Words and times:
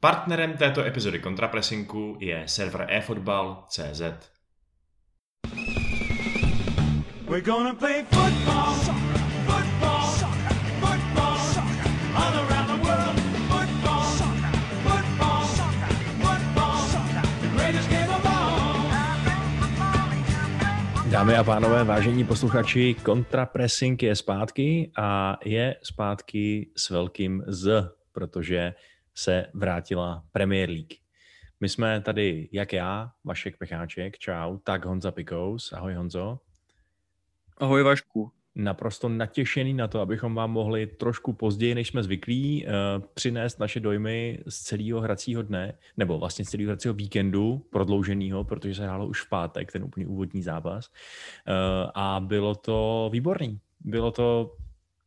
Partnerem 0.00 0.56
této 0.56 0.86
epizody 0.86 1.18
kontrapresinku 1.18 2.16
je 2.20 2.42
server 2.46 2.86
eFootball.cz. 2.88 4.02
We're 7.26 7.42
gonna 7.42 7.74
play 7.74 8.04
football, 8.10 8.74
football, 9.46 10.06
football, 10.80 11.38
all 12.14 12.34
around 12.46 12.66
the 12.66 12.78
world. 12.86 13.16
Football, 13.50 14.06
football, 14.86 15.44
football, 16.22 16.78
the 17.40 17.48
greatest 17.56 17.90
game 17.90 18.08
of 18.08 18.26
all. 18.26 18.90
Dámy 21.10 21.34
a 21.34 21.44
pánové, 21.44 21.84
vážení 21.84 22.24
posluchači, 22.24 22.94
kontrapressing 23.02 24.02
je 24.02 24.16
zpátky 24.16 24.92
a 24.96 25.38
je 25.44 25.76
zpátky 25.82 26.70
s 26.76 26.90
velkým 26.90 27.42
Z, 27.46 27.90
protože 28.12 28.74
se 29.18 29.46
vrátila 29.54 30.24
Premier 30.32 30.70
League. 30.70 30.94
My 31.60 31.68
jsme 31.68 32.00
tady, 32.00 32.48
jak 32.52 32.72
já, 32.72 33.10
Vašek 33.24 33.56
Pecháček, 33.56 34.18
čau, 34.18 34.58
tak 34.64 34.84
Honza 34.84 35.10
Pikous. 35.10 35.72
Ahoj 35.72 35.94
Honzo. 35.94 36.38
Ahoj 37.58 37.82
Vašku. 37.82 38.32
Naprosto 38.54 39.08
natěšený 39.08 39.74
na 39.74 39.88
to, 39.88 40.00
abychom 40.00 40.34
vám 40.34 40.50
mohli 40.50 40.86
trošku 40.86 41.32
později, 41.32 41.74
než 41.74 41.88
jsme 41.88 42.02
zvyklí, 42.02 42.66
uh, 42.66 42.70
přinést 43.14 43.58
naše 43.58 43.80
dojmy 43.80 44.38
z 44.48 44.62
celého 44.62 45.00
hracího 45.00 45.42
dne, 45.42 45.78
nebo 45.96 46.18
vlastně 46.18 46.44
z 46.44 46.48
celého 46.48 46.68
hracího 46.68 46.94
víkendu, 46.94 47.66
prodlouženého, 47.70 48.44
protože 48.44 48.74
se 48.74 48.84
hrálo 48.84 49.06
už 49.06 49.22
v 49.22 49.28
pátek, 49.28 49.72
ten 49.72 49.84
úplně 49.84 50.06
úvodní 50.06 50.42
zápas. 50.42 50.88
Uh, 50.88 51.90
a 51.94 52.20
bylo 52.20 52.54
to 52.54 53.10
výborný. 53.12 53.60
Bylo 53.80 54.10
to 54.10 54.56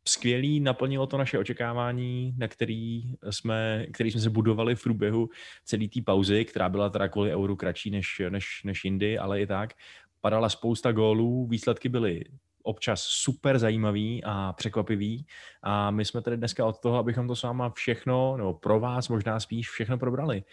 skvělý, 0.07 0.59
naplnilo 0.59 1.07
to 1.07 1.17
naše 1.17 1.39
očekávání, 1.39 2.35
na 2.37 2.47
který 2.47 3.13
jsme, 3.29 3.85
který 3.93 4.11
jsme 4.11 4.21
se 4.21 4.29
budovali 4.29 4.75
v 4.75 4.83
průběhu 4.83 5.29
celé 5.65 5.87
té 5.87 6.01
pauzy, 6.05 6.45
která 6.45 6.69
byla 6.69 6.89
teda 6.89 7.07
kvůli 7.07 7.35
euru 7.35 7.55
kratší 7.55 7.91
než, 7.91 8.21
než, 8.29 8.45
než 8.65 8.85
jindy, 8.85 9.17
ale 9.17 9.41
i 9.41 9.47
tak. 9.47 9.73
Padala 10.21 10.49
spousta 10.49 10.91
gólů, 10.91 11.47
výsledky 11.47 11.89
byly 11.89 12.23
občas 12.63 13.01
super 13.01 13.59
zajímavý 13.59 14.23
a 14.23 14.53
překvapivý 14.53 15.25
a 15.63 15.91
my 15.91 16.05
jsme 16.05 16.21
tady 16.21 16.37
dneska 16.37 16.65
od 16.65 16.79
toho, 16.79 16.97
abychom 16.97 17.27
to 17.27 17.35
s 17.35 17.43
váma 17.43 17.69
všechno, 17.69 18.37
nebo 18.37 18.53
pro 18.53 18.79
vás 18.79 19.09
možná 19.09 19.39
spíš 19.39 19.69
všechno 19.69 19.97
probrali. 19.97 20.43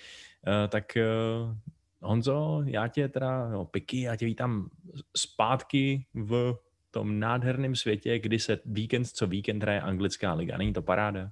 Uh, 0.47 0.69
tak 0.69 0.85
uh, 0.97 1.57
Honzo, 2.01 2.63
já 2.65 2.89
tě 2.89 3.09
teda, 3.09 3.49
no, 3.49 3.65
Piky, 3.65 4.01
já 4.01 4.17
tě 4.17 4.27
vítám 4.27 4.69
zpátky 5.17 6.07
v 6.15 6.57
tom 6.99 7.19
nádherném 7.19 7.77
světě, 7.77 8.19
kdy 8.19 8.39
se 8.39 8.59
víkend 8.65 9.05
co 9.05 9.27
víkend 9.27 9.63
hraje 9.63 9.81
anglická 9.81 10.35
liga. 10.35 10.59
Není 10.59 10.73
to 10.73 10.83
paráda? 10.83 11.31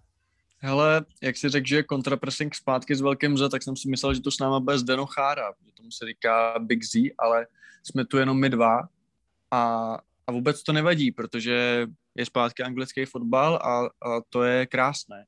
Hele, 0.58 1.04
jak 1.22 1.36
si 1.36 1.48
řekl, 1.48 1.66
že 1.66 1.82
kontrapressing 1.82 2.54
zpátky 2.54 2.94
s 2.94 3.00
velkým 3.00 3.38
Z, 3.38 3.50
tak 3.50 3.62
jsem 3.62 3.76
si 3.76 3.88
myslel, 3.88 4.14
že 4.14 4.20
to 4.20 4.30
s 4.30 4.38
náma 4.38 4.60
bude 4.60 4.78
Zdeno 4.78 5.06
Chára, 5.06 5.52
že 5.66 5.72
tomu 5.72 5.90
se 5.90 6.06
říká 6.06 6.54
Big 6.58 6.84
Z, 6.84 6.94
ale 7.18 7.46
jsme 7.82 8.04
tu 8.04 8.18
jenom 8.18 8.40
my 8.40 8.50
dva 8.50 8.88
a, 9.50 9.60
a 10.26 10.32
vůbec 10.32 10.62
to 10.62 10.72
nevadí, 10.72 11.12
protože 11.12 11.86
je 12.14 12.26
zpátky 12.26 12.62
anglický 12.62 13.04
fotbal 13.04 13.56
a, 13.56 13.86
a 13.86 14.20
to 14.30 14.42
je 14.42 14.66
krásné. 14.66 15.24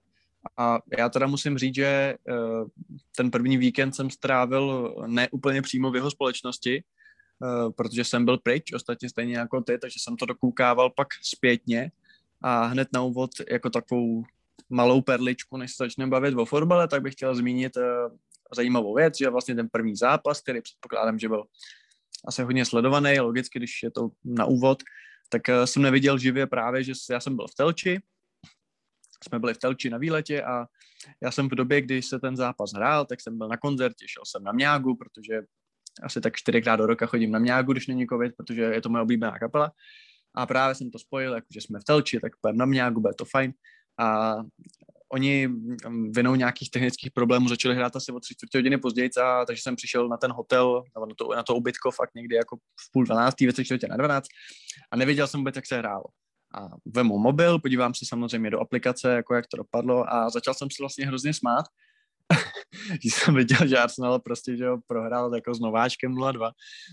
A 0.56 0.78
já 0.98 1.09
teda 1.09 1.27
musím 1.27 1.59
říct, 1.59 1.75
že 1.75 2.14
uh, 2.28 2.69
ten 3.16 3.31
první 3.31 3.56
víkend 3.56 3.92
jsem 3.92 4.11
strávil 4.11 4.94
ne 5.06 5.28
úplně 5.31 5.62
přímo 5.62 5.91
v 5.91 5.94
jeho 5.94 6.11
společnosti, 6.11 6.83
Eh, 6.83 6.97
protože 7.77 8.05
jsem 8.05 8.25
byl 8.25 8.39
pryč, 8.39 8.72
ostatně 8.72 9.08
stejně 9.08 9.36
jako 9.36 9.61
ty, 9.61 9.78
takže 9.78 9.97
jsem 10.00 10.17
to 10.17 10.27
dokoukával 10.27 10.91
pak 10.91 11.08
zpětně. 11.22 11.91
A 12.42 12.64
hned 12.64 12.89
na 12.92 13.03
úvod 13.03 13.31
jako 13.50 13.70
takovou 13.70 14.25
malou 14.70 15.03
perličku, 15.03 15.56
než 15.56 15.70
se 15.70 15.84
začneme 15.84 16.11
bavit 16.11 16.34
o 16.34 16.44
fotbale, 16.44 16.89
tak 16.89 17.03
bych 17.03 17.12
chtěl 17.12 17.34
zmínit 17.34 17.77
uh, 17.77 17.83
zajímavou 18.55 18.94
věc, 18.94 19.19
že 19.19 19.31
vlastně 19.31 19.55
ten 19.55 19.69
první 19.72 19.97
zápas, 19.97 20.41
který 20.41 20.62
předpokládám, 20.62 21.19
že 21.19 21.28
byl 21.28 21.44
asi 22.27 22.42
hodně 22.42 22.64
sledovaný, 22.64 23.20
logicky, 23.20 23.59
když 23.59 23.83
je 23.83 23.91
to 23.91 24.11
na 24.25 24.44
úvod, 24.44 24.83
tak 25.28 25.43
uh, 25.49 25.65
jsem 25.65 25.82
neviděl 25.82 26.19
živě 26.19 26.47
právě, 26.47 26.84
že 26.84 26.93
já 27.10 27.20
jsem 27.20 27.37
byl 27.37 27.47
v 27.47 27.55
Telči, 27.55 28.00
jsme 29.25 29.38
byli 29.38 29.55
v 29.55 29.59
Telči 29.59 29.91
na 29.91 29.99
výletě 29.99 30.43
a 30.43 30.66
já 31.22 31.31
jsem 31.31 31.49
v 31.49 31.55
době, 31.55 31.81
kdy 31.81 32.03
se 32.03 32.19
ten 32.19 32.37
zápas 32.37 32.72
hrál, 32.72 33.05
tak 33.05 33.20
jsem 33.20 33.38
byl 33.38 33.49
na 33.49 33.56
koncertě, 33.56 34.09
šel 34.09 34.22
jsem 34.26 34.44
na 34.44 34.53
Mňágu, 34.53 34.94
protože 34.94 35.43
asi 36.03 36.20
tak 36.20 36.36
čtyřikrát 36.36 36.76
do 36.76 36.86
roka 36.86 37.06
chodím 37.06 37.31
na 37.31 37.38
Mňágu, 37.38 37.72
když 37.72 37.86
není 37.86 38.06
covid, 38.06 38.32
protože 38.36 38.62
je 38.62 38.81
to 38.81 38.88
moje 38.88 39.03
oblíbená 39.03 39.38
kapela. 39.38 39.72
A 40.36 40.47
právě 40.47 40.75
jsem 40.75 40.91
to 40.91 40.98
spojil, 40.98 41.34
jakože 41.34 41.60
jsme 41.60 41.81
v 41.81 41.84
Telči, 41.84 42.20
tak 42.20 42.32
půjdeme 42.41 42.59
na 42.59 42.66
Mňágu, 42.66 43.00
bude 43.00 43.14
to 43.14 43.25
fajn. 43.25 43.53
A 44.00 44.37
oni 45.12 45.48
vinou 46.10 46.34
nějakých 46.34 46.70
technických 46.70 47.10
problémů 47.12 47.48
začali 47.48 47.75
hrát 47.75 47.97
asi 47.97 48.12
o 48.12 48.20
tři 48.20 48.34
čtvrtě 48.34 48.58
hodiny 48.58 48.78
později, 48.78 49.10
a, 49.22 49.44
takže 49.44 49.62
jsem 49.62 49.76
přišel 49.76 50.08
na 50.08 50.16
ten 50.16 50.32
hotel, 50.32 50.82
nebo 50.94 51.06
na 51.06 51.14
to, 51.19 51.28
na 51.37 51.42
to 51.42 51.54
ubytko 51.54 51.91
fakt 51.91 52.10
někdy 52.14 52.37
jako 52.37 52.56
v 52.56 52.92
půl 52.92 53.04
dvanáctý, 53.04 53.47
ve 53.47 53.53
tři 53.53 53.64
čtvrtě 53.64 53.87
na 53.88 53.97
dvanáct 53.97 54.28
a 54.91 54.97
nevěděl 54.97 55.26
jsem 55.26 55.41
vůbec, 55.41 55.56
jak 55.56 55.66
se 55.66 55.78
hrálo. 55.78 56.04
A 56.54 56.69
vemu 56.94 57.19
mobil, 57.19 57.58
podívám 57.58 57.94
se 57.94 58.06
samozřejmě 58.08 58.50
do 58.50 58.60
aplikace, 58.60 59.12
jako 59.12 59.34
jak 59.34 59.47
to 59.47 59.56
dopadlo 59.56 60.12
a 60.12 60.31
začal 60.31 60.54
jsem 60.54 60.69
se 60.70 60.82
vlastně 60.82 61.06
hrozně 61.06 61.34
smát, 61.34 61.64
že 63.03 63.11
jsem 63.11 63.34
viděl, 63.34 63.67
že 63.67 63.79
Arsenal 63.79 64.19
prostě 64.19 64.56
že 64.56 64.69
ho 64.69 64.79
prohrál 64.87 65.34
jako 65.34 65.55
s 65.55 65.61
Nováčkem 65.61 66.15
0-2, 66.15 66.51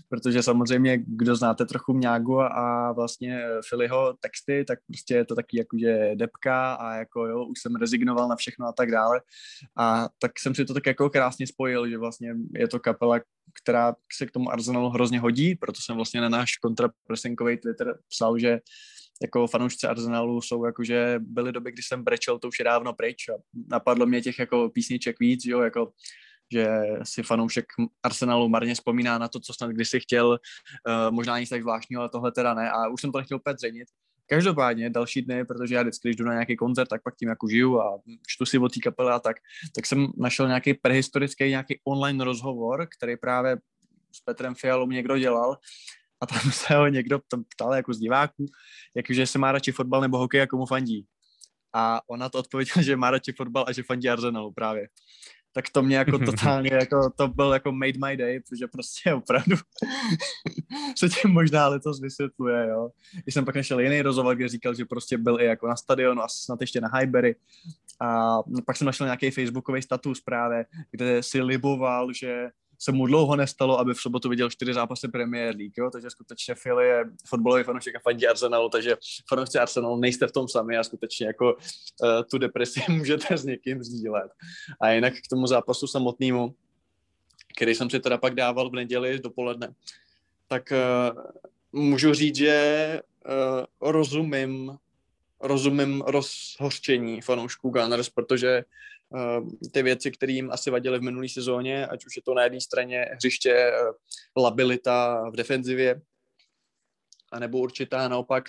protože 0.08 0.42
samozřejmě, 0.42 0.98
kdo 1.06 1.36
znáte 1.36 1.64
trochu 1.64 1.92
Mňágu 1.92 2.40
a 2.40 2.92
vlastně 2.92 3.42
Filiho 3.68 4.14
texty, 4.20 4.64
tak 4.64 4.78
prostě 4.86 5.14
je 5.14 5.24
to 5.24 5.34
taky 5.34 5.58
jako, 5.58 5.78
že 5.78 6.10
depka 6.14 6.74
a 6.74 6.94
jako 6.94 7.26
jo, 7.26 7.44
už 7.44 7.60
jsem 7.62 7.76
rezignoval 7.76 8.28
na 8.28 8.36
všechno 8.36 8.66
a 8.66 8.72
tak 8.72 8.90
dále. 8.90 9.20
A 9.78 10.08
tak 10.18 10.32
jsem 10.38 10.54
si 10.54 10.64
to 10.64 10.74
tak 10.74 10.86
jako 10.86 11.10
krásně 11.10 11.46
spojil, 11.46 11.88
že 11.88 11.98
vlastně 11.98 12.34
je 12.54 12.68
to 12.68 12.80
kapela, 12.80 13.20
která 13.62 13.94
se 14.12 14.26
k 14.26 14.30
tomu 14.30 14.52
Arsenalu 14.52 14.88
hrozně 14.88 15.20
hodí, 15.20 15.54
proto 15.54 15.80
jsem 15.80 15.96
vlastně 15.96 16.20
na 16.20 16.28
náš 16.28 16.56
kontrapresinkový 16.56 17.56
Twitter 17.56 17.98
psal, 18.08 18.38
že 18.38 18.60
jako 19.22 19.46
fanoušci 19.46 19.86
Arsenalu 19.86 20.40
jsou 20.40 20.64
jakože 20.64 21.16
byly 21.20 21.52
doby, 21.52 21.72
kdy 21.72 21.82
jsem 21.82 22.04
brečel, 22.04 22.38
to 22.38 22.48
už 22.48 22.58
je 22.58 22.64
dávno 22.64 22.92
pryč 22.92 23.28
a 23.28 23.32
napadlo 23.70 24.06
mě 24.06 24.22
těch 24.22 24.38
jako 24.38 24.68
písniček 24.68 25.20
víc, 25.20 25.44
jo, 25.44 25.60
jako 25.60 25.92
že 26.52 26.66
si 27.02 27.22
fanoušek 27.22 27.66
Arsenalu 28.02 28.48
marně 28.48 28.74
vzpomíná 28.74 29.18
na 29.18 29.28
to, 29.28 29.40
co 29.40 29.52
snad 29.54 29.70
kdysi 29.70 30.00
chtěl, 30.00 30.28
uh, 30.28 31.10
možná 31.10 31.38
nic 31.38 31.48
tak 31.48 31.62
zvláštního, 31.62 32.02
ale 32.02 32.08
tohle 32.08 32.32
teda 32.32 32.54
ne 32.54 32.70
a 32.70 32.88
už 32.88 33.00
jsem 33.00 33.12
to 33.12 33.18
nechtěl 33.18 33.36
úplně 33.36 33.56
zřejmě. 33.58 33.84
Každopádně 34.28 34.90
další 34.90 35.22
dny, 35.22 35.44
protože 35.44 35.74
já 35.74 35.82
vždycky, 35.82 36.08
když 36.08 36.16
jdu 36.16 36.24
na 36.24 36.32
nějaký 36.32 36.56
koncert, 36.56 36.88
tak 36.88 37.02
pak 37.02 37.16
tím 37.16 37.28
jako 37.28 37.48
žiju 37.48 37.80
a 37.80 37.98
čtu 38.26 38.46
si 38.46 38.58
o 38.58 38.68
té 38.68 38.80
kapele 38.80 39.12
a 39.12 39.18
tak, 39.18 39.36
tak 39.74 39.86
jsem 39.86 40.06
našel 40.16 40.46
nějaký 40.46 40.74
prehistorický, 40.74 41.48
nějaký 41.48 41.80
online 41.84 42.24
rozhovor, 42.24 42.88
který 42.98 43.16
právě 43.16 43.56
s 44.12 44.20
Petrem 44.20 44.54
Fialou 44.54 44.86
někdo 44.86 45.18
dělal 45.18 45.56
a 46.20 46.26
tam 46.26 46.40
se 46.52 46.74
ho 46.74 46.86
někdo 46.88 47.20
tam 47.28 47.44
ptal 47.44 47.74
jako 47.74 47.94
z 47.94 47.98
diváků, 47.98 48.46
jakože 48.94 49.26
se 49.26 49.38
má 49.38 49.52
radši 49.52 49.72
fotbal 49.72 50.00
nebo 50.00 50.18
hokej 50.18 50.42
a 50.42 50.46
komu 50.46 50.66
fandí. 50.66 51.06
A 51.74 52.00
ona 52.08 52.28
to 52.28 52.38
odpověděla, 52.38 52.82
že 52.82 52.96
má 52.96 53.10
radši 53.10 53.32
fotbal 53.32 53.64
a 53.68 53.72
že 53.72 53.82
fandí 53.82 54.08
Arsenalu 54.08 54.52
právě. 54.52 54.88
Tak 55.52 55.70
to 55.70 55.82
mě 55.82 55.96
jako 55.96 56.18
totálně, 56.24 56.70
jako, 56.72 57.10
to 57.16 57.28
byl 57.28 57.52
jako 57.52 57.72
made 57.72 57.98
my 58.06 58.16
day, 58.16 58.40
protože 58.40 58.66
prostě 58.66 59.14
opravdu 59.14 59.56
se 60.96 61.08
tím 61.08 61.30
možná 61.30 61.68
letos 61.68 62.00
vysvětluje, 62.00 62.66
jo. 62.68 62.90
Když 63.22 63.34
jsem 63.34 63.44
pak 63.44 63.56
našel 63.56 63.80
jiný 63.80 64.02
rozhovor, 64.02 64.36
kde 64.36 64.48
říkal, 64.48 64.74
že 64.74 64.84
prostě 64.84 65.18
byl 65.18 65.40
i 65.40 65.44
jako 65.44 65.68
na 65.68 65.76
stadionu 65.76 66.22
a 66.22 66.28
snad 66.28 66.60
ještě 66.60 66.80
na 66.80 66.88
Highbury. 66.94 67.36
A 68.00 68.38
pak 68.66 68.76
jsem 68.76 68.86
našel 68.86 69.06
nějaký 69.06 69.30
facebookový 69.30 69.82
status 69.82 70.20
právě, 70.20 70.66
kde 70.90 71.22
si 71.22 71.42
liboval, 71.42 72.12
že 72.12 72.50
se 72.78 72.92
mu 72.92 73.06
dlouho 73.06 73.36
nestalo, 73.36 73.78
aby 73.78 73.94
v 73.94 74.00
sobotu 74.00 74.28
viděl 74.28 74.50
čtyři 74.50 74.74
zápasy 74.74 75.08
Premier 75.08 75.56
League, 75.56 75.78
jo? 75.78 75.90
takže 75.90 76.10
skutečně 76.10 76.54
Phil 76.62 76.80
je 76.80 77.04
fotbalový 77.26 77.64
fanoušek 77.64 77.96
a 77.96 78.00
fandí 78.02 78.26
Arsenalu, 78.26 78.68
takže 78.68 78.96
fanoušci 79.28 79.58
Arsenalu 79.58 79.96
nejste 79.96 80.26
v 80.26 80.32
tom 80.32 80.48
sami 80.48 80.76
a 80.76 80.84
skutečně 80.84 81.26
jako 81.26 81.54
uh, 81.54 82.08
tu 82.30 82.38
depresi 82.38 82.80
můžete 82.88 83.38
s 83.38 83.44
někým 83.44 83.84
sdílet. 83.84 84.30
A 84.80 84.90
jinak 84.90 85.14
k 85.14 85.28
tomu 85.30 85.46
zápasu 85.46 85.86
samotnému, 85.86 86.54
který 87.56 87.74
jsem 87.74 87.90
si 87.90 88.00
teda 88.00 88.18
pak 88.18 88.34
dával 88.34 88.70
v 88.70 88.74
neděli 88.74 89.18
dopoledne, 89.18 89.74
tak 90.48 90.72
uh, 90.72 91.22
můžu 91.72 92.14
říct, 92.14 92.36
že 92.36 93.00
uh, 93.80 93.90
rozumím 93.92 94.78
rozumím 95.40 96.02
rozhořčení 96.06 97.20
fanoušků 97.20 97.70
Gunners, 97.70 98.08
protože 98.08 98.64
ty 99.72 99.82
věci, 99.82 100.10
které 100.10 100.32
jim 100.32 100.50
asi 100.50 100.70
vadily 100.70 100.98
v 100.98 101.02
minulé 101.02 101.28
sezóně, 101.28 101.86
ať 101.86 102.06
už 102.06 102.16
je 102.16 102.22
to 102.22 102.34
na 102.34 102.42
jedné 102.42 102.60
straně 102.60 103.06
hřiště, 103.12 103.52
eh, 103.52 103.72
labilita 104.36 105.28
v 105.30 105.36
defenzivě, 105.36 106.00
anebo 107.32 107.58
určitá 107.58 108.08
naopak 108.08 108.48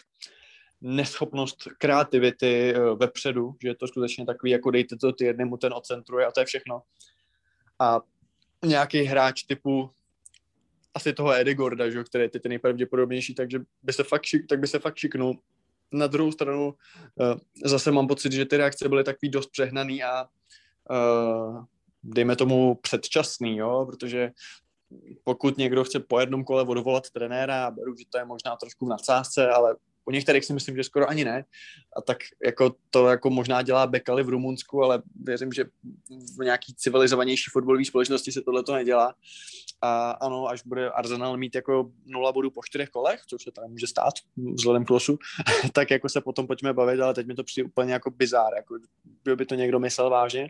neschopnost 0.82 1.58
kreativity 1.78 2.74
eh, 2.76 2.80
vepředu, 2.80 3.56
že 3.62 3.68
je 3.68 3.76
to 3.76 3.88
skutečně 3.88 4.26
takový, 4.26 4.52
jako 4.52 4.72
dejte 4.72 4.98
to 4.98 5.14
ty 5.14 5.26
jednému, 5.26 5.58
ten 5.58 5.74
ocentruje 5.74 6.26
a 6.26 6.32
to 6.32 6.40
je 6.40 6.46
všechno. 6.46 6.82
A 7.80 8.02
nějaký 8.66 9.04
hráč 9.04 9.44
typu 9.44 9.92
asi 10.94 11.14
toho 11.14 11.34
Edigorda, 11.34 11.90
že, 11.90 12.04
který 12.04 12.24
je 12.24 12.30
teď 12.30 12.46
nejpravděpodobnější, 12.46 13.36
takže 13.36 13.60
by 13.84 13.94
se 13.94 14.04
fakt, 14.04 14.24
šik, 14.24 14.48
tak 14.48 14.60
by 14.60 14.68
se 14.68 14.80
fakt 14.80 14.98
šiknul. 14.98 15.40
Na 15.92 16.08
druhou 16.08 16.32
stranu 16.32 16.74
zase 17.66 17.92
mám 17.92 18.08
pocit, 18.08 18.32
že 18.32 18.46
ty 18.46 18.58
reakce 18.58 18.90
byly 18.90 19.04
takový 19.04 19.30
dost 19.30 19.48
přehnaný 19.48 20.04
a 20.04 20.26
uh, 20.90 21.64
dejme 22.04 22.36
tomu 22.36 22.76
předčasný, 22.76 23.58
jo, 23.58 23.86
protože 23.90 24.32
pokud 25.24 25.58
někdo 25.58 25.84
chce 25.84 26.00
po 26.00 26.20
jednom 26.20 26.44
kole 26.44 26.64
odvolat 26.64 27.10
trenéra, 27.10 27.72
beru, 27.72 27.96
že 27.96 28.06
to 28.10 28.18
je 28.18 28.26
možná 28.26 28.56
trošku 28.56 28.86
v 28.86 28.90
nadsázce, 28.90 29.50
ale 29.50 29.76
u 30.08 30.12
některých 30.12 30.46
si 30.46 30.54
myslím, 30.54 30.76
že 30.76 30.84
skoro 30.84 31.10
ani 31.10 31.26
ne. 31.26 31.46
A 31.98 32.02
tak 32.02 32.18
jako 32.46 32.76
to 32.90 33.08
jako 33.08 33.30
možná 33.30 33.62
dělá 33.62 33.88
Bekali 33.88 34.24
v 34.24 34.30
Rumunsku, 34.30 34.84
ale 34.84 35.02
věřím, 35.24 35.52
že 35.52 35.66
v 36.40 36.44
nějaký 36.44 36.74
civilizovanější 36.74 37.50
fotbalové 37.52 37.86
společnosti 37.86 38.32
se 38.32 38.42
tohle 38.42 38.64
to 38.64 38.74
nedělá. 38.74 39.16
A 39.82 40.12
ano, 40.12 40.48
až 40.48 40.64
bude 40.66 40.90
Arsenal 40.90 41.38
mít 41.38 41.56
jako 41.56 41.92
nula 42.06 42.32
bodů 42.32 42.52
po 42.52 42.62
čtyřech 42.64 42.90
kolech, 42.90 43.22
což 43.28 43.44
se 43.44 43.52
tam 43.52 43.72
může 43.72 43.88
stát 43.88 44.14
vzhledem 44.54 44.86
k 44.86 44.90
losu, 44.90 45.18
tak 45.74 45.92
jako 45.92 46.10
se 46.10 46.22
potom 46.22 46.48
pojďme 46.48 46.74
bavit, 46.74 47.00
ale 47.00 47.14
teď 47.14 47.28
mi 47.28 47.36
to 47.36 47.44
přijde 47.44 47.66
úplně 47.68 47.94
jako 47.94 48.12
bizár, 48.12 48.54
jako 48.56 48.76
by 49.36 49.46
to 49.46 49.56
někdo 49.56 49.80
myslel 49.80 50.10
vážně. 50.10 50.50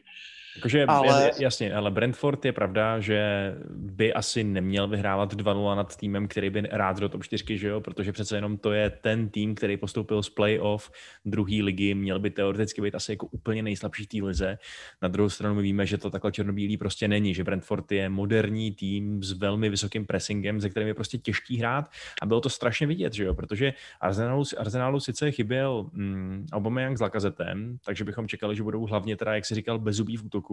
Jakože, 0.58 0.86
ale... 0.86 1.32
jasně, 1.40 1.74
ale 1.74 1.92
Brentford 1.92 2.46
je 2.46 2.52
pravda, 2.52 3.00
že 3.00 3.54
by 3.70 4.14
asi 4.14 4.44
neměl 4.44 4.88
vyhrávat 4.88 5.34
2-0 5.34 5.76
nad 5.76 5.98
týmem, 5.98 6.28
který 6.28 6.50
by 6.50 6.64
rád 6.72 7.00
do 7.00 7.10
top 7.10 7.24
4, 7.24 7.58
že 7.58 7.68
jo? 7.68 7.82
protože 7.82 8.12
přece 8.12 8.38
jenom 8.38 8.58
to 8.58 8.72
je 8.72 8.90
ten 8.90 9.30
tým, 9.30 9.56
který 9.56 9.78
postoupil 9.78 10.24
z 10.24 10.30
playoff 10.30 10.92
druhé 11.26 11.64
ligy, 11.64 11.94
měl 11.94 12.20
by 12.20 12.30
teoreticky 12.30 12.82
být 12.82 12.96
asi 12.96 13.12
jako 13.12 13.26
úplně 13.26 13.64
nejslabší 13.64 14.08
té 14.08 14.18
lize. 14.24 14.58
Na 15.02 15.08
druhou 15.08 15.30
stranu 15.30 15.56
my 15.56 15.62
víme, 15.62 15.86
že 15.86 15.98
to 15.98 16.10
takhle 16.10 16.32
černobílý 16.32 16.78
prostě 16.78 17.08
není, 17.08 17.34
že 17.34 17.44
Brentford 17.44 17.92
je 17.92 18.10
moderní 18.10 18.72
tým 18.72 19.24
s 19.24 19.32
velmi 19.32 19.70
vysokým 19.70 20.06
pressingem, 20.06 20.62
ze 20.62 20.70
kterým 20.70 20.88
je 20.88 20.94
prostě 20.94 21.18
těžký 21.18 21.58
hrát 21.58 21.90
a 22.22 22.26
bylo 22.26 22.42
to 22.42 22.50
strašně 22.50 22.88
vidět, 22.88 23.14
že 23.14 23.24
jo? 23.24 23.34
protože 23.34 23.74
Arsenalu, 24.02 24.44
Arsenalu 24.58 25.00
sice 25.00 25.32
chyběl 25.32 25.90
mm, 25.94 26.46
Aubameyang 26.52 26.98
s 26.98 27.02
Lakazetem, 27.02 27.78
takže 27.86 28.04
bychom 28.04 28.28
čekali, 28.28 28.56
že 28.56 28.64
budou 28.64 28.86
hlavně 28.86 29.18
teda, 29.18 29.36
jak 29.36 29.46
si 29.46 29.56
říkal, 29.56 29.80
bezubí 29.80 30.18
v 30.18 30.26
útoku, 30.26 30.47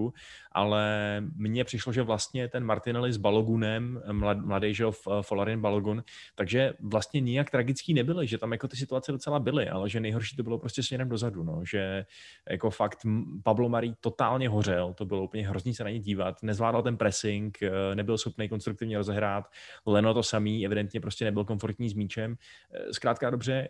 ale 0.52 1.16
mně 1.36 1.64
přišlo, 1.64 1.92
že 1.92 2.02
vlastně 2.02 2.48
ten 2.48 2.64
Martinelli 2.64 3.12
s 3.12 3.16
Balogunem, 3.16 4.02
mlad, 4.12 4.38
mladý, 4.38 4.74
že 4.74 4.84
Folarin 5.22 5.60
Balogun, 5.60 6.04
takže 6.34 6.74
vlastně 6.80 7.20
nijak 7.20 7.50
tragický 7.50 7.94
nebyly, 7.94 8.26
že 8.26 8.38
tam 8.38 8.52
jako 8.52 8.68
ty 8.68 8.76
situace 8.76 9.12
docela 9.12 9.38
byly, 9.38 9.68
ale 9.68 9.90
že 9.90 10.00
nejhorší 10.00 10.36
to 10.36 10.42
bylo 10.42 10.58
prostě 10.58 10.82
směrem 10.82 11.08
dozadu, 11.08 11.44
no, 11.44 11.60
že 11.64 12.06
jako 12.50 12.70
fakt 12.70 12.98
Pablo 13.42 13.68
Marí 13.68 13.94
totálně 14.00 14.48
hořel, 14.48 14.94
to 14.94 15.04
bylo 15.04 15.24
úplně 15.24 15.48
hrozný 15.48 15.74
se 15.74 15.84
na 15.84 15.90
ně 15.90 15.98
dívat, 15.98 16.42
nezvládal 16.42 16.82
ten 16.82 16.96
pressing, 16.96 17.62
eh, 17.62 17.94
nebyl 17.94 18.18
schopný 18.18 18.48
konstruktivně 18.48 18.98
rozehrát, 18.98 19.44
Leno 19.86 20.14
to 20.14 20.22
samý, 20.22 20.66
evidentně 20.66 21.00
prostě 21.00 21.24
nebyl 21.24 21.44
komfortní 21.44 21.88
s 21.88 21.94
míčem. 21.94 22.36
Eh, 22.72 22.92
zkrátka 22.92 23.30
dobře, 23.30 23.68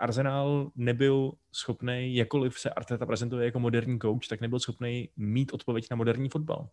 Arsenal 0.00 0.70
nebyl 0.76 1.32
schopný, 1.52 2.16
jakkoliv 2.16 2.58
se 2.58 2.70
Arteta 2.70 3.06
prezentuje 3.06 3.44
jako 3.44 3.60
moderní 3.60 3.98
coach, 3.98 4.26
tak 4.28 4.40
nebyl 4.40 4.58
schopný 4.58 5.08
mít 5.16 5.52
odpověď 5.64 5.86
na 5.90 5.96
moderní 5.96 6.28
fotbal. 6.28 6.68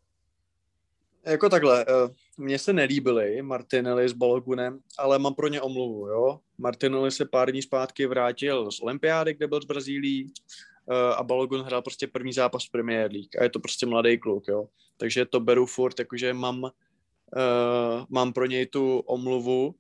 Jako 1.26 1.50
takhle, 1.50 1.86
eh, 1.88 2.14
mně 2.38 2.60
se 2.60 2.74
nelíbily 2.74 3.42
Martinelli 3.42 4.10
s 4.10 4.14
Balogunem, 4.14 4.80
ale 4.98 5.20
mám 5.20 5.34
pro 5.34 5.48
ně 5.48 5.62
omluvu, 5.62 6.08
jo. 6.08 6.40
Martinelli 6.58 7.12
se 7.12 7.26
pár 7.26 7.52
dní 7.52 7.62
zpátky 7.62 8.06
vrátil 8.06 8.72
z 8.72 8.82
Olympiády, 8.82 9.34
kde 9.34 9.48
byl 9.48 9.62
z 9.62 9.66
Brazílii 9.66 10.28
eh, 10.92 11.16
a 11.16 11.24
Balogun 11.24 11.62
hrál 11.62 11.82
prostě 11.82 12.08
první 12.08 12.34
zápas 12.34 12.66
v 12.66 12.72
Premier 12.72 13.12
League 13.12 13.38
a 13.40 13.44
je 13.44 13.50
to 13.50 13.60
prostě 13.60 13.86
mladý 13.86 14.18
kluk, 14.18 14.48
jo. 14.48 14.68
Takže 14.98 15.26
to 15.26 15.40
beru 15.40 15.66
furt, 15.66 16.00
jakože 16.00 16.34
mám, 16.34 16.64
uh, 16.64 16.70
mám 18.10 18.34
pro 18.34 18.46
něj 18.46 18.66
tu 18.66 19.00
omluvu, 19.00 19.76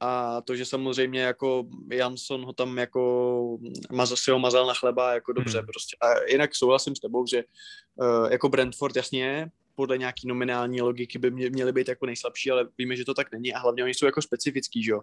a 0.00 0.40
to, 0.40 0.56
že 0.56 0.64
samozřejmě 0.64 1.20
jako 1.20 1.66
Jansson 1.92 2.44
ho 2.44 2.52
tam 2.52 2.78
jako 2.78 3.58
mazal, 3.92 4.16
si 4.16 4.30
ho 4.30 4.38
mazal 4.38 4.66
na 4.66 4.74
chleba, 4.74 5.14
jako 5.14 5.32
dobře 5.32 5.58
hmm. 5.58 5.66
prostě. 5.66 5.96
A 6.00 6.30
jinak 6.30 6.54
souhlasím 6.54 6.96
s 6.96 7.00
tebou, 7.00 7.26
že 7.26 7.44
uh, 7.96 8.32
jako 8.32 8.48
Brentford 8.48 8.96
jasně 8.96 9.50
podle 9.74 9.98
nějaký 9.98 10.28
nominální 10.28 10.82
logiky 10.82 11.18
by 11.18 11.30
mě, 11.30 11.50
měly 11.50 11.72
být 11.72 11.88
jako 11.88 12.06
nejslabší, 12.06 12.50
ale 12.50 12.68
víme, 12.78 12.96
že 12.96 13.04
to 13.04 13.14
tak 13.14 13.32
není 13.32 13.54
a 13.54 13.58
hlavně 13.58 13.84
oni 13.84 13.94
jsou 13.94 14.06
jako 14.06 14.22
specifický, 14.22 14.82
že 14.84 14.90
jo. 14.90 15.00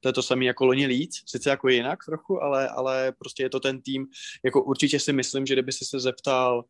To 0.00 0.08
je 0.08 0.12
to 0.12 0.22
samé 0.22 0.44
jako 0.44 0.66
loni 0.66 0.86
Leeds, 0.86 1.22
sice 1.26 1.50
jako 1.50 1.68
jinak 1.68 2.04
trochu, 2.04 2.42
ale, 2.42 2.68
ale 2.68 3.12
prostě 3.18 3.42
je 3.42 3.50
to 3.50 3.60
ten 3.60 3.82
tým, 3.82 4.06
jako 4.44 4.64
určitě 4.64 5.00
si 5.00 5.12
myslím, 5.12 5.46
že 5.46 5.54
kdyby 5.54 5.72
si 5.72 5.84
se 5.84 6.00
zeptal 6.00 6.64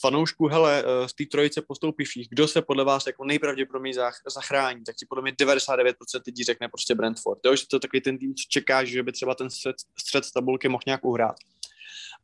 fanoušku, 0.00 0.46
hele, 0.46 0.84
eh, 0.86 1.08
z 1.08 1.12
té 1.12 1.24
trojice 1.24 1.62
postoupivších, 1.62 2.28
kdo 2.30 2.48
se 2.48 2.62
podle 2.62 2.84
vás 2.84 3.06
jako 3.06 3.24
nejpravděpodobněji 3.24 3.94
zachrání, 4.28 4.84
tak 4.84 4.98
si 4.98 5.06
podle 5.06 5.22
mě 5.22 5.32
99% 5.32 6.26
lidí 6.26 6.44
řekne 6.44 6.68
prostě 6.68 6.94
Brentford. 6.94 7.40
Jo, 7.44 7.56
že 7.56 7.66
to 7.66 7.78
takový 7.78 8.00
ten 8.00 8.18
tým, 8.18 8.34
co 8.34 8.42
čeká, 8.48 8.84
že 8.84 9.02
by 9.02 9.12
třeba 9.12 9.34
ten 9.34 9.50
střed, 9.50 9.76
střed 9.98 10.24
tabulky 10.34 10.68
mohl 10.68 10.82
nějak 10.86 11.04
uhrát. 11.04 11.36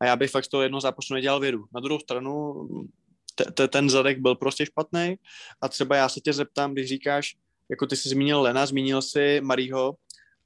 A 0.01 0.07
já 0.07 0.17
bych 0.17 0.31
fakt 0.31 0.45
z 0.45 0.49
toho 0.49 0.81
zápasu 0.81 1.15
nedělal 1.15 1.41
vědu. 1.41 1.65
Na 1.75 1.81
druhou 1.81 2.01
stranu, 2.01 2.55
ten 3.69 3.91
zadek 3.91 4.19
byl 4.19 4.35
prostě 4.35 4.67
špatný 4.67 5.17
a 5.61 5.69
třeba 5.69 5.97
já 5.97 6.09
se 6.09 6.21
tě 6.21 6.33
zeptám, 6.33 6.73
když 6.73 6.89
říkáš, 6.89 7.37
jako 7.71 7.87
ty 7.87 7.97
jsi 7.97 8.09
zmínil 8.09 8.41
Lena, 8.41 8.67
zmínil 8.67 9.03
si 9.03 9.41
Marího, 9.41 9.95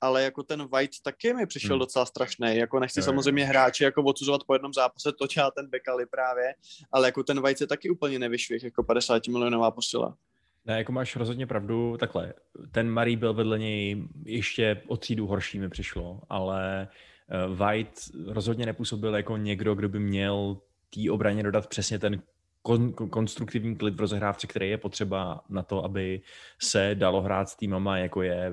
ale 0.04 0.22
jako 0.22 0.42
ten 0.42 0.66
White 0.66 1.02
taky 1.02 1.34
mi 1.34 1.46
přišel 1.46 1.76
hmm. 1.76 1.78
docela 1.78 2.06
strašný. 2.06 2.56
Jako 2.56 2.80
nechci 2.80 3.00
jo, 3.00 3.04
samozřejmě 3.04 3.44
hráči 3.44 3.84
jako 3.84 4.02
odsuzovat 4.02 4.44
po 4.46 4.54
jednom 4.54 4.72
zápase, 4.72 5.12
to 5.12 5.26
čá 5.26 5.50
ten 5.50 5.68
Bekali 5.70 6.06
právě, 6.06 6.54
ale 6.92 7.08
jako 7.08 7.22
ten 7.22 7.40
White 7.40 7.58
se 7.58 7.66
taky 7.66 7.90
úplně 7.90 8.18
nevyšvih, 8.18 8.64
jako 8.64 8.82
50 8.82 9.26
milionová 9.28 9.70
posila. 9.70 10.16
Ne, 10.66 10.78
jako 10.78 10.92
máš 10.92 11.16
rozhodně 11.16 11.46
pravdu, 11.46 11.96
takhle. 11.96 12.34
Ten 12.70 12.90
Marí 12.90 13.16
byl 13.16 13.34
vedle 13.34 13.58
něj 13.58 14.08
ještě 14.24 14.82
o 14.86 14.96
třídu 14.96 15.26
horší 15.26 15.58
mi 15.58 15.68
přišlo, 15.68 16.20
ale 16.28 16.88
eh, 17.28 17.54
White 17.54 18.00
rozhodně 18.26 18.66
nepůsobil 18.66 19.16
jako 19.16 19.36
někdo, 19.36 19.74
kdo 19.74 19.88
by 19.88 19.98
měl 19.98 20.56
té 20.94 21.10
obraně 21.10 21.42
dodat 21.42 21.66
přesně 21.66 21.98
ten 21.98 22.22
kon, 22.62 22.92
konstruktivní 22.92 23.76
klid 23.76 23.94
v 23.94 24.00
rozehrávce, 24.00 24.46
který 24.46 24.70
je 24.70 24.78
potřeba 24.78 25.44
na 25.48 25.62
to, 25.62 25.84
aby 25.84 26.20
se 26.62 26.94
dalo 26.94 27.22
hrát 27.22 27.48
s 27.48 27.56
týmama, 27.56 27.98
jako 27.98 28.22
je 28.22 28.52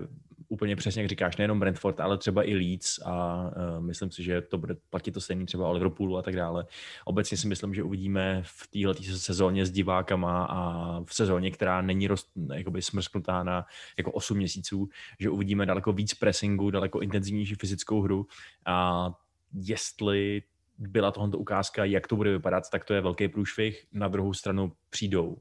úplně 0.52 0.76
přesně, 0.76 1.02
jak 1.02 1.10
říkáš, 1.10 1.38
nejenom 1.38 1.60
Brentford, 1.60 2.00
ale 2.00 2.18
třeba 2.18 2.50
i 2.50 2.56
Leeds 2.56 3.00
a 3.06 3.44
uh, 3.44 3.84
myslím 3.84 4.12
si, 4.12 4.24
že 4.24 4.42
to 4.42 4.58
bude 4.58 4.76
platit 4.90 5.12
to 5.12 5.22
stejný 5.22 5.46
třeba 5.46 5.68
o 5.68 5.72
Liverpoolu 5.72 6.18
a 6.18 6.22
tak 6.22 6.36
dále. 6.36 6.66
Obecně 7.06 7.38
si 7.38 7.48
myslím, 7.48 7.74
že 7.74 7.84
uvidíme 7.84 8.42
v 8.46 8.68
této 8.68 9.04
sezóně 9.18 9.66
s 9.66 9.72
divákama 9.72 10.46
a 10.46 11.00
v 11.04 11.14
sezóně, 11.14 11.52
která 11.52 11.82
není 11.82 12.08
roz, 12.08 12.28
jakoby 12.54 12.82
smrsknutá 12.82 13.44
na 13.44 13.66
jako 13.98 14.12
8 14.12 14.38
měsíců, 14.38 14.90
že 15.20 15.30
uvidíme 15.30 15.66
daleko 15.66 15.92
víc 15.94 16.14
pressingu, 16.14 16.72
daleko 16.72 17.00
intenzivnější 17.00 17.56
fyzickou 17.56 18.02
hru 18.02 18.28
a 18.66 19.10
jestli 19.54 20.44
byla 20.78 21.12
tohle 21.12 21.30
ukázka, 21.38 21.86
jak 21.86 22.08
to 22.08 22.16
bude 22.16 22.32
vypadat, 22.32 22.64
tak 22.72 22.86
to 22.86 22.94
je 22.94 23.02
velký 23.02 23.28
průšvih. 23.28 23.86
Na 23.92 24.08
druhou 24.08 24.34
stranu 24.34 24.72
přijdou 24.90 25.38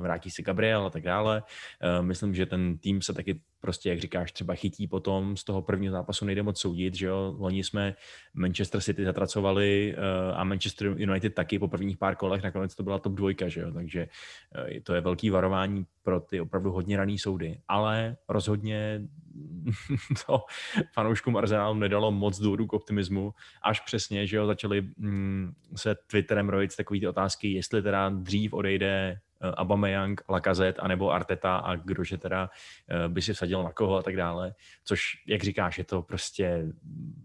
vrátí 0.00 0.30
se 0.30 0.42
Gabriel 0.42 0.86
a 0.86 0.90
tak 0.90 1.02
dále. 1.02 1.42
Eh, 1.80 2.02
myslím, 2.02 2.34
že 2.34 2.46
ten 2.46 2.78
tým 2.78 3.02
se 3.02 3.12
taky 3.12 3.40
prostě, 3.60 3.88
jak 3.88 4.00
říkáš, 4.00 4.32
třeba 4.32 4.54
chytí 4.54 4.88
potom 4.88 5.36
z 5.36 5.44
toho 5.44 5.62
prvního 5.62 5.92
zápasu 5.92 6.24
nejde 6.24 6.42
moc 6.42 6.60
soudit, 6.60 6.94
že 6.94 7.06
jo. 7.06 7.34
Loni 7.38 7.64
jsme 7.64 7.94
Manchester 8.34 8.80
City 8.80 9.04
zatracovali 9.04 9.94
eh, 9.96 10.32
a 10.34 10.44
Manchester 10.44 10.86
United 10.86 11.34
taky 11.34 11.58
po 11.58 11.68
prvních 11.68 11.98
pár 11.98 12.16
kolech, 12.16 12.42
nakonec 12.42 12.74
to 12.74 12.82
byla 12.82 12.98
top 12.98 13.12
dvojka, 13.12 13.48
že 13.48 13.60
jo. 13.60 13.72
Takže 13.72 14.08
to 14.82 14.94
je 14.94 15.00
velký 15.00 15.30
varování 15.30 15.86
pro 16.02 16.20
ty 16.20 16.40
opravdu 16.40 16.72
hodně 16.72 16.96
raný 16.96 17.18
soudy. 17.18 17.60
Ale 17.68 18.16
rozhodně 18.28 19.00
to 20.26 20.44
fanouškům 20.94 21.36
Arsenalu 21.36 21.74
nedalo 21.74 22.12
moc 22.12 22.38
důvodu 22.38 22.66
k 22.66 22.72
optimismu, 22.72 23.34
až 23.62 23.80
přesně, 23.80 24.26
že 24.26 24.36
jo, 24.36 24.46
začali 24.46 24.82
mm, 24.96 25.52
se 25.76 25.96
Twitterem 26.06 26.48
rojit 26.48 26.76
takové 26.76 27.00
ty 27.00 27.08
otázky, 27.08 27.52
jestli 27.52 27.82
teda 27.82 28.08
dřív 28.08 28.52
odejde 28.52 29.20
Eh, 29.31 29.31
Aubameyang, 29.42 30.20
Lacazette, 30.28 30.80
anebo 30.80 31.10
Arteta 31.10 31.56
a 31.56 31.76
kdože 31.76 32.18
teda 32.18 32.50
eh, 32.88 33.08
by 33.08 33.22
si 33.22 33.32
vsadil 33.32 33.62
na 33.62 33.72
koho 33.72 33.96
a 33.96 34.02
tak 34.02 34.16
dále. 34.16 34.54
Což, 34.84 35.02
jak 35.26 35.42
říkáš, 35.42 35.78
je 35.78 35.84
to 35.84 36.02
prostě, 36.02 36.66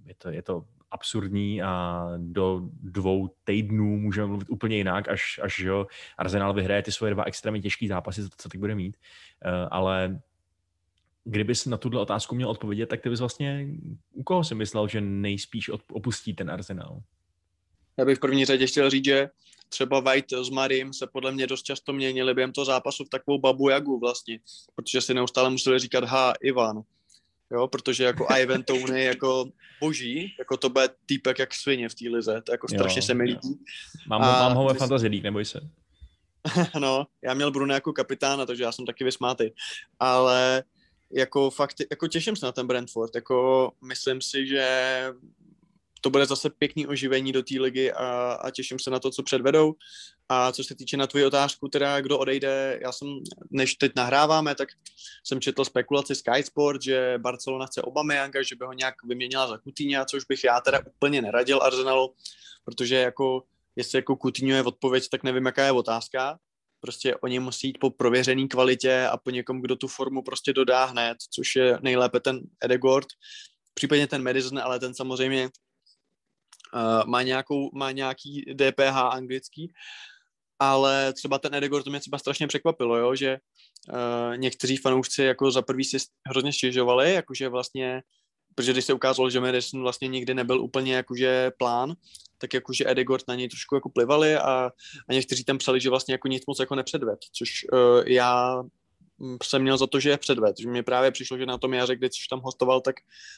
je 0.05 0.15
to, 0.17 0.29
je 0.29 0.41
to 0.41 0.65
absurdní 0.91 1.61
a 1.61 2.03
do 2.17 2.61
dvou 2.81 3.35
týdnů 3.43 3.97
můžeme 3.97 4.27
mluvit 4.27 4.49
úplně 4.49 4.77
jinak, 4.77 5.09
až, 5.09 5.39
až 5.43 5.59
jo, 5.59 5.87
Arsenal 6.17 6.53
vyhraje 6.53 6.81
ty 6.81 6.91
svoje 6.91 7.13
dva 7.13 7.23
extrémně 7.23 7.61
těžké 7.61 7.87
zápasy, 7.87 8.21
co 8.37 8.49
teď 8.49 8.59
bude 8.59 8.75
mít. 8.75 8.97
Eh, 9.45 9.67
ale 9.71 10.19
kdybys 11.23 11.65
na 11.65 11.77
tuhle 11.77 12.01
otázku 12.01 12.35
měl 12.35 12.49
odpovědět, 12.49 12.85
tak 12.85 13.01
ty 13.01 13.09
bys 13.09 13.19
vlastně, 13.19 13.67
u 14.11 14.23
koho 14.23 14.43
si 14.43 14.55
myslel, 14.55 14.87
že 14.87 15.01
nejspíš 15.01 15.69
opustí 15.91 16.33
ten 16.33 16.51
Arsenal? 16.51 17.01
Já 17.97 18.05
bych 18.05 18.17
v 18.17 18.21
první 18.21 18.45
řadě 18.45 18.67
chtěl 18.67 18.89
říct, 18.89 19.05
že 19.05 19.29
třeba 19.69 19.99
White 19.99 20.33
s 20.33 20.49
Marim 20.49 20.93
se 20.93 21.07
podle 21.07 21.31
mě 21.31 21.47
dost 21.47 21.63
často 21.63 21.93
měnili 21.93 22.33
během 22.33 22.51
toho 22.51 22.65
zápasu 22.65 23.05
v 23.05 23.09
takovou 23.09 23.37
babu 23.37 23.69
jagu 23.69 23.99
vlastně, 23.99 24.39
protože 24.75 25.01
si 25.01 25.13
neustále 25.13 25.49
museli 25.49 25.79
říkat 25.79 26.03
ha, 26.03 26.33
Ivan. 26.41 26.81
Jo, 27.51 27.67
protože 27.67 28.03
jako 28.03 28.27
Ivan 28.39 28.63
Tony 28.63 29.03
jako 29.03 29.45
boží, 29.81 30.35
jako 30.39 30.57
to 30.57 30.69
bude 30.69 30.89
týpek 31.05 31.39
jak 31.39 31.53
svině 31.53 31.89
v 31.89 31.95
té 31.95 32.09
lize, 32.09 32.41
to 32.41 32.51
jako 32.51 32.67
strašně 32.67 32.99
jo, 32.99 33.05
se 33.05 33.13
mi 33.13 33.23
líbí. 33.23 33.59
Mám, 34.07 34.21
a, 34.21 34.25
mám 34.25 34.53
ho 34.53 34.65
ve 34.65 34.73
Fantasy 34.73 35.07
League, 35.07 35.23
neboj 35.23 35.45
se. 35.45 35.59
no, 36.79 37.07
já 37.21 37.33
měl 37.33 37.51
Bruno 37.51 37.73
jako 37.73 37.93
kapitána, 37.93 38.45
takže 38.45 38.63
já 38.63 38.71
jsem 38.71 38.85
taky 38.85 39.03
vysmátý. 39.03 39.49
Ale 39.99 40.63
jako 41.11 41.49
fakt, 41.49 41.75
jako 41.91 42.07
těším 42.07 42.35
se 42.35 42.45
na 42.45 42.51
ten 42.51 42.67
Brentford, 42.67 43.15
jako 43.15 43.71
myslím 43.83 44.21
si, 44.21 44.47
že 44.47 44.67
to 46.07 46.11
bude 46.11 46.25
zase 46.25 46.49
pěkný 46.49 46.87
oživení 46.87 47.31
do 47.31 47.43
té 47.43 47.59
ligy 47.59 47.91
a, 47.91 48.31
a 48.31 48.51
těším 48.51 48.79
se 48.79 48.89
na 48.89 48.99
to, 48.99 49.11
co 49.11 49.23
předvedou. 49.23 49.75
A 50.29 50.51
co 50.51 50.63
se 50.63 50.75
týče 50.75 50.97
na 50.97 51.07
tvoji 51.07 51.25
otázku, 51.25 51.67
teda 51.67 52.01
kdo 52.01 52.19
odejde, 52.19 52.79
já 52.81 52.91
jsem, 52.91 53.07
než 53.49 53.75
teď 53.75 53.91
nahráváme, 53.95 54.55
tak 54.55 54.69
jsem 55.23 55.41
četl 55.41 55.65
spekulaci 55.65 56.15
Sky 56.15 56.43
Sport, 56.43 56.81
že 56.81 57.13
Barcelona 57.17 57.65
chce 57.65 57.81
Obameyanga, 57.81 58.43
že 58.43 58.55
by 58.55 58.65
ho 58.65 58.73
nějak 58.73 58.95
vyměnila 59.03 59.47
za 59.47 59.57
Coutinho, 59.57 60.05
což 60.05 60.23
bych 60.25 60.43
já 60.43 60.59
teda 60.61 60.79
úplně 60.87 61.21
neradil 61.21 61.63
Arsenalu, 61.63 62.13
protože 62.65 62.95
jako, 62.95 63.43
jestli 63.75 63.97
jako 63.97 64.15
Coutinho 64.15 64.55
je 64.55 64.63
odpověď, 64.63 65.09
tak 65.09 65.23
nevím, 65.23 65.45
jaká 65.45 65.65
je 65.65 65.71
otázka. 65.71 66.39
Prostě 66.79 67.15
oni 67.15 67.39
musí 67.39 67.67
jít 67.67 67.79
po 67.79 67.89
prověřený 67.89 68.47
kvalitě 68.47 69.07
a 69.11 69.17
po 69.17 69.29
někom, 69.29 69.61
kdo 69.61 69.75
tu 69.75 69.87
formu 69.87 70.21
prostě 70.21 70.53
dodá 70.53 70.85
hned, 70.85 71.17
což 71.31 71.55
je 71.55 71.77
nejlépe 71.81 72.19
ten 72.19 72.39
Edegord, 72.63 73.07
případně 73.73 74.07
ten 74.07 74.23
Madison, 74.23 74.59
ale 74.59 74.79
ten 74.79 74.93
samozřejmě 74.93 75.49
uh, 76.73 77.05
má, 77.05 77.21
nějakou, 77.21 77.69
má 77.73 77.91
nějaký 77.91 78.45
DPH 78.53 78.97
anglický, 78.97 79.73
ale 80.59 81.13
třeba 81.13 81.39
ten 81.39 81.55
Edegor 81.55 81.83
to 81.83 81.89
mě 81.89 81.99
třeba 81.99 82.17
strašně 82.17 82.47
překvapilo, 82.47 82.97
jo, 82.97 83.15
že 83.15 83.37
uh, 83.89 84.37
někteří 84.37 84.77
fanoušci 84.77 85.23
jako 85.23 85.51
za 85.51 85.61
prvý 85.61 85.83
si 85.83 85.97
hrozně 86.27 86.53
stěžovali, 86.53 87.13
jakože 87.13 87.49
vlastně, 87.49 88.03
protože 88.55 88.73
když 88.73 88.85
se 88.85 88.93
ukázalo, 88.93 89.29
že 89.29 89.39
Madison 89.39 89.81
vlastně 89.81 90.07
nikdy 90.07 90.33
nebyl 90.33 90.61
úplně 90.61 90.95
jakože 90.95 91.51
plán, 91.57 91.93
tak 92.37 92.53
jakože 92.53 92.83
Edegord 92.87 93.27
na 93.27 93.35
něj 93.35 93.49
trošku 93.49 93.75
jako 93.75 93.89
plivali 93.89 94.35
a, 94.35 94.71
a 95.09 95.13
někteří 95.13 95.43
tam 95.43 95.57
psali, 95.57 95.81
že 95.81 95.89
vlastně 95.89 96.13
jako 96.13 96.27
nic 96.27 96.43
moc 96.47 96.59
jako 96.59 96.75
nepředved, 96.75 97.19
což 97.33 97.49
uh, 97.73 98.03
já 98.07 98.63
jsem 99.43 99.61
měl 99.61 99.77
za 99.77 99.87
to, 99.87 99.99
že 99.99 100.09
je 100.09 100.17
předved. 100.17 100.59
Že 100.59 100.69
mi 100.69 100.83
právě 100.83 101.11
přišlo, 101.11 101.37
že 101.37 101.45
na 101.45 101.57
tom 101.57 101.73
jaře, 101.73 101.95
když 101.95 102.27
tam 102.27 102.39
hostoval, 102.39 102.81
tak 102.81 102.95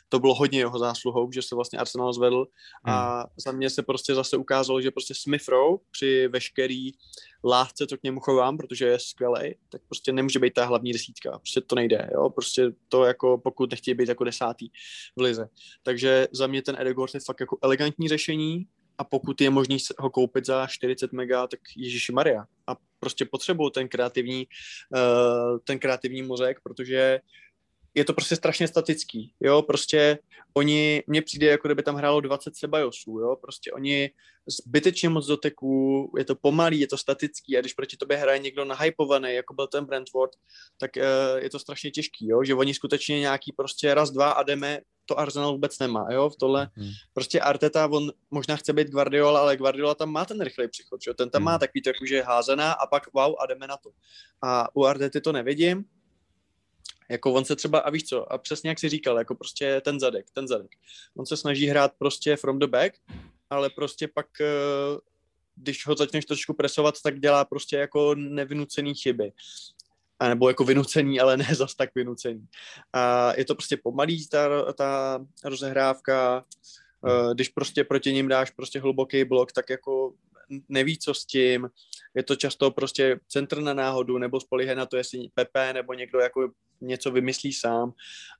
to 0.10 0.20
bylo 0.20 0.36
hodně 0.36 0.60
jeho 0.60 0.80
zásluhou, 0.80 1.32
že 1.32 1.42
se 1.42 1.56
vlastně 1.56 1.80
Arsenal 1.80 2.14
zvedl 2.14 2.46
a 2.84 3.20
hmm. 3.20 3.30
za 3.46 3.52
mě 3.52 3.70
se 3.70 3.84
prostě 3.84 4.16
zase 4.16 4.38
ukázalo, 4.38 4.82
že 4.82 4.92
prostě 4.92 5.14
Smith 5.18 5.48
Rowe 5.48 5.78
při 5.92 6.28
veškerý 6.28 6.92
lásce, 7.44 7.88
co 7.88 7.98
k 7.98 8.04
němu 8.04 8.20
chovám, 8.20 8.58
protože 8.58 8.86
je 8.86 9.00
skvělý, 9.00 9.56
tak 9.70 9.82
prostě 9.88 10.12
nemůže 10.12 10.40
být 10.40 10.54
ta 10.54 10.66
hlavní 10.66 10.94
desítka. 10.94 11.40
Prostě 11.40 11.62
to 11.62 11.76
nejde, 11.76 12.10
jo. 12.14 12.30
Prostě 12.30 12.72
to 12.90 13.04
jako, 13.04 13.38
pokud 13.38 13.72
nechtějí 13.72 13.96
být 13.96 14.10
jako 14.10 14.24
desátý 14.24 14.70
v 15.16 15.22
lize. 15.22 15.50
Takže 15.84 16.28
za 16.32 16.48
mě 16.48 16.62
ten 16.62 16.76
Edegor 16.80 17.10
je 17.14 17.20
fakt 17.20 17.40
jako 17.40 17.58
elegantní 17.62 18.08
řešení, 18.08 18.68
a 19.00 19.04
pokud 19.04 19.42
je 19.42 19.50
možný 19.50 19.78
ho 20.00 20.10
koupit 20.10 20.46
za 20.46 20.68
40 20.68 21.14
mega, 21.14 21.48
tak 21.48 21.60
Ježíši 21.78 22.12
Maria. 22.12 22.46
A 22.68 22.76
prostě 23.00 23.26
potřebuju 23.26 23.70
ten 23.70 23.88
kreativní, 23.88 24.48
uh, 24.94 25.60
ten 25.64 25.80
kreativní 25.80 26.22
mozek, 26.22 26.60
protože 26.64 27.20
je 27.96 28.06
to 28.06 28.14
prostě 28.14 28.36
strašně 28.36 28.68
statický, 28.68 29.34
jo, 29.40 29.62
prostě 29.62 30.20
oni, 30.54 31.04
mně 31.08 31.22
přijde, 31.22 31.48
jako 31.48 31.68
kdyby 31.68 31.84
tam 31.84 31.96
hrálo 31.96 32.22
20 32.22 32.56
sebajosů, 32.56 33.20
jo, 33.20 33.36
prostě 33.42 33.72
oni 33.72 34.12
zbytečně 34.48 35.10
moc 35.10 35.28
doteků, 35.28 36.12
je 36.18 36.26
to 36.26 36.36
pomalý, 36.36 36.80
je 36.80 36.88
to 36.88 36.98
statický 36.98 37.58
a 37.58 37.60
když 37.60 37.74
proti 37.74 37.98
tobě 37.98 38.18
hraje 38.18 38.40
někdo 38.40 38.66
nahypovaný, 38.66 39.34
jako 39.34 39.54
byl 39.54 39.68
ten 39.68 39.86
Brentford, 39.86 40.32
tak 40.78 40.92
uh, 40.98 41.44
je 41.44 41.50
to 41.50 41.60
strašně 41.60 41.92
těžký, 41.92 42.28
jo, 42.28 42.44
že 42.44 42.56
oni 42.56 42.74
skutečně 42.74 43.20
nějaký 43.20 43.52
prostě 43.52 43.94
raz, 43.94 44.12
dva 44.12 44.32
a 44.32 44.44
jdeme, 44.44 44.80
to 45.06 45.20
Arsenal 45.20 45.52
vůbec 45.52 45.80
nemá, 45.80 46.08
jo, 46.12 46.30
v 46.30 46.36
tohle 46.36 46.70
hmm. 46.74 46.92
prostě 47.14 47.40
Arteta, 47.40 47.88
on 47.88 48.12
možná 48.32 48.56
chce 48.56 48.74
být 48.74 48.90
Guardiola, 48.90 49.40
ale 49.40 49.58
Guardiola 49.58 49.96
tam 49.96 50.12
má 50.12 50.26
ten 50.26 50.42
rychlej 50.42 50.68
příchod, 50.68 51.00
jo, 51.08 51.14
ten 51.14 51.30
tam 51.30 51.40
hmm. 51.40 51.46
má 51.46 51.58
takový 51.58 51.82
to, 51.82 51.92
že 52.06 52.16
je 52.16 52.24
házená 52.24 52.72
a 52.72 52.88
pak 52.88 53.14
wow 53.14 53.36
a 53.40 53.46
jdeme 53.46 53.68
na 53.68 53.78
to. 53.78 53.90
A 54.42 54.76
u 54.76 54.86
Artety 54.86 55.22
to 55.22 55.32
nevidím, 55.32 55.86
jako 57.10 57.34
on 57.34 57.46
se 57.46 57.56
třeba, 57.56 57.80
a 57.80 57.90
víš 57.90 58.04
co, 58.04 58.34
a 58.34 58.38
přesně 58.38 58.70
jak 58.70 58.80
jsi 58.80 58.90
říkal, 58.90 59.18
jako 59.18 59.36
prostě 59.36 59.82
ten 59.82 60.00
zadek, 60.00 60.26
ten 60.34 60.48
zadek. 60.48 60.72
On 61.18 61.26
se 61.26 61.38
snaží 61.38 61.68
hrát 61.68 61.92
prostě 61.98 62.36
from 62.36 62.60
the 62.60 62.68
back, 62.68 62.94
ale 63.50 63.70
prostě 63.70 64.08
pak, 64.08 64.28
eh, 64.42 64.46
když 65.56 65.88
ho 65.88 65.96
začneš 65.96 66.26
trošku 66.26 66.54
presovat, 66.54 66.96
tak 67.04 67.20
dělá 67.20 67.46
prostě 67.46 67.78
jako 67.78 68.16
nevynucený 68.16 68.96
chyby. 68.96 69.32
A 70.20 70.28
nebo 70.28 70.48
jako 70.48 70.64
vynucený, 70.64 71.20
ale 71.20 71.38
ne 71.38 71.48
zas 71.56 71.76
tak 71.76 71.90
vynucený. 71.96 72.48
A 72.94 73.34
je 73.38 73.46
to 73.46 73.56
prostě 73.56 73.78
pomalý, 73.78 74.28
ta, 74.28 74.74
ta 74.74 75.20
rozehrávka, 75.44 76.46
eh, 77.08 77.34
když 77.34 77.50
prostě 77.50 77.84
proti 77.84 78.14
ním 78.14 78.28
dáš 78.28 78.52
prostě 78.52 78.80
hluboký 78.80 79.26
blok, 79.26 79.52
tak 79.52 79.70
jako 79.70 80.14
neví, 80.70 80.98
co 80.98 81.14
s 81.14 81.26
tím. 81.26 81.70
Je 82.16 82.24
to 82.24 82.36
často 82.36 82.72
prostě 82.72 83.20
centr 83.28 83.62
na 83.62 83.74
náhodu, 83.74 84.18
nebo 84.18 84.40
spolíhá 84.40 84.76
na 84.76 84.86
to, 84.86 84.98
jestli 84.98 85.30
Pepe 85.34 85.74
nebo 85.74 85.94
někdo 85.94 86.20
jako 86.20 86.52
něco 86.82 87.12
vymyslí 87.12 87.54
sám. 87.54 87.94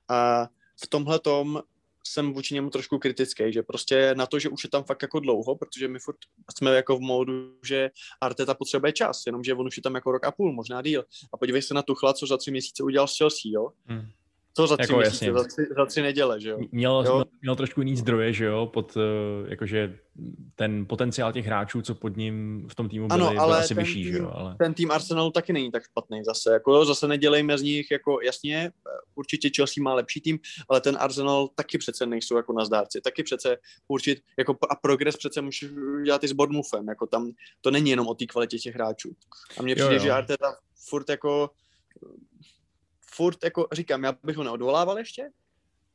A 0.08 0.48
v 0.84 0.86
tomhle 0.88 1.18
tom 1.18 1.62
jsem 2.06 2.32
vůči 2.32 2.54
němu 2.54 2.70
trošku 2.70 2.98
kritický, 2.98 3.52
že 3.52 3.62
prostě 3.62 4.14
na 4.14 4.26
to, 4.26 4.38
že 4.38 4.48
už 4.48 4.64
je 4.64 4.70
tam 4.70 4.84
fakt 4.84 5.02
jako 5.02 5.20
dlouho, 5.20 5.56
protože 5.56 5.88
my 5.88 5.98
furt 5.98 6.16
jsme 6.56 6.74
jako 6.74 6.96
v 6.96 7.00
módu, 7.00 7.58
že 7.64 7.90
Arteta 8.20 8.54
potřebuje 8.54 8.92
čas, 8.92 9.22
jenomže 9.26 9.54
on 9.54 9.66
už 9.66 9.76
je 9.76 9.82
tam 9.82 9.94
jako 9.94 10.12
rok 10.12 10.24
a 10.24 10.30
půl, 10.30 10.52
možná 10.52 10.82
díl. 10.82 11.04
A 11.32 11.36
podívej 11.36 11.62
se 11.62 11.74
na 11.74 11.82
Tuchla, 11.82 12.12
co 12.12 12.26
za 12.26 12.36
tři 12.36 12.50
měsíce 12.50 12.82
udělal 12.82 13.08
s 13.08 13.18
Chelsea, 13.18 13.50
jo? 13.52 13.68
Hmm. 13.86 14.06
To 14.52 14.66
za 14.66 14.76
tři 14.76 14.92
jako 14.92 15.00
měsíce, 15.00 15.32
za 15.32 15.44
tři, 15.44 15.66
za 15.76 15.86
tři 15.86 16.02
neděle, 16.02 16.40
že 16.40 16.50
jo? 16.50 16.58
Měl, 16.72 17.04
jo? 17.06 17.24
Měl, 17.42 17.56
trošku 17.56 17.80
jiný 17.80 17.96
zdroje, 17.96 18.32
že 18.32 18.44
jo, 18.44 18.66
pod, 18.66 18.96
eh, 18.96 19.50
jakože 19.50 19.98
ten 20.54 20.86
potenciál 20.86 21.32
těch 21.32 21.46
hráčů, 21.46 21.82
co 21.82 21.94
pod 21.94 22.16
ním 22.16 22.66
v 22.70 22.74
tom 22.74 22.88
týmu 22.88 23.08
byli, 23.08 23.20
ano, 23.20 23.26
ale 23.26 23.36
byl 23.36 23.54
asi 23.54 23.74
vyšší, 23.74 24.04
tým, 24.04 24.12
že 24.12 24.18
jo, 24.18 24.30
ale... 24.34 24.56
ten 24.58 24.74
tým 24.74 24.90
Arsenalu 24.90 25.30
taky 25.30 25.52
není 25.52 25.70
tak 25.70 25.82
špatný 25.84 26.24
zase, 26.24 26.52
jako 26.52 26.74
jo, 26.74 26.84
zase 26.84 27.08
nedělejme 27.08 27.58
z 27.58 27.62
nich, 27.62 27.90
jako 27.90 28.18
jasně, 28.24 28.72
určitě 29.14 29.50
Chelsea 29.56 29.82
má 29.82 29.94
lepší 29.94 30.20
tým, 30.20 30.38
ale 30.68 30.80
ten 30.80 30.96
Arsenal 31.00 31.48
taky 31.54 31.78
přece 31.78 32.06
nejsou 32.06 32.36
jako 32.36 32.52
na 32.52 32.64
zdárci, 32.64 33.00
taky 33.00 33.22
přece 33.22 33.56
určit, 33.88 34.18
jako 34.38 34.56
a 34.70 34.76
progres 34.76 35.16
přece 35.16 35.40
může 35.40 35.68
dělat 36.04 36.24
i 36.24 36.28
s 36.28 36.32
Bournemouthem, 36.32 36.88
jako 36.88 37.06
tam 37.06 37.30
to 37.60 37.70
není 37.70 37.90
jenom 37.90 38.06
o 38.06 38.14
té 38.14 38.26
kvalitě 38.26 38.58
těch 38.58 38.74
hráčů. 38.74 39.12
A 39.58 39.62
mně 39.62 39.74
přijde, 39.74 39.94
jo, 39.94 40.00
jo. 40.00 40.04
že 40.04 40.12
Arteta 40.12 40.56
furt 40.88 41.08
jako 41.08 41.50
furt, 43.14 43.44
jako 43.44 43.66
říkám, 43.72 44.04
já 44.04 44.16
bych 44.22 44.36
ho 44.36 44.44
neodvolával 44.44 44.98
ještě, 44.98 45.30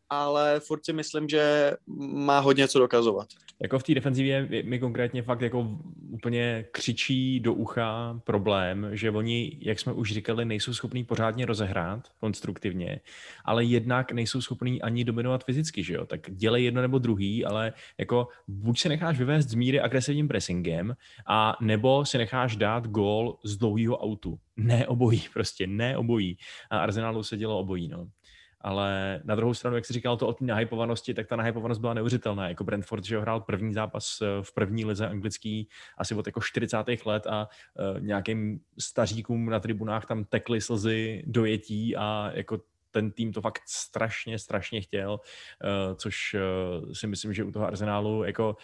ale 0.09 0.59
furt 0.59 0.85
si 0.85 0.93
myslím, 0.93 1.29
že 1.29 1.73
má 2.13 2.39
hodně 2.39 2.67
co 2.67 2.79
dokazovat. 2.79 3.27
Jako 3.61 3.79
v 3.79 3.83
té 3.83 3.93
defenzivě 3.93 4.47
mi 4.63 4.79
konkrétně 4.79 5.23
fakt 5.23 5.41
jako 5.41 5.77
úplně 6.09 6.65
křičí 6.71 7.39
do 7.39 7.53
ucha 7.53 8.19
problém, 8.23 8.89
že 8.91 9.11
oni, 9.11 9.57
jak 9.61 9.79
jsme 9.79 9.93
už 9.93 10.13
říkali, 10.13 10.45
nejsou 10.45 10.73
schopní 10.73 11.03
pořádně 11.03 11.45
rozehrát 11.45 12.07
konstruktivně, 12.19 12.99
ale 13.45 13.63
jednak 13.63 14.11
nejsou 14.11 14.41
schopní 14.41 14.81
ani 14.81 15.03
dominovat 15.03 15.43
fyzicky, 15.43 15.83
že 15.83 15.93
jo? 15.93 16.05
Tak 16.05 16.19
dělej 16.31 16.63
jedno 16.63 16.81
nebo 16.81 16.99
druhý, 16.99 17.45
ale 17.45 17.73
jako 17.97 18.27
buď 18.47 18.79
se 18.79 18.89
necháš 18.89 19.19
vyvést 19.19 19.49
z 19.49 19.53
míry 19.53 19.79
agresivním 19.79 20.27
pressingem, 20.27 20.93
a 21.27 21.57
nebo 21.61 22.05
si 22.05 22.17
necháš 22.17 22.55
dát 22.55 22.87
gól 22.87 23.37
z 23.43 23.57
dlouhého 23.57 23.97
autu. 23.97 24.39
Ne 24.57 24.87
obojí, 24.87 25.23
prostě 25.33 25.67
ne 25.67 25.97
obojí. 25.97 26.37
A 26.69 26.79
Arsenalu 26.79 27.23
se 27.23 27.37
dělo 27.37 27.59
obojí, 27.59 27.87
no 27.87 28.07
ale 28.65 29.21
na 29.23 29.35
druhou 29.35 29.53
stranu, 29.53 29.75
jak 29.75 29.85
jsi 29.85 29.93
říkal 29.93 30.17
to 30.17 30.27
o 30.27 30.33
té 30.33 30.45
nahypovanosti, 30.45 31.13
tak 31.13 31.27
ta 31.27 31.35
nahypovanost 31.35 31.81
byla 31.81 31.93
neuvěřitelná. 31.93 32.49
Jako 32.49 32.63
Brentford, 32.63 33.03
že 33.03 33.19
hrál 33.19 33.41
první 33.41 33.73
zápas 33.73 34.21
eh, 34.21 34.25
v 34.41 34.53
první 34.53 34.85
lize 34.85 35.07
anglický 35.07 35.69
asi 35.97 36.15
od 36.15 36.27
jako 36.27 36.41
40. 36.41 36.77
let 37.05 37.27
a 37.27 37.47
uh, 37.47 37.99
nějakým 38.01 38.59
staříkům 38.79 39.49
na 39.49 39.59
tribunách 39.59 40.05
tam 40.05 40.23
tekly 40.23 40.61
slzy 40.61 41.23
dojetí 41.27 41.95
a 41.95 42.31
jako 42.33 42.61
ten 42.91 43.11
tým 43.11 43.33
to 43.33 43.41
fakt 43.41 43.61
strašně, 43.67 44.39
strašně 44.39 44.81
chtěl, 44.81 45.11
uh, 45.11 45.95
což 45.95 46.35
si 46.93 47.07
myslím, 47.07 47.33
že 47.33 47.43
u 47.43 47.51
toho 47.51 47.67
Arsenálu 47.67 48.23
jako 48.23 48.55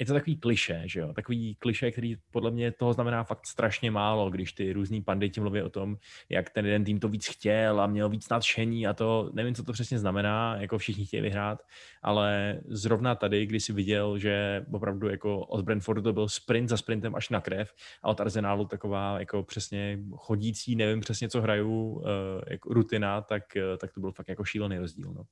je 0.00 0.06
to 0.06 0.12
takový 0.12 0.36
kliše, 0.36 0.82
že 0.86 1.00
jo? 1.00 1.12
Takový 1.12 1.54
kliše, 1.54 1.90
který 1.90 2.16
podle 2.30 2.50
mě 2.50 2.72
toho 2.72 2.92
znamená 2.92 3.24
fakt 3.24 3.46
strašně 3.46 3.90
málo, 3.90 4.30
když 4.30 4.52
ty 4.52 4.72
různý 4.72 5.02
panditi 5.02 5.40
mluví 5.40 5.62
o 5.62 5.70
tom, 5.70 5.96
jak 6.28 6.50
ten 6.50 6.66
jeden 6.66 6.84
tým 6.84 7.00
to 7.00 7.08
víc 7.08 7.28
chtěl 7.28 7.80
a 7.80 7.86
měl 7.86 8.08
víc 8.08 8.28
nadšení 8.28 8.86
a 8.86 8.92
to, 8.92 9.30
nevím, 9.32 9.54
co 9.54 9.64
to 9.64 9.72
přesně 9.72 9.98
znamená, 9.98 10.56
jako 10.60 10.78
všichni 10.78 11.06
chtějí 11.06 11.20
vyhrát, 11.20 11.62
ale 12.02 12.60
zrovna 12.68 13.14
tady, 13.14 13.46
když 13.46 13.64
si 13.64 13.72
viděl, 13.72 14.18
že 14.18 14.64
opravdu 14.72 15.08
jako 15.08 15.40
od 15.40 15.64
Brentfordu 15.64 16.02
to 16.02 16.12
byl 16.12 16.28
sprint 16.28 16.68
za 16.68 16.76
sprintem 16.76 17.14
až 17.14 17.28
na 17.28 17.40
krev 17.40 17.72
a 18.02 18.08
od 18.08 18.20
Arsenálu 18.20 18.64
taková 18.64 19.20
jako 19.20 19.42
přesně 19.42 19.98
chodící, 20.16 20.76
nevím 20.76 21.00
přesně, 21.00 21.28
co 21.28 21.40
hrajou, 21.40 21.92
uh, 21.92 22.04
jako 22.50 22.74
rutina, 22.74 23.20
tak, 23.20 23.42
uh, 23.56 23.76
tak 23.76 23.92
to 23.92 24.00
byl 24.00 24.12
fakt 24.12 24.28
jako 24.28 24.44
šílený 24.44 24.78
rozdíl, 24.78 25.12
no. 25.12 25.24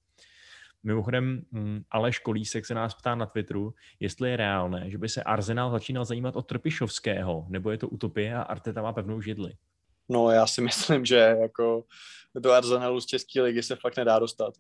Mimochodem, 0.83 1.43
mm, 1.51 1.83
Aleš 1.91 2.19
Kolísek 2.19 2.67
se 2.67 2.75
nás 2.75 2.95
ptá 2.95 3.15
na 3.15 3.27
Twitteru, 3.27 3.75
jestli 4.01 4.31
je 4.31 4.37
reálné, 4.37 4.91
že 4.91 4.99
by 4.99 5.09
se 5.09 5.23
Arsenal 5.23 5.71
začínal 5.71 6.05
zajímat 6.05 6.37
o 6.37 6.43
Trpišovského, 6.43 7.47
nebo 7.49 7.71
je 7.71 7.79
to 7.79 7.89
utopie 7.89 8.35
a 8.35 8.43
Arteta 8.43 8.83
má 8.83 8.93
pevnou 8.93 9.21
židli. 9.21 9.53
No 10.09 10.31
já 10.31 10.47
si 10.47 10.61
myslím, 10.69 11.05
že 11.05 11.37
jako 11.41 11.85
do 12.35 12.53
Arsenalu 12.53 13.01
z 13.01 13.07
České 13.07 13.43
ligy 13.43 13.63
se 13.63 13.77
fakt 13.77 13.97
nedá 13.97 14.19
dostat. 14.19 14.55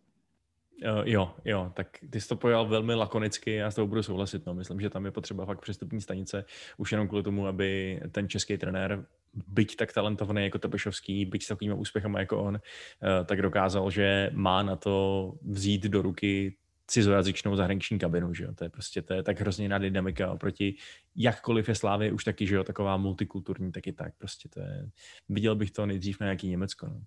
Uh, 0.85 1.03
jo, 1.05 1.35
jo, 1.45 1.73
tak 1.75 1.99
ty 2.11 2.21
jsi 2.21 2.29
to 2.29 2.37
pojal 2.37 2.67
velmi 2.67 2.95
lakonicky, 2.95 3.55
já 3.55 3.71
s 3.71 3.75
tou 3.75 3.87
budu 3.87 4.03
souhlasit. 4.03 4.47
No. 4.47 4.55
Myslím, 4.55 4.81
že 4.81 4.91
tam 4.91 5.05
je 5.05 5.11
potřeba 5.11 5.47
fakt 5.47 5.61
přestupní 5.61 6.01
stanice, 6.01 6.45
už 6.77 6.93
jenom 6.93 7.09
kvůli 7.09 7.23
tomu, 7.23 7.47
aby 7.47 8.01
ten 8.13 8.29
český 8.29 8.59
trenér, 8.59 9.07
byť 9.47 9.77
tak 9.77 9.93
talentovaný 9.93 10.43
jako 10.43 10.59
Tepešovský, 10.59 11.25
byť 11.25 11.43
s 11.45 11.49
takovými 11.49 11.75
úspěchama 11.75 12.21
jako 12.21 12.43
on, 12.43 12.55
uh, 12.55 13.27
tak 13.27 13.43
dokázal, 13.43 13.91
že 13.91 14.31
má 14.33 14.63
na 14.63 14.77
to 14.77 15.33
vzít 15.43 15.83
do 15.83 16.03
ruky 16.03 16.57
cizojazyčnou 16.87 17.57
zahraniční 17.57 17.99
kabinu, 17.99 18.35
že 18.35 18.45
jo? 18.45 18.55
To 18.55 18.65
je 18.65 18.71
prostě 18.71 19.03
to 19.03 19.15
je 19.15 19.23
tak 19.23 19.41
hrozně 19.41 19.65
jiná 19.65 19.79
dynamika 19.79 20.33
oproti 20.33 20.75
jakkoliv 21.17 21.69
je 21.69 21.75
Slávě 21.75 22.13
už 22.13 22.25
taky, 22.25 22.47
že 22.47 22.55
jo, 22.55 22.65
taková 22.65 22.97
multikulturní, 22.97 23.73
taky 23.73 23.93
tak, 23.93 24.13
prostě 24.19 24.49
to 24.49 24.61
je, 24.61 24.89
viděl 25.29 25.57
bych 25.57 25.71
to 25.71 25.87
nejdřív 25.87 26.21
na 26.21 26.27
nějaký 26.27 26.49
Německo, 26.49 26.87
no. 26.87 27.01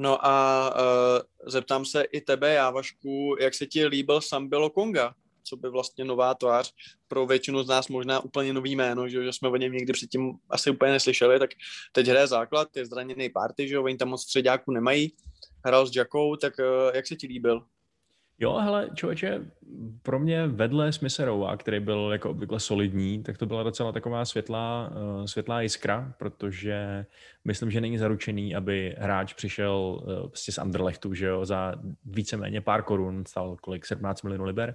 No 0.00 0.26
a 0.26 0.70
uh, 0.74 1.50
zeptám 1.50 1.84
se 1.84 2.02
i 2.02 2.20
tebe, 2.20 2.52
Jávašku, 2.52 3.36
jak 3.40 3.54
se 3.54 3.66
ti 3.66 3.86
líbil 3.86 4.20
Sambilo 4.20 4.70
Konga? 4.70 5.14
Co 5.48 5.56
by 5.56 5.70
vlastně 5.70 6.04
nová 6.04 6.34
tvář 6.34 6.74
pro 7.08 7.26
většinu 7.26 7.62
z 7.62 7.68
nás 7.68 7.88
možná 7.88 8.20
úplně 8.20 8.52
nový 8.52 8.76
jméno, 8.76 9.08
že, 9.08 9.24
že 9.24 9.32
jsme 9.32 9.48
o 9.48 9.56
něm 9.56 9.72
někdy 9.72 9.92
předtím 9.92 10.32
asi 10.50 10.70
úplně 10.70 10.92
neslyšeli, 10.92 11.38
tak 11.38 11.50
teď 11.92 12.06
hraje 12.06 12.26
základ, 12.26 12.76
je 12.76 12.86
zraněný 12.86 13.28
party, 13.28 13.68
že 13.68 13.78
oni 13.78 13.96
tam 13.96 14.08
moc 14.08 14.22
středáků 14.22 14.70
nemají, 14.70 15.12
hrál 15.64 15.86
s 15.86 15.96
Jackou, 15.96 16.36
tak 16.36 16.54
uh, 16.58 16.94
jak 16.94 17.06
se 17.06 17.16
ti 17.16 17.26
líbil? 17.26 17.66
Jo, 18.40 18.58
hele, 18.58 18.90
člověče, 18.94 19.40
pro 20.02 20.18
mě 20.18 20.46
vedle 20.46 20.92
Smiserova, 20.92 21.56
který 21.56 21.80
byl 21.80 22.08
jako 22.12 22.30
obvykle 22.30 22.60
solidní, 22.60 23.22
tak 23.22 23.38
to 23.38 23.46
byla 23.46 23.62
docela 23.62 23.92
taková 23.92 24.24
světlá, 24.24 24.90
uh, 24.90 25.24
světlá 25.24 25.60
jiskra, 25.60 26.14
protože 26.18 27.06
myslím, 27.44 27.70
že 27.70 27.80
není 27.80 27.98
zaručený, 27.98 28.54
aby 28.54 28.96
hráč 28.98 29.32
přišel 29.32 30.00
uh, 30.02 30.28
prostě 30.28 30.52
z 30.52 30.58
Anderlechtu, 30.58 31.14
že 31.14 31.26
jo, 31.26 31.44
za 31.44 31.74
víceméně 32.04 32.60
pár 32.60 32.82
korun, 32.82 33.24
stal 33.26 33.56
kolik, 33.60 33.86
17 33.86 34.22
milionů 34.22 34.44
liber 34.44 34.74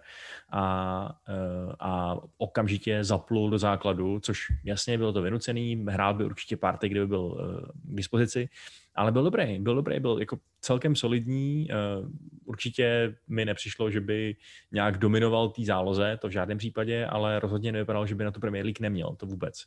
a, 0.51 1.19
uh, 1.29 1.73
a 1.79 2.17
okamžitě 2.37 3.03
zaplul 3.03 3.49
do 3.49 3.57
základu, 3.57 4.19
což 4.19 4.47
jasně 4.63 4.97
bylo 4.97 5.13
to 5.13 5.21
vynucený, 5.21 5.85
hrál 5.89 6.13
by 6.13 6.25
určitě 6.25 6.57
party, 6.57 6.89
kdyby 6.89 7.07
byl 7.07 7.21
uh, 7.21 7.37
k 7.83 7.95
dispozici, 7.95 8.49
ale 8.95 9.11
byl 9.11 9.23
dobrý, 9.23 9.59
byl 9.59 9.75
dobrý, 9.75 9.99
byl 9.99 10.19
jako 10.19 10.39
celkem 10.61 10.95
solidní. 10.95 11.67
Uh, 11.69 12.09
určitě 12.45 13.15
mi 13.27 13.45
nepřišlo, 13.45 13.91
že 13.91 14.01
by 14.01 14.35
nějak 14.71 14.97
dominoval 14.97 15.49
té 15.49 15.65
záloze, 15.65 16.17
to 16.21 16.27
v 16.27 16.31
žádném 16.31 16.57
případě, 16.57 17.05
ale 17.05 17.39
rozhodně 17.39 17.71
nevypadalo, 17.71 18.07
že 18.07 18.15
by 18.15 18.23
na 18.23 18.31
tu 18.31 18.39
Premier 18.39 18.65
League 18.65 18.79
neměl, 18.79 19.15
to 19.15 19.25
vůbec. 19.25 19.63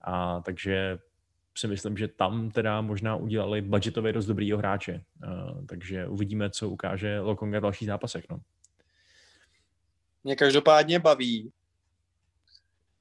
A 0.00 0.40
takže 0.40 0.98
si 1.58 1.68
myslím, 1.68 1.96
že 1.96 2.08
tam 2.08 2.50
teda 2.50 2.80
možná 2.80 3.16
udělali 3.16 3.62
budgetově 3.62 4.12
dost 4.12 4.26
dobrýho 4.26 4.58
hráče. 4.58 5.02
Uh, 5.24 5.66
takže 5.66 6.06
uvidíme, 6.06 6.50
co 6.50 6.68
ukáže 6.68 7.20
Lokonga 7.20 7.58
v 7.58 7.62
dalších 7.62 7.88
zápasech. 7.88 8.24
No. 8.30 8.40
Mě 10.24 10.36
každopádně 10.36 10.98
baví, 10.98 11.52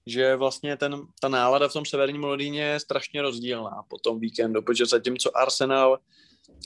že 0.10 0.36
vlastně 0.36 0.78
ten, 0.78 1.02
ta 1.22 1.28
nálada 1.28 1.68
v 1.68 1.74
tom 1.74 1.86
severním 1.86 2.24
Londýně 2.24 2.62
je 2.62 2.80
strašně 2.80 3.22
rozdílná 3.22 3.84
po 3.88 3.98
tom 3.98 4.20
víkendu, 4.20 4.62
protože 4.62 4.86
zatímco 4.86 5.38
Arsenal 5.38 6.00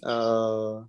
uh, 0.05 0.85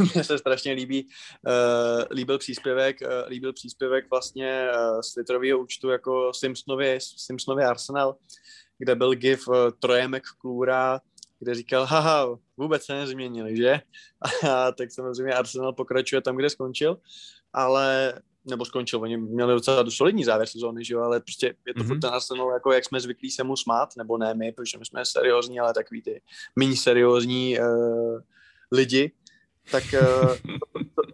mně 0.14 0.24
se 0.24 0.38
strašně 0.38 0.72
líbí, 0.72 1.08
uh, 1.46 2.04
líbil 2.10 2.38
příspěvek, 2.38 3.00
uh, 3.00 3.28
líbil 3.28 3.52
příspěvek 3.52 4.10
vlastně 4.10 4.68
uh, 4.74 5.00
z 5.00 5.14
Twitterového 5.14 5.58
účtu 5.58 5.90
jako 5.90 6.32
Simpsonově, 6.34 6.98
Simpsonově 7.00 7.66
Arsenal, 7.66 8.16
kde 8.78 8.94
byl 8.94 9.14
gif 9.14 9.48
uh, 9.48 9.54
Trojemek 9.80 10.22
Klůra, 10.38 11.00
kde 11.38 11.54
říkal, 11.54 11.86
haha, 11.86 12.38
vůbec 12.56 12.84
se 12.84 12.94
nezměnili, 12.94 13.56
že? 13.56 13.80
A 14.50 14.72
tak 14.72 14.92
samozřejmě 14.92 15.34
Arsenal 15.34 15.72
pokračuje 15.72 16.22
tam, 16.22 16.36
kde 16.36 16.50
skončil, 16.50 16.98
ale 17.52 18.14
nebo 18.46 18.64
skončil, 18.64 19.00
oni 19.00 19.16
měli 19.16 19.54
docela 19.54 19.90
solidní 19.90 20.24
závěr 20.24 20.48
sezóny, 20.48 20.84
že 20.84 20.94
jo, 20.94 21.00
ale 21.00 21.20
prostě 21.20 21.54
je 21.66 21.74
to 21.74 21.80
mm-hmm. 21.80 22.00
ten 22.00 22.10
Arsenal, 22.10 22.50
jako 22.50 22.72
jak 22.72 22.84
jsme 22.84 23.00
zvyklí 23.00 23.30
se 23.30 23.44
mu 23.44 23.56
smát, 23.56 23.96
nebo 23.96 24.18
ne 24.18 24.34
my, 24.34 24.52
protože 24.52 24.78
my 24.78 24.84
jsme 24.84 25.04
seriózní, 25.04 25.60
ale 25.60 25.74
takový 25.74 26.02
ty 26.02 26.22
méně 26.56 26.76
seriózní 26.76 27.58
uh, 27.58 28.20
lidi, 28.72 29.12
tak 29.70 29.84
uh, 30.02 30.34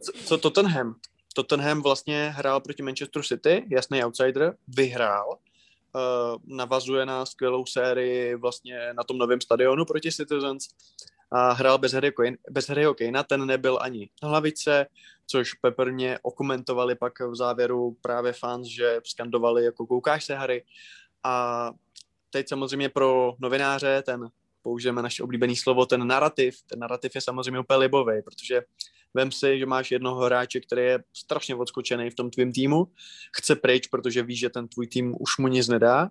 co, 0.01 0.12
co 0.25 0.39
Tottenham? 0.39 0.95
Tottenham 1.35 1.83
vlastně 1.83 2.33
hrál 2.37 2.61
proti 2.61 2.83
Manchester 2.83 3.23
City, 3.23 3.67
jasný 3.71 4.05
outsider, 4.05 4.57
vyhrál, 4.69 5.29
uh, 5.31 6.57
navazuje 6.57 7.07
na 7.07 7.27
skvělou 7.27 7.67
sérii 7.67 8.35
vlastně 8.35 8.93
na 8.93 9.05
tom 9.05 9.19
novém 9.19 9.41
stadionu 9.41 9.85
proti 9.85 10.12
Citizens 10.12 10.69
a 11.33 11.53
hrál 11.53 11.79
bez 11.79 11.93
Harryho, 11.93 12.12
Kane, 12.12 12.37
bez 12.51 12.68
Harryho 12.68 12.95
Kanea, 12.95 13.23
ten 13.23 13.47
nebyl 13.47 13.79
ani 13.83 14.09
na 14.23 14.29
hlavice, 14.29 14.87
což 15.27 15.55
peprně 15.55 16.18
okomentovali 16.23 16.95
pak 16.95 17.21
v 17.21 17.37
závěru 17.37 17.97
právě 18.01 18.33
fans, 18.33 18.66
že 18.66 19.01
skandovali 19.05 19.64
jako 19.64 19.87
koukáš 19.87 20.25
se 20.25 20.35
Harry 20.35 20.64
a 21.25 21.71
teď 22.31 22.49
samozřejmě 22.49 22.88
pro 22.88 23.35
novináře 23.38 24.03
ten 24.07 24.29
použijeme 24.62 25.03
naše 25.03 25.23
oblíbené 25.23 25.57
slovo, 25.57 25.87
ten 25.87 26.07
narrativ. 26.07 26.62
Ten 26.66 26.79
narrativ 26.79 27.14
je 27.14 27.21
samozřejmě 27.21 27.61
úplně 27.61 27.77
libový, 27.77 28.23
protože 28.23 28.62
vem 29.14 29.33
si, 29.33 29.59
že 29.59 29.66
máš 29.66 29.90
jednoho 29.90 30.25
hráče, 30.25 30.61
který 30.61 30.83
je 30.83 31.05
strašně 31.12 31.55
odskočený 31.55 32.11
v 32.11 32.14
tom 32.14 32.31
tvém 32.31 32.53
týmu, 32.53 32.88
chce 33.37 33.57
pryč, 33.57 33.87
protože 33.87 34.23
ví, 34.23 34.37
že 34.37 34.51
ten 34.51 34.68
tvůj 34.68 34.87
tým 34.87 35.14
už 35.21 35.38
mu 35.38 35.49
nic 35.49 35.68
nedá 35.68 36.11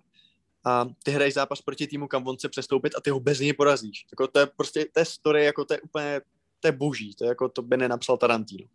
a 0.64 0.86
ty 1.02 1.10
hraješ 1.10 1.34
zápas 1.34 1.60
proti 1.60 1.86
týmu, 1.86 2.08
kam 2.08 2.28
on 2.28 2.36
chce 2.36 2.48
přestoupit 2.48 2.94
a 2.96 3.00
ty 3.00 3.10
ho 3.10 3.20
bez 3.20 3.40
něj 3.40 3.52
porazíš. 3.52 4.06
Jako 4.12 4.26
to 4.26 4.38
je 4.38 4.46
prostě, 4.46 4.86
to 4.92 5.00
je 5.00 5.04
story, 5.04 5.44
jako 5.44 5.64
to 5.64 5.74
je 5.74 5.80
úplně, 5.80 6.20
to 6.60 6.68
je 6.68 6.72
boží, 6.72 7.14
to 7.14 7.24
je 7.24 7.28
jako 7.28 7.48
to 7.48 7.62
by 7.62 7.76
nenapsal 7.76 8.16
Tarantino. 8.16 8.66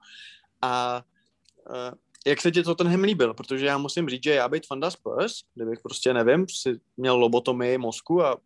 A 0.61 1.03
uh, 1.69 1.97
jak 2.27 2.41
se 2.41 2.51
ti 2.51 2.63
to 2.63 2.75
ten 2.75 3.01
líbil? 3.01 3.33
Protože 3.33 3.65
já 3.65 3.77
musím 3.77 4.09
říct, 4.09 4.23
že 4.23 4.33
já 4.33 4.49
být 4.49 4.67
fanda 4.67 4.91
Spurs, 4.91 5.33
kdybych 5.55 5.79
prostě, 5.79 6.13
nevím, 6.13 6.45
si 6.49 6.79
měl 6.97 7.15
lobotomii 7.15 7.77
mozku 7.77 8.23
a 8.23 8.37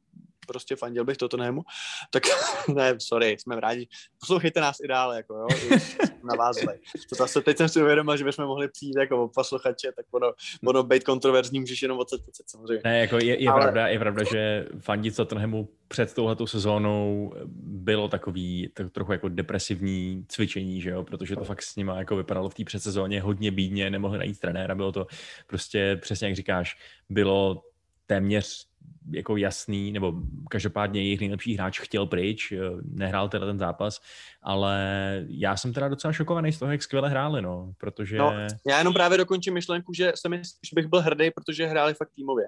prostě 0.47 0.75
fandil 0.75 1.05
bych 1.05 1.17
Tottenhamu, 1.17 1.61
tak 2.09 2.23
ne, 2.73 2.95
sorry, 2.99 3.37
jsme 3.39 3.59
rádi. 3.59 3.87
Poslouchejte 4.19 4.61
nás 4.61 4.77
i 4.83 4.87
dále, 4.87 5.17
jako 5.17 5.35
jo, 5.35 5.47
navázali. 6.23 6.79
To 7.09 7.15
zase 7.15 7.41
teď 7.41 7.57
jsem 7.57 7.69
si 7.69 7.81
uvědomil, 7.81 8.17
že 8.17 8.23
bychom 8.23 8.45
mohli 8.45 8.67
přijít 8.67 8.95
jako 8.99 9.31
posluchače, 9.35 9.91
tak 9.95 10.05
ono, 10.11 10.31
ono 10.67 10.83
být 10.83 11.03
kontroverzní 11.03 11.59
můžeš 11.59 11.81
jenom 11.81 11.99
odset, 11.99 12.21
odset 12.27 12.49
samozřejmě. 12.49 12.81
Ne, 12.85 12.99
jako 12.99 13.17
je, 13.17 13.43
je, 13.43 13.49
Ale... 13.49 13.61
pravda, 13.61 13.87
je 13.87 13.99
pravda, 13.99 14.23
že 14.31 14.67
fandit 14.79 15.15
Tottenhamu 15.15 15.69
před 15.87 16.13
touhletou 16.13 16.47
sezónou 16.47 17.33
bylo 17.63 18.07
takový 18.07 18.71
tak 18.73 18.91
trochu 18.91 19.11
jako 19.11 19.29
depresivní 19.29 20.25
cvičení, 20.27 20.81
že 20.81 20.89
jo, 20.89 21.03
protože 21.03 21.35
to 21.35 21.43
fakt 21.43 21.61
s 21.61 21.75
nima 21.75 21.97
jako 21.97 22.15
vypadalo 22.15 22.49
v 22.49 22.53
té 22.53 22.63
předsezóně 22.63 23.21
hodně 23.21 23.51
bídně, 23.51 23.89
nemohli 23.89 24.17
najít 24.17 24.39
trenéra, 24.39 24.75
bylo 24.75 24.91
to 24.91 25.07
prostě 25.47 25.97
přesně 26.01 26.27
jak 26.27 26.35
říkáš, 26.35 26.77
bylo 27.09 27.63
téměř 28.07 28.70
jako 29.11 29.37
jasný, 29.37 29.91
nebo 29.91 30.13
každopádně 30.49 31.01
jejich 31.01 31.19
nejlepší 31.19 31.55
hráč 31.55 31.79
chtěl 31.79 32.05
pryč, 32.05 32.51
eh, 32.51 32.57
nehrál 32.83 33.29
teda 33.29 33.45
ten 33.45 33.59
zápas, 33.59 34.01
ale 34.41 34.79
já 35.27 35.57
jsem 35.57 35.73
teda 35.73 35.89
docela 35.89 36.13
šokovaný 36.13 36.51
z 36.51 36.59
toho, 36.59 36.71
jak 36.71 36.83
skvěle 36.83 37.09
hráli, 37.09 37.41
no, 37.41 37.73
protože... 37.77 38.17
No, 38.17 38.33
já 38.67 38.77
jenom 38.77 38.93
právě 38.93 39.17
dokončím 39.17 39.53
myšlenku, 39.53 39.93
že, 39.93 40.11
jsem, 40.15 40.35
že 40.43 40.73
bych 40.73 40.87
byl 40.87 41.01
hrdý, 41.01 41.31
protože 41.31 41.65
hráli 41.65 41.93
fakt 41.93 42.11
týmově 42.15 42.45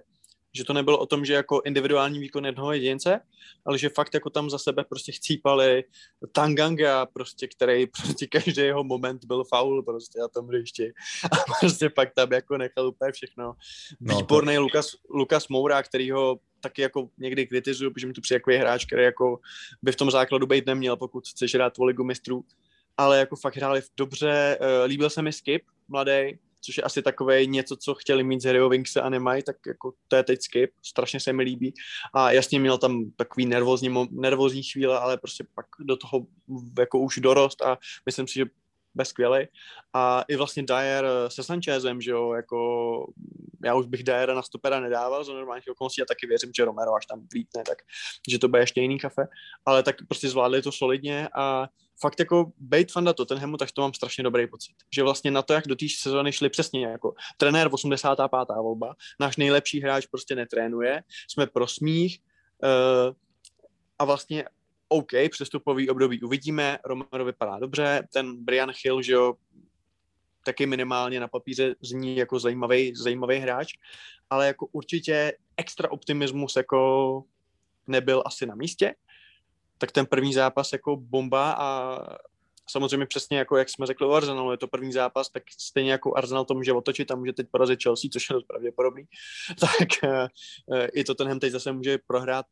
že 0.54 0.64
to 0.64 0.74
nebylo 0.74 0.98
o 0.98 1.06
tom, 1.06 1.26
že 1.26 1.34
jako 1.34 1.62
individuální 1.66 2.20
výkon 2.20 2.46
jednoho 2.46 2.74
jedince, 2.74 3.20
ale 3.66 3.78
že 3.78 3.90
fakt 3.90 4.14
jako 4.14 4.30
tam 4.30 4.50
za 4.50 4.58
sebe 4.58 4.84
prostě 4.84 5.12
chcípali 5.12 5.84
Tanganga, 6.32 7.06
prostě, 7.06 7.48
který 7.48 7.88
prostě 8.02 8.28
každý 8.28 8.62
jeho 8.62 8.84
moment 8.84 9.26
byl 9.26 9.44
faul 9.44 9.84
prostě 9.84 10.20
na 10.20 10.28
tom 10.28 10.48
hřišti. 10.48 10.94
A 11.32 11.36
prostě 11.60 11.90
pak 11.90 12.14
tam 12.14 12.34
jako 12.34 12.58
nechal 12.58 12.88
úplně 12.88 13.12
všechno. 13.12 13.54
No, 14.00 14.18
Výborný 14.18 14.56
to... 14.56 14.62
Lukas, 14.62 14.96
Lukas 15.10 15.48
Moura, 15.48 15.84
který 15.84 16.12
ho 16.12 16.40
taky 16.60 16.82
jako 16.82 17.10
někdy 17.18 17.48
kritizuju, 17.48 17.92
protože 17.92 18.08
mi 18.08 18.14
tu 18.14 18.22
přijde 18.22 18.36
jako 18.36 18.62
hráč, 18.64 18.86
který 18.86 19.04
jako 19.04 19.40
by 19.82 19.92
v 19.92 19.96
tom 19.96 20.12
základu 20.12 20.48
být 20.48 20.66
neměl, 20.66 20.98
pokud 20.98 21.28
chceš 21.28 21.56
hrát 21.56 21.74
o 21.80 21.86
ligu 21.86 22.04
mistrů, 22.04 22.46
ale 22.98 23.20
jako 23.20 23.36
fakt 23.36 23.56
hráli 23.56 23.82
dobře, 23.98 24.58
uh, 24.62 24.68
líbil 24.86 25.10
se 25.10 25.22
mi 25.22 25.34
Skip, 25.34 25.64
mladý, 25.88 26.40
což 26.66 26.78
je 26.78 26.84
asi 26.84 27.02
takové 27.02 27.46
něco, 27.46 27.78
co 27.78 27.96
chtěli 27.96 28.24
mít 28.24 28.42
z 28.42 28.46
Harryho 28.46 28.70
Winkse 28.70 29.02
a 29.02 29.10
nemají, 29.10 29.44
tak 29.44 29.56
jako 29.68 29.94
to 30.08 30.16
je 30.16 30.24
teď 30.24 30.42
skip, 30.42 30.72
strašně 30.86 31.20
se 31.20 31.34
mi 31.34 31.44
líbí. 31.44 31.74
A 32.14 32.32
jasně 32.32 32.60
měl 32.60 32.78
tam 32.78 33.12
takový 33.16 33.46
nervózní, 33.46 34.08
nervózní 34.12 34.64
chvíle, 34.64 35.00
ale 35.00 35.18
prostě 35.18 35.46
pak 35.56 35.66
do 35.80 35.98
toho 35.98 36.26
jako 36.80 37.00
už 37.00 37.20
dorost 37.20 37.62
a 37.62 37.78
myslím 38.06 38.28
si, 38.28 38.34
že 38.34 38.46
bez 38.96 39.10
skvělej. 39.10 39.48
A 39.94 40.24
i 40.28 40.36
vlastně 40.36 40.64
Dyer 40.64 41.06
se 41.28 41.44
Sanchezem, 41.44 42.02
že 42.02 42.12
jo, 42.12 42.34
jako 42.34 42.60
já 43.66 43.76
už 43.76 43.86
bych 43.86 44.04
Dyera 44.04 44.34
na 44.34 44.42
stopera 44.42 44.80
nedával 44.80 45.24
za 45.24 45.34
normálních 45.34 45.68
okolností 45.72 46.02
a 46.02 46.06
taky 46.06 46.28
věřím, 46.28 46.52
že 46.56 46.66
Romero 46.66 46.96
až 46.96 47.06
tam 47.06 47.28
vlítne, 47.34 47.64
tak 47.68 47.78
že 48.30 48.40
to 48.40 48.48
bude 48.48 48.62
ještě 48.62 48.82
jiný 48.82 49.00
kafe, 49.00 49.28
ale 49.66 49.84
tak 49.84 49.96
prostě 50.08 50.30
zvládli 50.30 50.62
to 50.62 50.72
solidně 50.72 51.30
a 51.36 51.68
fakt 52.02 52.20
jako 52.20 52.52
bejt 52.58 52.92
fanda 52.92 53.14
Tottenhamu, 53.14 53.58
tak 53.58 53.72
to 53.72 53.82
mám 53.82 53.94
strašně 53.94 54.24
dobrý 54.24 54.48
pocit. 54.48 54.76
Že 54.94 55.04
vlastně 55.04 55.32
na 55.32 55.42
to, 55.42 55.54
jak 55.54 55.68
do 55.68 55.76
té 55.76 55.86
sezóny 55.98 56.32
šli 56.32 56.50
přesně 56.50 56.86
jako 56.86 57.14
trenér 57.38 57.70
85. 57.72 58.56
volba, 58.56 58.96
náš 59.20 59.38
nejlepší 59.38 59.82
hráč 59.82 60.06
prostě 60.06 60.36
netrénuje, 60.36 61.04
jsme 61.28 61.48
pro 61.48 61.68
smích 61.68 62.20
uh, 62.64 63.16
a 64.00 64.06
vlastně 64.06 64.46
OK, 64.88 65.12
přestupový 65.32 65.90
období 65.90 66.22
uvidíme, 66.22 66.78
Romero 66.86 67.26
vypadá 67.26 67.60
dobře, 67.60 68.08
ten 68.14 68.46
Brian 68.46 68.72
Hill, 68.84 69.02
že 69.02 69.14
jo, 69.14 69.34
taky 70.46 70.66
minimálně 70.66 71.20
na 71.20 71.28
papíře 71.28 71.76
zní 71.82 72.18
jako 72.18 72.40
zajímavý, 72.40 72.96
zajímavý 72.96 73.38
hráč, 73.38 73.74
ale 74.30 74.48
jako 74.48 74.68
určitě 74.72 75.34
extra 75.58 75.92
optimismus 75.92 76.56
jako 76.56 77.24
nebyl 77.88 78.24
asi 78.26 78.46
na 78.46 78.56
místě, 78.56 78.96
tak 79.78 79.92
ten 79.92 80.06
první 80.06 80.34
zápas 80.34 80.74
jako 80.74 80.96
bomba 80.96 81.56
a 81.58 82.00
samozřejmě 82.70 83.06
přesně 83.06 83.38
jako 83.38 83.58
jak 83.58 83.70
jsme 83.70 83.86
řekli 83.86 84.08
o 84.08 84.12
Arsenalu, 84.12 84.52
je 84.52 84.58
to 84.58 84.68
první 84.68 84.92
zápas, 84.92 85.30
tak 85.30 85.44
stejně 85.58 85.92
jako 85.92 86.18
Arsenal 86.18 86.46
to 86.46 86.54
může 86.54 86.74
otočit 86.74 87.12
a 87.12 87.16
může 87.16 87.34
teď 87.34 87.48
porazit 87.52 87.84
Chelsea, 87.84 88.10
což 88.14 88.30
je 88.30 88.34
dost 88.34 88.44
pravděpodobný, 88.44 89.04
tak 89.60 89.90
uh, 90.04 90.88
i 90.94 91.04
Tottenham 91.04 91.40
teď 91.40 91.52
zase 91.52 91.72
může 91.72 91.98
prohrát 92.08 92.46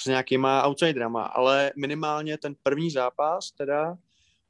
s 0.00 0.06
nějakýma 0.06 0.66
outsiderama, 0.66 1.22
ale 1.22 1.72
minimálně 1.76 2.38
ten 2.38 2.54
první 2.62 2.90
zápas 2.90 3.50
teda 3.50 3.96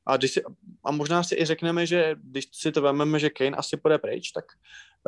a, 0.07 0.17
když 0.17 0.31
si, 0.31 0.43
a 0.85 0.91
možná 0.91 1.23
si 1.23 1.37
i 1.37 1.45
řekneme, 1.45 1.87
že 1.87 2.17
když 2.23 2.49
si 2.53 2.73
to 2.73 2.83
vezmeme, 2.83 3.19
že 3.19 3.31
Kane 3.31 3.57
asi 3.57 3.77
půjde 3.77 3.99
pryč, 3.99 4.31
tak 4.33 4.45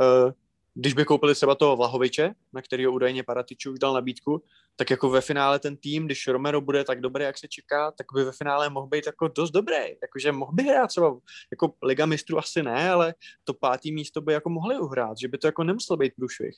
uh, 0.01 0.33
když 0.75 0.95
by 0.95 1.05
koupili 1.05 1.35
třeba 1.35 1.55
toho 1.55 1.77
Vlahoviče, 1.77 2.33
na 2.53 2.63
kterého 2.63 2.93
údajně 2.93 3.23
Paratiču 3.23 3.73
už 3.73 3.79
dal 3.79 3.95
nabídku, 3.95 4.43
tak 4.77 4.91
jako 4.91 5.11
ve 5.11 5.21
finále 5.21 5.59
ten 5.59 5.77
tým, 5.77 6.07
když 6.07 6.29
Romero 6.29 6.61
bude 6.61 6.85
tak 6.85 7.01
dobrý, 7.01 7.25
jak 7.25 7.39
se 7.39 7.49
čeká, 7.49 7.91
tak 7.91 8.07
by 8.15 8.25
ve 8.25 8.33
finále 8.33 8.71
mohl 8.71 8.87
být 8.87 9.07
jako 9.07 9.29
dost 9.29 9.51
dobrý. 9.51 9.97
Jakože 10.03 10.33
mohl 10.33 10.53
by 10.53 10.63
hrát 10.63 10.87
třeba, 10.87 11.17
jako 11.51 11.75
Liga 11.83 12.07
mistrů 12.07 12.39
asi 12.39 12.63
ne, 12.63 12.91
ale 12.91 13.15
to 13.45 13.55
pátý 13.55 13.93
místo 13.93 14.21
by 14.21 14.33
jako 14.33 14.51
mohli 14.51 14.79
uhrát, 14.79 15.19
že 15.19 15.29
by 15.29 15.39
to 15.39 15.47
jako 15.47 15.65
nemusel 15.65 15.97
být 15.97 16.15
průšvih. 16.17 16.57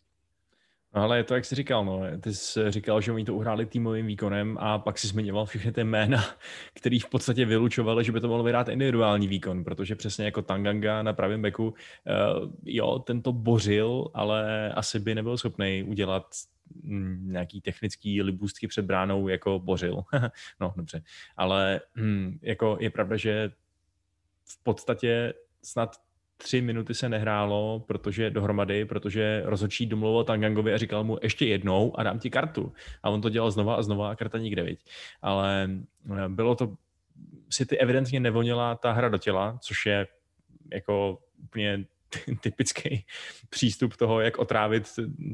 No, 0.94 1.02
ale 1.02 1.16
je 1.16 1.24
to, 1.24 1.34
jak 1.34 1.44
jsi 1.44 1.54
říkal, 1.54 1.84
no. 1.84 2.00
Ty 2.20 2.34
jsi 2.34 2.70
říkal, 2.70 3.00
že 3.00 3.12
oni 3.12 3.24
to 3.24 3.34
uhráli 3.34 3.66
týmovým 3.66 4.06
výkonem 4.06 4.58
a 4.60 4.78
pak 4.78 4.98
si 4.98 5.06
zmiňoval 5.06 5.46
všechny 5.46 5.72
ty 5.72 5.84
jména, 5.84 6.24
který 6.74 6.98
v 6.98 7.08
podstatě 7.08 7.44
vylučovali, 7.44 8.04
že 8.04 8.12
by 8.12 8.20
to 8.20 8.28
mohlo 8.28 8.44
vyhrát 8.44 8.68
individuální 8.68 9.28
výkon, 9.28 9.64
protože 9.64 9.96
přesně 9.96 10.24
jako 10.24 10.42
Tanganga 10.42 11.02
na 11.02 11.12
pravém 11.12 11.42
beku, 11.42 11.74
jo, 12.64 12.98
ten 12.98 13.22
to 13.22 13.32
bořil, 13.32 14.10
ale 14.14 14.72
asi 14.72 15.00
by 15.00 15.14
nebyl 15.14 15.38
schopný 15.38 15.84
udělat 15.86 16.24
mm, 16.82 17.28
nějaký 17.32 17.60
technický 17.60 18.22
libůstky 18.22 18.68
před 18.68 18.84
bránou 18.84 19.28
jako 19.28 19.58
bořil. 19.58 20.02
no, 20.60 20.72
dobře. 20.76 21.02
Ale 21.36 21.80
hm, 21.96 22.38
jako 22.42 22.76
je 22.80 22.90
pravda, 22.90 23.16
že 23.16 23.50
v 24.44 24.62
podstatě 24.62 25.34
snad 25.62 25.96
tři 26.42 26.60
minuty 26.60 26.94
se 26.94 27.08
nehrálo, 27.08 27.84
protože 27.86 28.30
dohromady, 28.30 28.84
protože 28.84 29.42
rozhodčí 29.44 29.86
domluvil 29.86 30.24
Tangangovi 30.24 30.74
a 30.74 30.78
říkal 30.78 31.04
mu 31.04 31.18
ještě 31.22 31.46
jednou 31.46 31.98
a 31.98 32.02
dám 32.02 32.18
ti 32.18 32.30
kartu. 32.30 32.72
A 33.02 33.10
on 33.10 33.20
to 33.20 33.28
dělal 33.28 33.50
znova 33.50 33.74
a 33.74 33.82
znova 33.82 34.10
a 34.10 34.14
karta 34.14 34.38
nikde, 34.38 34.62
viď. 34.62 34.84
Ale 35.22 35.70
eh, 36.16 36.28
bylo 36.28 36.54
to, 36.54 36.74
si 37.50 37.66
ty 37.66 37.78
evidentně 37.78 38.20
nevonila 38.20 38.74
ta 38.74 38.92
hra 38.92 39.08
do 39.08 39.18
těla, 39.18 39.58
což 39.62 39.86
je 39.86 40.06
jako 40.72 41.18
úplně 41.44 41.84
typický 42.40 43.04
přístup 43.50 43.96
toho, 43.96 44.20
jak 44.20 44.38
otrávit 44.38 44.88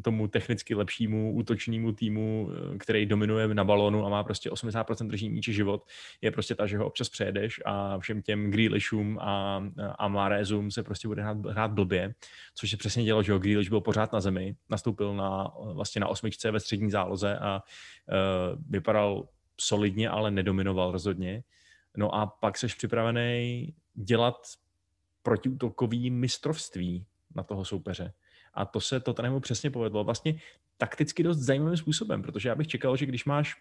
tomu 0.05 0.29
technicky 0.29 0.75
lepšímu 0.75 1.35
útočnímu 1.35 1.93
týmu, 1.93 2.51
který 2.79 3.07
dominuje 3.07 3.55
na 3.55 3.65
balonu 3.65 4.07
a 4.07 4.09
má 4.09 4.25
prostě 4.25 4.51
80% 4.51 5.09
držení 5.09 5.31
míče 5.31 5.53
život, 5.53 5.87
je 6.21 6.31
prostě 6.31 6.55
ta, 6.55 6.67
že 6.67 6.79
ho 6.79 6.87
občas 6.87 7.09
přejedeš 7.09 7.61
a 7.65 7.99
všem 7.99 8.23
těm 8.23 8.51
Grealishům 8.51 9.19
a, 9.19 9.65
a 9.99 10.09
Marezům 10.09 10.71
se 10.71 10.83
prostě 10.83 11.09
bude 11.09 11.23
hrát, 11.23 11.47
hrát 11.47 11.71
blbě, 11.71 12.15
což 12.55 12.71
se 12.71 12.77
přesně 12.77 13.05
dělo, 13.05 13.23
že 13.23 13.33
ho 13.33 13.39
Grealish 13.39 13.69
byl 13.69 13.81
pořád 13.81 14.13
na 14.13 14.21
zemi, 14.21 14.55
nastoupil 14.69 15.15
na, 15.15 15.51
vlastně 15.73 16.01
na 16.01 16.09
osmičce 16.09 16.51
ve 16.51 16.61
střední 16.61 16.91
záloze 16.91 17.39
a 17.39 17.63
uh, 17.63 18.63
vypadal 18.71 19.29
solidně, 19.61 20.09
ale 20.09 20.31
nedominoval 20.31 20.93
rozhodně. 20.93 21.43
No 21.97 22.15
a 22.15 22.27
pak 22.27 22.59
seš 22.59 22.75
připravený 22.75 23.75
dělat 23.95 24.37
protiútokový 25.23 26.11
mistrovství 26.11 27.07
na 27.35 27.43
toho 27.43 27.65
soupeře. 27.65 28.13
A 28.55 28.65
to 28.65 28.81
se 28.81 29.01
to 29.01 29.05
Tottenhamu 29.05 29.41
přesně 29.41 29.71
povedlo. 29.71 30.05
Vlastně 30.05 30.41
takticky 30.77 31.23
dost 31.23 31.39
zajímavým 31.39 31.77
způsobem, 31.77 32.23
protože 32.23 32.49
já 32.49 32.55
bych 32.55 32.69
čekal, 32.69 32.97
že 32.97 33.07
když 33.07 33.25
máš 33.25 33.57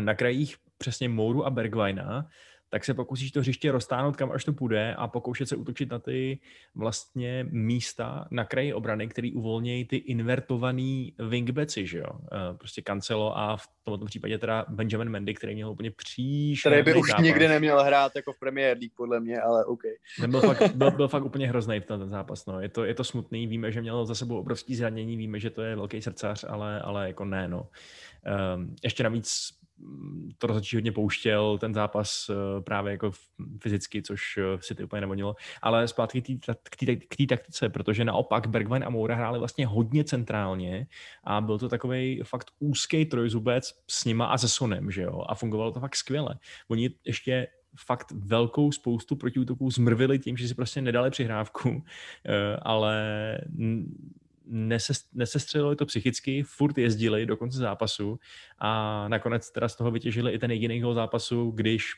na 0.00 0.14
krajích 0.14 0.56
přesně 0.78 1.08
Mouru 1.08 1.46
a 1.46 1.50
Bergwajna, 1.50 2.28
tak 2.70 2.84
se 2.84 2.94
pokusíš 2.94 3.32
to 3.32 3.40
hřiště 3.40 3.72
roztáhnout, 3.72 4.16
kam 4.16 4.32
až 4.32 4.44
to 4.44 4.52
půjde 4.52 4.94
a 4.94 5.08
pokoušet 5.08 5.48
se 5.48 5.56
útočit 5.56 5.90
na 5.90 5.98
ty 5.98 6.38
vlastně 6.74 7.46
místa 7.50 8.28
na 8.30 8.44
kraji 8.44 8.72
obrany, 8.74 9.08
který 9.08 9.32
uvolnějí 9.32 9.84
ty 9.84 9.96
invertovaný 9.96 11.14
wingbacki, 11.28 11.86
že 11.86 11.98
jo? 11.98 12.10
Eh, 12.32 12.54
prostě 12.54 12.82
Cancelo 12.82 13.38
a 13.38 13.56
v 13.56 13.68
tomto 13.84 14.06
případě 14.06 14.38
teda 14.38 14.64
Benjamin 14.68 15.08
Mendy, 15.08 15.34
který 15.34 15.54
měl 15.54 15.70
úplně 15.70 15.90
příšerný 15.90 16.82
Který 16.82 16.94
by 16.94 17.00
už 17.00 17.08
zápas. 17.08 17.24
nikdy 17.24 17.48
neměl 17.48 17.82
hrát 17.82 18.16
jako 18.16 18.32
v 18.32 18.38
Premier 18.38 18.76
League, 18.78 18.92
podle 18.96 19.20
mě, 19.20 19.40
ale 19.40 19.64
OK. 19.64 19.82
Ten 20.20 20.30
byl 20.30 20.40
fakt, 20.40 20.74
byl, 20.74 20.90
byl 20.90 21.08
fakt 21.08 21.24
úplně 21.24 21.48
hrozný 21.48 21.80
v 21.80 21.86
ten 21.86 22.08
zápas, 22.08 22.46
no. 22.46 22.60
Je 22.60 22.68
to, 22.68 22.84
je 22.84 22.94
to 22.94 23.04
smutný, 23.04 23.46
víme, 23.46 23.72
že 23.72 23.80
měl 23.80 24.06
za 24.06 24.14
sebou 24.14 24.38
obrovský 24.38 24.74
zranění, 24.74 25.16
víme, 25.16 25.40
že 25.40 25.50
to 25.50 25.62
je 25.62 25.76
velký 25.76 26.02
srdcař, 26.02 26.44
ale, 26.48 26.80
ale 26.80 27.06
jako 27.06 27.24
ne, 27.24 27.48
no. 27.48 27.68
Um, 28.56 28.76
ještě 28.84 29.02
navíc 29.02 29.50
to 30.38 30.46
rozhodčí 30.46 30.76
hodně 30.76 30.92
pouštěl, 30.92 31.58
ten 31.58 31.74
zápas 31.74 32.30
eh, 32.30 32.60
právě 32.60 32.92
jako 32.92 33.10
fyzicky, 33.60 34.02
což 34.02 34.38
eh, 34.38 34.58
si 34.60 34.74
ty 34.74 34.84
úplně 34.84 35.00
nevonilo. 35.00 35.36
Ale 35.62 35.88
zpátky 35.88 36.22
k 37.08 37.16
té 37.16 37.26
taktice, 37.28 37.68
protože 37.68 38.04
naopak 38.04 38.46
Bergwijn 38.46 38.84
a 38.84 38.90
Moura 38.90 39.14
hráli 39.14 39.38
vlastně 39.38 39.66
hodně 39.66 40.04
centrálně 40.04 40.86
a 41.24 41.40
byl 41.40 41.58
to 41.58 41.68
takový 41.68 42.22
fakt 42.24 42.50
úzký 42.58 43.06
trojzubec 43.06 43.74
s 43.88 44.04
nima 44.04 44.26
a 44.26 44.38
se 44.38 44.48
Sonem, 44.48 44.90
že 44.90 45.02
jo? 45.02 45.24
A 45.28 45.34
fungovalo 45.34 45.72
to 45.72 45.80
fakt 45.80 45.96
skvěle. 45.96 46.38
Oni 46.68 46.90
ještě 47.04 47.46
fakt 47.86 48.12
velkou 48.12 48.72
spoustu 48.72 49.16
protiútoků 49.16 49.70
zmrvili 49.70 50.18
tím, 50.18 50.36
že 50.36 50.48
si 50.48 50.54
prostě 50.54 50.82
nedali 50.82 51.10
přihrávku, 51.10 51.84
eh, 52.26 52.56
ale 52.62 53.38
nesestřelili 55.12 55.76
to 55.76 55.86
psychicky, 55.86 56.42
furt 56.42 56.78
jezdili 56.78 57.26
do 57.26 57.36
konce 57.36 57.58
zápasu 57.58 58.18
a 58.58 59.08
nakonec 59.08 59.50
teda 59.50 59.68
z 59.68 59.76
toho 59.76 59.90
vytěžili 59.90 60.32
i 60.32 60.38
ten 60.38 60.50
jediný 60.50 60.80
gol 60.80 60.94
zápasu, 60.94 61.50
když 61.50 61.92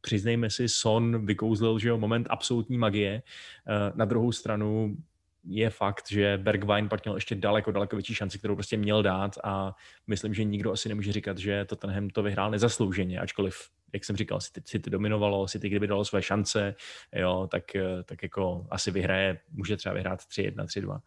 přiznejme 0.00 0.50
si, 0.50 0.68
Son 0.68 1.26
vykouzlil, 1.26 1.78
že 1.78 1.88
jo, 1.88 1.98
moment 1.98 2.26
absolutní 2.30 2.78
magie. 2.78 3.22
Eh, 3.22 3.92
na 3.94 4.04
druhou 4.04 4.32
stranu 4.32 4.96
je 5.44 5.70
fakt, 5.70 6.10
že 6.10 6.38
Bergwijn 6.42 6.88
pak 6.88 7.04
měl 7.04 7.14
ještě 7.14 7.34
daleko, 7.34 7.72
daleko 7.72 7.96
větší 7.96 8.14
šanci, 8.14 8.38
kterou 8.38 8.54
prostě 8.54 8.76
měl 8.76 9.02
dát 9.02 9.38
a 9.44 9.74
myslím, 10.06 10.34
že 10.34 10.44
nikdo 10.44 10.72
asi 10.72 10.88
nemůže 10.88 11.12
říkat, 11.12 11.38
že 11.38 11.64
Tottenham 11.64 12.10
to 12.10 12.22
vyhrál 12.22 12.50
nezaslouženě, 12.50 13.20
ačkoliv, 13.20 13.70
jak 13.92 14.04
jsem 14.04 14.16
říkal, 14.16 14.40
City, 14.40 14.62
City 14.62 14.90
dominovalo, 14.90 15.46
City 15.46 15.68
kdyby 15.68 15.86
dalo 15.86 16.04
své 16.04 16.22
šance, 16.22 16.74
jo, 17.12 17.48
tak, 17.50 17.76
eh, 17.76 18.02
tak 18.04 18.22
jako 18.22 18.66
asi 18.70 18.90
vyhraje, 18.90 19.40
může 19.52 19.76
třeba 19.76 19.94
vyhrát 19.94 20.20
3-1, 20.26 20.66
3-2 20.66 21.00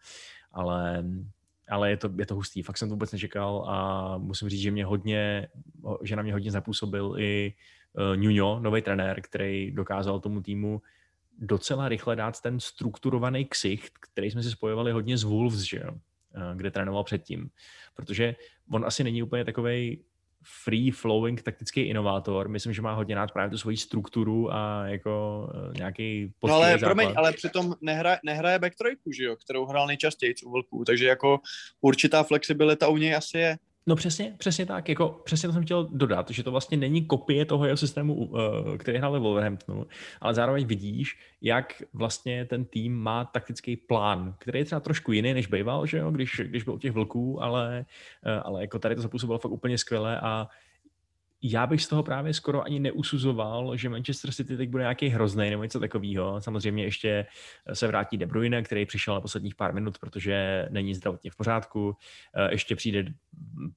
ale, 0.52 1.04
ale 1.68 1.90
je 1.90 1.96
to, 1.96 2.10
je 2.18 2.26
to 2.26 2.34
hustý. 2.34 2.62
Fakt 2.62 2.78
jsem 2.78 2.88
to 2.88 2.94
vůbec 2.94 3.12
nečekal 3.12 3.64
a 3.68 4.18
musím 4.18 4.48
říct, 4.48 4.60
že 4.60 4.70
mě 4.70 4.84
hodně, 4.84 5.48
že 6.02 6.16
na 6.16 6.22
mě 6.22 6.32
hodně 6.32 6.50
zapůsobil 6.50 7.14
i 7.18 7.54
uh, 7.92 8.16
Nuno, 8.16 8.60
nový 8.60 8.82
trenér, 8.82 9.20
který 9.20 9.70
dokázal 9.70 10.20
tomu 10.20 10.42
týmu 10.42 10.82
docela 11.38 11.88
rychle 11.88 12.16
dát 12.16 12.40
ten 12.40 12.60
strukturovaný 12.60 13.44
ksicht, 13.44 13.92
který 13.98 14.30
jsme 14.30 14.42
si 14.42 14.50
spojovali 14.50 14.92
hodně 14.92 15.18
z 15.18 15.22
Wolves, 15.22 15.60
že 15.60 15.78
jo? 15.84 15.92
Eh, 16.34 16.56
kde 16.56 16.70
trénoval 16.70 17.04
předtím. 17.04 17.50
Protože 17.94 18.36
on 18.70 18.84
asi 18.84 19.04
není 19.04 19.22
úplně 19.22 19.44
takový 19.44 20.04
free 20.44 20.90
flowing 20.90 21.42
taktický 21.42 21.80
inovátor. 21.80 22.48
Myslím, 22.48 22.72
že 22.72 22.82
má 22.82 22.94
hodně 22.94 23.14
rád 23.14 23.32
právě 23.32 23.50
tu 23.50 23.58
svoji 23.58 23.76
strukturu 23.76 24.52
a 24.54 24.84
jako 24.86 25.46
uh, 25.54 25.74
nějaký 25.74 26.32
No 26.44 26.54
ale 26.54 26.70
základ. 26.70 26.86
promiň, 26.88 27.12
ale 27.16 27.32
přitom 27.32 27.74
nehraje, 27.80 28.18
nehraje 28.24 28.58
back 28.58 28.74
trojku, 28.74 29.12
že 29.12 29.24
jo, 29.24 29.36
kterou 29.36 29.66
hrál 29.66 29.86
nejčastěji 29.86 30.34
u 30.44 30.50
Vlků, 30.50 30.84
takže 30.84 31.06
jako 31.06 31.40
určitá 31.80 32.22
flexibilita 32.22 32.88
u 32.88 32.96
něj 32.96 33.14
asi 33.16 33.38
je. 33.38 33.58
No 33.86 33.96
přesně, 33.96 34.34
přesně 34.38 34.66
tak, 34.66 34.88
jako 34.88 35.20
přesně 35.24 35.48
to 35.48 35.52
jsem 35.52 35.64
chtěl 35.64 35.88
dodat, 35.92 36.30
že 36.30 36.42
to 36.42 36.50
vlastně 36.50 36.76
není 36.76 37.04
kopie 37.06 37.44
toho 37.44 37.64
jeho 37.64 37.76
systému, 37.76 38.14
uh, 38.14 38.38
který 38.78 38.98
hrál 38.98 39.12
ve 39.12 39.18
Wolverhamptonu, 39.18 39.86
ale 40.20 40.34
zároveň 40.34 40.66
vidíš, 40.66 41.18
jak 41.42 41.82
vlastně 41.92 42.44
ten 42.44 42.64
tým 42.64 42.94
má 42.94 43.24
taktický 43.24 43.76
plán, 43.76 44.34
který 44.38 44.58
je 44.58 44.64
třeba 44.64 44.80
trošku 44.80 45.12
jiný, 45.12 45.34
než 45.34 45.46
býval, 45.46 45.86
že 45.86 45.98
jo, 45.98 46.10
když, 46.10 46.40
když 46.44 46.62
byl 46.62 46.74
u 46.74 46.78
těch 46.78 46.92
vlků, 46.92 47.42
ale, 47.42 47.84
uh, 48.26 48.42
ale 48.44 48.60
jako 48.60 48.78
tady 48.78 48.94
to 48.94 49.02
zapůsobilo 49.02 49.38
fakt 49.38 49.52
úplně 49.52 49.78
skvěle 49.78 50.20
a 50.20 50.48
já 51.42 51.66
bych 51.66 51.82
z 51.82 51.88
toho 51.88 52.02
právě 52.02 52.34
skoro 52.34 52.62
ani 52.62 52.80
neusuzoval, 52.80 53.76
že 53.76 53.88
Manchester 53.88 54.32
City 54.32 54.56
teď 54.56 54.68
bude 54.68 54.82
nějaký 54.82 55.08
hrozný 55.08 55.50
nebo 55.50 55.62
něco 55.62 55.80
takového. 55.80 56.40
Samozřejmě 56.40 56.84
ještě 56.84 57.26
se 57.72 57.86
vrátí 57.86 58.16
De 58.16 58.26
Bruyne, 58.26 58.62
který 58.62 58.86
přišel 58.86 59.14
na 59.14 59.20
posledních 59.20 59.54
pár 59.54 59.74
minut, 59.74 59.98
protože 59.98 60.66
není 60.70 60.94
zdravotně 60.94 61.30
v 61.30 61.36
pořádku. 61.36 61.96
Eh, 62.34 62.52
ještě 62.52 62.76
přijde 62.76 63.04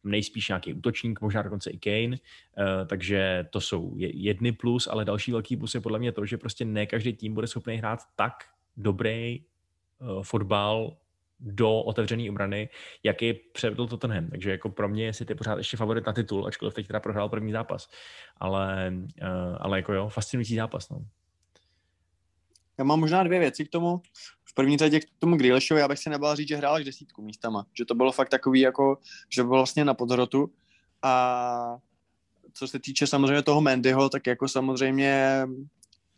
nejspíš 0.04 0.48
nějaký 0.48 0.74
útočník, 0.74 1.22
možná 1.22 1.42
dokonce 1.42 1.72
i 1.72 1.78
Kane. 1.78 2.18
Eh, 2.18 2.86
takže 2.86 3.48
to 3.50 3.62
jsou 3.62 3.94
jedny 3.98 4.52
plus, 4.52 4.88
ale 4.88 5.06
další 5.06 5.32
velký 5.32 5.58
plus 5.58 5.76
je 5.76 5.82
podle 5.82 6.00
mě 6.00 6.12
to, 6.12 6.26
že 6.26 6.38
prostě 6.38 6.66
ne 6.66 6.86
každý 6.86 7.14
tým 7.14 7.34
bude 7.34 7.48
schopný 7.48 7.76
hrát 7.76 8.00
tak 8.16 8.34
dobrý 8.78 9.42
eh, 9.42 10.06
fotbal 10.22 10.98
do 11.40 11.80
otevřené 11.80 12.30
obrany, 12.30 12.70
jaký 13.04 13.34
předvedl 13.34 13.88
Tottenham. 13.88 14.28
Takže 14.28 14.52
jako 14.52 14.70
pro 14.70 14.90
mě 14.90 15.06
je 15.06 15.14
City 15.14 15.36
pořád 15.36 15.58
ještě 15.58 15.78
favorit 15.78 16.06
na 16.06 16.14
titul, 16.14 16.48
ačkoliv 16.48 16.74
teď 16.74 16.88
teda 16.88 17.00
prohrál 17.00 17.30
první 17.30 17.52
zápas. 17.52 17.90
Ale, 18.38 18.94
uh, 19.22 19.58
ale 19.60 19.78
jako 19.78 19.94
jo, 19.94 20.10
fascinující 20.10 20.56
zápas. 20.56 20.90
No. 20.90 21.06
Já 22.78 22.84
mám 22.84 23.00
možná 23.00 23.24
dvě 23.24 23.40
věci 23.40 23.66
k 23.66 23.70
tomu. 23.70 24.02
V 24.44 24.54
první 24.54 24.78
řadě 24.78 25.00
k 25.00 25.06
tomu 25.20 25.38
Grealishovi, 25.38 25.82
já 25.82 25.88
bych 25.88 26.00
si 26.00 26.10
nebál 26.10 26.36
říct, 26.36 26.48
že 26.48 26.56
hrál 26.56 26.76
až 26.76 26.86
desítku 26.86 27.22
místama. 27.22 27.66
Že 27.78 27.86
to 27.86 27.96
bylo 27.96 28.12
fakt 28.12 28.30
takový, 28.30 28.60
jako, 28.60 28.98
že 29.30 29.44
byl 29.44 29.52
vlastně 29.52 29.86
na 29.86 29.94
podhrotu. 29.94 30.52
A 31.02 31.78
co 32.54 32.68
se 32.68 32.80
týče 32.80 33.08
samozřejmě 33.08 33.42
toho 33.42 33.62
Mendyho, 33.62 34.10
tak 34.10 34.28
jako 34.28 34.48
samozřejmě 34.48 35.42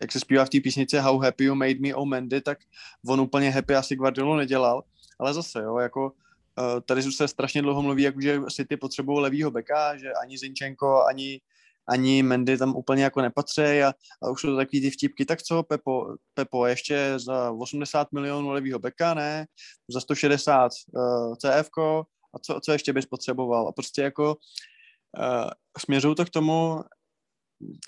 jak 0.01 0.11
se 0.11 0.19
zpívá 0.19 0.45
v 0.45 0.49
té 0.49 0.59
písnici 0.59 0.97
How 0.97 1.19
Happy 1.19 1.43
You 1.43 1.55
Made 1.55 1.79
Me, 1.79 1.95
oh 1.95 2.05
Mandy, 2.05 2.41
tak 2.41 2.57
on 3.07 3.21
úplně 3.21 3.49
happy 3.49 3.75
asi 3.75 3.95
Guardiolu 3.95 4.35
nedělal, 4.35 4.83
ale 5.19 5.33
zase, 5.33 5.59
jo, 5.59 5.77
jako 5.77 6.05
uh, 6.05 6.81
tady 6.85 7.03
se 7.03 7.27
strašně 7.27 7.61
dlouho 7.61 7.81
mluví, 7.81 8.03
jako 8.03 8.21
že 8.21 8.41
City 8.49 8.77
potřebují 8.77 9.19
levýho 9.19 9.51
beka, 9.51 9.97
že 9.97 10.13
ani 10.13 10.37
Zinčenko, 10.37 11.05
ani, 11.05 11.41
ani 11.87 12.23
Mendy 12.23 12.57
tam 12.57 12.75
úplně 12.75 13.03
jako 13.03 13.21
nepatří 13.21 13.61
a, 13.61 13.93
a 14.23 14.29
už 14.29 14.41
jsou 14.41 14.47
to 14.47 14.55
takový 14.55 14.81
ty 14.81 14.89
vtipky, 14.89 15.25
tak 15.25 15.41
co, 15.41 15.63
Pepo, 15.63 16.15
Pepo 16.33 16.65
ještě 16.65 17.13
za 17.15 17.51
80 17.51 18.11
milionů 18.11 18.49
levýho 18.49 18.79
beka, 18.79 19.13
ne, 19.13 19.45
za 19.89 20.01
160 20.01 20.71
uh, 20.93 21.35
CF, 21.35 21.69
a 22.33 22.39
co, 22.39 22.59
co 22.63 22.71
ještě 22.71 22.93
bys 22.93 23.05
potřeboval? 23.05 23.67
A 23.67 23.71
prostě 23.71 24.01
jako 24.01 24.37
uh, 25.19 25.49
směřuju 25.77 26.15
to 26.15 26.25
k 26.25 26.29
tomu, 26.29 26.83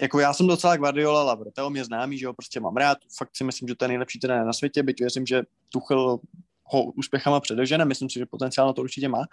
jako 0.02 0.20
já 0.20 0.34
jsem 0.34 0.48
docela 0.48 0.78
Guardiola 0.78 1.24
lover, 1.24 1.52
toho 1.52 1.70
mě 1.70 1.86
známý, 1.86 2.18
že 2.18 2.28
ho 2.28 2.34
prostě 2.34 2.60
mám 2.60 2.76
rád, 2.78 2.98
fakt 3.18 3.30
si 3.34 3.44
myslím, 3.44 3.68
že 3.68 3.76
to 3.76 3.86
je 3.86 3.88
nejlepší 3.88 4.20
trenér 4.20 4.46
na 4.46 4.54
světě, 4.54 4.84
byť 4.84 5.00
věřím, 5.00 5.26
že 5.26 5.44
Tuchel 5.70 6.20
ho 6.70 6.84
úspěchama 6.84 7.40
předežene, 7.40 7.86
myslím 7.86 8.10
si, 8.10 8.20
že 8.20 8.26
potenciál 8.26 8.68
na 8.68 8.74
to 8.74 8.82
určitě 8.82 9.10
má, 9.10 9.24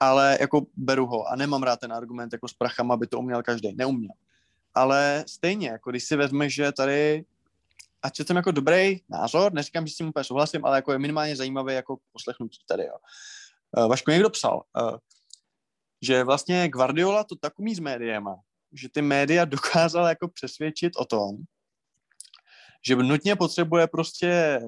ale 0.00 0.38
jako 0.40 0.66
beru 0.76 1.06
ho 1.06 1.26
a 1.26 1.36
nemám 1.36 1.62
rád 1.62 1.80
ten 1.80 1.92
argument 1.92 2.32
jako 2.32 2.48
s 2.48 2.52
prachama, 2.52 2.96
by 2.96 3.06
to 3.06 3.18
uměl 3.18 3.42
každý, 3.42 3.74
neuměl. 3.74 4.12
Ale 4.74 5.24
stejně, 5.26 5.68
jako 5.68 5.90
když 5.90 6.04
si 6.04 6.16
vezme, 6.16 6.50
že 6.50 6.72
tady 6.72 7.24
ať 8.02 8.18
je 8.18 8.24
tam 8.24 8.36
jako 8.36 8.50
dobrý 8.50 9.00
názor, 9.08 9.52
neříkám, 9.52 9.86
že 9.86 9.94
s 9.94 9.96
tím 9.96 10.08
úplně 10.08 10.24
souhlasím, 10.24 10.64
ale 10.64 10.78
jako 10.78 10.92
je 10.92 10.98
minimálně 10.98 11.36
zajímavý 11.36 11.74
jako 11.74 11.98
poslechnutí 12.12 12.58
tady, 12.66 12.82
jo. 12.82 12.96
Uh, 13.76 13.88
Vašku 13.88 14.10
někdo 14.10 14.30
psal, 14.30 14.62
uh, 14.82 14.98
že 16.02 16.24
vlastně 16.24 16.68
Guardiola 16.68 17.24
to 17.24 17.36
tak 17.36 17.58
umí 17.58 17.74
s 17.74 17.78
médiema, 17.78 18.36
že 18.72 18.88
ty 18.88 19.02
média 19.02 19.44
dokázala 19.54 20.08
jako 20.08 20.28
přesvědčit 20.28 20.92
o 20.96 21.04
tom, 21.04 21.36
že 22.86 22.96
nutně 22.96 23.36
potřebuje 23.36 23.86
prostě 23.86 24.60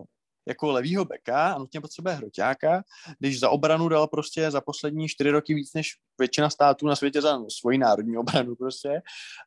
jako 0.47 0.73
levýho 0.73 1.05
beka 1.05 1.53
a 1.53 1.59
nutně 1.59 1.81
potřebuje 1.81 2.15
hroťáka, 2.15 2.85
když 3.19 3.41
za 3.41 3.51
obranu 3.51 3.89
dal 3.89 4.07
prostě 4.07 4.51
za 4.51 4.61
poslední 4.61 5.09
čtyři 5.09 5.31
roky 5.31 5.55
víc 5.55 5.75
než 5.75 5.93
většina 6.19 6.51
států 6.51 6.87
na 6.87 6.97
světě 6.97 7.23
za 7.23 7.41
svoji 7.59 7.79
národní 7.79 8.17
obranu 8.17 8.55
prostě. 8.55 9.03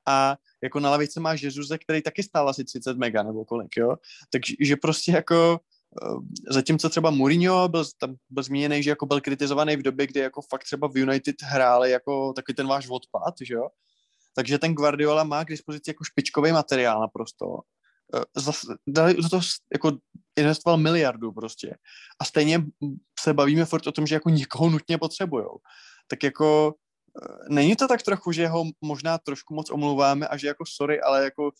A 0.07 0.37
jako 0.63 0.79
na 0.79 0.89
lavice 0.89 1.19
máš 1.19 1.41
Jezuze, 1.41 1.77
který 1.77 2.01
taky 2.01 2.23
stál 2.23 2.49
asi 2.49 2.63
30 2.63 2.97
mega 2.97 3.23
nebo 3.23 3.45
kolik, 3.45 3.77
jo, 3.77 3.95
takže 4.31 4.75
prostě 4.75 5.11
jako 5.11 5.59
eh, 6.03 6.53
zatímco 6.53 6.89
třeba 6.89 7.09
Mourinho 7.09 7.67
byl, 7.67 7.85
tam 7.97 8.15
byl 8.29 8.43
zmíněný, 8.43 8.83
že 8.83 8.89
jako 8.89 9.05
byl 9.05 9.21
kritizovaný 9.21 9.75
v 9.75 9.81
době, 9.81 10.07
kdy 10.07 10.19
jako 10.19 10.41
fakt 10.41 10.63
třeba 10.63 10.87
v 10.87 10.97
United 10.97 11.35
hráli 11.41 11.91
jako 11.91 12.33
taky 12.33 12.53
ten 12.53 12.67
váš 12.67 12.87
odpad, 12.89 13.33
že 13.41 13.53
jo, 13.53 13.69
takže 14.35 14.59
ten 14.59 14.73
Guardiola 14.73 15.23
má 15.23 15.45
k 15.45 15.49
dispozici 15.49 15.89
jako 15.89 16.03
špičkový 16.03 16.51
materiál 16.51 17.01
naprosto. 17.01 17.59
Eh, 18.15 18.51
dali 18.87 19.13
do 19.13 19.29
toho 19.29 19.41
jako 19.73 19.97
investoval 20.35 20.77
miliardu 20.77 21.31
prostě. 21.31 21.75
A 22.19 22.25
stejně 22.25 22.65
se 23.19 23.33
bavíme 23.33 23.65
furt 23.65 23.87
o 23.87 23.91
tom, 23.91 24.07
že 24.07 24.15
jako 24.15 24.29
nikoho 24.29 24.69
nutně 24.69 24.97
potřebujou. 24.97 25.57
Tak 26.07 26.23
jako 26.23 26.73
eh, 27.23 27.53
není 27.53 27.75
to 27.75 27.87
tak 27.87 28.03
trochu, 28.03 28.31
že 28.31 28.47
ho 28.47 28.63
možná 28.81 29.17
trošku 29.17 29.53
moc 29.53 29.71
omluváme 29.71 30.27
a 30.27 30.37
že 30.37 30.47
jako 30.47 30.63
sorry, 30.75 31.01
ale 31.01 31.23
jako 31.23 31.51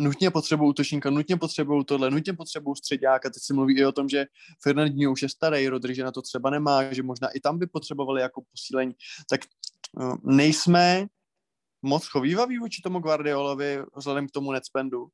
nutně 0.00 0.30
potřebují 0.30 0.70
útočníka, 0.70 1.10
nutně 1.10 1.36
potřebují 1.36 1.84
tohle, 1.84 2.10
nutně 2.10 2.32
potřebují 2.32 2.76
středáka. 2.76 3.30
Teď 3.30 3.42
se 3.42 3.54
mluví 3.54 3.78
i 3.78 3.84
o 3.84 3.92
tom, 3.92 4.08
že 4.08 4.24
Fernandinho 4.62 5.12
už 5.12 5.22
je 5.22 5.28
starý, 5.28 5.68
Rodri, 5.68 5.94
že 5.94 6.04
na 6.04 6.12
to 6.12 6.22
třeba 6.22 6.50
nemá, 6.50 6.92
že 6.92 7.02
možná 7.02 7.28
i 7.28 7.40
tam 7.40 7.58
by 7.58 7.66
potřebovali 7.66 8.20
jako 8.20 8.42
posílení. 8.50 8.94
Tak 9.30 9.40
eh, 9.44 10.14
nejsme 10.22 11.06
moc 11.82 12.06
chovývavý 12.06 12.58
vůči 12.58 12.82
tomu 12.82 12.98
Guardiolovi 12.98 13.82
vzhledem 13.96 14.28
k 14.28 14.30
tomu 14.30 14.52
netspendu? 14.52 15.08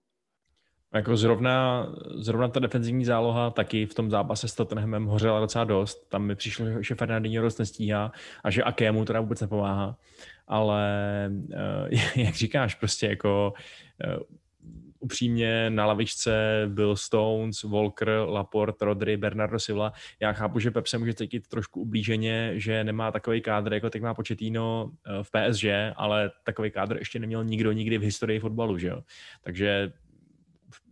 Jako 0.95 1.17
zrovna, 1.17 1.87
zrovna 2.15 2.49
ta 2.49 2.61
defenzivní 2.61 3.05
záloha 3.05 3.51
taky 3.51 3.87
v 3.87 3.95
tom 3.95 4.11
zápase 4.11 4.49
s 4.49 4.55
Tottenhamem 4.55 5.05
hořela 5.05 5.41
docela 5.41 5.65
dost. 5.65 6.09
Tam 6.09 6.23
mi 6.23 6.35
přišlo, 6.35 6.67
že 6.83 6.95
Fernandinho 6.95 7.43
dost 7.43 7.59
nestíhá 7.59 8.13
a 8.45 8.51
že 8.51 8.63
Akému 8.63 9.05
teda 9.05 9.21
vůbec 9.21 9.41
nepomáhá. 9.41 9.97
Ale 10.49 10.85
eh, 11.53 12.21
jak 12.23 12.35
říkáš, 12.35 12.75
prostě 12.75 13.07
jako 13.07 13.53
eh, 14.05 14.17
upřímně 15.01 15.71
na 15.71 15.87
lavičce 15.87 16.65
byl 16.67 16.97
Stones, 16.97 17.63
Walker, 17.63 18.09
Laporte, 18.09 18.85
Rodri, 18.85 19.17
Bernardo 19.17 19.59
Silva. 19.59 19.93
Já 20.21 20.33
chápu, 20.33 20.59
že 20.59 20.71
Pep 20.71 20.87
se 20.87 20.99
může 20.99 21.15
cítit 21.15 21.49
trošku 21.49 21.81
ublíženě, 21.81 22.53
že 22.55 22.85
nemá 22.85 23.13
takový 23.13 23.41
kádr, 23.41 23.73
jako 23.73 23.91
teď 23.91 24.03
má 24.03 24.15
Početíno 24.15 24.91
eh, 25.07 25.23
v 25.23 25.31
PSG, 25.31 25.65
ale 25.97 26.31
takový 26.45 26.71
kádr 26.71 26.97
ještě 26.99 27.19
neměl 27.19 27.45
nikdo 27.45 27.73
nikdy 27.73 27.99
v 27.99 28.03
historii 28.03 28.41
fotbalu, 28.41 28.79
že 28.79 28.89
jo? 28.89 29.03
Takže 29.45 29.93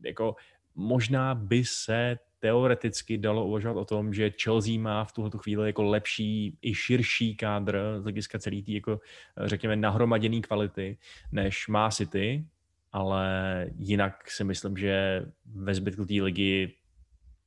jako 0.05 0.37
možná 0.75 1.35
by 1.35 1.65
se 1.65 2.19
teoreticky 2.39 3.19
dalo 3.19 3.47
uvažovat 3.47 3.81
o 3.81 3.85
tom, 3.85 4.15
že 4.15 4.33
Chelsea 4.43 4.79
má 4.79 5.05
v 5.05 5.13
tuhle 5.13 5.31
chvíli 5.37 5.67
jako 5.67 5.83
lepší 5.83 6.59
i 6.63 6.75
širší 6.75 7.37
kádr 7.37 7.79
z 7.99 8.03
hlediska 8.03 8.39
celý 8.39 8.63
tý 8.63 8.75
jako 8.75 9.01
řekněme 9.45 9.77
nahromaděný 9.77 10.43
kvality, 10.43 10.99
než 11.33 11.69
má 11.69 11.91
City, 11.91 12.45
ale 12.93 13.27
jinak 13.79 14.31
si 14.31 14.45
myslím, 14.45 14.77
že 14.77 15.27
ve 15.47 15.75
zbytku 15.75 16.05
té 16.05 16.15
ligy 16.15 16.75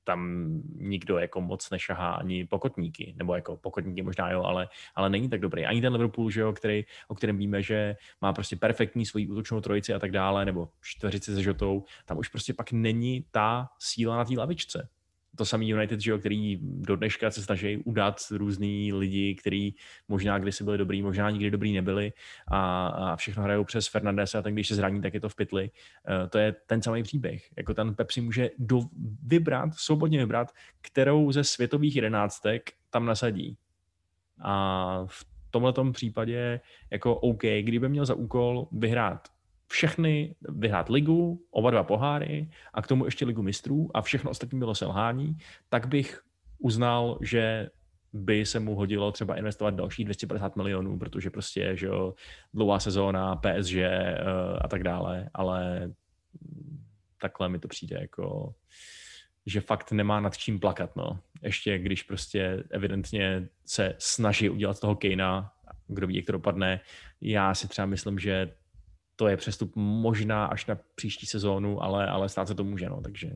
tam 0.07 0.49
nikdo 0.75 1.17
jako 1.17 1.41
moc 1.41 1.69
nešahá 1.69 2.11
ani 2.11 2.45
pokotníky, 2.45 3.13
nebo 3.17 3.35
jako 3.35 3.57
pokotníky 3.57 4.01
možná 4.01 4.31
jo, 4.31 4.43
ale, 4.43 4.67
ale 4.95 5.09
není 5.09 5.29
tak 5.29 5.41
dobrý. 5.41 5.65
Ani 5.65 5.81
ten 5.81 5.93
Liverpool, 5.93 6.29
že 6.31 6.41
jo, 6.41 6.53
který, 6.53 6.85
o 7.07 7.15
kterém 7.15 7.37
víme, 7.37 7.63
že 7.63 7.95
má 8.21 8.33
prostě 8.33 8.55
perfektní 8.55 9.05
svoji 9.05 9.27
útočnou 9.27 9.61
trojici 9.61 9.93
a 9.93 9.99
tak 9.99 10.11
dále, 10.11 10.45
nebo 10.45 10.69
čtveřici 10.81 11.35
se 11.35 11.43
žotou, 11.43 11.83
tam 12.05 12.17
už 12.17 12.29
prostě 12.29 12.53
pak 12.53 12.71
není 12.71 13.25
ta 13.31 13.69
síla 13.79 14.17
na 14.17 14.25
té 14.25 14.33
lavičce 14.37 14.89
to 15.37 15.45
samý 15.45 15.69
United, 15.69 15.99
že 15.99 16.11
jo, 16.11 16.17
který 16.19 16.59
do 16.61 16.95
dneška 16.95 17.31
se 17.31 17.41
snaží 17.43 17.77
udat 17.77 18.17
různý 18.31 18.93
lidi, 18.93 19.35
kteří 19.35 19.75
možná 20.07 20.39
kdysi 20.39 20.63
byli 20.63 20.77
dobrý, 20.77 21.01
možná 21.01 21.29
nikdy 21.29 21.51
dobrý 21.51 21.73
nebyli 21.73 22.13
a, 22.47 22.87
a 22.87 23.15
všechno 23.15 23.43
hrajou 23.43 23.63
přes 23.63 23.87
Fernandese 23.87 24.37
a 24.37 24.41
ten, 24.41 24.53
když 24.53 24.67
se 24.67 24.75
zraní, 24.75 25.01
tak 25.01 25.13
je 25.13 25.19
to 25.19 25.29
v 25.29 25.35
pytli. 25.35 25.71
Uh, 26.09 26.29
to 26.29 26.37
je 26.37 26.55
ten 26.67 26.81
samý 26.81 27.03
příběh. 27.03 27.49
Jako 27.57 27.73
ten 27.73 27.95
Pep 27.95 28.11
si 28.11 28.21
může 28.21 28.49
do, 28.59 28.81
vybrat, 29.23 29.73
svobodně 29.73 30.19
vybrat, 30.19 30.51
kterou 30.81 31.31
ze 31.31 31.43
světových 31.43 31.95
jedenáctek 31.95 32.71
tam 32.89 33.05
nasadí. 33.05 33.57
A 34.41 35.05
v 35.05 35.25
tomhle 35.51 35.73
případě 35.91 36.59
jako 36.91 37.15
OK, 37.15 37.41
kdyby 37.61 37.89
měl 37.89 38.05
za 38.05 38.13
úkol 38.13 38.67
vyhrát 38.71 39.27
všechny 39.67 40.35
vyhrát 40.49 40.89
ligu, 40.89 41.45
oba 41.51 41.71
dva 41.71 41.83
poháry 41.83 42.49
a 42.73 42.81
k 42.81 42.87
tomu 42.87 43.05
ještě 43.05 43.25
ligu 43.25 43.41
mistrů 43.41 43.89
a 43.93 44.01
všechno 44.01 44.31
ostatní 44.31 44.59
bylo 44.59 44.75
selhání, 44.75 45.37
tak 45.69 45.87
bych 45.87 46.21
uznal, 46.59 47.19
že 47.21 47.69
by 48.13 48.45
se 48.45 48.59
mu 48.59 48.75
hodilo 48.75 49.11
třeba 49.11 49.35
investovat 49.35 49.75
další 49.75 50.03
250 50.03 50.55
milionů, 50.55 50.99
protože 50.99 51.29
prostě, 51.29 51.71
že 51.75 51.85
jo, 51.85 52.13
dlouhá 52.53 52.79
sezóna, 52.79 53.35
PSG 53.35 53.75
eh, 53.75 54.23
a 54.61 54.67
tak 54.67 54.83
dále, 54.83 55.29
ale 55.33 55.91
takhle 57.21 57.49
mi 57.49 57.59
to 57.59 57.67
přijde 57.67 57.97
jako, 58.01 58.53
že 59.45 59.61
fakt 59.61 59.91
nemá 59.91 60.19
nad 60.19 60.37
čím 60.37 60.59
plakat, 60.59 60.95
no. 60.95 61.19
Ještě 61.41 61.77
když 61.77 62.03
prostě 62.03 62.63
evidentně 62.69 63.47
se 63.65 63.95
snaží 63.97 64.49
udělat 64.49 64.79
toho 64.79 64.95
Kejna, 64.95 65.51
kdo 65.87 66.07
ví, 66.07 66.15
jak 66.15 66.25
to 66.25 66.31
dopadne. 66.31 66.79
Já 67.21 67.53
si 67.53 67.67
třeba 67.67 67.85
myslím, 67.85 68.19
že 68.19 68.53
to 69.19 69.27
je 69.27 69.37
přestup 69.37 69.71
možná 69.75 70.45
až 70.45 70.65
na 70.65 70.77
příští 70.95 71.25
sezónu, 71.25 71.83
ale, 71.83 72.07
ale 72.07 72.29
stát 72.29 72.47
se 72.47 72.55
to 72.55 72.63
může, 72.63 72.89
no, 72.89 73.01
takže... 73.01 73.31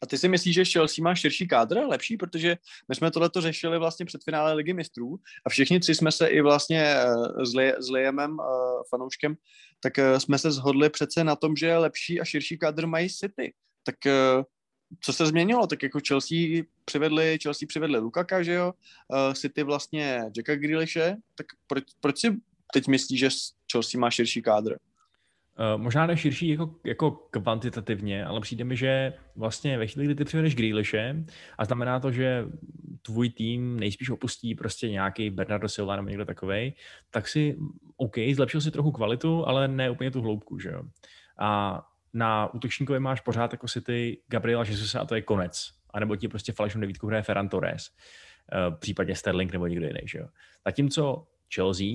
A 0.00 0.06
ty 0.06 0.18
si 0.18 0.28
myslíš, 0.28 0.54
že 0.54 0.64
Chelsea 0.64 1.02
má 1.02 1.14
širší 1.14 1.48
kádr, 1.48 1.78
lepší, 1.78 2.16
protože 2.16 2.56
my 2.88 2.94
jsme 2.94 3.10
tohleto 3.10 3.40
řešili 3.40 3.78
vlastně 3.78 4.06
před 4.06 4.24
finále 4.24 4.52
Ligy 4.52 4.72
mistrů 4.72 5.18
a 5.46 5.50
všichni 5.50 5.80
tři 5.80 5.94
jsme 5.94 6.12
se 6.12 6.28
i 6.28 6.40
vlastně 6.40 6.84
eh, 6.84 7.46
s, 7.46 7.54
Li- 7.54 7.74
s 7.78 7.90
Liamem, 7.90 8.30
uh, 8.30 8.46
fanouškem, 8.90 9.36
tak 9.80 9.92
uh, 9.98 10.18
jsme 10.18 10.38
se 10.38 10.50
shodli 10.50 10.90
přece 10.90 11.24
na 11.24 11.36
tom, 11.36 11.56
že 11.56 11.76
lepší 11.76 12.20
a 12.20 12.24
širší 12.24 12.58
kádr 12.58 12.86
mají 12.86 13.10
City. 13.10 13.54
Tak 13.82 13.96
co 15.00 15.12
se 15.12 15.26
změnilo? 15.26 15.66
Tak 15.66 15.82
jako 15.82 15.98
Chelsea 16.08 16.38
přivedli, 16.84 17.38
Chelsea 17.42 17.66
přivedli 17.68 17.98
Lukaka, 17.98 18.42
že 18.42 18.52
jo? 18.52 18.72
City 19.34 19.62
vlastně 19.62 20.24
Jacka 20.36 20.56
Grealishe, 20.56 21.16
tak 21.34 21.46
proč, 21.66 21.84
proč 22.00 22.18
si 22.18 22.36
teď 22.72 22.88
myslí, 22.88 23.18
že 23.18 23.28
Chelsea 23.72 24.00
má 24.00 24.10
širší 24.10 24.42
kádr? 24.42 24.76
Uh, 25.58 25.82
možná 25.82 26.06
ne 26.06 26.16
širší 26.16 26.48
jako, 26.48 26.74
jako 26.84 27.10
kvantitativně, 27.10 28.24
ale 28.24 28.40
přijde 28.40 28.64
mi, 28.64 28.76
že 28.76 29.12
vlastně 29.36 29.78
ve 29.78 29.86
chvíli, 29.86 30.06
kdy 30.06 30.14
ty 30.14 30.24
přivedeš 30.24 30.54
Grealishe 30.54 31.24
a 31.58 31.64
znamená 31.64 32.00
to, 32.00 32.12
že 32.12 32.44
tvůj 33.02 33.30
tým 33.30 33.80
nejspíš 33.80 34.10
opustí 34.10 34.54
prostě 34.54 34.90
nějaký 34.90 35.30
Bernardo 35.30 35.68
Silva 35.68 35.96
nebo 35.96 36.08
někdo 36.08 36.24
takovej, 36.24 36.74
tak 37.10 37.28
si, 37.28 37.56
OK, 37.96 38.14
zlepšil 38.34 38.60
si 38.60 38.70
trochu 38.70 38.92
kvalitu, 38.92 39.48
ale 39.48 39.68
ne 39.68 39.90
úplně 39.90 40.10
tu 40.10 40.22
hloubku, 40.22 40.58
že 40.58 40.68
jo. 40.68 40.82
A 41.38 41.82
na 42.14 42.54
útočníkovi 42.54 43.00
máš 43.00 43.20
pořád 43.20 43.52
jako 43.52 43.68
si 43.68 43.80
ty 43.80 44.20
Gabriela 44.28 44.64
Jesus 44.64 44.94
a 44.94 45.04
to 45.04 45.14
je 45.14 45.22
konec. 45.22 45.70
A 45.90 46.00
nebo 46.00 46.16
ti 46.16 46.28
prostě 46.28 46.52
falešnou 46.52 46.80
devítku 46.80 47.06
hraje 47.06 47.22
Ferran 47.22 47.48
Torres, 47.48 47.90
uh, 47.90 48.74
případně 48.78 49.14
Sterling 49.14 49.52
nebo 49.52 49.66
někdo 49.66 49.86
jiný, 49.86 50.00
že 50.04 50.18
jo. 50.18 50.28
Zatímco 50.66 51.26
Chelsea 51.54 51.86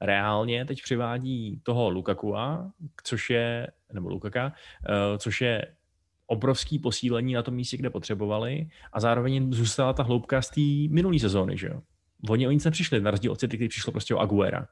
reálně 0.00 0.64
teď 0.64 0.82
přivádí 0.82 1.60
toho 1.62 1.90
Lukakua, 1.90 2.70
což 3.04 3.30
je, 3.30 3.66
nebo 3.92 4.08
Lukaka, 4.08 4.46
uh, 4.46 5.18
což 5.18 5.40
je 5.40 5.66
obrovský 6.26 6.78
posílení 6.78 7.34
na 7.34 7.42
tom 7.42 7.54
místě, 7.54 7.76
kde 7.76 7.90
potřebovali 7.90 8.68
a 8.92 9.00
zároveň 9.00 9.52
zůstala 9.52 9.92
ta 9.92 10.02
hloubka 10.02 10.42
z 10.42 10.50
té 10.50 10.94
minulé 10.94 11.18
sezóny, 11.18 11.56
že 11.58 11.66
jo. 11.66 11.82
Oni 12.28 12.48
o 12.48 12.50
nic 12.50 12.64
nepřišli, 12.64 13.00
na 13.00 13.10
rozdíl 13.10 13.32
od 13.32 13.40
City, 13.40 13.56
který 13.56 13.68
přišlo 13.68 13.92
prostě 13.92 14.14
o 14.14 14.18
Aguera. 14.18 14.68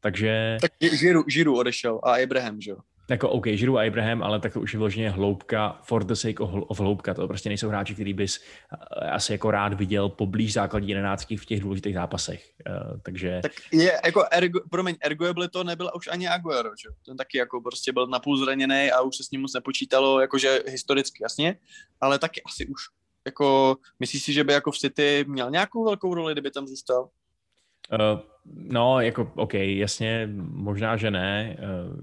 Takže... 0.00 0.56
Tak 0.60 0.72
Žiru, 0.98 1.24
Žiru 1.28 1.58
odešel 1.58 2.00
a 2.02 2.22
Abraham, 2.22 2.60
že 2.60 2.70
jo? 2.70 2.76
Jako 3.10 3.30
OK, 3.30 3.46
Žiru 3.46 3.78
a 3.78 3.86
Abraham, 3.86 4.22
ale 4.22 4.40
tak 4.40 4.52
to 4.52 4.60
už 4.60 4.72
je 4.72 4.78
vloženě 4.78 5.10
hloubka 5.10 5.80
for 5.82 6.04
the 6.04 6.14
sake 6.14 6.40
of, 6.40 6.50
of 6.52 6.80
hloubka. 6.80 7.14
To 7.14 7.28
prostě 7.28 7.48
nejsou 7.48 7.68
hráči, 7.68 7.94
který 7.94 8.14
bys 8.14 8.38
uh, 8.38 9.10
asi 9.10 9.32
jako 9.32 9.50
rád 9.50 9.72
viděl 9.72 10.08
poblíž 10.08 10.52
základní 10.52 10.88
jedenáctky 10.88 11.36
v 11.36 11.46
těch 11.46 11.60
důležitých 11.60 11.94
zápasech. 11.94 12.50
Uh, 12.68 13.00
takže... 13.02 13.40
Tak 13.42 13.52
je, 13.72 14.00
jako 14.04 14.24
ergo, 14.30 14.60
promiň, 14.70 14.96
ergoable 15.00 15.48
to 15.48 15.64
nebyl 15.64 15.90
už 15.96 16.08
ani 16.08 16.28
Aguero, 16.28 16.70
že? 16.82 16.88
Ten 17.06 17.16
taky 17.16 17.38
jako 17.38 17.60
prostě 17.60 17.92
byl 17.92 18.06
napůl 18.06 18.36
zraněný 18.36 18.90
a 18.92 19.00
už 19.00 19.16
se 19.16 19.24
s 19.24 19.30
ním 19.30 19.40
moc 19.40 19.54
nepočítalo, 19.54 20.20
jakože 20.20 20.62
historicky, 20.66 21.22
jasně, 21.22 21.56
ale 22.00 22.18
taky 22.18 22.42
asi 22.42 22.66
už 22.66 22.82
jako, 23.26 23.76
myslíš 24.00 24.22
si, 24.22 24.32
že 24.32 24.44
by 24.44 24.52
jako 24.52 24.70
v 24.70 24.78
City 24.78 25.24
měl 25.28 25.50
nějakou 25.50 25.84
velkou 25.84 26.14
roli, 26.14 26.34
kdyby 26.34 26.50
tam 26.50 26.66
zůstal? 26.66 27.08
Uh, 27.92 28.20
no, 28.54 29.00
jako, 29.00 29.32
OK, 29.34 29.54
jasně, 29.54 30.28
možná, 30.42 30.96
že 30.96 31.10
ne. 31.10 31.56
Uh, 31.58 31.96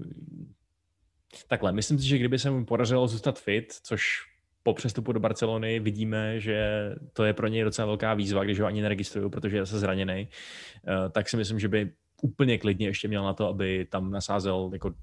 takhle, 1.48 1.72
myslím 1.72 1.98
si, 1.98 2.08
že 2.08 2.18
kdyby 2.18 2.38
se 2.38 2.50
mu 2.50 2.64
podařilo 2.64 3.08
zůstat 3.08 3.40
fit, 3.40 3.72
což 3.82 4.28
po 4.62 4.74
přestupu 4.74 5.12
do 5.12 5.20
Barcelony 5.20 5.80
vidíme, 5.80 6.40
že 6.40 6.90
to 7.12 7.24
je 7.24 7.32
pro 7.32 7.46
něj 7.46 7.64
docela 7.64 7.86
velká 7.86 8.14
výzva, 8.14 8.44
když 8.44 8.60
ho 8.60 8.66
ani 8.66 8.82
neregistrují, 8.82 9.30
protože 9.30 9.56
je 9.56 9.64
zase 9.64 9.78
zraněný, 9.78 10.28
uh, 10.28 11.12
tak 11.12 11.28
si 11.28 11.36
myslím, 11.36 11.58
že 11.58 11.68
by 11.68 11.92
úplně 12.22 12.58
klidně 12.58 12.86
ještě 12.86 13.08
měl 13.08 13.24
na 13.24 13.34
to, 13.34 13.48
aby 13.48 13.86
tam 13.90 14.10
nasázel 14.10 14.70
jako 14.72 14.94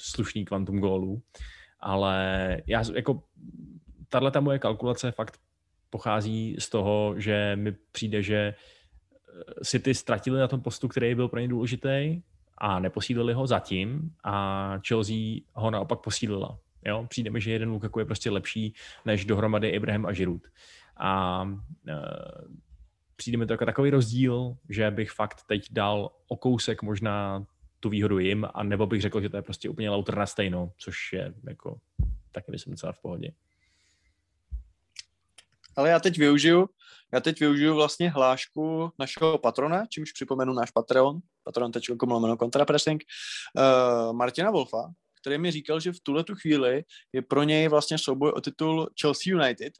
slušný 0.00 0.44
kvantum 0.44 0.78
gólů. 0.78 1.22
Ale 1.80 2.58
já 2.66 2.82
jako 2.94 3.22
tahle 4.08 4.30
ta 4.30 4.40
moje 4.40 4.58
kalkulace 4.58 5.12
fakt 5.12 5.38
pochází 5.90 6.56
z 6.58 6.68
toho, 6.68 7.14
že 7.16 7.56
mi 7.56 7.72
přijde, 7.92 8.22
že 8.22 8.54
City 9.64 9.94
ztratili 9.94 10.40
na 10.40 10.48
tom 10.48 10.60
postu, 10.60 10.88
který 10.88 11.14
byl 11.14 11.28
pro 11.28 11.40
ně 11.40 11.48
důležitý 11.48 12.22
a 12.58 12.78
neposílili 12.78 13.32
ho 13.32 13.46
zatím 13.46 14.14
a 14.24 14.78
Chelsea 14.88 15.40
ho 15.52 15.70
naopak 15.70 16.00
posílila. 16.00 16.58
Jo? 16.84 17.06
Přijde 17.08 17.30
mi, 17.30 17.40
že 17.40 17.52
jeden 17.52 17.70
Lukaku 17.70 17.98
je 17.98 18.04
prostě 18.04 18.30
lepší 18.30 18.74
než 19.04 19.24
dohromady 19.24 19.76
Abraham 19.76 20.06
a 20.06 20.12
Giroud. 20.12 20.42
A 20.96 21.42
e, 21.88 21.94
přijde 23.16 23.38
mi 23.38 23.46
to 23.46 23.52
jako 23.52 23.66
takový 23.66 23.90
rozdíl, 23.90 24.56
že 24.68 24.90
bych 24.90 25.10
fakt 25.10 25.42
teď 25.46 25.68
dal 25.70 26.10
o 26.28 26.36
kousek 26.36 26.82
možná 26.82 27.46
tu 27.80 27.88
výhodu 27.88 28.18
jim, 28.18 28.46
a 28.54 28.62
nebo 28.62 28.86
bych 28.86 29.02
řekl, 29.02 29.20
že 29.20 29.28
to 29.28 29.36
je 29.36 29.42
prostě 29.42 29.68
úplně 29.68 29.90
lauter 29.90 30.16
na 30.16 30.26
stejno, 30.26 30.72
což 30.76 31.12
je 31.12 31.34
jako 31.48 31.80
taky 32.32 32.50
myslím 32.50 32.72
docela 32.72 32.92
v 32.92 32.98
pohodě. 32.98 33.32
Ale 35.76 35.88
já 35.88 36.00
teď 36.00 36.18
využiju 36.18 36.68
já 37.12 37.20
teď 37.20 37.40
využiju 37.40 37.74
vlastně 37.74 38.10
hlášku 38.10 38.92
našeho 38.98 39.38
patrona, 39.38 39.86
čímž 39.86 40.12
připomenu 40.12 40.52
náš 40.52 40.70
Patreon, 40.70 41.20
patron.com 41.44 42.10
lomeno 42.10 42.36
kontrapressing, 42.36 43.02
uh, 43.02 44.12
Martina 44.12 44.50
Wolfa, 44.50 44.92
který 45.20 45.38
mi 45.38 45.50
říkal, 45.50 45.80
že 45.80 45.92
v 45.92 46.00
tuhle 46.02 46.24
tu 46.24 46.34
chvíli 46.34 46.84
je 47.12 47.22
pro 47.22 47.42
něj 47.42 47.68
vlastně 47.68 47.98
souboj 47.98 48.32
o 48.32 48.40
titul 48.40 48.90
Chelsea 49.00 49.34
United, 49.34 49.72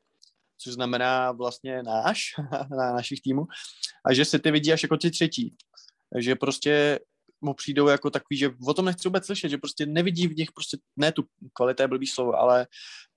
což 0.59 0.73
znamená 0.73 1.33
vlastně 1.33 1.83
náš, 1.83 2.21
na 2.71 2.93
našich 2.93 3.21
týmů, 3.21 3.47
a 4.07 4.15
že 4.15 4.25
se 4.25 4.39
ty 4.39 4.51
vidí 4.51 4.73
až 4.73 4.83
jako 4.83 4.97
ty 4.97 5.11
třetí. 5.11 5.57
Že 6.19 6.37
prostě 6.37 7.01
mu 7.43 7.55
přijdou 7.55 7.89
jako 7.89 8.11
takový, 8.11 8.37
že 8.39 8.51
o 8.67 8.75
tom 8.75 8.85
nechci 8.85 9.09
vůbec 9.09 9.27
slyšet, 9.27 9.49
že 9.49 9.59
prostě 9.59 9.87
nevidí 9.87 10.29
v 10.29 10.37
nich 10.37 10.53
prostě, 10.53 10.77
ne 10.97 11.13
tu 11.13 11.25
kvalitu 11.53 11.83
je 11.83 11.89
blbý 11.89 12.07
slovo, 12.07 12.35
ale 12.35 12.67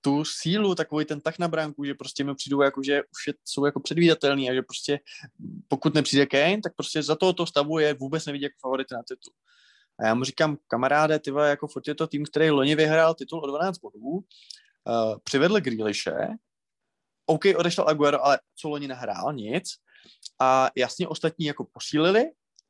tu 0.02 0.24
sílu, 0.26 0.76
takový 0.76 1.06
ten 1.06 1.22
tak 1.22 1.40
na 1.40 1.48
bránku, 1.48 1.84
že 1.86 1.94
prostě 1.94 2.24
mi 2.24 2.36
přijdou 2.36 2.62
jako, 2.62 2.84
že 2.84 3.02
už 3.12 3.28
je, 3.28 3.34
jsou 3.46 3.66
jako 3.66 3.80
předvídatelný 3.80 4.50
a 4.50 4.54
že 4.54 4.62
prostě 4.62 5.00
pokud 5.68 5.94
nepřijde 5.94 6.26
Kane, 6.26 6.62
tak 6.62 6.76
prostě 6.76 7.04
za 7.04 7.16
tohoto 7.16 7.46
stavu 7.46 7.80
je 7.80 7.94
vůbec 7.94 8.26
nevidí 8.26 8.44
jako 8.44 8.56
favority 8.62 8.94
na 8.94 9.04
titul. 9.08 9.34
A 10.00 10.06
já 10.06 10.16
mu 10.16 10.24
říkám, 10.24 10.58
kamaráde, 10.68 11.20
ty 11.20 11.32
jako 11.46 11.68
furt 11.68 11.88
je 11.88 11.96
to 11.96 12.08
tým, 12.08 12.26
který 12.26 12.50
loni 12.50 12.76
vyhrál 12.76 13.14
titul 13.14 13.40
o 13.40 13.48
12 13.48 13.78
bodů, 13.78 14.00
uh, 14.10 14.24
přivedl 15.24 15.60
Grealishe, 15.60 16.28
OK, 17.26 17.44
odešel 17.56 17.90
Aguero, 17.90 18.26
ale 18.26 18.40
co 18.56 18.70
loni 18.70 18.88
nahrál? 18.88 19.34
Nic. 19.34 19.70
A 20.40 20.70
jasně 20.76 21.08
ostatní 21.08 21.46
jako 21.46 21.66
posílili, 21.74 22.26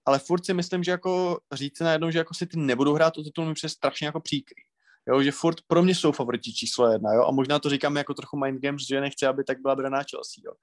ale 0.06 0.20
furt 0.20 0.46
si 0.46 0.54
myslím, 0.54 0.84
že 0.84 0.92
jako 0.92 1.40
říct 1.54 1.80
najednou, 1.80 2.12
že 2.12 2.18
jako 2.18 2.34
si 2.34 2.48
ty 2.48 2.60
nebudou 2.60 2.94
hrát 2.94 3.18
o 3.18 3.24
titul, 3.24 3.46
mi 3.46 3.54
přes 3.54 3.72
strašně 3.72 4.08
jako 4.08 4.20
příkrý. 4.20 4.62
Jo, 5.08 5.24
že 5.24 5.32
furt 5.32 5.58
pro 5.68 5.84
mě 5.84 5.96
jsou 5.96 6.12
favoriti 6.12 6.54
číslo 6.54 6.92
jedna, 6.92 7.14
jo, 7.14 7.26
a 7.26 7.32
možná 7.32 7.60
to 7.60 7.70
říkám 7.70 7.98
jako 7.98 8.14
trochu 8.14 8.38
mind 8.38 8.62
games, 8.62 8.88
že 8.88 9.02
nechci, 9.02 9.26
aby 9.26 9.44
tak 9.44 9.62
byla 9.62 9.76
braná 9.76 9.98
Chelsea, 9.98 10.42
jo. 10.46 10.54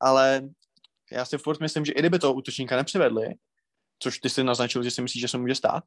Ale 0.00 0.48
já 1.12 1.24
si 1.24 1.38
furt 1.38 1.60
myslím, 1.60 1.84
že 1.84 1.92
i 1.92 1.98
kdyby 1.98 2.18
toho 2.18 2.34
útočníka 2.34 2.76
nepřivedli, 2.76 3.34
což 3.98 4.18
ty 4.18 4.30
si 4.30 4.44
naznačil, 4.44 4.82
že 4.82 4.90
si 4.90 5.02
myslíš, 5.02 5.20
že 5.20 5.28
se 5.28 5.38
může 5.38 5.54
stát, 5.54 5.84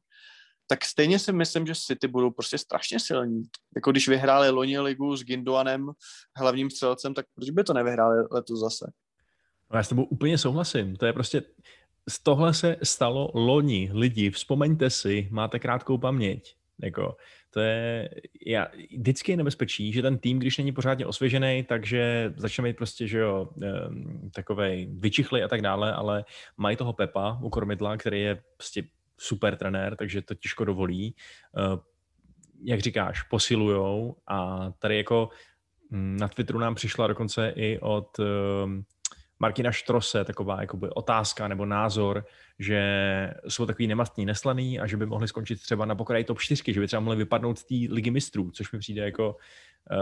tak 0.66 0.84
stejně 0.84 1.18
si 1.18 1.32
myslím, 1.32 1.66
že 1.66 1.74
City 1.74 2.08
budou 2.08 2.30
prostě 2.30 2.58
strašně 2.58 3.00
silní. 3.00 3.42
Jako 3.76 3.90
když 3.90 4.08
vyhráli 4.08 4.50
loni 4.50 4.78
ligu 4.78 5.16
s 5.16 5.24
Gindoanem, 5.24 5.90
hlavním 6.36 6.70
střelcem, 6.70 7.14
tak 7.14 7.26
proč 7.34 7.50
by 7.50 7.64
to 7.64 7.72
nevyhráli 7.72 8.22
letos 8.30 8.60
zase? 8.60 8.92
No 9.70 9.76
já 9.76 9.82
s 9.82 9.88
tebou 9.88 10.04
úplně 10.04 10.38
souhlasím. 10.38 10.96
To 10.96 11.06
je 11.06 11.12
prostě, 11.12 11.42
tohle 12.18 12.54
se 12.54 12.76
stalo 12.82 13.30
loni. 13.34 13.90
Lidi, 13.92 14.30
vzpomeňte 14.30 14.90
si, 14.90 15.28
máte 15.30 15.58
krátkou 15.58 15.98
paměť. 15.98 16.54
Jako, 16.82 17.16
to 17.50 17.60
je, 17.60 18.10
já, 18.46 18.68
vždycky 18.98 19.32
je 19.32 19.36
nebezpečí, 19.36 19.92
že 19.92 20.02
ten 20.02 20.18
tým, 20.18 20.38
když 20.38 20.58
není 20.58 20.72
pořádně 20.72 21.06
osvěžený, 21.06 21.64
takže 21.68 22.32
začne 22.36 22.64
mít 22.64 22.76
prostě, 22.76 23.06
že 23.06 23.18
jo, 23.18 23.48
takovej 24.34 24.88
vyčichlý 24.92 25.42
a 25.42 25.48
tak 25.48 25.62
dále, 25.62 25.92
ale 25.92 26.24
mají 26.56 26.76
toho 26.76 26.92
Pepa 26.92 27.38
u 27.42 27.50
kormidla, 27.50 27.96
který 27.96 28.20
je 28.20 28.42
prostě 28.56 28.82
super 29.18 29.56
trenér, 29.56 29.96
takže 29.96 30.22
to 30.22 30.34
těžko 30.34 30.64
dovolí. 30.64 31.14
Eh, 31.58 31.78
jak 32.64 32.80
říkáš, 32.80 33.22
posilujou 33.22 34.16
a 34.26 34.70
tady 34.78 34.96
jako 34.96 35.28
hm, 35.90 36.16
na 36.20 36.28
Twitteru 36.28 36.58
nám 36.58 36.74
přišla 36.74 37.06
dokonce 37.06 37.52
i 37.56 37.78
od 37.78 38.20
Markina 39.40 39.72
Štrose 39.72 40.24
taková 40.24 40.60
jakoby 40.60 40.90
otázka 40.90 41.48
nebo 41.48 41.66
názor, 41.66 42.24
že 42.58 42.80
jsou 43.48 43.66
takový 43.66 43.86
nemastní, 43.86 44.26
neslaný 44.26 44.80
a 44.80 44.86
že 44.86 44.96
by 44.96 45.06
mohli 45.06 45.28
skončit 45.28 45.62
třeba 45.62 45.84
na 45.84 45.94
pokraji 45.94 46.24
top 46.24 46.38
4, 46.40 46.72
že 46.72 46.80
by 46.80 46.86
třeba 46.86 47.00
mohli 47.00 47.16
vypadnout 47.16 47.58
z 47.58 47.64
té 47.64 47.94
ligy 47.94 48.10
mistrů, 48.10 48.50
což 48.50 48.72
mi 48.72 48.78
přijde 48.78 49.04
jako 49.04 49.36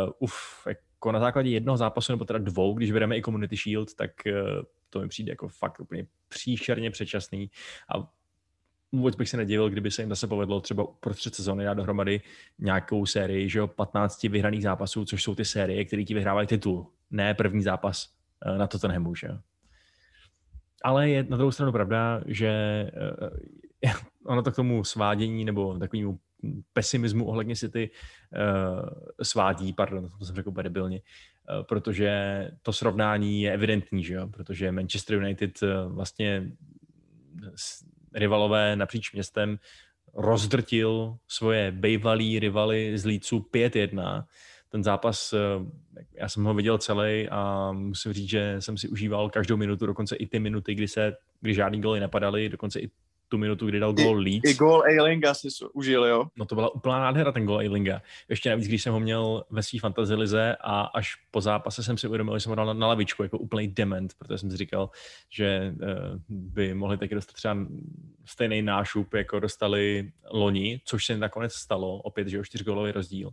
uh, 0.06 0.10
uf, 0.18 0.66
jako 0.66 1.12
na 1.12 1.20
základě 1.20 1.50
jednoho 1.50 1.76
zápasu 1.76 2.12
nebo 2.12 2.24
teda 2.24 2.38
dvou, 2.38 2.74
když 2.74 2.92
bereme 2.92 3.16
i 3.16 3.22
Community 3.22 3.56
Shield, 3.56 3.94
tak 3.94 4.10
uh, 4.26 4.62
to 4.90 5.00
mi 5.00 5.08
přijde 5.08 5.32
jako 5.32 5.48
fakt 5.48 5.80
úplně 5.80 6.06
příšerně 6.28 6.90
předčasný. 6.90 7.50
A 7.94 8.08
vůbec 8.92 9.16
bych 9.16 9.28
se 9.28 9.36
nedivil, 9.36 9.70
kdyby 9.70 9.90
se 9.90 10.02
jim 10.02 10.08
zase 10.08 10.26
povedlo 10.26 10.60
třeba 10.60 10.84
prostřed 11.00 11.34
sezóny 11.34 11.64
dát 11.64 11.74
dohromady 11.74 12.20
nějakou 12.58 13.06
sérii, 13.06 13.48
že 13.48 13.58
jo, 13.58 13.66
15 13.66 14.22
vyhraných 14.22 14.62
zápasů, 14.62 15.04
což 15.04 15.22
jsou 15.22 15.34
ty 15.34 15.44
série, 15.44 15.84
které 15.84 16.04
ti 16.04 16.14
vyhrávají 16.14 16.46
titul, 16.46 16.86
ne 17.10 17.34
první 17.34 17.62
zápas 17.62 18.17
na 18.58 18.66
to 18.66 18.78
ten 18.78 18.90
nemůže. 18.90 19.28
Ale 20.84 21.10
je 21.10 21.26
na 21.28 21.36
druhou 21.36 21.52
stranu 21.52 21.72
pravda, 21.72 22.20
že 22.26 22.50
eh, 23.84 23.92
ono 24.26 24.42
to 24.42 24.52
k 24.52 24.56
tomu 24.56 24.84
svádění 24.84 25.44
nebo 25.44 25.78
takovému 25.78 26.18
pesimismu 26.72 27.26
ohledně 27.26 27.56
City 27.56 27.90
uh, 27.90 28.88
svádí, 29.22 29.72
pardon, 29.72 30.08
to 30.18 30.24
jsem 30.24 30.36
řekl 30.36 30.50
debilně, 30.50 31.00
uh, 31.00 31.62
protože 31.62 32.10
to 32.62 32.72
srovnání 32.72 33.42
je 33.42 33.52
evidentní, 33.52 34.04
že 34.04 34.14
jo? 34.14 34.28
protože 34.28 34.72
Manchester 34.72 35.16
United 35.16 35.62
uh, 35.62 35.92
vlastně 35.92 36.50
rivalové 38.14 38.76
napříč 38.76 39.12
městem 39.12 39.58
rozdrtil 40.14 41.16
svoje 41.28 41.72
bejvalý 41.72 42.38
rivaly 42.38 42.98
z 42.98 43.04
Lícu 43.04 43.46
5-1 43.54 44.24
ten 44.68 44.84
zápas, 44.84 45.32
eh, 45.32 45.38
já 46.14 46.28
jsem 46.28 46.44
ho 46.44 46.54
viděl 46.54 46.78
celý 46.78 47.28
a 47.28 47.72
musím 47.72 48.12
říct, 48.12 48.28
že 48.28 48.56
jsem 48.58 48.76
si 48.78 48.88
užíval 48.88 49.30
každou 49.30 49.56
minutu, 49.56 49.86
dokonce 49.86 50.16
i 50.16 50.26
ty 50.26 50.38
minuty, 50.38 50.74
kdy 50.74 50.88
se, 50.88 51.16
kdy 51.40 51.54
žádný 51.54 51.80
goly 51.80 52.00
nepadaly, 52.00 52.48
dokonce 52.48 52.80
i 52.80 52.90
tu 53.28 53.38
minutu, 53.38 53.66
kdy 53.66 53.80
dal 53.80 53.92
gol 53.92 54.16
Leeds. 54.16 54.50
I, 54.50 54.50
i 54.50 54.54
gol 54.54 54.82
Eilinga 54.86 55.34
si 55.34 55.48
užil, 55.72 56.04
jo? 56.04 56.24
No 56.36 56.46
to 56.46 56.54
byla 56.54 56.74
úplná 56.74 57.00
nádhera, 57.00 57.32
ten 57.32 57.46
gol 57.46 57.60
Eilinga. 57.60 58.02
Ještě 58.28 58.50
navíc, 58.50 58.68
když 58.68 58.82
jsem 58.82 58.92
ho 58.92 59.00
měl 59.00 59.44
ve 59.50 59.62
své 59.62 59.80
fantasy 59.80 60.14
lize 60.14 60.56
a 60.60 60.80
až 60.80 61.14
po 61.30 61.40
zápase 61.40 61.82
jsem 61.82 61.98
si 61.98 62.08
uvědomil, 62.08 62.38
že 62.38 62.40
jsem 62.40 62.50
ho 62.50 62.56
dal 62.56 62.66
na, 62.66 62.72
na 62.72 62.86
lavičku, 62.86 63.22
jako 63.22 63.38
úplný 63.38 63.68
dement, 63.68 64.14
protože 64.18 64.38
jsem 64.38 64.50
si 64.50 64.56
říkal, 64.56 64.90
že 65.30 65.74
uh, 65.82 65.88
by 66.28 66.74
mohli 66.74 66.98
taky 66.98 67.14
dostat 67.14 67.32
třeba 67.32 67.56
stejný 68.24 68.62
nášup, 68.62 69.14
jako 69.14 69.40
dostali 69.40 70.12
loni, 70.32 70.80
což 70.84 71.06
se 71.06 71.16
nakonec 71.16 71.52
stalo, 71.52 71.96
opět, 71.96 72.28
že 72.28 72.40
o 72.40 72.44
čtyřgólový 72.44 72.92
rozdíl 72.92 73.30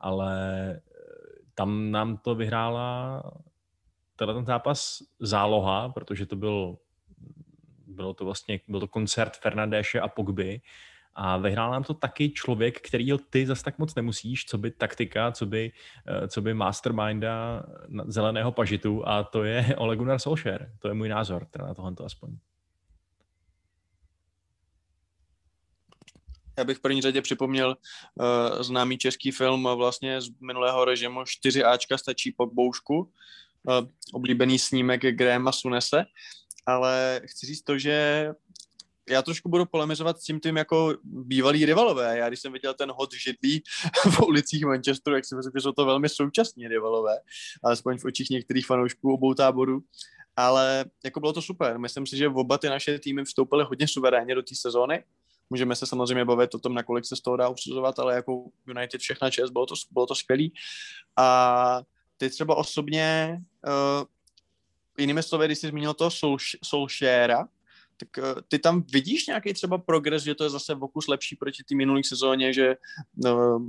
ale 0.00 0.70
eh, 0.70 0.80
tam 1.54 1.90
nám 1.90 2.16
to 2.16 2.34
vyhrála 2.34 3.22
tenhle 4.16 4.34
ten 4.34 4.44
zápas 4.44 5.02
záloha, 5.20 5.88
protože 5.88 6.26
to 6.26 6.36
byl 6.36 6.76
bylo 7.86 8.14
to 8.14 8.24
vlastně, 8.24 8.60
byl 8.68 8.80
to 8.80 8.88
koncert 8.88 9.36
Fernandéše 9.36 10.00
a 10.00 10.08
Pogby 10.08 10.60
a 11.14 11.36
vyhrál 11.36 11.70
nám 11.70 11.84
to 11.84 11.94
taky 11.94 12.30
člověk, 12.30 12.80
který 12.80 13.08
ty 13.30 13.46
zase 13.46 13.64
tak 13.64 13.78
moc 13.78 13.94
nemusíš, 13.94 14.44
co 14.44 14.58
by 14.58 14.70
taktika, 14.70 15.32
co 15.32 15.46
by, 15.46 15.72
eh, 16.06 16.28
co 16.28 16.40
by 16.42 16.54
masterminda 16.54 17.62
zeleného 18.06 18.52
pažitu 18.52 19.08
a 19.08 19.22
to 19.22 19.44
je 19.44 19.66
Ole 19.76 19.96
Gunnar 19.96 20.18
Solskjaer. 20.18 20.72
To 20.78 20.88
je 20.88 20.94
můj 20.94 21.08
názor, 21.08 21.44
teda 21.44 21.66
na 21.66 21.74
tohle 21.74 21.92
aspoň. 22.04 22.36
Já 26.58 26.64
bych 26.64 26.78
v 26.78 26.80
první 26.80 27.02
řadě 27.02 27.22
připomněl 27.22 27.76
uh, 28.14 28.62
známý 28.62 28.98
český 28.98 29.30
film 29.30 29.68
vlastně 29.74 30.20
z 30.20 30.28
minulého 30.40 30.84
režimu 30.84 31.24
4 31.24 31.64
Ačka 31.64 31.98
stačí 31.98 32.32
pod 32.32 32.52
boušku, 32.52 32.98
uh, 32.98 33.88
oblíbený 34.12 34.58
snímek 34.58 35.00
Grahama 35.00 35.52
Sunese, 35.52 36.04
ale 36.66 37.20
chci 37.24 37.46
říct 37.46 37.62
to, 37.62 37.78
že 37.78 38.28
já 39.10 39.22
trošku 39.22 39.48
budu 39.48 39.66
polemizovat 39.66 40.20
s 40.20 40.24
tím 40.24 40.40
tím 40.40 40.56
jako 40.56 40.94
bývalý 41.04 41.64
rivalové. 41.64 42.18
Já 42.18 42.28
když 42.28 42.40
jsem 42.40 42.52
viděl 42.52 42.74
ten 42.74 42.90
hod 42.90 43.14
židlí 43.14 43.62
v 44.10 44.20
ulicích 44.20 44.64
Manchesteru, 44.64 45.16
jak 45.16 45.24
si 45.24 45.36
myslím, 45.36 45.52
že 45.56 45.60
jsou 45.60 45.72
to 45.72 45.86
velmi 45.86 46.08
současní 46.08 46.68
rivalové, 46.68 47.18
alespoň 47.64 47.98
v 47.98 48.04
očích 48.04 48.30
některých 48.30 48.66
fanoušků 48.66 49.14
obou 49.14 49.34
táborů. 49.34 49.80
Ale 50.36 50.84
jako 51.04 51.20
bylo 51.20 51.32
to 51.32 51.42
super. 51.42 51.78
Myslím 51.78 52.06
si, 52.06 52.16
že 52.16 52.28
oba 52.28 52.58
ty 52.58 52.68
naše 52.68 52.98
týmy 52.98 53.24
vstoupily 53.24 53.64
hodně 53.64 53.88
suverénně 53.88 54.34
do 54.34 54.42
té 54.42 54.54
sezóny. 54.54 55.04
Můžeme 55.50 55.76
se 55.76 55.86
samozřejmě 55.86 56.24
bavit 56.24 56.54
o 56.54 56.58
tom, 56.58 56.74
nakolik 56.74 57.06
se 57.06 57.16
z 57.16 57.20
toho 57.20 57.36
dá 57.36 57.48
usuzovat, 57.48 57.98
ale 57.98 58.14
jako 58.14 58.44
United 58.66 59.00
všechna 59.00 59.30
čest, 59.30 59.50
bylo 59.50 59.66
to, 59.66 59.74
bylo 59.90 60.06
to 60.06 60.14
skvělý. 60.14 60.52
A 61.16 61.82
ty 62.16 62.30
třeba 62.30 62.54
osobně, 62.54 63.38
uh, 63.66 64.06
jinými 64.98 65.22
slovy, 65.22 65.46
když 65.46 65.58
jsi 65.58 65.68
zmínil 65.68 65.94
toho 65.94 66.10
Solskjaera, 66.64 67.48
tak 67.96 68.08
uh, 68.18 68.40
ty 68.48 68.58
tam 68.58 68.82
vidíš 68.92 69.26
nějaký 69.26 69.54
třeba 69.54 69.78
progres, 69.78 70.22
že 70.22 70.34
to 70.34 70.44
je 70.44 70.50
zase 70.50 70.74
vokus 70.74 71.08
lepší 71.08 71.36
proti 71.36 71.64
té 71.64 71.74
minulé 71.74 72.00
sezóně, 72.04 72.52
že 72.52 72.76
uh, 73.24 73.66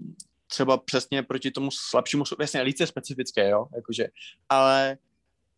třeba 0.47 0.77
přesně 0.77 1.23
proti 1.23 1.51
tomu 1.51 1.71
slabšímu, 1.71 2.23
jasně, 2.39 2.61
líce 2.61 2.87
specifické, 2.87 3.49
jo, 3.49 3.67
jakože, 3.75 4.07
ale 4.49 4.97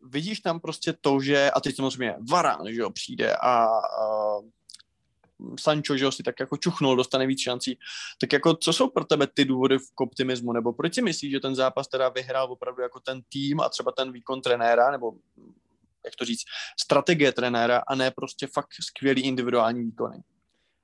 vidíš 0.01 0.39
tam 0.39 0.59
prostě 0.59 0.93
to, 1.01 1.19
že, 1.19 1.51
a 1.51 1.61
teď 1.61 1.75
samozřejmě 1.75 2.15
Varán, 2.31 2.65
že 2.69 2.81
jo, 2.81 2.89
přijde 2.89 3.35
a, 3.35 3.65
a 3.65 4.39
Sancho, 5.59 5.97
že 5.97 6.11
si 6.11 6.23
tak 6.23 6.39
jako 6.39 6.57
čuchnul, 6.57 6.95
dostane 6.95 7.27
víc 7.27 7.41
šancí. 7.41 7.79
Tak 8.21 8.33
jako 8.33 8.55
co 8.55 8.73
jsou 8.73 8.89
pro 8.89 9.05
tebe 9.05 9.27
ty 9.33 9.45
důvody 9.45 9.77
k 9.95 10.01
optimismu, 10.01 10.53
nebo 10.53 10.73
proč 10.73 10.95
si 10.95 11.01
myslíš, 11.01 11.31
že 11.31 11.39
ten 11.39 11.55
zápas 11.55 11.87
teda 11.87 12.09
vyhrál 12.09 12.51
opravdu 12.51 12.81
jako 12.81 12.99
ten 12.99 13.21
tým 13.29 13.59
a 13.59 13.69
třeba 13.69 13.91
ten 13.91 14.11
výkon 14.11 14.41
trenéra, 14.41 14.91
nebo 14.91 15.11
jak 16.05 16.15
to 16.15 16.25
říct, 16.25 16.43
strategie 16.79 17.31
trenéra 17.31 17.81
a 17.87 17.95
ne 17.95 18.11
prostě 18.11 18.47
fakt 18.47 18.67
skvělý 18.81 19.21
individuální 19.21 19.83
výkony? 19.83 20.23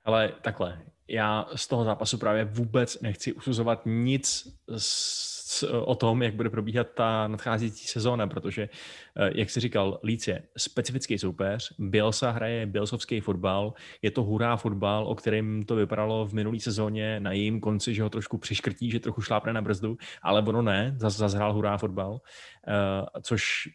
Ale 0.04 0.32
takhle, 0.42 0.82
já 1.08 1.46
z 1.54 1.66
toho 1.66 1.84
zápasu 1.84 2.18
právě 2.18 2.44
vůbec 2.44 3.00
nechci 3.00 3.32
usuzovat 3.32 3.82
nic 3.84 4.48
s, 4.76 5.35
o 5.80 5.94
tom, 5.94 6.22
jak 6.22 6.34
bude 6.34 6.50
probíhat 6.50 6.86
ta 6.94 7.28
nadcházející 7.28 7.86
sezóna, 7.86 8.26
protože, 8.26 8.68
eh, 9.16 9.30
jak 9.34 9.50
jsi 9.50 9.60
říkal, 9.60 10.00
Líc 10.04 10.28
je 10.28 10.42
specifický 10.56 11.18
soupeř, 11.18 11.74
Bielsa 11.78 12.30
hraje 12.30 12.66
bielsovský 12.66 13.20
fotbal, 13.20 13.74
je 14.02 14.10
to 14.10 14.22
hurá 14.22 14.56
fotbal, 14.56 15.06
o 15.08 15.14
kterém 15.14 15.62
to 15.62 15.76
vypadalo 15.76 16.26
v 16.26 16.32
minulý 16.32 16.60
sezóně 16.60 17.20
na 17.20 17.32
jejím 17.32 17.60
konci, 17.60 17.94
že 17.94 18.02
ho 18.02 18.10
trošku 18.10 18.38
přiškrtí, 18.38 18.90
že 18.90 19.00
trochu 19.00 19.22
šlápne 19.22 19.52
na 19.52 19.62
brzdu, 19.62 19.96
ale 20.22 20.42
ono 20.42 20.62
ne, 20.62 20.94
zase 20.98 21.18
zas 21.18 21.34
hrál 21.34 21.52
hurá 21.52 21.76
fotbal, 21.76 22.20
eh, 22.68 23.20
což 23.22 23.68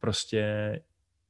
prostě 0.00 0.80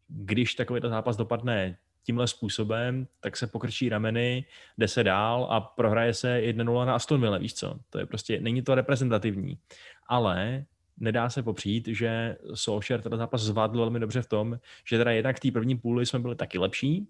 když 0.09 0.55
takový 0.55 0.81
zápas 0.85 1.17
dopadne 1.17 1.77
tímhle 2.05 2.29
způsobem, 2.29 3.07
tak 3.21 3.37
se 3.37 3.47
pokrčí 3.47 3.89
rameny, 3.89 4.45
jde 4.79 4.89
se 4.89 5.05
dál 5.05 5.47
a 5.51 5.61
prohraje 5.61 6.15
se 6.15 6.41
1-0 6.41 6.87
na 6.87 6.95
Aston 6.95 7.21
Villa, 7.21 7.39
víš 7.39 7.55
co? 7.55 7.79
To 7.91 7.99
je 7.99 8.07
prostě, 8.07 8.41
není 8.41 8.63
to 8.63 8.75
reprezentativní. 8.75 9.59
Ale 10.07 10.65
nedá 10.99 11.31
se 11.31 11.43
popřít, 11.43 11.89
že 11.89 12.37
Solskjaer 12.55 13.03
ten 13.03 13.17
zápas 13.19 13.43
zvládl 13.43 13.79
velmi 13.79 14.01
dobře 14.01 14.23
v 14.23 14.27
tom, 14.27 14.59
že 14.89 14.99
teda 14.99 15.11
jednak 15.11 15.37
v 15.37 15.41
té 15.41 15.51
první 15.51 15.79
půli 15.79 16.07
jsme 16.07 16.19
byli 16.19 16.37
taky 16.37 16.59
lepší, 16.59 17.09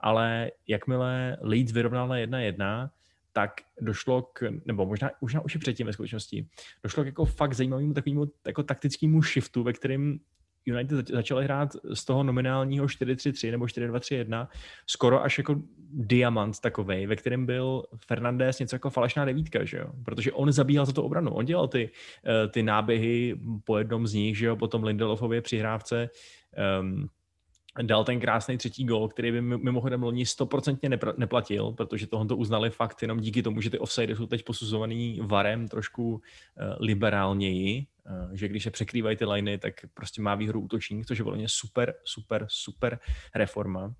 ale 0.00 0.50
jakmile 0.68 1.36
Leeds 1.40 1.72
vyrovnal 1.72 2.08
na 2.08 2.16
1-1, 2.16 2.90
tak 3.32 3.60
došlo 3.80 4.22
k, 4.22 4.50
nebo 4.64 4.86
možná, 4.86 5.10
možná 5.20 5.40
už 5.40 5.54
i 5.54 5.58
předtím 5.58 5.86
ve 5.86 5.92
skutečnosti, 5.92 6.48
došlo 6.82 7.02
k 7.02 7.06
jako 7.06 7.24
fakt 7.24 7.54
zajímavému 7.54 7.94
takovému 7.94 8.26
jako 8.46 8.62
taktickému 8.62 9.22
shiftu, 9.22 9.62
ve 9.62 9.72
kterém 9.72 10.20
United 10.66 11.08
začali 11.08 11.44
hrát 11.44 11.76
z 11.94 12.04
toho 12.04 12.22
nominálního 12.22 12.86
4-3-3 12.86 13.50
nebo 13.50 13.64
4-2-3-1 13.64 14.48
skoro 14.86 15.22
až 15.22 15.38
jako 15.38 15.56
diamant 15.92 16.60
takovej, 16.60 17.06
ve 17.06 17.16
kterém 17.16 17.46
byl 17.46 17.82
Fernandez 18.06 18.58
něco 18.58 18.76
jako 18.76 18.90
falešná 18.90 19.24
devítka, 19.24 19.64
že 19.64 19.78
jo? 19.78 19.86
Protože 20.04 20.32
on 20.32 20.52
zabíhal 20.52 20.86
za 20.86 20.92
tu 20.92 21.02
obranu, 21.02 21.34
on 21.34 21.44
dělal 21.44 21.68
ty, 21.68 21.90
eh, 22.26 22.48
ty 22.48 22.62
náběhy 22.62 23.40
po 23.64 23.78
jednom 23.78 24.06
z 24.06 24.14
nich, 24.14 24.38
že 24.38 24.46
jo, 24.46 24.56
potom 24.56 24.84
Lindelofově 24.84 25.40
přihrávce 25.40 26.08
um, 26.80 27.08
dal 27.82 28.04
ten 28.04 28.20
krásný 28.20 28.58
třetí 28.58 28.84
gol, 28.84 29.08
který 29.08 29.32
by 29.32 29.40
mimochodem 29.40 30.02
loni 30.02 30.26
stoprocentně 30.26 30.88
neplatil, 31.16 31.72
protože 31.72 32.06
tohle 32.06 32.26
to 32.26 32.36
uznali 32.36 32.70
fakt 32.70 33.02
jenom 33.02 33.20
díky 33.20 33.42
tomu, 33.42 33.60
že 33.60 33.70
ty 33.70 33.78
offside 33.78 34.16
jsou 34.16 34.26
teď 34.26 34.44
posuzovaný 34.44 35.20
varem 35.22 35.68
trošku 35.68 36.12
uh, 36.12 36.20
liberálněji, 36.80 37.86
že 38.32 38.48
když 38.48 38.62
se 38.62 38.70
překrývají 38.70 39.16
ty 39.16 39.24
liney, 39.24 39.58
tak 39.58 39.74
prostě 39.94 40.22
má 40.22 40.34
výhru 40.34 40.60
útočník, 40.60 41.06
což 41.06 41.18
je 41.18 41.24
vlastně 41.24 41.48
super, 41.48 41.94
super, 42.04 42.46
super 42.48 42.98
reforma. 43.34 43.94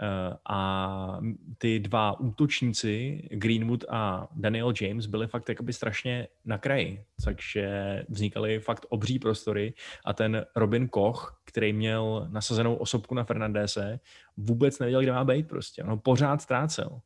Eh, 0.00 0.36
a 0.48 1.20
ty 1.58 1.78
dva 1.78 2.20
útočníci, 2.20 3.22
Greenwood 3.30 3.84
a 3.88 4.28
Daniel 4.36 4.72
James, 4.80 5.06
byli 5.06 5.26
fakt 5.26 5.48
jakoby 5.48 5.72
strašně 5.72 6.28
na 6.44 6.58
kraji, 6.58 7.04
takže 7.24 7.68
vznikaly 8.08 8.60
fakt 8.60 8.86
obří 8.88 9.18
prostory 9.18 9.74
a 10.04 10.12
ten 10.12 10.46
Robin 10.56 10.88
Koch, 10.88 11.42
který 11.44 11.72
měl 11.72 12.28
nasazenou 12.30 12.74
osobku 12.74 13.14
na 13.14 13.24
Fernandese, 13.24 14.00
vůbec 14.36 14.78
nevěděl, 14.78 15.02
kde 15.02 15.12
má 15.12 15.24
být 15.24 15.48
prostě. 15.48 15.82
On 15.82 15.90
ho 15.90 15.96
pořád 15.96 16.42
ztrácel. 16.42 17.00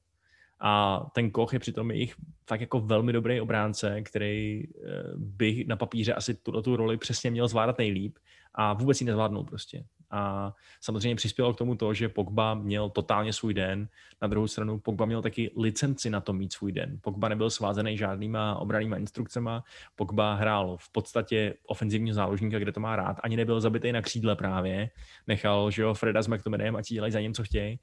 A 0.61 1.03
ten 1.15 1.31
Koch 1.31 1.53
je 1.53 1.59
přitom 1.59 1.91
jejich 1.91 2.15
fakt 2.47 2.61
jako 2.61 2.81
velmi 2.81 3.13
dobrý 3.13 3.41
obránce, 3.41 4.03
který 4.03 4.65
eh, 4.65 5.03
by 5.17 5.65
na 5.69 5.77
papíře 5.77 6.15
asi 6.15 6.35
tuto 6.35 6.63
tu 6.63 6.77
roli 6.77 6.97
přesně 6.97 7.31
měl 7.31 7.49
zvládat 7.49 7.79
nejlíp 7.79 8.19
a 8.61 8.73
vůbec 8.73 9.01
ji 9.01 9.07
nezvládnul 9.07 9.45
prostě. 9.45 9.85
A 10.11 10.55
samozřejmě 10.81 11.17
přispělo 11.17 11.55
k 11.55 11.59
tomu 11.59 11.75
to, 11.75 11.95
že 11.95 12.09
Pogba 12.09 12.55
měl 12.55 12.91
totálně 12.91 13.33
svůj 13.33 13.55
den. 13.55 13.89
Na 14.23 14.29
druhou 14.29 14.47
stranu 14.47 14.79
Pogba 14.79 15.07
měl 15.07 15.23
taky 15.23 15.51
licenci 15.57 16.11
na 16.11 16.21
to 16.21 16.33
mít 16.33 16.53
svůj 16.53 16.73
den. 16.73 16.99
Pogba 17.01 17.29
nebyl 17.29 17.51
svázený 17.51 17.97
žádnýma 17.97 18.55
obranýma 18.55 18.97
instrukcema. 18.97 19.65
Pogba 19.97 20.35
hrál 20.35 20.77
v 20.81 20.93
podstatě 20.93 21.55
ofenzivního 21.67 22.15
záložníka, 22.15 22.59
kde 22.59 22.73
to 22.73 22.81
má 22.81 22.97
rád. 22.97 23.17
Ani 23.23 23.37
nebyl 23.37 23.61
zabitý 23.61 23.93
na 23.93 24.03
křídle 24.03 24.37
právě. 24.37 24.91
Nechal, 25.27 25.71
že 25.71 25.83
jo, 25.83 25.95
Freda 25.95 26.23
s 26.23 26.29
McTominayem 26.29 26.77
a 26.77 26.83
ti 26.83 26.95
dělají 26.95 27.13
za 27.13 27.21
něm, 27.21 27.35
co 27.35 27.45
chtějí. 27.45 27.79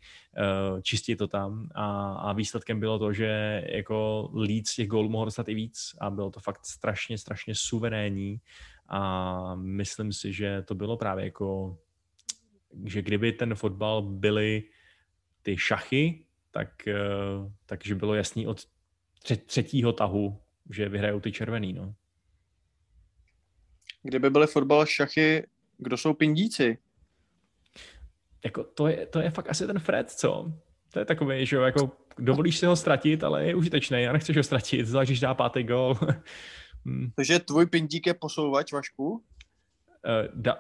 Uh, 0.74 0.82
čistí 0.82 1.16
to 1.16 1.28
tam. 1.28 1.70
A, 1.76 2.14
a, 2.14 2.34
výsledkem 2.34 2.80
bylo 2.80 3.00
to, 3.00 3.14
že 3.14 3.64
jako 3.70 4.30
Leeds 4.34 4.76
těch 4.76 4.88
gólů 4.88 5.10
mohl 5.10 5.26
dostat 5.26 5.50
i 5.50 5.54
víc 5.54 5.96
a 6.02 6.10
bylo 6.10 6.32
to 6.32 6.40
fakt 6.40 6.66
strašně, 6.66 7.18
strašně 7.18 7.56
suverénní 7.56 8.40
a 8.88 9.56
myslím 9.56 10.14
si, 10.14 10.34
že 10.34 10.62
to 10.62 10.76
bylo 10.76 10.98
právě 10.98 11.26
jako, 11.26 11.78
že 12.86 13.02
kdyby 13.02 13.32
ten 13.32 13.56
fotbal 13.56 14.02
byly 14.02 14.64
ty 15.42 15.58
šachy, 15.58 16.26
tak, 16.52 16.88
eh, 16.88 16.96
takže 17.66 17.96
bylo 17.96 18.16
jasný 18.16 18.48
od 18.48 18.62
třetího 19.46 19.94
tahu, 19.94 20.42
že 20.70 20.90
vyhrajou 20.90 21.20
ty 21.20 21.32
červený. 21.32 21.74
No. 21.74 21.96
Kdyby 24.04 24.30
byly 24.30 24.48
fotbal 24.48 24.86
šachy, 24.86 25.48
kdo 25.78 25.98
jsou 25.98 26.14
pindíci? 26.14 26.78
Jako 28.46 28.64
to, 28.64 28.88
je, 28.88 29.06
to 29.06 29.20
je 29.20 29.30
fakt 29.30 29.50
asi 29.50 29.68
ten 29.68 29.80
Fred, 29.80 30.12
co? 30.12 30.54
To 30.94 31.00
je 31.00 31.06
takový, 31.06 31.46
že 31.46 31.56
jo, 31.56 31.62
jako 31.62 31.92
dovolíš 32.20 32.58
si 32.58 32.66
ho 32.66 32.76
ztratit, 32.76 33.24
ale 33.24 33.46
je 33.46 33.56
užitečný 33.56 34.08
a 34.08 34.14
nechceš 34.14 34.38
ho 34.38 34.44
ztratit, 34.44 34.88
zvlášť 34.88 35.10
když 35.10 35.20
dá 35.20 35.34
pátý 35.34 35.64
gol. 35.64 35.98
Hmm. 36.86 37.12
Takže 37.16 37.40
tvůj 37.40 37.66
pindík 37.66 38.08
je 38.08 38.14
posouvač, 38.14 38.72
Vašku? 38.72 39.12
Uh, 39.12 39.22
da... 40.34 40.58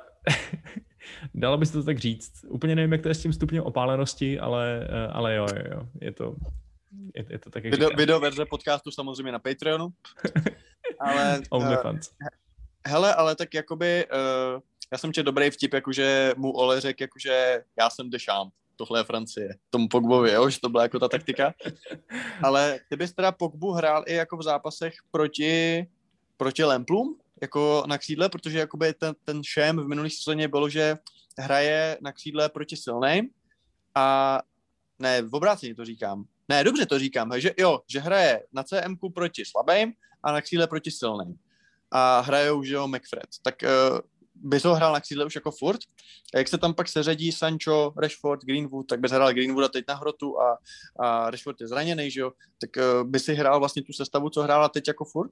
Dalo 1.33 1.57
by 1.57 1.65
se 1.65 1.73
to 1.73 1.83
tak 1.83 1.99
říct. 1.99 2.45
Úplně 2.47 2.75
nevím, 2.75 2.91
jak 2.91 3.01
to 3.01 3.07
je 3.07 3.15
s 3.15 3.21
tím 3.21 3.33
stupněm 3.33 3.63
opálenosti, 3.63 4.39
ale, 4.39 4.87
uh, 4.89 5.17
ale 5.17 5.35
jo, 5.35 5.47
jo, 5.55 5.63
jo, 5.71 5.87
je 6.01 6.11
to, 6.11 6.35
je, 7.15 7.25
je 7.29 7.39
to 7.39 7.49
tak, 7.49 7.63
video, 7.63 7.89
video 7.89 8.19
verze 8.19 8.45
podcastu 8.45 8.91
samozřejmě 8.91 9.31
na 9.31 9.39
Patreonu. 9.39 9.87
ale, 10.99 11.41
OnlyFans. 11.49 12.09
Uh, 12.09 12.27
hele, 12.87 13.15
ale 13.15 13.35
tak 13.35 13.53
jakoby, 13.53 14.05
uh, 14.05 14.61
já 14.91 14.97
jsem 14.97 15.11
tě 15.11 15.23
dobrý 15.23 15.49
vtip, 15.49 15.73
jakože 15.73 16.33
mu 16.37 16.51
Ole 16.51 16.81
řekl, 16.81 17.03
jakože 17.03 17.63
já 17.79 17.89
jsem 17.89 18.09
Dešám 18.09 18.51
tohle 18.75 18.99
je 18.99 19.03
Francie. 19.03 19.49
Tomu 19.69 19.87
Pogbovi, 19.87 20.31
jo, 20.31 20.49
že 20.49 20.61
to 20.61 20.69
byla 20.69 20.83
jako 20.83 20.99
ta 20.99 21.07
taktika. 21.07 21.53
Ale 22.43 22.79
ty 22.89 22.95
bys 22.95 23.13
teda 23.13 23.31
Pogbu 23.31 23.71
hrál 23.71 24.03
i 24.07 24.13
jako 24.13 24.37
v 24.37 24.43
zápasech 24.43 24.93
proti 25.11 25.87
proti 26.37 26.63
Lemplům, 26.63 27.19
jako 27.41 27.83
na 27.87 27.97
křídle, 27.97 28.29
protože 28.29 28.59
jakoby 28.59 28.93
ten, 28.93 29.15
ten 29.23 29.43
šém 29.43 29.77
v 29.77 29.87
minulý 29.87 30.09
sezóně 30.09 30.47
bylo, 30.47 30.69
že 30.69 30.97
hraje 31.37 31.97
na 32.01 32.11
křídle 32.11 32.49
proti 32.49 32.77
silným 32.77 33.29
a 33.95 34.39
ne, 34.99 35.21
v 35.21 35.35
obráceně 35.35 35.75
to 35.75 35.85
říkám. 35.85 36.25
Ne, 36.49 36.63
dobře 36.63 36.85
to 36.85 36.99
říkám, 36.99 37.31
že 37.39 37.51
jo, 37.57 37.79
že 37.87 37.99
hraje 37.99 38.43
na 38.53 38.63
CM 38.63 38.97
proti 39.13 39.45
slabým 39.45 39.93
a 40.23 40.31
na 40.31 40.41
kříle 40.41 40.67
proti 40.67 40.91
silným. 40.91 41.35
A 41.91 42.19
hrajou, 42.19 42.63
že 42.63 42.73
jo, 42.75 42.87
McFred. 42.87 43.29
Tak 43.41 43.55
uh, 43.63 43.99
ho 44.65 44.75
hrál 44.75 44.93
na 44.93 44.99
křídle 44.99 45.25
už 45.25 45.35
jako 45.35 45.51
furt. 45.51 45.79
A 46.33 46.37
jak 46.37 46.47
se 46.47 46.57
tam 46.57 46.73
pak 46.73 46.87
seřadí 46.87 47.31
Sancho, 47.31 47.93
Rashford, 47.97 48.41
Greenwood, 48.41 48.87
tak 48.87 48.99
bys 48.99 49.11
hrál 49.11 49.33
Greenwooda 49.33 49.67
teď 49.67 49.85
na 49.87 49.95
hrotu 49.95 50.41
a, 50.41 50.57
a 50.99 51.31
Rashford 51.31 51.61
je 51.61 51.67
zraněný, 51.67 52.11
že 52.11 52.19
jo, 52.19 52.31
tak 52.61 52.69
uh, 52.77 53.09
by 53.09 53.19
si 53.19 53.33
hrál 53.33 53.59
vlastně 53.59 53.83
tu 53.83 53.93
sestavu, 53.93 54.29
co 54.29 54.41
hrála 54.41 54.69
teď 54.69 54.87
jako 54.87 55.05
furt? 55.05 55.31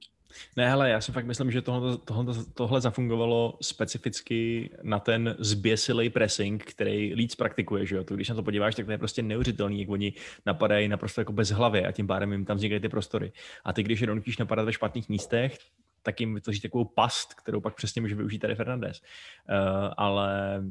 Ne, 0.56 0.68
hele, 0.68 0.90
já 0.90 1.00
si 1.00 1.12
fakt 1.12 1.26
myslím, 1.26 1.50
že 1.50 1.62
tohle, 1.62 1.98
tohle, 2.04 2.34
tohle 2.54 2.80
zafungovalo 2.80 3.58
specificky 3.62 4.70
na 4.82 4.98
ten 4.98 5.36
zběsilej 5.38 6.10
pressing, 6.10 6.64
který 6.64 7.14
Leeds 7.14 7.34
praktikuje, 7.34 7.86
že 7.86 7.96
jo. 7.96 8.04
To, 8.04 8.14
když 8.14 8.28
na 8.28 8.34
to 8.34 8.42
podíváš, 8.42 8.74
tak 8.74 8.86
to 8.86 8.92
je 8.92 8.98
prostě 8.98 9.22
neuvěřitelný, 9.22 9.80
jak 9.80 9.88
oni 9.88 10.12
napadají 10.46 10.88
naprosto 10.88 11.20
jako 11.20 11.32
bez 11.32 11.50
hlavy 11.50 11.84
a 11.84 11.92
tím 11.92 12.06
pádem 12.06 12.32
jim 12.32 12.44
tam 12.44 12.56
vznikají 12.56 12.80
ty 12.80 12.88
prostory. 12.88 13.32
A 13.64 13.72
ty, 13.72 13.82
když 13.82 14.00
je 14.00 14.06
donutíš 14.06 14.38
napadat 14.38 14.66
ve 14.66 14.72
špatných 14.72 15.08
místech, 15.08 15.58
tak 16.04 16.20
jim 16.20 16.34
vytvoří 16.34 16.60
takovou 16.60 16.84
past, 16.84 17.34
kterou 17.34 17.60
pak 17.60 17.74
přesně 17.74 18.00
může 18.02 18.14
využít 18.14 18.38
tady 18.38 18.54
Fernandez. 18.54 19.00
Uh, 19.00 19.92
ale 19.96 20.62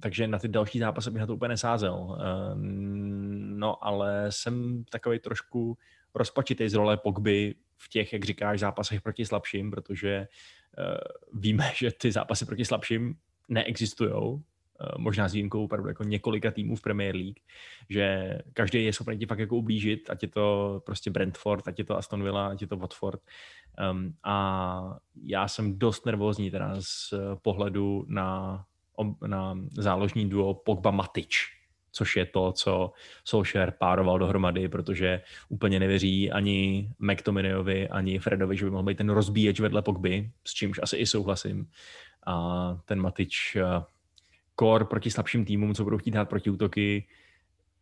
takže 0.00 0.28
na 0.28 0.38
ty 0.38 0.48
další 0.48 0.78
zápasy 0.78 1.10
bych 1.10 1.20
na 1.20 1.26
to 1.26 1.34
úplně 1.34 1.48
nesázel. 1.48 1.94
Uh, 1.94 2.16
no 3.58 3.84
ale 3.84 4.32
jsem 4.32 4.84
takový 4.90 5.18
trošku 5.18 5.78
rozpačitý 6.14 6.68
z 6.68 6.74
role 6.74 6.96
Pogby 6.96 7.54
v 7.76 7.88
těch, 7.88 8.12
jak 8.12 8.24
říkáš, 8.24 8.60
zápasech 8.60 9.02
proti 9.02 9.26
slabším, 9.26 9.70
protože 9.70 10.28
uh, 10.78 11.40
víme, 11.40 11.72
že 11.76 11.90
ty 11.90 12.12
zápasy 12.12 12.46
proti 12.46 12.64
slabším 12.64 13.14
neexistují, 13.48 14.42
možná 14.98 15.28
s 15.28 15.32
výjimkou 15.32 15.64
opravdu 15.64 15.88
jako 15.88 16.04
několika 16.04 16.50
týmů 16.50 16.76
v 16.76 16.82
Premier 16.82 17.16
League, 17.16 17.38
že 17.88 18.38
každý 18.52 18.84
je 18.84 18.92
schopný 18.92 19.18
ti 19.18 19.26
fakt 19.26 19.38
jako 19.38 19.56
ublížit, 19.56 20.10
ať 20.10 20.22
je 20.22 20.28
to 20.28 20.80
prostě 20.86 21.10
Brentford, 21.10 21.68
ať 21.68 21.78
je 21.78 21.84
to 21.84 21.96
Aston 21.96 22.22
Villa, 22.22 22.48
ať 22.48 22.62
je 22.62 22.66
to 22.66 22.76
Watford. 22.76 23.20
Um, 23.90 24.14
a 24.24 24.96
já 25.22 25.48
jsem 25.48 25.78
dost 25.78 26.06
nervózní 26.06 26.50
teda 26.50 26.74
z 26.78 27.14
pohledu 27.42 28.04
na, 28.08 28.64
na 29.26 29.58
záložní 29.70 30.28
duo 30.28 30.54
Pogba 30.54 30.90
Matič, 30.90 31.58
což 31.92 32.16
je 32.16 32.26
to, 32.26 32.52
co 32.52 32.92
Solskjaer 33.24 33.70
pároval 33.70 34.18
dohromady, 34.18 34.68
protože 34.68 35.22
úplně 35.48 35.80
nevěří 35.80 36.30
ani 36.30 36.90
McTominayovi, 36.98 37.88
ani 37.88 38.18
Fredovi, 38.18 38.56
že 38.56 38.64
by 38.64 38.70
mohl 38.70 38.82
být 38.82 38.98
ten 38.98 39.10
rozbíječ 39.10 39.60
vedle 39.60 39.82
Pogby, 39.82 40.30
s 40.44 40.54
čímž 40.54 40.80
asi 40.82 40.96
i 40.96 41.06
souhlasím. 41.06 41.70
A 42.26 42.76
ten 42.84 43.00
Matič 43.00 43.56
core 44.60 44.84
proti 44.84 45.10
slabším 45.10 45.44
týmům, 45.44 45.74
co 45.74 45.84
budou 45.84 45.98
chtít 45.98 46.10
dát 46.10 46.28
proti 46.28 46.50
útoky, 46.50 47.06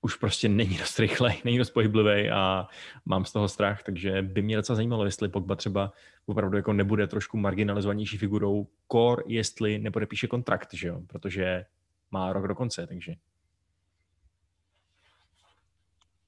už 0.00 0.16
prostě 0.16 0.48
není 0.48 0.78
dost 0.78 0.98
rychlej, 0.98 1.40
není 1.44 1.58
dost 1.58 1.70
pohyblivý 1.70 2.30
a 2.30 2.68
mám 3.04 3.24
z 3.24 3.32
toho 3.32 3.48
strach, 3.48 3.82
takže 3.82 4.22
by 4.22 4.42
mě 4.42 4.56
docela 4.56 4.76
zajímalo, 4.76 5.04
jestli 5.04 5.28
Pogba 5.28 5.54
třeba 5.54 5.92
opravdu 6.26 6.56
jako 6.56 6.72
nebude 6.72 7.06
trošku 7.06 7.36
marginalizovanější 7.36 8.18
figurou 8.18 8.66
core, 8.92 9.22
jestli 9.26 9.78
nepodepíše 9.78 10.26
kontrakt, 10.26 10.74
že 10.74 10.88
jo? 10.88 11.00
protože 11.06 11.64
má 12.10 12.32
rok 12.32 12.48
do 12.48 12.54
konce, 12.54 12.86
takže. 12.86 13.14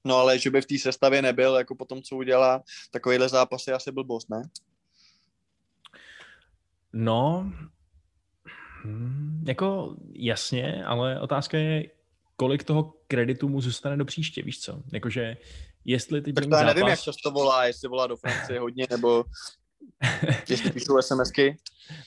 No 0.05 0.16
ale 0.16 0.38
že 0.38 0.51
by 0.51 0.61
v 0.61 0.66
té 0.66 0.78
sestavě 0.78 1.22
nebyl, 1.22 1.57
jako 1.57 1.74
po 1.74 1.84
tom, 1.84 2.03
co 2.03 2.16
udělá, 2.16 2.62
takovýhle 2.90 3.28
zápas 3.28 3.66
je 3.66 3.74
asi 3.74 3.92
blbost, 3.92 4.30
ne? 4.30 4.42
No, 6.92 7.53
Hmm, 8.83 9.45
jako 9.47 9.97
jasně, 10.12 10.85
ale 10.85 11.20
otázka 11.20 11.59
je, 11.59 11.85
kolik 12.37 12.64
toho 12.64 12.95
kreditu 13.09 13.49
mu 13.49 13.61
zůstane 13.61 13.97
do 13.97 14.05
příště, 14.05 14.43
víš 14.43 14.61
co? 14.61 14.83
Jakože 14.93 15.37
jestli 15.85 16.22
ty 16.22 16.33
Tak 16.33 16.45
to 16.45 16.51
já 16.51 16.59
zápas... 16.59 16.74
nevím, 16.74 16.89
jak 16.89 17.01
často 17.01 17.31
volá, 17.31 17.66
jestli 17.66 17.89
volá 17.89 18.07
do 18.07 18.16
Francie 18.16 18.61
hodně, 18.64 18.87
nebo 18.91 19.24
jestli 20.49 20.70
píšou 20.70 21.03
SMSky. 21.03 21.57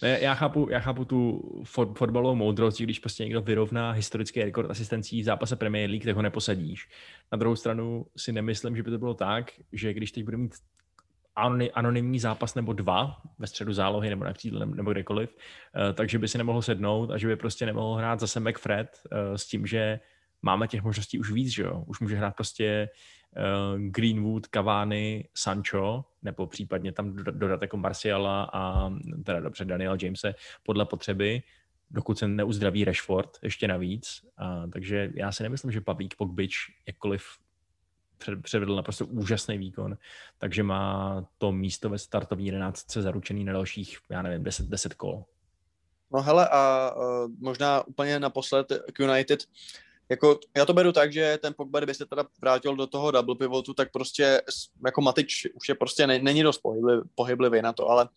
Ne, 0.02 0.20
já, 0.22 0.36
chápu, 0.36 0.68
já 0.72 0.80
chápu 0.80 1.06
tu 1.06 1.42
fot, 1.64 1.98
fotbalovou 1.98 2.36
moudrost, 2.36 2.82
když 2.82 3.00
prostě 3.00 3.24
někdo 3.24 3.42
vyrovná 3.42 3.92
historický 3.92 4.44
rekord 4.44 4.72
asistencí 4.72 5.22
v 5.22 5.26
zápase 5.26 5.56
Premier 5.56 5.90
League, 5.90 6.06
tak 6.06 6.16
ho 6.16 6.22
neposadíš. 6.22 6.90
Na 7.32 7.38
druhou 7.38 7.56
stranu 7.56 8.06
si 8.18 8.32
nemyslím, 8.32 8.76
že 8.76 8.84
by 8.84 8.92
to 8.92 8.98
bylo 8.98 9.14
tak, 9.14 9.52
že 9.72 9.94
když 9.94 10.12
teď 10.12 10.24
bude 10.24 10.38
mít 10.38 10.54
anonymní 11.74 12.20
zápas 12.20 12.56
nebo 12.56 12.74
dva 12.74 13.22
ve 13.40 13.48
středu 13.48 13.74
zálohy 13.74 14.10
nebo 14.10 14.24
na 14.24 14.34
křídle 14.34 14.66
nebo 14.66 14.92
kdekoliv, 14.92 15.36
eh, 15.90 15.94
takže 15.94 16.20
by 16.20 16.28
si 16.28 16.38
nemohl 16.38 16.62
sednout 16.62 17.12
a 17.12 17.18
že 17.18 17.28
by 17.28 17.36
prostě 17.36 17.66
nemohl 17.66 17.96
hrát 17.96 18.20
zase 18.20 18.40
McFred 18.40 19.02
eh, 19.12 19.38
s 19.38 19.48
tím, 19.48 19.68
že 19.68 20.00
máme 20.42 20.68
těch 20.68 20.84
možností 20.84 21.20
už 21.20 21.32
víc, 21.32 21.50
že 21.54 21.64
jo? 21.64 21.84
Už 21.88 22.00
může 22.00 22.16
hrát 22.16 22.36
prostě 22.36 22.90
eh, 23.36 23.42
Greenwood, 23.78 24.48
Cavani, 24.48 25.28
Sancho, 25.34 26.06
nebo 26.22 26.48
případně 26.48 26.92
tam 26.92 27.16
dodat 27.16 27.62
jako 27.62 27.78
Marciala 27.78 28.50
a 28.54 28.92
teda 29.26 29.40
dobře 29.40 29.66
Daniel 29.66 29.98
Jamese 30.02 30.36
podle 30.64 30.86
potřeby, 30.86 31.42
dokud 31.92 32.18
se 32.18 32.28
neuzdraví 32.28 32.86
Rashford 32.86 33.38
ještě 33.44 33.68
navíc. 33.68 34.26
A, 34.38 34.68
takže 34.74 35.12
já 35.16 35.32
si 35.32 35.44
nemyslím, 35.44 35.72
že 35.72 35.82
Pavlík 35.82 36.16
Pogbič 36.16 36.56
jakkoliv 36.88 37.24
předvedl 38.42 38.76
naprosto 38.76 39.06
úžasný 39.06 39.58
výkon, 39.58 39.98
takže 40.38 40.64
má 40.64 41.26
to 41.38 41.52
místo 41.52 41.90
ve 41.90 41.98
startovní 41.98 42.46
jedenáctce 42.46 43.02
zaručený 43.02 43.44
na 43.44 43.54
dalších, 43.54 43.98
já 44.10 44.22
nevím, 44.22 44.44
10, 44.44 44.66
10 44.66 44.94
kol. 44.94 45.24
No 46.14 46.22
hele 46.22 46.48
a 46.52 46.92
uh, 46.96 47.32
možná 47.40 47.88
úplně 47.88 48.20
naposled 48.20 48.74
k 48.94 49.00
United, 49.00 49.44
jako 50.10 50.40
já 50.58 50.66
to 50.66 50.74
beru 50.74 50.92
tak, 50.92 51.14
že 51.14 51.38
ten 51.42 51.54
Pogba, 51.54 51.80
kdyby 51.80 51.94
se 51.94 52.06
teda 52.06 52.26
vrátil 52.42 52.76
do 52.76 52.88
toho 52.88 53.12
double 53.12 53.36
pivotu, 53.36 53.74
tak 53.74 53.92
prostě 53.92 54.42
jako 54.86 55.02
Matič 55.02 55.48
už 55.54 55.70
je 55.70 55.76
prostě 55.76 56.08
ne, 56.08 56.20
není 56.20 56.44
dost 56.44 56.58
pohyblivý, 56.58 57.02
pohyblivý 57.16 57.62
na 57.62 57.74
to, 57.74 57.90
ale 57.90 58.10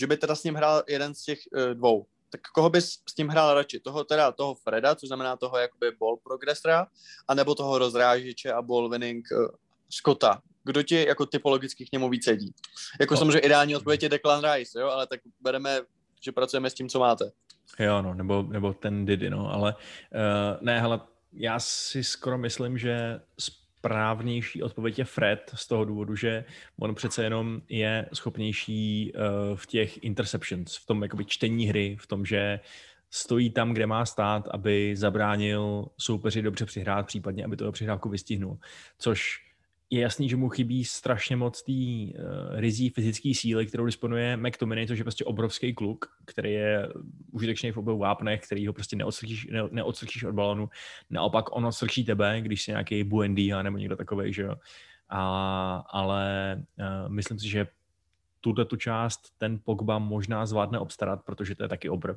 že 0.00 0.06
by 0.06 0.16
teda 0.16 0.34
s 0.34 0.44
ním 0.44 0.54
hrál 0.54 0.82
jeden 0.88 1.14
z 1.14 1.22
těch 1.22 1.38
uh, 1.52 1.74
dvou, 1.74 2.06
tak 2.30 2.40
koho 2.54 2.70
bys 2.70 2.90
s 3.08 3.14
tím 3.14 3.28
hrál 3.28 3.54
radši? 3.54 3.80
Toho 3.80 4.04
teda 4.04 4.32
toho 4.32 4.54
Freda, 4.54 4.94
což 4.94 5.06
znamená 5.06 5.36
toho 5.36 5.58
jakoby 5.58 5.90
ball 5.98 6.16
progressora, 6.16 6.86
anebo 7.28 7.54
toho 7.54 7.78
rozrážiče 7.78 8.52
a 8.52 8.62
ball 8.62 8.88
winning 8.88 9.26
uh, 9.32 9.48
Scotta? 9.90 10.42
Kdo 10.64 10.82
ti 10.82 11.06
jako 11.06 11.26
typologicky 11.26 11.86
k 11.86 11.92
němu 11.92 12.08
víc 12.08 12.24
sedí? 12.24 12.54
Jako 13.00 13.14
no. 13.14 13.18
samozřejmě 13.18 13.38
ideální 13.38 13.76
odpověď 13.76 14.02
je 14.02 14.08
Declan 14.08 14.52
Rice, 14.52 14.80
jo, 14.80 14.88
ale 14.88 15.06
tak 15.06 15.20
bereme, 15.40 15.80
že 16.20 16.32
pracujeme 16.32 16.70
s 16.70 16.74
tím, 16.74 16.88
co 16.88 16.98
máte. 16.98 17.30
Jo, 17.78 18.02
no, 18.02 18.14
nebo, 18.14 18.42
nebo 18.42 18.72
ten 18.72 19.06
Didi, 19.06 19.30
no, 19.30 19.52
ale 19.52 19.74
uh, 19.74 20.60
ne, 20.60 20.80
hele, 20.80 21.00
já 21.32 21.60
si 21.60 22.04
skoro 22.04 22.38
myslím, 22.38 22.78
že 22.78 23.20
správnější 23.78 24.62
odpověď 24.62 24.98
je 24.98 25.04
Fred 25.04 25.50
z 25.54 25.66
toho 25.68 25.84
důvodu, 25.84 26.16
že 26.16 26.44
on 26.80 26.94
přece 26.94 27.24
jenom 27.24 27.60
je 27.68 28.08
schopnější 28.12 29.12
uh, 29.14 29.56
v 29.56 29.66
těch 29.66 30.04
interceptions, 30.04 30.76
v 30.76 30.86
tom 30.86 31.02
jakoby 31.02 31.24
čtení 31.24 31.66
hry, 31.66 31.96
v 32.00 32.06
tom, 32.06 32.24
že 32.24 32.60
stojí 33.10 33.50
tam, 33.50 33.72
kde 33.72 33.86
má 33.86 34.06
stát, 34.06 34.48
aby 34.50 34.96
zabránil 34.96 35.86
soupeři 35.98 36.42
dobře 36.42 36.66
přihrát, 36.66 37.06
případně 37.06 37.44
aby 37.44 37.56
toho 37.56 37.72
přihrávku 37.72 38.08
vystihnul. 38.08 38.58
Což 38.98 39.47
je 39.90 40.00
jasný, 40.00 40.28
že 40.28 40.36
mu 40.36 40.48
chybí 40.48 40.84
strašně 40.84 41.36
moc 41.36 41.62
té 41.62 41.72
uh, 41.72 42.60
rizí 42.60 42.90
fyzické 42.90 43.32
síly, 43.34 43.66
kterou 43.66 43.86
disponuje 43.86 44.36
McTominay, 44.36 44.86
což 44.86 44.98
je 44.98 45.04
prostě 45.04 45.24
obrovský 45.24 45.74
kluk, 45.74 46.06
který 46.24 46.52
je 46.52 46.88
užitečný 47.32 47.72
v 47.72 47.76
obou 47.76 47.98
vápnech, 47.98 48.40
který 48.40 48.66
ho 48.66 48.72
prostě 48.72 48.96
neodsrčíš, 48.96 49.46
ne, 49.50 49.62
neodsrčíš 49.70 50.24
od 50.24 50.34
balonu. 50.34 50.68
Naopak 51.10 51.56
on 51.56 51.66
odsrčí 51.66 52.04
tebe, 52.04 52.40
když 52.40 52.62
jsi 52.62 52.70
nějaký 52.70 53.04
Buendia 53.04 53.62
nebo 53.62 53.78
někdo 53.78 53.96
takový, 53.96 54.32
že 54.32 54.42
jo. 54.42 54.54
A, 55.08 55.84
ale 55.88 56.56
uh, 56.78 57.12
myslím 57.12 57.38
si, 57.38 57.48
že 57.48 57.66
tuto 58.40 58.64
tu 58.64 58.76
část 58.76 59.20
ten 59.38 59.60
Pogba 59.64 59.98
možná 59.98 60.46
zvládne 60.46 60.78
obstarat, 60.78 61.24
protože 61.24 61.54
to 61.54 61.62
je 61.62 61.68
taky 61.68 61.88
obr 61.88 62.14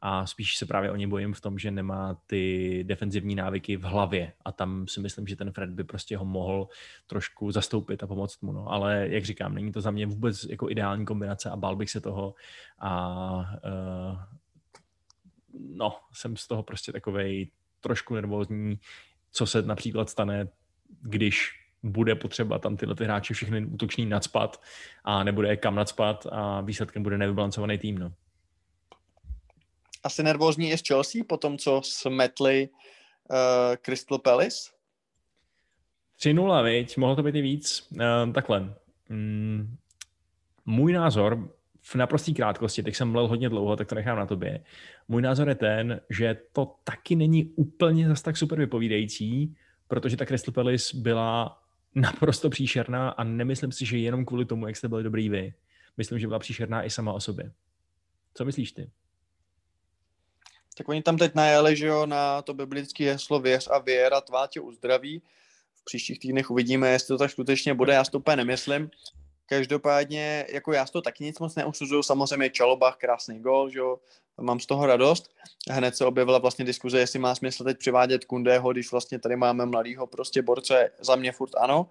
a 0.00 0.26
spíš 0.26 0.56
se 0.56 0.66
právě 0.66 0.90
o 0.90 0.96
ně 0.96 1.08
bojím 1.08 1.34
v 1.34 1.40
tom, 1.40 1.58
že 1.58 1.70
nemá 1.70 2.20
ty 2.26 2.84
defenzivní 2.86 3.34
návyky 3.34 3.76
v 3.76 3.82
hlavě. 3.82 4.32
A 4.44 4.52
tam 4.52 4.88
si 4.88 5.00
myslím, 5.00 5.26
že 5.26 5.36
ten 5.36 5.52
Fred 5.52 5.70
by 5.70 5.84
prostě 5.84 6.16
ho 6.16 6.24
mohl 6.24 6.68
trošku 7.06 7.52
zastoupit 7.52 8.02
a 8.02 8.06
pomoct 8.06 8.40
mu, 8.42 8.52
no. 8.52 8.68
ale 8.68 9.08
jak 9.10 9.24
říkám, 9.24 9.54
není 9.54 9.72
to 9.72 9.80
za 9.80 9.90
mě 9.90 10.06
vůbec 10.06 10.44
jako 10.44 10.70
ideální 10.70 11.04
kombinace 11.04 11.50
a 11.50 11.56
bál 11.56 11.76
bych 11.76 11.90
se 11.90 12.00
toho. 12.00 12.34
A 12.78 13.38
uh, 13.38 14.18
no, 15.74 15.96
jsem 16.12 16.36
z 16.36 16.48
toho 16.48 16.62
prostě 16.62 16.92
takovej 16.92 17.50
trošku 17.80 18.14
nervózní, 18.14 18.78
co 19.30 19.46
se 19.46 19.62
například 19.62 20.10
stane, 20.10 20.48
když 21.02 21.50
bude 21.82 22.14
potřeba 22.14 22.58
tam 22.58 22.76
tyhle 22.76 22.94
ty 22.94 23.04
hráči 23.04 23.34
všechny 23.34 23.66
útoční 23.66 24.06
nadspat 24.06 24.62
a 25.04 25.24
nebude 25.24 25.56
kam 25.56 25.74
nadspat 25.74 26.26
a 26.32 26.60
výsledkem 26.60 27.02
bude 27.02 27.18
nevybalancovaný 27.18 27.78
tým, 27.78 27.98
no 27.98 28.12
asi 30.04 30.22
nervózní 30.22 30.68
je 30.68 30.78
z 30.78 30.82
Chelsea 30.86 31.22
po 31.28 31.36
tom, 31.36 31.58
co 31.58 31.80
smetli 31.84 32.68
uh, 32.68 33.36
Crystal 33.76 34.18
Palace? 34.18 34.70
3-0, 36.20 36.64
viď? 36.64 36.96
Mohlo 36.96 37.16
to 37.16 37.22
být 37.22 37.34
i 37.34 37.42
víc. 37.42 37.88
Uh, 37.90 38.32
takhle. 38.32 38.74
Mm, 39.08 39.76
můj 40.66 40.92
názor 40.92 41.50
v 41.82 41.94
naprosté 41.94 42.32
krátkosti, 42.32 42.82
teď 42.82 42.94
jsem 42.94 43.10
mlel 43.10 43.28
hodně 43.28 43.48
dlouho, 43.48 43.76
tak 43.76 43.88
to 43.88 43.94
nechám 43.94 44.18
na 44.18 44.26
tobě. 44.26 44.64
Můj 45.08 45.22
názor 45.22 45.48
je 45.48 45.54
ten, 45.54 46.00
že 46.10 46.36
to 46.52 46.74
taky 46.84 47.16
není 47.16 47.44
úplně 47.56 48.08
zas 48.08 48.22
tak 48.22 48.36
super 48.36 48.58
vypovídající, 48.58 49.56
protože 49.88 50.16
ta 50.16 50.26
Crystal 50.26 50.54
Palace 50.54 50.96
byla 50.96 51.62
naprosto 51.94 52.50
příšerná 52.50 53.10
a 53.10 53.24
nemyslím 53.24 53.72
si, 53.72 53.86
že 53.86 53.98
jenom 53.98 54.24
kvůli 54.24 54.44
tomu, 54.44 54.66
jak 54.66 54.76
jste 54.76 54.88
byli 54.88 55.02
dobrý 55.02 55.28
vy. 55.28 55.54
Myslím, 55.96 56.18
že 56.18 56.26
byla 56.26 56.38
příšerná 56.38 56.84
i 56.84 56.90
sama 56.90 57.12
o 57.12 57.20
sobě. 57.20 57.52
Co 58.34 58.44
myslíš 58.44 58.72
ty? 58.72 58.90
Tak 60.78 60.88
oni 60.88 61.02
tam 61.02 61.16
teď 61.16 61.34
najeli, 61.34 61.76
že 61.76 61.86
jo, 61.86 62.06
na 62.06 62.42
to 62.42 62.54
biblické 62.54 63.04
heslo 63.04 63.40
věř 63.40 63.68
a 63.70 63.78
věra 63.78 64.20
tvá 64.20 64.46
tě 64.46 64.60
uzdraví. 64.60 65.22
V 65.74 65.84
příštích 65.84 66.18
týdnech 66.18 66.50
uvidíme, 66.50 66.90
jestli 66.90 67.08
to 67.08 67.18
tak 67.18 67.30
skutečně 67.30 67.74
bude, 67.74 67.92
já 67.92 68.04
si 68.04 68.10
to 68.10 68.18
úplně 68.18 68.36
nemyslím. 68.36 68.90
Každopádně, 69.46 70.46
jako 70.52 70.72
já 70.72 70.86
z 70.86 70.90
toho 70.90 71.02
taky 71.02 71.24
nic 71.24 71.38
moc 71.38 71.54
neusuzuju, 71.54 72.02
samozřejmě 72.02 72.50
Čalobach, 72.50 72.96
krásný 72.96 73.40
gol, 73.40 73.70
že 73.70 73.78
jo, 73.78 73.98
mám 74.40 74.60
z 74.60 74.66
toho 74.66 74.86
radost. 74.86 75.30
Hned 75.70 75.96
se 75.96 76.04
objevila 76.04 76.38
vlastně 76.38 76.64
diskuze, 76.64 76.98
jestli 76.98 77.18
má 77.18 77.34
smysl 77.34 77.64
teď 77.64 77.78
přivádět 77.78 78.24
Kundého, 78.24 78.72
když 78.72 78.92
vlastně 78.92 79.18
tady 79.18 79.36
máme 79.36 79.66
mladýho 79.66 80.06
prostě 80.06 80.42
borce, 80.42 80.90
za 81.00 81.16
mě 81.16 81.32
furt 81.32 81.52
ano. 81.56 81.90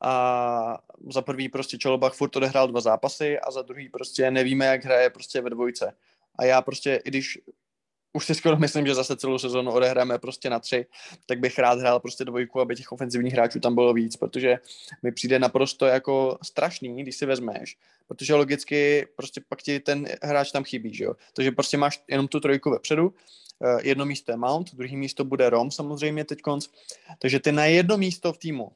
A 0.00 0.78
za 1.10 1.22
prvý 1.22 1.48
prostě 1.48 1.78
Čalobach 1.78 2.14
furt 2.14 2.36
odehrál 2.36 2.68
dva 2.68 2.80
zápasy 2.80 3.38
a 3.38 3.50
za 3.50 3.62
druhý 3.62 3.88
prostě 3.88 4.30
nevíme, 4.30 4.66
jak 4.66 4.84
hraje 4.84 5.10
prostě 5.10 5.40
ve 5.40 5.50
dvojce. 5.50 5.92
A 6.38 6.44
já 6.44 6.62
prostě, 6.62 7.00
i 7.04 7.10
když 7.10 7.38
už 8.14 8.26
si 8.26 8.34
skoro 8.34 8.56
myslím, 8.56 8.86
že 8.86 8.94
zase 8.94 9.16
celou 9.16 9.38
sezónu 9.38 9.72
odehráme 9.72 10.18
prostě 10.18 10.50
na 10.50 10.60
tři, 10.60 10.86
tak 11.26 11.40
bych 11.40 11.58
rád 11.58 11.78
hrál 11.78 12.00
prostě 12.00 12.24
dvojku, 12.24 12.60
aby 12.60 12.76
těch 12.76 12.92
ofenzivních 12.92 13.32
hráčů 13.32 13.60
tam 13.60 13.74
bylo 13.74 13.94
víc, 13.94 14.16
protože 14.16 14.58
mi 15.02 15.12
přijde 15.12 15.38
naprosto 15.38 15.86
jako 15.86 16.38
strašný, 16.42 17.02
když 17.02 17.16
si 17.16 17.26
vezmeš, 17.26 17.76
protože 18.08 18.34
logicky 18.34 19.06
prostě 19.16 19.40
pak 19.48 19.62
ti 19.62 19.80
ten 19.80 20.08
hráč 20.22 20.52
tam 20.52 20.64
chybí, 20.64 20.94
že 20.94 21.04
jo. 21.04 21.14
Takže 21.32 21.52
prostě 21.52 21.76
máš 21.76 22.02
jenom 22.08 22.28
tu 22.28 22.40
trojku 22.40 22.70
vepředu, 22.70 23.14
eh, 23.64 23.88
jedno 23.88 24.04
místo 24.06 24.32
je 24.32 24.36
Mount, 24.36 24.74
druhý 24.74 24.96
místo 24.96 25.24
bude 25.24 25.50
Rom 25.50 25.70
samozřejmě 25.70 26.24
teď 26.24 26.40
konc, 26.40 26.68
takže 27.18 27.40
ty 27.40 27.52
na 27.52 27.64
jedno 27.64 27.96
místo 27.96 28.32
v 28.32 28.38
týmu 28.38 28.72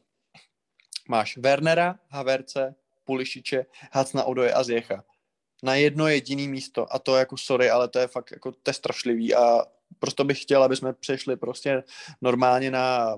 máš 1.08 1.36
Wernera, 1.36 1.98
Haverce, 2.08 2.74
Pulišiče, 3.04 3.66
Hacna 3.92 4.24
Odoje 4.24 4.52
a 4.52 4.62
Zjecha 4.62 5.04
na 5.62 5.74
jedno 5.74 6.08
jediné 6.08 6.48
místo 6.48 6.94
a 6.94 6.98
to 6.98 7.16
jako 7.16 7.36
sorry, 7.36 7.70
ale 7.70 7.88
to 7.88 7.98
je 7.98 8.06
fakt 8.06 8.32
jako 8.32 8.52
to 8.52 8.70
je 8.70 8.74
strašlivý 8.74 9.34
a 9.34 9.64
proto 9.98 10.24
bych 10.24 10.42
chtěl, 10.42 10.62
aby 10.62 10.76
jsme 10.76 10.92
přešli 10.92 11.36
prostě 11.36 11.82
normálně 12.20 12.70
na, 12.70 13.16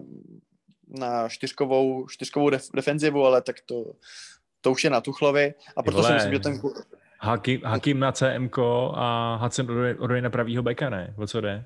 na 0.89 1.29
čtyřkovou, 1.29 2.07
čtyřkovou 2.09 2.51
def, 2.51 2.69
defenzivu, 2.75 3.25
ale 3.27 3.43
tak 3.43 3.57
to, 3.67 3.93
to 4.61 4.71
už 4.71 4.85
je 4.85 4.91
na 4.91 5.01
Tuchlovi 5.01 5.55
a 5.77 5.83
proto 5.83 6.03
si 6.03 6.13
myslím, 6.13 6.33
že 6.33 6.41
ten... 6.41 6.61
Hakim, 7.23 7.61
Hakim 7.65 7.99
na 7.99 8.13
CMK 8.13 8.59
a 8.95 9.39
Hudson 9.43 9.67
odejde 9.99 10.23
na 10.23 10.31
pravýho 10.31 10.63
beka, 10.63 10.91
ne? 10.91 11.15
O 11.19 11.27
co 11.27 11.41
jde? 11.41 11.65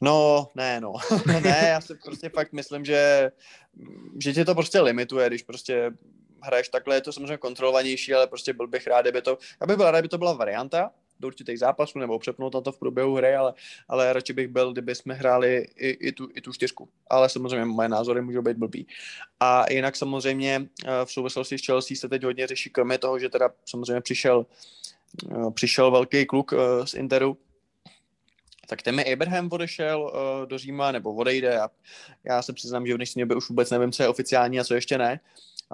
No, 0.00 0.48
ne, 0.54 0.80
no. 0.80 0.92
ne, 1.26 1.66
já 1.68 1.80
si 1.80 1.94
prostě 1.94 2.28
fakt 2.28 2.52
myslím, 2.52 2.84
že, 2.84 3.32
že 4.18 4.32
tě 4.32 4.44
to 4.44 4.54
prostě 4.54 4.80
limituje, 4.80 5.28
když 5.28 5.42
prostě 5.42 5.90
hraješ 6.44 6.68
takhle, 6.68 6.96
je 6.96 7.00
to 7.00 7.12
samozřejmě 7.12 7.36
kontrolovanější, 7.36 8.14
ale 8.14 8.26
prostě 8.26 8.52
byl 8.52 8.66
bych 8.66 8.86
rád, 8.86 9.02
kdyby 9.02 9.22
to, 9.22 9.38
já 9.60 9.66
bych 9.66 9.76
byl 9.76 9.90
rád, 9.90 9.98
kdyby 9.98 10.08
to 10.08 10.18
byla 10.18 10.32
varianta 10.32 10.90
do 11.20 11.26
určitých 11.26 11.58
zápasů 11.58 11.98
nebo 11.98 12.18
přepnout 12.18 12.54
na 12.54 12.60
to 12.60 12.72
v 12.72 12.78
průběhu 12.78 13.14
hry, 13.14 13.34
ale, 13.34 13.54
ale 13.88 14.12
radši 14.12 14.32
bych 14.32 14.48
byl, 14.48 14.72
kdyby 14.72 14.94
jsme 14.94 15.14
hráli 15.14 15.66
i, 15.76 15.88
i, 15.88 16.12
tu, 16.12 16.28
i 16.34 16.40
tu 16.40 16.52
čtyřku. 16.52 16.88
Ale 17.10 17.28
samozřejmě 17.28 17.64
moje 17.64 17.88
názory 17.88 18.22
můžou 18.22 18.42
být 18.42 18.56
blbý. 18.56 18.86
A 19.40 19.64
jinak 19.70 19.96
samozřejmě 19.96 20.66
eh, 20.84 20.88
v 21.04 21.12
souvislosti 21.12 21.58
s 21.58 21.66
Chelsea 21.66 21.96
se 21.96 22.08
teď 22.08 22.22
hodně 22.22 22.46
řeší, 22.46 22.70
kromě 22.70 22.98
toho, 22.98 23.18
že 23.18 23.28
teda 23.28 23.50
samozřejmě 23.64 24.00
přišel, 24.00 24.46
eh, 25.30 25.50
přišel 25.54 25.90
velký 25.90 26.26
kluk 26.26 26.52
eh, 26.52 26.86
z 26.86 26.94
Interu, 26.94 27.38
tak 28.66 28.82
Temi 28.82 29.12
Abraham 29.12 29.48
odešel 29.52 30.02
uh, 30.02 30.48
do 30.48 30.58
Říma, 30.58 30.92
nebo 30.92 31.14
odejde. 31.14 31.48
Já, 31.48 31.70
já 32.24 32.42
se 32.42 32.52
přiznám, 32.52 32.86
že 32.86 32.94
v 32.94 32.96
dnešní 32.96 33.20
době 33.20 33.36
už 33.36 33.48
vůbec 33.48 33.70
nevím, 33.70 33.92
co 33.92 34.02
je 34.02 34.08
oficiální 34.08 34.60
a 34.60 34.64
co 34.64 34.74
ještě 34.74 34.98
ne 34.98 35.20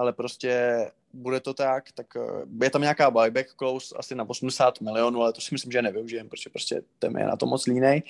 ale 0.00 0.12
prostě 0.12 0.86
bude 1.12 1.40
to 1.40 1.54
tak, 1.54 1.92
tak 1.92 2.06
eh, 2.16 2.64
je 2.64 2.70
tam 2.70 2.82
nějaká 2.82 3.10
buyback 3.10 3.54
close 3.56 3.94
asi 3.98 4.14
na 4.14 4.28
80 4.28 4.80
milionů, 4.80 5.22
ale 5.22 5.32
to 5.32 5.40
si 5.40 5.54
myslím, 5.54 5.72
že 5.72 5.82
nevyužijem, 5.82 6.28
protože 6.28 6.50
prostě 6.50 6.82
ten 6.98 7.18
je 7.18 7.26
na 7.26 7.36
to 7.36 7.46
moc 7.46 7.66
línej. 7.66 8.02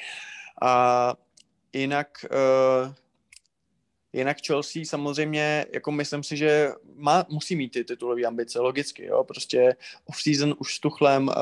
A 0.63 1.15
jinak, 1.73 2.27
uh, 2.31 2.93
jinak 4.13 4.37
Chelsea 4.47 4.85
samozřejmě, 4.85 5.67
jako 5.75 5.93
myslím 5.93 6.23
si, 6.23 6.37
že 6.37 6.73
má, 6.97 7.27
musí 7.29 7.57
mít 7.57 7.69
ty 7.69 7.85
titulové 7.85 8.23
ambice, 8.23 8.61
logicky, 8.61 9.05
jo, 9.05 9.25
prostě 9.25 9.77
off-season 10.05 10.55
už 10.59 10.75
s 10.75 10.81
Tuchlem 10.81 11.29
uh, 11.29 11.35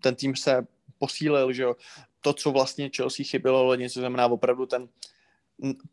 ten 0.00 0.14
tým 0.14 0.36
se 0.36 0.66
posílil, 0.98 1.52
že 1.52 1.62
jo, 1.62 1.76
to, 2.20 2.32
co 2.32 2.50
vlastně 2.50 2.90
Chelsea 2.96 3.26
chybilo, 3.30 3.74
něco 3.74 4.00
znamená 4.00 4.26
opravdu 4.26 4.66
ten, 4.66 4.88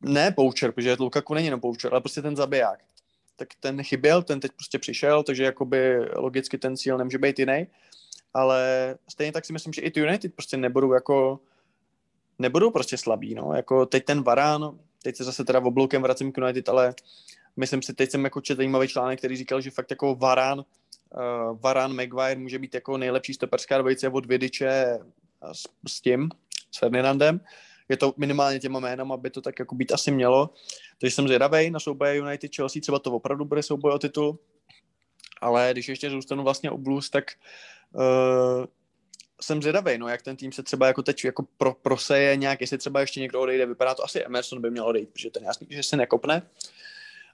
ne 0.02 0.32
poucher, 0.32 0.72
protože 0.72 0.96
Lukaku 1.00 1.34
není 1.34 1.48
jenom 1.48 1.60
poucher, 1.60 1.92
ale 1.92 2.02
prostě 2.02 2.22
ten 2.22 2.36
zabiják 2.36 2.80
tak 3.42 3.50
ten 3.60 3.84
chyběl, 3.84 4.24
ten 4.24 4.40
teď 4.40 4.52
prostě 4.52 4.80
přišel, 4.80 5.24
takže 5.24 5.44
jakoby 5.44 6.00
logicky 6.16 6.58
ten 6.58 6.78
cíl 6.78 6.98
nemůže 6.98 7.18
být 7.18 7.40
jiný. 7.40 7.68
Ale 8.34 8.96
stejně 9.10 9.32
tak 9.32 9.46
si 9.46 9.54
myslím, 9.54 9.74
že 9.74 9.82
i 9.82 9.92
ty 9.92 10.00
United 10.00 10.34
prostě 10.34 10.58
nebudou 10.58 10.94
jako 10.94 11.40
nebudou 12.40 12.72
prostě 12.72 12.98
slabí, 12.98 13.36
no. 13.36 13.54
Jako 13.56 13.86
teď 13.86 14.06
ten 14.06 14.24
Varán, 14.24 14.80
teď 15.04 15.16
se 15.16 15.24
zase 15.24 15.46
teda 15.46 15.60
v 15.60 15.66
obloukem 15.66 16.02
vracím 16.02 16.32
k 16.32 16.38
United, 16.38 16.70
ale 16.70 16.94
myslím 17.58 17.82
si, 17.82 17.94
teď 17.94 18.12
jsem 18.12 18.24
jako 18.24 18.42
četl 18.42 18.58
zajímavý 18.58 18.88
článek, 18.88 19.20
který 19.20 19.38
říkal, 19.38 19.62
že 19.62 19.72
fakt 19.72 19.90
jako 19.90 20.16
Varán, 20.16 20.60
uh, 20.60 21.60
Varán 21.60 21.96
Maguire 21.96 22.36
může 22.36 22.60
být 22.60 22.74
jako 22.74 22.98
nejlepší 22.98 23.34
stoperská 23.34 23.78
dvojice 23.78 24.10
od 24.10 24.26
Vidiče 24.26 25.00
s, 25.52 25.68
s 25.88 26.02
tím, 26.02 26.30
s 26.72 26.78
Ferdinandem 26.78 27.42
je 27.92 27.98
to 27.98 28.14
minimálně 28.18 28.60
těma 28.60 28.80
jménama, 28.80 29.16
aby 29.16 29.30
to 29.30 29.42
tak 29.42 29.60
jako 29.60 29.76
být 29.76 29.92
asi 29.92 30.12
mělo. 30.12 30.50
Takže 31.00 31.16
jsem 31.16 31.28
zvědavý 31.28 31.72
na 31.72 31.80
souboje 31.80 32.18
United 32.18 32.56
Chelsea, 32.56 32.82
třeba 32.82 33.00
to 33.00 33.12
opravdu 33.12 33.46
bude 33.46 33.64
souboj 33.64 33.92
o 33.92 34.00
titul, 34.00 34.40
ale 35.42 35.70
když 35.72 35.90
ještě 35.90 36.10
zůstanu 36.10 36.44
vlastně 36.44 36.72
u 36.72 36.78
Blues, 36.78 37.10
tak 37.10 37.32
uh, 37.94 38.66
jsem 39.42 39.62
zvědavý, 39.62 39.98
no, 39.98 40.08
jak 40.08 40.22
ten 40.22 40.36
tým 40.36 40.52
se 40.52 40.64
třeba 40.64 40.88
jako 40.88 41.04
teď 41.04 41.26
jako 41.26 41.46
pro, 41.58 41.74
proseje 41.74 42.36
nějak, 42.36 42.62
jestli 42.62 42.78
třeba 42.78 43.00
ještě 43.00 43.20
někdo 43.20 43.42
odejde, 43.42 43.66
vypadá 43.66 43.96
to 43.96 44.04
asi 44.04 44.26
Emerson 44.26 44.62
by 44.62 44.72
měl 44.72 44.86
odejít, 44.86 45.10
protože 45.10 45.30
ten 45.30 45.44
jasný, 45.44 45.68
že 45.70 45.84
se 45.84 45.98
nekopne, 45.98 46.42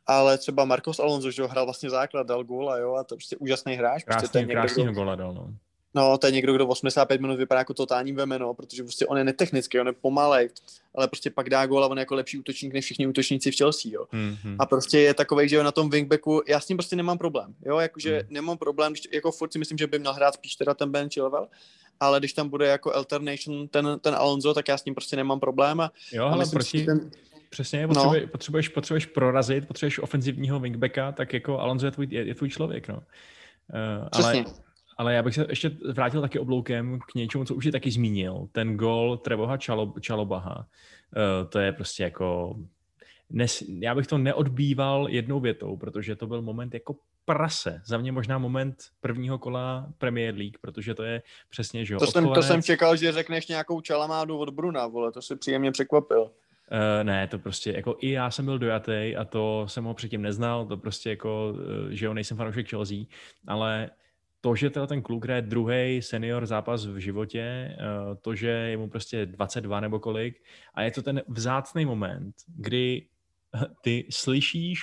ale 0.05 0.37
třeba 0.37 0.65
Marcos 0.65 0.99
Alonso, 0.99 1.31
že 1.31 1.41
ho 1.41 1.47
hrál 1.47 1.65
vlastně 1.65 1.89
základ, 1.89 2.27
dal 2.27 2.43
góla, 2.43 2.77
jo, 2.77 2.95
a 2.95 3.03
to 3.03 3.15
je 3.15 3.17
prostě 3.17 3.37
úžasný 3.37 3.75
hráč. 3.75 4.03
Krásný, 4.03 4.19
prostě 4.19 4.39
ten 4.39 4.49
krásný 4.49 4.83
kdo... 4.83 4.93
góla 4.93 5.15
dal, 5.15 5.33
no. 5.33 5.53
No, 5.93 6.17
to 6.17 6.27
je 6.27 6.31
někdo, 6.31 6.53
kdo 6.53 6.67
85 6.67 7.21
minut 7.21 7.37
vypadá 7.37 7.59
jako 7.59 7.73
totální 7.73 8.11
vemeno, 8.11 8.53
protože 8.53 8.83
prostě 8.83 9.05
on 9.05 9.17
je 9.17 9.23
netechnický, 9.23 9.79
on 9.79 9.87
je 9.87 9.93
pomalej, 9.93 10.49
ale 10.95 11.07
prostě 11.07 11.29
pak 11.29 11.49
dá 11.49 11.65
gól 11.65 11.83
a 11.83 11.87
on 11.87 11.97
je 11.97 12.01
jako 12.01 12.15
lepší 12.15 12.39
útočník 12.39 12.73
než 12.73 12.85
všichni 12.85 13.07
útočníci 13.07 13.51
v 13.51 13.57
Chelsea, 13.57 13.91
jo. 13.93 14.05
Mm-hmm. 14.13 14.55
A 14.59 14.65
prostě 14.65 14.99
je 14.99 15.13
takový, 15.13 15.49
že 15.49 15.63
na 15.63 15.71
tom 15.71 15.89
wingbacku, 15.89 16.41
já 16.47 16.59
s 16.59 16.67
ním 16.67 16.77
prostě 16.77 16.95
nemám 16.95 17.17
problém, 17.17 17.55
jo, 17.65 17.77
jakože 17.77 18.19
mm. 18.23 18.33
nemám 18.33 18.57
problém, 18.57 18.93
když, 18.93 19.07
jako 19.13 19.31
furt 19.31 19.53
si 19.53 19.59
myslím, 19.59 19.77
že 19.77 19.87
by 19.87 19.99
měl 19.99 20.13
hrát 20.13 20.33
spíš 20.33 20.55
teda 20.55 20.73
ten 20.73 20.91
Ben 20.91 21.09
Chilwell, 21.09 21.47
ale 21.99 22.19
když 22.19 22.33
tam 22.33 22.49
bude 22.49 22.67
jako 22.67 22.95
alternation 22.95 23.67
ten, 23.67 23.99
ten 24.01 24.15
Alonso, 24.15 24.53
tak 24.53 24.67
já 24.67 24.77
s 24.77 24.85
ním 24.85 24.95
prostě 24.95 25.15
nemám 25.15 25.39
problém. 25.39 25.79
A, 25.81 25.91
jo, 26.11 26.25
ale 26.25 26.45
proti, 26.45 26.85
ten... 26.85 27.11
Přesně, 27.49 27.87
potřebuješ, 27.87 28.23
no. 28.23 28.29
potřebuješ, 28.29 28.69
potřebuješ 28.69 29.05
prorazit, 29.05 29.67
potřebuješ 29.67 29.99
ofenzivního 29.99 30.59
wingbacka, 30.59 31.11
tak 31.11 31.33
jako 31.33 31.59
Alonso 31.59 31.85
je 31.85 31.91
tvůj, 31.91 32.07
je, 32.09 32.25
je 32.27 32.35
tvůj 32.35 32.49
člověk, 32.49 32.87
no. 32.87 32.95
Uh, 32.95 34.07
ale, 34.11 34.45
ale 34.97 35.13
já 35.13 35.23
bych 35.23 35.35
se 35.35 35.45
ještě 35.49 35.71
vrátil 35.93 36.21
taky 36.21 36.39
obloukem 36.39 36.99
k 37.11 37.15
něčemu, 37.15 37.45
co 37.45 37.55
už 37.55 37.65
je 37.65 37.71
taky 37.71 37.91
zmínil. 37.91 38.47
Ten 38.51 38.77
gol 38.77 39.17
Trevoha 39.17 39.57
Čalob, 39.57 39.99
Čalobaha. 40.01 40.57
Uh, 40.57 41.49
to 41.49 41.59
je 41.59 41.71
prostě 41.71 42.03
jako... 42.03 42.55
Nes, 43.29 43.63
já 43.67 43.95
bych 43.95 44.07
to 44.07 44.17
neodbýval 44.17 45.09
jednou 45.09 45.39
větou, 45.39 45.77
protože 45.77 46.15
to 46.15 46.27
byl 46.27 46.41
moment 46.41 46.73
jako 46.73 46.95
prase. 47.25 47.81
Za 47.85 47.97
mě 47.97 48.11
možná 48.11 48.37
moment 48.37 48.75
prvního 49.01 49.37
kola 49.37 49.87
Premier 49.97 50.35
League, 50.35 50.57
protože 50.61 50.93
to 50.93 51.03
je 51.03 51.21
přesně, 51.49 51.85
že 51.85 51.93
jo. 51.93 51.99
To, 51.99 52.07
jsem, 52.07 52.33
to 52.33 52.43
jsem 52.43 52.61
čekal, 52.61 52.95
že 52.95 53.11
řekneš 53.11 53.47
nějakou 53.47 53.81
čalamádu 53.81 54.37
od 54.37 54.49
Bruna, 54.49 54.87
vole, 54.87 55.11
to 55.11 55.21
si 55.21 55.35
příjemně 55.35 55.71
překvapil. 55.71 56.21
Uh, 56.21 57.03
ne, 57.03 57.27
to 57.27 57.39
prostě 57.39 57.71
jako 57.71 57.97
i 57.99 58.09
já 58.09 58.31
jsem 58.31 58.45
byl 58.45 58.59
dojatý 58.59 59.15
a 59.17 59.25
to 59.25 59.65
jsem 59.67 59.83
ho 59.83 59.93
předtím 59.93 60.21
neznal, 60.21 60.65
to 60.65 60.77
prostě 60.77 61.09
jako, 61.09 61.53
uh, 61.53 61.89
že 61.89 62.05
jo, 62.05 62.13
nejsem 62.13 62.37
fanoušek 62.37 62.69
Chelsea, 62.69 62.97
ale 63.47 63.89
to, 64.41 64.55
že 64.55 64.69
teda 64.69 64.87
ten 64.87 65.01
kluk 65.01 65.25
hraje 65.25 65.41
druhý 65.41 66.01
senior 66.01 66.45
zápas 66.45 66.85
v 66.85 66.97
životě, 66.97 67.41
eh, 67.41 67.75
to, 68.21 68.35
že 68.35 68.47
je 68.47 68.77
mu 68.77 68.89
prostě 68.89 69.25
22 69.25 69.79
nebo 69.79 69.99
kolik, 69.99 70.43
a 70.73 70.81
je 70.81 70.91
to 70.91 71.01
ten 71.01 71.21
vzácný 71.27 71.85
moment, 71.85 72.35
kdy 72.55 73.07
ty 73.81 74.07
slyšíš 74.09 74.79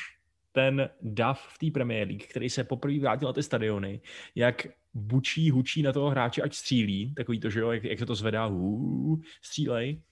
ten 0.53 0.91
dav 1.03 1.49
v 1.49 1.59
té 1.59 1.71
Premier 1.71 2.09
League, 2.09 2.27
který 2.27 2.51
se 2.51 2.65
poprvé 2.65 2.99
vrátil 2.99 3.29
na 3.29 3.33
ty 3.33 3.43
stadiony, 3.43 4.01
jak 4.35 4.67
bučí, 4.95 5.51
hučí 5.51 5.83
na 5.83 5.93
toho 5.93 6.11
hráče, 6.11 6.43
ať 6.43 6.55
střílí, 6.55 7.15
takový 7.15 7.41
to, 7.41 7.51
že 7.51 7.61
jo, 7.61 7.71
jak, 7.71 7.85
jak 7.85 7.99
se 7.99 8.07
to 8.07 8.15
zvedá, 8.15 8.47
hů, 8.47 9.21
střílej. 9.43 10.03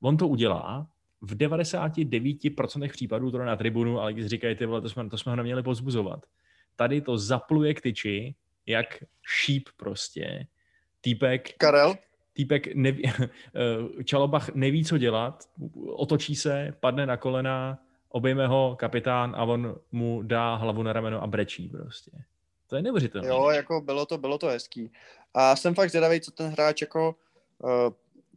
On 0.00 0.16
to 0.16 0.28
udělá, 0.28 0.88
v 1.20 1.36
99% 1.36 2.88
případů 2.90 3.30
to 3.30 3.38
na 3.38 3.56
tribunu, 3.56 4.00
ale 4.00 4.12
když 4.12 4.26
říkají, 4.26 4.56
ty 4.56 4.66
vole, 4.66 4.80
to 4.80 4.88
jsme, 4.88 5.08
to 5.08 5.18
jsme 5.18 5.32
ho 5.32 5.36
neměli 5.36 5.62
pozbuzovat. 5.62 6.26
Tady 6.76 7.00
to 7.00 7.18
zapluje 7.18 7.74
k 7.74 7.80
tyči 7.80 8.34
jak 8.66 9.04
šíp 9.22 9.68
prostě. 9.76 10.46
Týpek... 11.00 11.56
Karel? 11.56 11.96
týpek 12.32 12.74
neví, 12.74 13.12
Čalobach 14.04 14.54
neví, 14.54 14.84
co 14.84 14.98
dělat, 14.98 15.44
otočí 15.86 16.36
se, 16.36 16.74
padne 16.80 17.06
na 17.06 17.16
kolena, 17.16 17.78
obejme 18.08 18.46
ho 18.46 18.76
kapitán 18.78 19.34
a 19.36 19.44
on 19.44 19.74
mu 19.92 20.22
dá 20.22 20.54
hlavu 20.54 20.82
na 20.82 20.92
rameno 20.92 21.22
a 21.22 21.26
brečí 21.26 21.68
prostě. 21.68 22.10
To 22.66 22.76
je 22.76 22.82
neuvěřitelné. 22.82 23.28
Jo, 23.28 23.50
jako 23.50 23.80
bylo 23.80 24.06
to, 24.06 24.18
bylo 24.18 24.38
to 24.38 24.46
hezký. 24.46 24.92
A 25.34 25.56
jsem 25.56 25.74
fakt 25.74 25.90
zvědavý, 25.90 26.20
co 26.20 26.30
ten 26.30 26.50
hráč 26.50 26.80
jako 26.80 27.14
uh, 27.58 27.70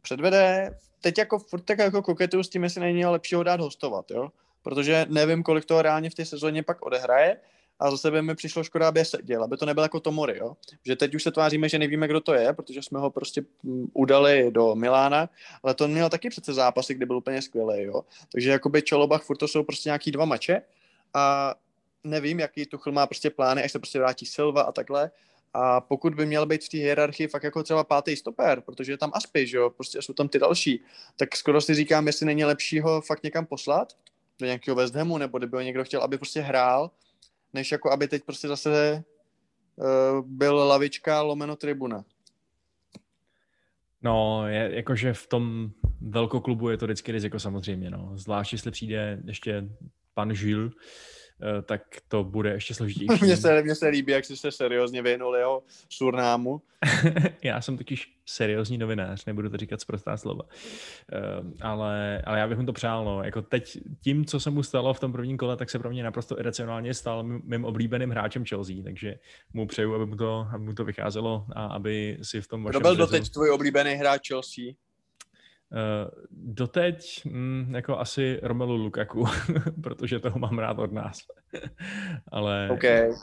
předvede. 0.02 0.76
Teď 1.00 1.18
jako 1.18 1.38
furt 1.38 1.60
tak 1.60 1.78
jako 1.78 2.02
koketuju 2.02 2.42
s 2.42 2.48
tím, 2.48 2.64
jestli 2.64 2.80
není 2.80 3.04
lepšího 3.04 3.42
dát 3.42 3.60
hostovat, 3.60 4.10
jo? 4.10 4.28
Protože 4.62 5.06
nevím, 5.08 5.42
kolik 5.42 5.64
toho 5.64 5.82
reálně 5.82 6.10
v 6.10 6.14
té 6.14 6.24
sezóně 6.24 6.62
pak 6.62 6.86
odehraje, 6.86 7.36
a 7.78 7.90
za 7.90 7.96
sebe 7.96 8.22
mi 8.22 8.34
přišlo 8.34 8.64
škoda, 8.64 8.88
aby 8.88 9.04
seděl, 9.04 9.44
aby 9.44 9.56
to 9.56 9.66
nebylo 9.66 9.84
jako 9.84 10.00
Tomori, 10.00 10.38
jo? 10.38 10.56
že 10.86 10.96
teď 10.96 11.14
už 11.14 11.22
se 11.22 11.30
tváříme, 11.30 11.68
že 11.68 11.78
nevíme, 11.78 12.08
kdo 12.08 12.20
to 12.20 12.34
je, 12.34 12.52
protože 12.52 12.82
jsme 12.82 12.98
ho 12.98 13.10
prostě 13.10 13.44
mm, 13.62 13.86
udali 13.92 14.50
do 14.50 14.74
Milána, 14.74 15.28
ale 15.62 15.74
to 15.74 15.88
měl 15.88 16.08
taky 16.08 16.30
přece 16.30 16.54
zápasy, 16.54 16.94
kde 16.94 17.06
byl 17.06 17.16
úplně 17.16 17.42
skvělý, 17.42 17.82
jo? 17.82 18.04
takže 18.32 18.50
jakoby 18.50 18.82
Čolobach 18.82 19.22
furt 19.22 19.36
to 19.36 19.48
jsou 19.48 19.62
prostě 19.62 19.88
nějaký 19.88 20.12
dva 20.12 20.24
mače 20.24 20.62
a 21.14 21.54
nevím, 22.04 22.40
jaký 22.40 22.66
Tuchl 22.66 22.92
má 22.92 23.06
prostě 23.06 23.30
plány, 23.30 23.62
až 23.62 23.72
se 23.72 23.78
prostě 23.78 23.98
vrátí 23.98 24.26
Silva 24.26 24.62
a 24.62 24.72
takhle, 24.72 25.10
a 25.54 25.80
pokud 25.80 26.14
by 26.14 26.26
měl 26.26 26.46
být 26.46 26.64
v 26.64 26.68
té 26.68 26.76
hierarchii 26.76 27.28
fakt 27.28 27.42
jako 27.42 27.62
třeba 27.62 27.84
pátý 27.84 28.16
stoper, 28.16 28.60
protože 28.60 28.92
je 28.92 28.98
tam 28.98 29.10
Aspy, 29.14 29.46
že 29.46 29.56
jo, 29.56 29.70
prostě 29.70 30.02
jsou 30.02 30.12
tam 30.12 30.28
ty 30.28 30.38
další, 30.38 30.82
tak 31.16 31.36
skoro 31.36 31.60
si 31.60 31.74
říkám, 31.74 32.06
jestli 32.06 32.26
není 32.26 32.44
lepší 32.44 32.80
ho 32.80 33.00
fakt 33.00 33.22
někam 33.22 33.46
poslat, 33.46 33.92
do 34.38 34.46
nějakého 34.46 34.74
West 34.74 34.94
Hamu, 34.94 35.18
nebo 35.18 35.38
kdyby 35.38 35.56
ho 35.56 35.62
někdo 35.62 35.84
chtěl, 35.84 36.02
aby 36.02 36.18
prostě 36.18 36.40
hrál, 36.40 36.90
než 37.52 37.72
jako 37.72 37.90
aby 37.90 38.08
teď 38.08 38.24
prostě 38.24 38.48
zase 38.48 39.04
uh, 39.76 40.26
byl 40.26 40.54
lavička 40.56 41.22
lomeno 41.22 41.56
tribuna. 41.56 42.04
No, 44.02 44.48
je, 44.48 44.76
jakože 44.76 45.12
v 45.12 45.26
tom 45.26 45.70
velkoklubu 46.00 46.68
je 46.68 46.76
to 46.76 46.86
vždycky 46.86 47.12
riziko 47.12 47.38
samozřejmě, 47.38 47.90
no. 47.90 48.12
Zvlášť, 48.14 48.52
jestli 48.52 48.70
přijde 48.70 49.22
ještě 49.24 49.68
pan 50.14 50.34
Žil, 50.34 50.70
tak 51.62 51.82
to 52.08 52.24
bude 52.24 52.50
ještě 52.50 52.74
složitější. 52.74 53.24
Mně 53.24 53.36
se, 53.36 53.62
mně 53.62 53.74
se 53.74 53.88
líbí, 53.88 54.12
jak 54.12 54.24
jsi 54.24 54.36
se 54.36 54.52
seriózně 54.52 55.02
věnul 55.02 55.36
jeho 55.36 55.62
surnámu. 55.88 56.62
já 57.42 57.60
jsem 57.60 57.76
totiž 57.76 58.16
seriózní 58.26 58.78
novinář, 58.78 59.24
nebudu 59.24 59.50
to 59.50 59.56
říkat 59.56 59.80
zprostá 59.80 60.16
slova. 60.16 60.42
Eh, 61.12 61.18
ale, 61.60 62.22
ale 62.26 62.38
já 62.38 62.48
bych 62.48 62.58
mu 62.58 62.66
to 62.66 62.72
přál, 62.72 63.04
no. 63.04 63.22
Jako 63.22 63.42
teď 63.42 63.78
tím, 64.00 64.24
co 64.24 64.40
se 64.40 64.50
mu 64.50 64.62
stalo 64.62 64.94
v 64.94 65.00
tom 65.00 65.12
prvním 65.12 65.36
kole, 65.36 65.56
tak 65.56 65.70
se 65.70 65.78
pro 65.78 65.90
mě 65.90 66.02
naprosto 66.02 66.40
iracionálně 66.40 66.94
stal 66.94 67.22
mým 67.22 67.64
oblíbeným 67.64 68.10
hráčem 68.10 68.44
Chelsea, 68.44 68.76
takže 68.84 69.14
mu 69.52 69.66
přeju, 69.66 69.94
aby 69.94 70.06
mu 70.06 70.16
to, 70.16 70.48
aby 70.54 70.64
mu 70.64 70.74
to 70.74 70.84
vycházelo 70.84 71.46
a 71.56 71.66
aby 71.66 72.18
si 72.22 72.40
v 72.40 72.48
tom 72.48 72.64
vašem 72.64 72.80
Kdo 72.80 72.88
byl 72.88 72.96
doteď 72.96 73.30
tvůj 73.30 73.50
oblíbený 73.50 73.94
hráč 73.94 74.28
Chelsea? 74.28 74.64
Uh, 75.72 76.10
doteď 76.30 77.24
mm, 77.24 77.74
jako 77.74 77.98
asi 77.98 78.40
Romelu 78.42 78.76
Lukaku, 78.76 79.24
protože 79.82 80.18
toho 80.18 80.38
mám 80.38 80.58
rád 80.58 80.78
od 80.78 80.92
nás. 80.92 81.18
ale, 82.28 82.68
okay. 82.72 83.08
uh, 83.08 83.14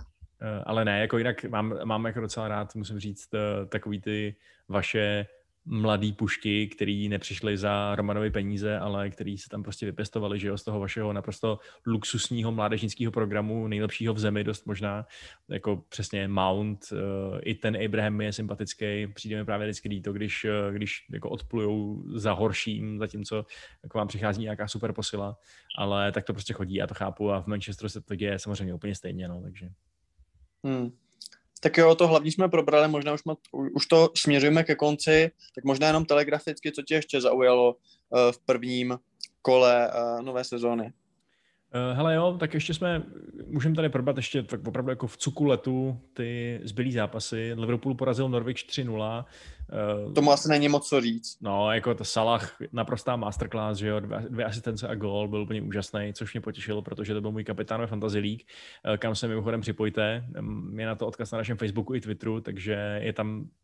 ale 0.65 0.85
ne, 0.85 1.01
jako 1.01 1.17
jinak 1.17 1.43
mám, 1.43 1.79
mám 1.83 2.05
jako 2.05 2.19
docela 2.19 2.47
rád, 2.47 2.75
musím 2.75 2.99
říct, 2.99 3.33
uh, 3.33 3.69
takový 3.69 4.01
ty 4.01 4.35
vaše 4.69 5.25
mladý 5.65 6.13
pušky, 6.13 6.67
který 6.67 7.09
nepřišli 7.09 7.57
za 7.57 7.95
Romanovi 7.95 8.31
peníze, 8.31 8.79
ale 8.79 9.09
který 9.09 9.37
se 9.37 9.49
tam 9.49 9.63
prostě 9.63 9.85
vypestovali, 9.85 10.39
že 10.39 10.47
jo, 10.47 10.57
z 10.57 10.63
toho 10.63 10.79
vašeho 10.79 11.13
naprosto 11.13 11.59
luxusního 11.85 12.51
mládežnického 12.51 13.11
programu, 13.11 13.67
nejlepšího 13.67 14.13
v 14.13 14.19
zemi, 14.19 14.43
dost 14.43 14.65
možná, 14.65 15.05
jako 15.49 15.83
přesně 15.89 16.27
Mount, 16.27 16.79
uh, 16.91 16.97
i 17.41 17.55
ten 17.55 17.77
Abraham 17.85 18.21
je 18.21 18.33
sympatický, 18.33 19.07
přijde 19.07 19.37
mi 19.37 19.45
právě 19.45 19.67
vždycky 19.67 19.89
líto, 19.89 20.13
když, 20.13 20.45
uh, 20.45 20.73
když 20.73 21.05
jako 21.11 21.29
odplujou 21.29 22.03
za 22.15 22.33
horším, 22.33 22.99
zatímco 22.99 23.45
jako 23.83 23.97
vám 23.97 24.07
přichází 24.07 24.41
nějaká 24.41 24.67
super 24.67 24.93
posila, 24.93 25.37
ale 25.77 26.11
tak 26.11 26.23
to 26.23 26.33
prostě 26.33 26.53
chodí, 26.53 26.75
já 26.75 26.87
to 26.87 26.93
chápu 26.93 27.31
a 27.31 27.41
v 27.41 27.47
Manchesteru 27.47 27.89
se 27.89 28.01
to 28.01 28.15
děje 28.15 28.39
samozřejmě 28.39 28.73
úplně 28.73 28.95
stejně, 28.95 29.27
no, 29.27 29.41
takže. 29.41 29.69
Hmm. 30.65 31.02
Tak 31.63 31.77
jo, 31.77 31.95
to 31.95 32.07
hlavní 32.07 32.31
jsme 32.31 32.49
probrali, 32.49 32.87
možná 32.87 33.13
už, 33.13 33.23
má, 33.23 33.35
už 33.75 33.85
to 33.85 34.09
směřujeme 34.17 34.63
ke 34.63 34.75
konci, 34.75 35.31
tak 35.55 35.63
možná 35.63 35.87
jenom 35.87 36.05
telegraficky, 36.05 36.71
co 36.71 36.81
tě 36.81 36.95
ještě 36.95 37.21
zaujalo 37.21 37.73
uh, 37.73 38.31
v 38.31 38.39
prvním 38.45 38.99
kole 39.41 39.91
uh, 39.91 40.21
nové 40.21 40.43
sezóny. 40.43 40.93
Uh, 41.73 41.97
hele 41.97 42.15
jo, 42.15 42.37
tak 42.39 42.53
ještě 42.53 42.73
jsme, 42.73 43.03
můžeme 43.47 43.75
tady 43.75 43.89
probrat 43.89 44.17
ještě 44.17 44.43
tak 44.43 44.67
opravdu 44.67 44.89
jako 44.89 45.07
v 45.07 45.17
cuku 45.17 45.45
letu 45.45 45.99
ty 46.13 46.59
zbylý 46.63 46.91
zápasy. 46.91 47.53
Liverpool 47.57 47.95
porazil 47.95 48.29
Norwich 48.29 48.57
3-0. 48.57 49.25
Uh, 50.05 50.13
Tomu 50.13 50.31
asi 50.31 50.49
není 50.49 50.69
moc 50.69 50.89
co 50.89 51.01
říct. 51.01 51.37
No, 51.41 51.71
jako 51.71 51.95
to 51.95 52.05
Salah, 52.05 52.55
naprostá 52.71 53.15
masterclass, 53.15 53.79
že 53.79 53.87
jo, 53.87 53.99
dvě, 53.99 54.25
dvě 54.29 54.45
asistence 54.45 54.87
a 54.87 54.95
gol, 54.95 55.27
byl 55.27 55.41
úplně 55.41 55.61
úžasný, 55.61 56.11
což 56.13 56.33
mě 56.33 56.41
potěšilo, 56.41 56.81
protože 56.81 57.13
to 57.13 57.21
byl 57.21 57.31
můj 57.31 57.43
kapitán 57.43 57.81
ve 57.81 57.87
Fantasy 57.87 58.19
League, 58.19 58.41
uh, 58.87 58.97
kam 58.97 59.15
se 59.15 59.27
mimochodem 59.27 59.61
připojte. 59.61 60.25
Je 60.77 60.85
na 60.85 60.95
to 60.95 61.07
odkaz 61.07 61.31
na 61.31 61.37
našem 61.37 61.57
Facebooku 61.57 61.95
i 61.95 62.01
Twitteru, 62.01 62.41
takže 62.41 62.99
je 63.01 63.13
tam 63.13 63.47
Eh, 63.47 63.62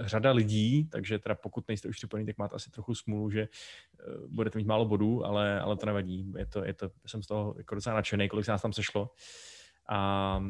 řada 0.00 0.32
lidí, 0.32 0.84
takže 0.84 1.18
teda 1.18 1.34
pokud 1.34 1.68
nejste 1.68 1.88
už 1.88 1.96
připojený, 1.96 2.26
tak 2.26 2.38
máte 2.38 2.56
asi 2.56 2.70
trochu 2.70 2.94
smůlu, 2.94 3.30
že 3.30 3.40
eh, 3.40 4.04
budete 4.28 4.58
mít 4.58 4.66
málo 4.66 4.84
bodů, 4.84 5.24
ale, 5.26 5.60
ale 5.60 5.76
to 5.76 5.86
nevadí. 5.86 6.32
Je 6.38 6.46
to, 6.46 6.64
je 6.64 6.74
to, 6.74 6.90
jsem 7.06 7.22
z 7.22 7.26
toho 7.26 7.54
jako 7.58 7.74
docela 7.74 7.96
nadšený, 7.96 8.28
kolik 8.28 8.44
se 8.44 8.50
nás 8.50 8.62
tam 8.62 8.72
sešlo. 8.72 9.10
A 9.88 10.40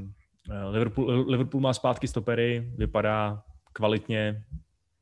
eh, 0.51 0.65
Liverpool, 0.65 1.25
Liverpool 1.31 1.61
má 1.61 1.73
zpátky 1.73 2.09
stopery, 2.09 2.73
vypadá 2.77 3.43
kvalitně, 3.73 4.45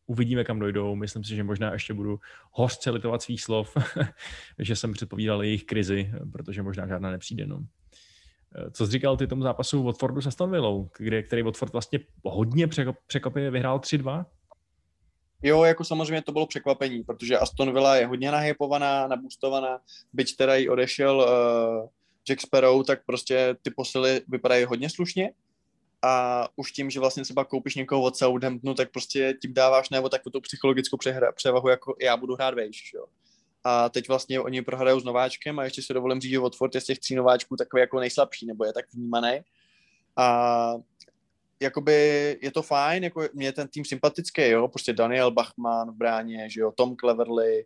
uvidíme, 0.07 0.45
kam 0.45 0.59
dojdou. 0.59 0.95
Myslím 0.95 1.25
si, 1.25 1.37
že 1.37 1.45
možná 1.45 1.73
ještě 1.73 1.95
budu 1.95 2.21
hořce 2.51 2.91
litovat 2.91 3.23
svých 3.23 3.43
slov, 3.43 3.77
že 4.59 4.77
jsem 4.77 4.93
předpovídal 4.93 5.43
jejich 5.43 5.65
krizi, 5.65 6.13
protože 6.33 6.63
možná 6.63 6.87
žádná 6.87 7.11
nepřijde. 7.11 7.47
No. 7.47 7.67
Eh, 8.57 8.71
co 8.71 8.87
jsi 8.87 8.93
říkal 8.93 9.17
ty 9.17 9.27
tomu 9.27 9.43
zápasu 9.43 9.83
Watfordu 9.83 10.21
s 10.21 10.27
Aston 10.27 10.51
Villou, 10.51 10.91
kde, 10.99 11.23
který 11.23 11.43
Watford 11.43 11.73
vlastně 11.73 12.01
hodně 12.25 12.69
překvapivě 13.07 13.51
vyhrál 13.51 13.79
3-2? 13.79 14.25
Jo, 15.43 15.65
jako 15.65 15.85
samozřejmě 15.85 16.23
to 16.23 16.33
bylo 16.33 16.47
překvapení, 16.47 17.03
protože 17.03 17.39
Aston 17.39 17.73
Villa 17.73 17.97
je 17.97 18.07
hodně 18.07 18.31
nahypovaná, 18.31 19.07
nabustovaná, 19.07 19.81
byť 20.13 20.37
teda 20.37 20.55
jí 20.55 20.69
odešel 20.69 21.17
uh, 21.17 21.89
Jack 22.29 22.41
Sparrow, 22.41 22.85
tak 22.85 23.07
prostě 23.07 23.57
ty 23.63 23.71
posily 23.71 24.23
vypadají 24.29 24.65
hodně 24.65 24.91
slušně 24.91 25.33
a 26.03 26.49
už 26.57 26.73
tím, 26.73 26.91
že 26.91 27.01
vlastně 27.01 27.23
třeba 27.23 27.45
koupíš 27.45 27.75
někoho 27.75 28.03
od 28.03 28.17
Southamptonu, 28.17 28.75
tak 28.75 28.91
prostě 28.91 29.35
tím 29.43 29.55
dáváš 29.55 29.91
nebo 29.91 30.09
takovou 30.09 30.31
tu 30.31 30.41
psychologickou 30.41 30.97
převahu, 31.35 31.69
jako 31.69 31.97
já 32.03 32.17
budu 32.17 32.35
hrát 32.35 32.55
vejš, 32.55 32.93
jo 32.95 33.05
a 33.69 33.89
teď 33.89 34.09
vlastně 34.09 34.41
oni 34.41 34.63
prohrajou 34.63 35.01
s 35.01 35.05
nováčkem 35.05 35.59
a 35.59 35.65
ještě 35.65 35.83
si 35.83 35.95
dovolím 35.95 36.21
říct, 36.21 36.31
že 36.31 36.39
Watford 36.39 36.75
je 36.75 36.81
z 36.81 36.85
těch 36.85 36.99
tří 36.99 37.15
nováčků 37.15 37.57
takový 37.57 37.81
jako 37.81 38.01
nejslabší, 38.01 38.47
nebo 38.47 38.65
je 38.65 38.73
tak 38.73 38.85
vnímaný. 38.95 39.41
A 40.17 40.75
jakoby 41.61 41.93
je 42.43 42.51
to 42.51 42.63
fajn, 42.63 43.05
jako 43.05 43.23
mě 43.35 43.53
ten 43.53 43.69
tým 43.69 43.85
sympatický, 43.85 44.49
jo, 44.49 44.69
prostě 44.69 44.93
Daniel 44.93 45.31
Bachmann 45.31 45.91
v 45.91 45.95
bráně, 45.95 46.51
že 46.51 46.61
jo, 46.61 46.73
Tom 46.75 46.97
Cleverly, 46.97 47.65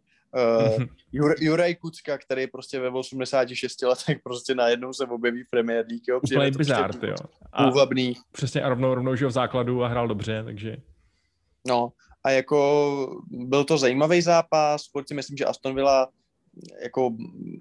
uh, 0.79 0.85
Jur, 1.13 1.35
Juraj 1.41 1.75
Kucka, 1.75 2.19
který 2.19 2.47
prostě 2.47 2.81
ve 2.81 2.89
86 2.89 3.83
letech 3.83 4.19
prostě 4.25 4.55
najednou 4.55 4.93
se 4.93 5.05
objeví 5.05 5.43
v 5.43 5.51
Premier 5.51 5.87
League, 5.89 6.09
jo. 6.09 6.21
Úplně 6.25 6.51
bizár, 6.51 6.91
prostě 6.91 7.07
jo. 7.07 7.17
A 7.53 7.71
půvabný. 7.71 8.15
Přesně 8.33 8.63
a 8.63 8.69
rovnou, 8.69 8.95
rovnou, 8.95 9.17
že 9.17 9.27
v 9.27 9.31
základu 9.31 9.85
a 9.85 9.89
hrál 9.89 10.09
dobře, 10.09 10.43
takže... 10.45 10.77
No, 11.67 11.93
a 12.25 12.31
jako 12.31 13.21
byl 13.31 13.65
to 13.65 13.79
zajímavý 13.79 14.23
zápas, 14.23 14.87
furt 14.87 15.09
si 15.09 15.15
myslím, 15.15 15.37
že 15.37 15.45
Aston 15.45 15.75
Villa 15.75 16.09
jako 16.83 17.11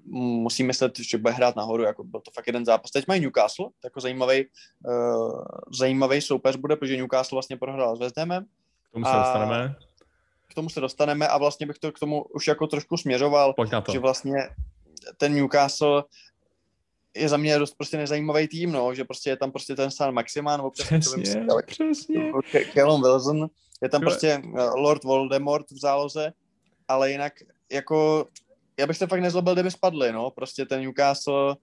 musím 0.06 0.66
myslet, 0.66 0.98
že 0.98 1.18
bude 1.18 1.32
hrát 1.32 1.56
nahoru, 1.56 1.82
jako 1.82 2.04
byl 2.04 2.20
to 2.20 2.30
fakt 2.30 2.46
jeden 2.46 2.64
zápas. 2.64 2.90
Teď 2.90 3.08
mají 3.08 3.20
Newcastle, 3.20 3.68
jako 3.84 4.00
zajímavý, 4.00 4.44
uh, 4.86 5.44
zajímavý 5.78 6.20
soupeř 6.20 6.56
bude, 6.56 6.76
protože 6.76 6.96
Newcastle 6.96 7.36
vlastně 7.36 7.56
prohrál 7.56 7.96
s 7.96 8.00
West 8.00 8.18
Hamem. 8.18 8.44
K 8.90 8.92
tomu 8.92 9.04
se 9.04 9.12
dostaneme. 9.12 9.76
K 10.48 10.54
tomu 10.54 10.68
se 10.68 10.80
dostaneme 10.80 11.28
a 11.28 11.38
vlastně 11.38 11.66
bych 11.66 11.78
to 11.78 11.92
k 11.92 11.98
tomu 11.98 12.24
už 12.34 12.46
jako 12.46 12.66
trošku 12.66 12.96
směřoval, 12.96 13.54
že 13.92 13.98
vlastně 13.98 14.48
ten 15.16 15.34
Newcastle 15.34 16.04
je 17.14 17.28
za 17.28 17.36
mě 17.36 17.58
dost 17.58 17.74
prostě 17.74 17.96
nezajímavý 17.96 18.48
tým, 18.48 18.72
no, 18.72 18.94
že 18.94 19.04
prostě 19.04 19.30
je 19.30 19.36
tam 19.36 19.52
prostě 19.52 19.76
ten 19.76 19.90
San 19.90 20.14
Maximán, 20.14 20.60
občas 20.60 20.86
přesně, 20.86 21.46
ale, 21.50 21.62
přesně. 21.62 22.32
Callum 22.74 23.02
Wilson, 23.02 23.46
je 23.82 23.88
tam 23.88 24.00
prostě 24.00 24.42
eh, 24.44 24.62
Lord 24.76 25.04
Voldemort 25.04 25.70
v 25.70 25.80
záloze, 25.80 26.32
ale 26.88 27.10
jinak 27.10 27.32
jako 27.72 28.26
já 28.80 28.86
bych 28.86 28.96
se 28.96 29.06
fakt 29.06 29.20
nezlobil, 29.20 29.54
kdyby 29.54 29.70
spadli, 29.70 30.12
no, 30.12 30.30
prostě 30.30 30.66
ten 30.66 30.82
Newcastle, 30.82 31.56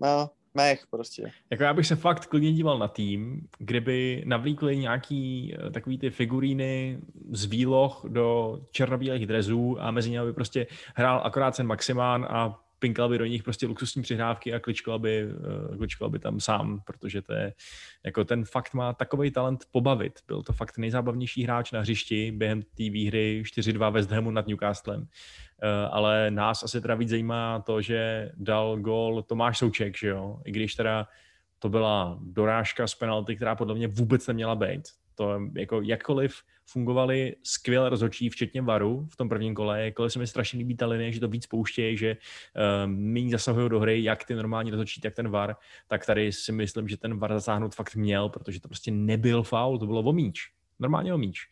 no, 0.00 0.30
mech 0.54 0.86
prostě. 0.90 1.32
Jako 1.50 1.62
já 1.62 1.74
bych 1.74 1.86
se 1.86 1.96
fakt 1.96 2.26
klidně 2.26 2.52
díval 2.52 2.78
na 2.78 2.88
tým, 2.88 3.48
kdyby 3.58 4.22
navlíkli 4.26 4.76
nějaký 4.76 5.54
eh, 5.54 5.70
takový 5.70 5.98
ty 5.98 6.10
figuríny 6.10 6.98
z 7.30 7.44
výloh 7.44 8.04
do 8.08 8.58
černobílých 8.70 9.26
drezů 9.26 9.76
a 9.80 9.90
mezi 9.90 10.10
nimi 10.10 10.24
by 10.24 10.32
prostě 10.32 10.66
hrál 10.94 11.20
akorát 11.24 11.56
ten 11.56 11.66
Maximán 11.66 12.26
a 12.30 12.63
pinkal 12.78 13.08
by 13.08 13.18
do 13.18 13.24
nich 13.24 13.42
prostě 13.42 13.66
luxusní 13.66 14.02
přihrávky 14.02 14.54
a 14.54 14.60
kličkoval 14.60 14.98
by, 14.98 15.26
uh, 15.70 15.76
kličkoval 15.76 16.10
by 16.10 16.18
tam 16.18 16.40
sám, 16.40 16.80
protože 16.84 17.22
to 17.22 17.32
je, 17.32 17.54
jako 18.04 18.24
ten 18.24 18.44
fakt 18.44 18.74
má 18.74 18.92
takový 18.92 19.30
talent 19.30 19.64
pobavit. 19.70 20.20
Byl 20.26 20.42
to 20.42 20.52
fakt 20.52 20.78
nejzábavnější 20.78 21.44
hráč 21.44 21.72
na 21.72 21.80
hřišti 21.80 22.30
během 22.30 22.62
té 22.62 22.90
výhry 22.90 23.42
4-2 23.46 23.92
West 23.92 24.10
Hamu 24.10 24.30
nad 24.30 24.46
Newcastlem. 24.46 25.00
Uh, 25.00 25.06
ale 25.90 26.30
nás 26.30 26.62
asi 26.62 26.80
teda 26.80 26.94
víc 26.94 27.08
zajímá 27.08 27.60
to, 27.60 27.80
že 27.80 28.30
dal 28.36 28.76
gol 28.76 29.22
Tomáš 29.22 29.58
Souček, 29.58 29.96
že 29.98 30.08
jo? 30.08 30.40
I 30.44 30.52
když 30.52 30.74
teda 30.74 31.08
to 31.58 31.68
byla 31.68 32.18
dorážka 32.20 32.86
z 32.86 32.94
penalty, 32.94 33.36
která 33.36 33.54
podle 33.54 33.74
mě 33.74 33.88
vůbec 33.88 34.26
neměla 34.26 34.54
být. 34.54 34.82
To 35.14 35.40
jako 35.56 35.82
jakkoliv 35.82 36.42
fungovaly 36.66 37.36
skvěle 37.42 37.88
rozhodčí, 37.88 38.30
včetně 38.30 38.62
Varu 38.62 39.06
v 39.10 39.16
tom 39.16 39.28
prvním 39.28 39.54
kole, 39.54 39.84
jakkoliv 39.84 40.12
se 40.12 40.18
mi 40.18 40.26
strašně 40.26 40.58
líbí 40.58 40.76
ta 40.76 40.86
linie, 40.86 41.12
že 41.12 41.20
to 41.20 41.28
víc 41.28 41.46
pouštějí, 41.46 41.96
že 41.96 42.16
um, 42.86 42.94
méně 42.94 43.30
zasahují 43.30 43.70
do 43.70 43.80
hry, 43.80 44.04
jak 44.04 44.24
ty 44.24 44.34
normální 44.34 44.70
rozhodčí, 44.70 45.00
tak 45.00 45.14
ten 45.14 45.28
Var, 45.28 45.56
tak 45.88 46.06
tady 46.06 46.32
si 46.32 46.52
myslím, 46.52 46.88
že 46.88 46.96
ten 46.96 47.18
Var 47.18 47.34
zasáhnout 47.34 47.74
fakt 47.74 47.94
měl, 47.94 48.28
protože 48.28 48.60
to 48.60 48.68
prostě 48.68 48.90
nebyl 48.90 49.42
faul, 49.42 49.78
to 49.78 49.86
bylo 49.86 50.00
omíč, 50.00 50.50
normálně 50.78 51.14
omíč. 51.14 51.48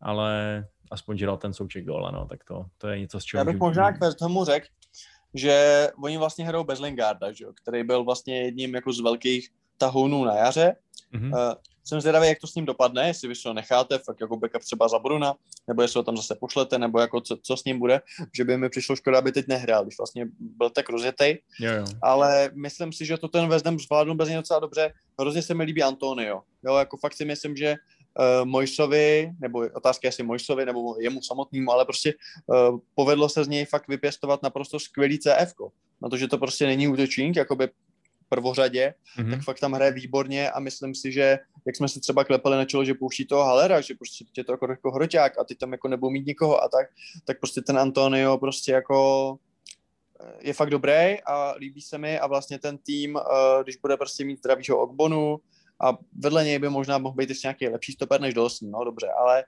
Ale 0.00 0.66
aspoň, 0.90 1.18
že 1.18 1.26
dal 1.26 1.36
ten 1.36 1.52
souček 1.52 1.84
gól, 1.84 2.06
ano, 2.06 2.26
tak 2.26 2.44
to, 2.44 2.64
to 2.78 2.88
je 2.88 3.00
něco, 3.00 3.20
z 3.20 3.24
čeho... 3.24 3.40
Já 3.40 3.44
bych 3.44 3.56
možná 3.56 3.92
k 3.92 4.14
tomu 4.18 4.44
řekl, 4.44 4.66
že 5.34 5.86
oni 6.02 6.18
vlastně 6.18 6.46
hrajou 6.46 6.64
bez 6.64 6.80
Lingarda, 6.80 7.32
že 7.32 7.44
jo, 7.44 7.52
který 7.62 7.84
byl 7.84 8.04
vlastně 8.04 8.42
jedním 8.42 8.74
jako 8.74 8.92
z 8.92 9.00
velkých 9.00 9.50
tahounů 9.78 10.24
na 10.24 10.34
jaře. 10.34 10.76
Mm-hmm. 11.14 11.32
Uh, 11.32 11.54
jsem 11.88 12.00
zvědavý, 12.00 12.28
jak 12.28 12.38
to 12.38 12.46
s 12.46 12.54
ním 12.54 12.64
dopadne, 12.64 13.06
jestli 13.06 13.28
vy 13.28 13.34
to 13.42 13.52
necháte 13.52 13.98
fakt 13.98 14.20
jako 14.20 14.36
backup 14.36 14.62
třeba 14.62 14.88
za 14.88 14.98
Bruna, 14.98 15.34
nebo 15.68 15.82
jestli 15.82 15.98
ho 15.98 16.02
tam 16.02 16.16
zase 16.16 16.34
pošlete, 16.34 16.78
nebo 16.78 17.00
jako 17.00 17.20
co, 17.20 17.36
co 17.42 17.56
s 17.56 17.64
ním 17.64 17.78
bude, 17.78 18.00
že 18.36 18.44
by 18.44 18.56
mi 18.56 18.68
přišlo 18.68 18.96
škoda, 18.96 19.18
aby 19.18 19.32
teď 19.32 19.48
nehrál, 19.48 19.84
když 19.84 19.98
vlastně 19.98 20.26
byl 20.38 20.70
tak 20.70 20.88
rozjetej. 20.88 21.42
Jo, 21.60 21.72
jo. 21.72 21.84
Ale 22.02 22.50
myslím 22.54 22.92
si, 22.92 23.06
že 23.06 23.16
to 23.16 23.28
ten 23.28 23.48
Vezdem 23.48 23.78
zvládnu 23.78 24.14
bez 24.14 24.28
něj 24.28 24.36
docela 24.36 24.60
dobře. 24.60 24.92
Hrozně 25.20 25.42
se 25.42 25.54
mi 25.54 25.64
líbí 25.64 25.82
Antonio. 25.82 26.40
Jo, 26.64 26.76
jako 26.76 26.96
fakt 26.96 27.14
si 27.14 27.24
myslím, 27.24 27.56
že 27.56 27.74
uh, 27.74 28.48
Mojsovi, 28.48 29.32
nebo 29.40 29.58
otázka 29.74 30.08
jestli 30.08 30.24
Mojsovi, 30.24 30.66
nebo 30.66 30.96
jemu 31.00 31.22
samotnému, 31.22 31.72
ale 31.72 31.84
prostě 31.84 32.14
uh, 32.46 32.78
povedlo 32.94 33.28
se 33.28 33.44
z 33.44 33.48
něj 33.48 33.64
fakt 33.64 33.88
vypěstovat 33.88 34.42
naprosto 34.42 34.80
skvělý 34.80 35.18
CF. 35.18 35.54
Na 36.02 36.08
to, 36.08 36.16
že 36.16 36.28
to 36.28 36.38
prostě 36.38 36.66
není 36.66 36.88
útočník, 36.88 37.36
jakoby 37.36 37.68
prvořadě, 38.28 38.94
mm-hmm. 39.18 39.30
tak 39.30 39.42
fakt 39.42 39.60
tam 39.60 39.72
hraje 39.72 39.92
výborně 39.92 40.50
a 40.50 40.60
myslím 40.60 40.94
si, 40.94 41.12
že 41.12 41.38
jak 41.66 41.76
jsme 41.76 41.88
se 41.88 42.00
třeba 42.00 42.24
klepali 42.24 42.56
na 42.56 42.64
čelo, 42.64 42.84
že 42.84 42.94
pouští 42.94 43.26
toho 43.26 43.44
Halera, 43.44 43.80
že 43.80 43.94
prostě 43.94 44.24
je 44.36 44.44
to 44.44 44.52
jako, 44.52 44.70
jako 44.70 44.90
hroťák 44.90 45.38
a 45.38 45.44
ty 45.44 45.54
tam 45.54 45.72
jako 45.72 45.88
nebudou 45.88 46.10
mít 46.10 46.26
nikoho 46.26 46.62
a 46.62 46.68
tak, 46.68 46.86
tak 47.24 47.40
prostě 47.40 47.60
ten 47.60 47.78
Antonio 47.78 48.38
prostě 48.38 48.72
jako 48.72 49.36
eh, 50.20 50.32
je 50.40 50.52
fakt 50.52 50.70
dobrý 50.70 51.16
a 51.26 51.54
líbí 51.58 51.80
se 51.80 51.98
mi 51.98 52.18
a 52.18 52.26
vlastně 52.26 52.58
ten 52.58 52.78
tým, 52.78 53.16
eh, 53.16 53.62
když 53.62 53.76
bude 53.76 53.96
prostě 53.96 54.24
mít 54.24 54.38
zdravýho 54.38 54.80
Ogbonu 54.80 55.40
a 55.80 55.98
vedle 56.12 56.44
něj 56.44 56.58
by 56.58 56.68
možná 56.68 56.98
mohl 56.98 57.16
být 57.16 57.28
ještě 57.28 57.48
nějaký 57.48 57.68
lepší 57.68 57.92
stoper 57.92 58.20
než 58.20 58.34
Dawson, 58.34 58.70
no 58.70 58.84
dobře, 58.84 59.08
ale 59.18 59.44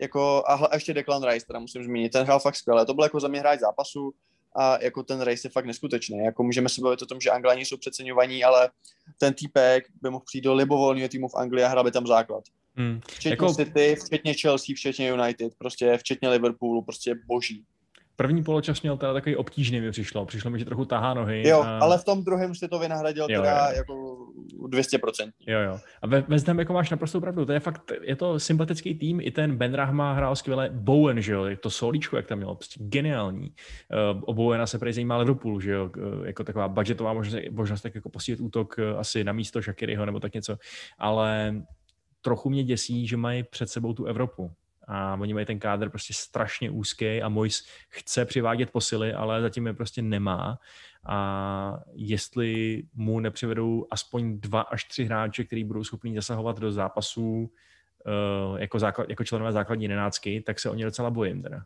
jako 0.00 0.42
a, 0.46 0.54
a 0.54 0.74
ještě 0.74 0.94
Declan 0.94 1.24
Rice, 1.24 1.46
teda 1.46 1.58
musím 1.58 1.84
zmínit, 1.84 2.12
ten 2.12 2.24
hrál 2.24 2.40
fakt 2.40 2.56
skvěle, 2.56 2.86
to 2.86 2.94
byl 2.94 3.04
jako 3.04 3.20
za 3.20 3.28
mě 3.28 3.40
hráč 3.40 3.60
zápasu, 3.60 4.14
a 4.56 4.82
jako 4.82 5.02
ten 5.02 5.20
race 5.20 5.46
je 5.46 5.50
fakt 5.50 5.66
neskutečný. 5.66 6.18
Jako 6.18 6.42
můžeme 6.42 6.68
se 6.68 6.80
bavit 6.80 7.02
o 7.02 7.06
tom, 7.06 7.20
že 7.20 7.30
Anglani 7.30 7.64
jsou 7.64 7.76
přeceňovaní, 7.76 8.44
ale 8.44 8.70
ten 9.18 9.34
týpek 9.34 9.84
by 10.02 10.10
mohl 10.10 10.24
přijít 10.26 10.44
do 10.44 10.54
libovolného 10.54 11.08
týmu 11.08 11.28
v 11.28 11.34
Anglii 11.34 11.64
a 11.64 11.68
hrál 11.68 11.84
by 11.84 11.90
tam 11.90 12.06
základ. 12.06 12.44
Hmm. 12.76 13.00
Včetně 13.08 13.30
jako... 13.30 13.54
City, 13.54 13.96
včetně 14.06 14.34
Chelsea, 14.34 14.74
včetně 14.76 15.08
United, 15.08 15.54
prostě 15.58 15.98
včetně 15.98 16.28
Liverpoolu, 16.28 16.82
prostě 16.82 17.14
boží. 17.26 17.64
První 18.22 18.42
poločas 18.42 18.82
měl 18.82 18.96
teda 18.96 19.12
takový 19.12 19.36
obtížný 19.36 19.80
mi 19.80 19.90
přišlo. 19.90 20.26
Přišlo 20.26 20.50
mi, 20.50 20.58
že 20.58 20.64
trochu 20.64 20.84
tahá 20.84 21.14
nohy. 21.14 21.48
Jo, 21.48 21.62
a... 21.62 21.78
ale 21.78 21.98
v 21.98 22.04
tom 22.04 22.24
druhém 22.24 22.54
si 22.54 22.68
to 22.68 22.78
vynahradil 22.78 23.26
jo, 23.30 23.42
teda 23.42 23.68
jo. 23.68 23.76
jako 23.76 24.16
200%. 24.68 25.30
Jo, 25.46 25.60
jo. 25.60 25.78
A 26.02 26.06
ve, 26.06 26.20
ve 26.20 26.38
Zdem 26.38 26.58
jako 26.58 26.72
máš 26.72 26.90
naprosto 26.90 27.20
pravdu. 27.20 27.44
To 27.44 27.52
je 27.52 27.60
fakt, 27.60 27.92
je 28.02 28.16
to 28.16 28.40
sympatický 28.40 28.94
tým. 28.94 29.20
I 29.20 29.30
ten 29.30 29.56
Ben 29.56 29.74
Rahma 29.74 30.12
hrál 30.12 30.36
skvěle. 30.36 30.70
Bowen, 30.72 31.20
že 31.22 31.32
jo, 31.32 31.44
to 31.60 31.70
solíčko, 31.70 32.16
jak 32.16 32.26
tam 32.26 32.38
mělo, 32.38 32.54
prostě 32.54 32.84
geniální. 32.84 33.48
Uh, 34.12 34.22
o 34.24 34.34
Bowena 34.34 34.66
se 34.66 34.78
prej 34.78 34.92
zajímá 34.92 35.16
Liverpool, 35.16 35.60
že 35.60 35.70
jo, 35.70 35.90
uh, 35.96 36.26
jako 36.26 36.44
taková 36.44 36.68
budgetová 36.68 37.12
možnost, 37.12 37.44
možnost 37.50 37.82
tak 37.82 37.94
jako 37.94 38.10
posílit 38.10 38.40
útok 38.40 38.76
uh, 38.78 38.98
asi 38.98 39.24
na 39.24 39.32
místo 39.32 39.62
Shakiryho 39.62 40.06
nebo 40.06 40.20
tak 40.20 40.34
něco. 40.34 40.56
Ale 40.98 41.54
trochu 42.20 42.50
mě 42.50 42.64
děsí, 42.64 43.06
že 43.06 43.16
mají 43.16 43.42
před 43.42 43.68
sebou 43.68 43.92
tu 43.92 44.04
Evropu 44.04 44.52
a 44.88 45.16
oni 45.20 45.34
mají 45.34 45.46
ten 45.46 45.58
kádr 45.58 45.88
prostě 45.88 46.14
strašně 46.14 46.70
úzký 46.70 47.22
a 47.22 47.28
Mois 47.28 47.66
chce 47.88 48.24
přivádět 48.24 48.70
posily, 48.70 49.12
ale 49.12 49.42
zatím 49.42 49.66
je 49.66 49.72
prostě 49.72 50.02
nemá 50.02 50.58
a 51.06 51.78
jestli 51.92 52.82
mu 52.94 53.20
nepřivedou 53.20 53.86
aspoň 53.90 54.40
dva 54.40 54.60
až 54.60 54.84
tři 54.84 55.04
hráče, 55.04 55.44
kteří 55.44 55.64
budou 55.64 55.84
schopni 55.84 56.14
zasahovat 56.14 56.58
do 56.58 56.72
zápasů 56.72 57.50
uh, 58.06 58.60
jako, 58.60 58.78
základ, 58.78 59.08
jako 59.08 59.24
členové 59.24 59.52
základní 59.52 59.84
jedenáctky, 59.84 60.42
tak 60.46 60.60
se 60.60 60.70
o 60.70 60.74
ně 60.74 60.84
docela 60.84 61.10
bojím 61.10 61.42
teda. 61.42 61.64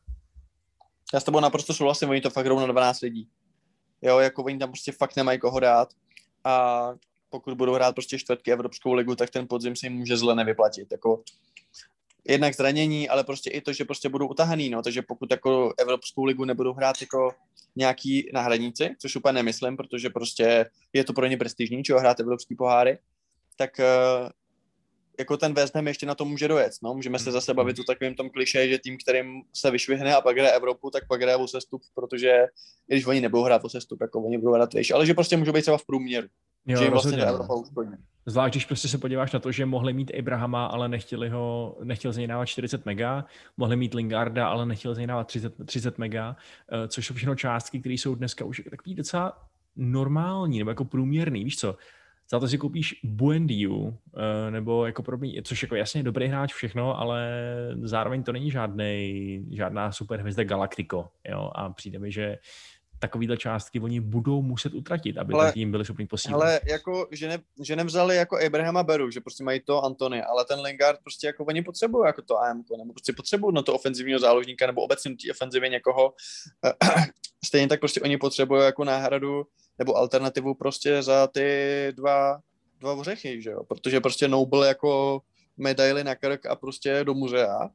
Já 1.15 1.21
s 1.21 1.25
tebou 1.25 1.41
naprosto 1.41 1.75
souhlasím, 1.75 2.11
oni 2.11 2.21
to 2.21 2.31
fakt 2.31 2.47
na 2.47 2.67
12 2.67 3.01
lidí. 3.01 3.29
Jo, 4.03 4.19
jako 4.19 4.45
oni 4.45 4.59
tam 4.59 4.69
prostě 4.69 4.93
fakt 4.93 5.17
nemají 5.17 5.39
koho 5.39 5.61
dát 5.61 5.89
a 6.45 6.89
pokud 7.31 7.55
budou 7.55 7.75
hrát 7.75 7.95
prostě 7.95 8.19
čtvrtky 8.19 8.53
Evropskou 8.53 8.93
ligu, 8.93 9.15
tak 9.15 9.31
ten 9.31 9.49
podzim 9.49 9.77
se 9.77 9.87
jim 9.87 9.93
může 9.93 10.17
zle 10.17 10.35
nevyplatit. 10.35 10.93
Jako 10.93 11.23
jednak 12.29 12.55
zranění, 12.55 13.09
ale 13.09 13.25
prostě 13.25 13.51
i 13.51 13.61
to, 13.61 13.73
že 13.73 13.85
prostě 13.85 14.09
budou 14.09 14.29
utahaný, 14.29 14.71
no, 14.71 14.83
takže 14.83 15.03
pokud 15.03 15.31
jako 15.31 15.75
Evropskou 15.79 16.25
ligu 16.25 16.45
nebudou 16.45 16.73
hrát 16.73 17.01
jako 17.01 17.35
nějaký 17.77 18.31
náhradníci, 18.33 18.97
což 18.99 19.17
úplně 19.17 19.33
nemyslím, 19.33 19.77
protože 19.77 20.11
prostě 20.11 20.71
je 20.93 21.05
to 21.05 21.13
pro 21.13 21.27
ně 21.27 21.37
prestižní, 21.37 21.85
čeho 21.85 22.01
hrát 22.01 22.21
Evropský 22.21 22.55
poháry, 22.55 22.99
tak 23.57 23.71
uh, 23.79 24.29
jako 25.19 25.37
ten 25.37 25.55
West 25.55 25.75
Ham 25.75 25.87
ještě 25.87 26.07
na 26.07 26.15
to 26.15 26.25
může 26.25 26.49
dojet. 26.49 26.73
No? 26.83 26.95
Můžeme 26.95 27.19
se 27.19 27.33
zase 27.33 27.55
bavit 27.55 27.79
o 27.79 27.85
takovém 27.85 28.15
tom 28.15 28.31
kliše, 28.31 28.69
že 28.69 28.79
tým, 28.79 28.99
kterým 28.99 29.43
se 29.55 29.71
vyšvihne 29.71 30.15
a 30.15 30.21
pak 30.21 30.39
hraje 30.39 30.53
Evropu, 30.53 30.91
tak 30.91 31.07
pak 31.09 31.23
hraje 31.23 31.37
o 31.37 31.49
sestup, 31.49 31.83
protože 31.95 32.47
i 32.89 32.95
když 32.95 33.07
oni 33.07 33.21
nebudou 33.21 33.43
hrát 33.43 33.65
o 33.65 33.69
sestup, 33.69 34.01
jako 34.01 34.23
oni 34.23 34.39
budou 34.39 34.55
hrát 34.55 34.75
výš, 34.75 34.91
ale 34.91 35.07
že 35.07 35.15
prostě 35.15 35.37
můžou 35.37 35.53
být 35.53 35.63
třeba 35.63 35.79
v 35.79 35.87
průměru. 35.87 36.29
Jo, 36.67 36.79
že 36.79 36.85
jim 36.85 36.93
vlastně 36.93 37.17
no. 37.17 37.25
Evropa 37.25 37.55
Zvlášť, 38.27 38.55
když 38.55 38.65
prostě 38.65 38.89
se 38.89 38.99
podíváš 38.99 39.33
na 39.33 39.39
to, 39.39 39.53
že 39.53 39.67
mohli 39.67 39.93
mít 39.93 40.13
Abrahama, 40.19 40.67
ale 40.67 40.89
nechtěli 40.89 41.29
ho, 41.29 41.77
nechtěl 41.85 42.13
z 42.13 42.17
něj 42.17 42.27
dávat 42.27 42.47
40 42.47 42.87
mega, 42.87 43.25
mohli 43.57 43.77
mít 43.77 43.95
Lingarda, 43.95 44.49
ale 44.49 44.67
nechtěl 44.67 44.95
z 44.95 44.99
něj 44.99 45.07
dávat 45.07 45.27
30, 45.27 45.53
30 45.67 45.99
mega, 45.99 46.37
eh, 46.73 46.89
což 46.89 47.07
jsou 47.07 47.15
všechno 47.15 47.35
částky, 47.35 47.81
které 47.81 47.95
jsou 47.95 48.15
dneska 48.15 48.45
už 48.45 48.63
takový 48.71 48.95
docela 48.95 49.43
normální, 49.77 50.59
nebo 50.59 50.71
jako 50.71 50.85
průměrný, 50.85 51.45
víš 51.45 51.59
co, 51.59 51.77
za 52.31 52.41
to 52.41 52.49
si 52.49 52.59
koupíš 52.59 53.01
Buendiu, 53.05 53.99
eh, 54.17 54.51
nebo 54.51 54.87
jako 54.87 55.03
podobný, 55.03 55.41
což 55.43 55.63
jako 55.63 55.75
jasně 55.75 56.03
dobrý 56.03 56.27
hráč 56.27 56.55
všechno, 56.55 56.99
ale 56.99 57.31
zároveň 57.83 58.23
to 58.23 58.33
není 58.33 58.51
žádný, 58.51 59.47
žádná 59.51 59.93
super 59.93 60.21
hvězda 60.21 60.45
Galactico, 60.45 61.09
jo, 61.29 61.51
a 61.55 61.71
přijde 61.71 61.99
mi, 61.99 62.13
že 62.13 62.39
takovýhle 62.99 63.37
částky 63.37 63.81
oni 63.81 64.01
budou 64.01 64.43
muset 64.43 64.75
utratit, 64.75 65.19
aby 65.19 65.35
ale, 65.35 65.45
ten 65.45 65.53
tým 65.53 65.71
byli 65.71 65.85
schopni 65.85 66.07
posílit. 66.07 66.35
Ale 66.35 66.61
jako, 66.65 67.09
že, 67.11 67.29
ne, 67.29 67.39
že 67.63 67.77
nevzali 67.77 68.17
jako 68.17 68.39
Abrahama 68.47 68.83
Beru, 68.83 69.11
že 69.11 69.21
prostě 69.21 69.45
mají 69.45 69.61
to 69.61 69.85
Antony, 69.85 70.23
ale 70.23 70.45
ten 70.45 70.61
Lingard 70.61 71.01
prostě 71.03 71.27
jako 71.27 71.45
oni 71.45 71.63
potřebují 71.63 72.07
jako 72.07 72.23
to 72.23 72.39
AM, 72.39 72.65
nebo 72.79 72.93
prostě 72.93 73.13
potřebují 73.13 73.55
na 73.55 73.63
to 73.63 73.75
ofenzivního 73.75 74.19
záložníka, 74.19 74.67
nebo 74.67 74.83
obecně 74.83 75.11
té 75.11 75.31
ofenzivě 75.31 75.69
někoho. 75.69 76.15
Stejně 77.45 77.69
tak 77.69 77.81
prostě 77.81 78.01
oni 78.01 78.17
potřebují 78.17 78.63
jako 78.63 78.85
náhradu 78.85 79.47
nebo 79.79 79.97
alternativu 79.97 80.55
prostě 80.55 81.03
za 81.03 81.27
ty 81.27 81.49
dva, 81.97 82.39
dva 82.81 82.93
ořechy, 82.93 83.43
že 83.43 83.51
jo? 83.51 83.65
Protože 83.65 84.01
prostě 84.01 84.29
Noble 84.29 84.69
jako 84.69 85.21
medaily 85.57 86.05
na 86.05 86.15
krk 86.15 86.47
a 86.47 86.57
prostě 86.57 87.05
do 87.05 87.15
muzea 87.15 87.69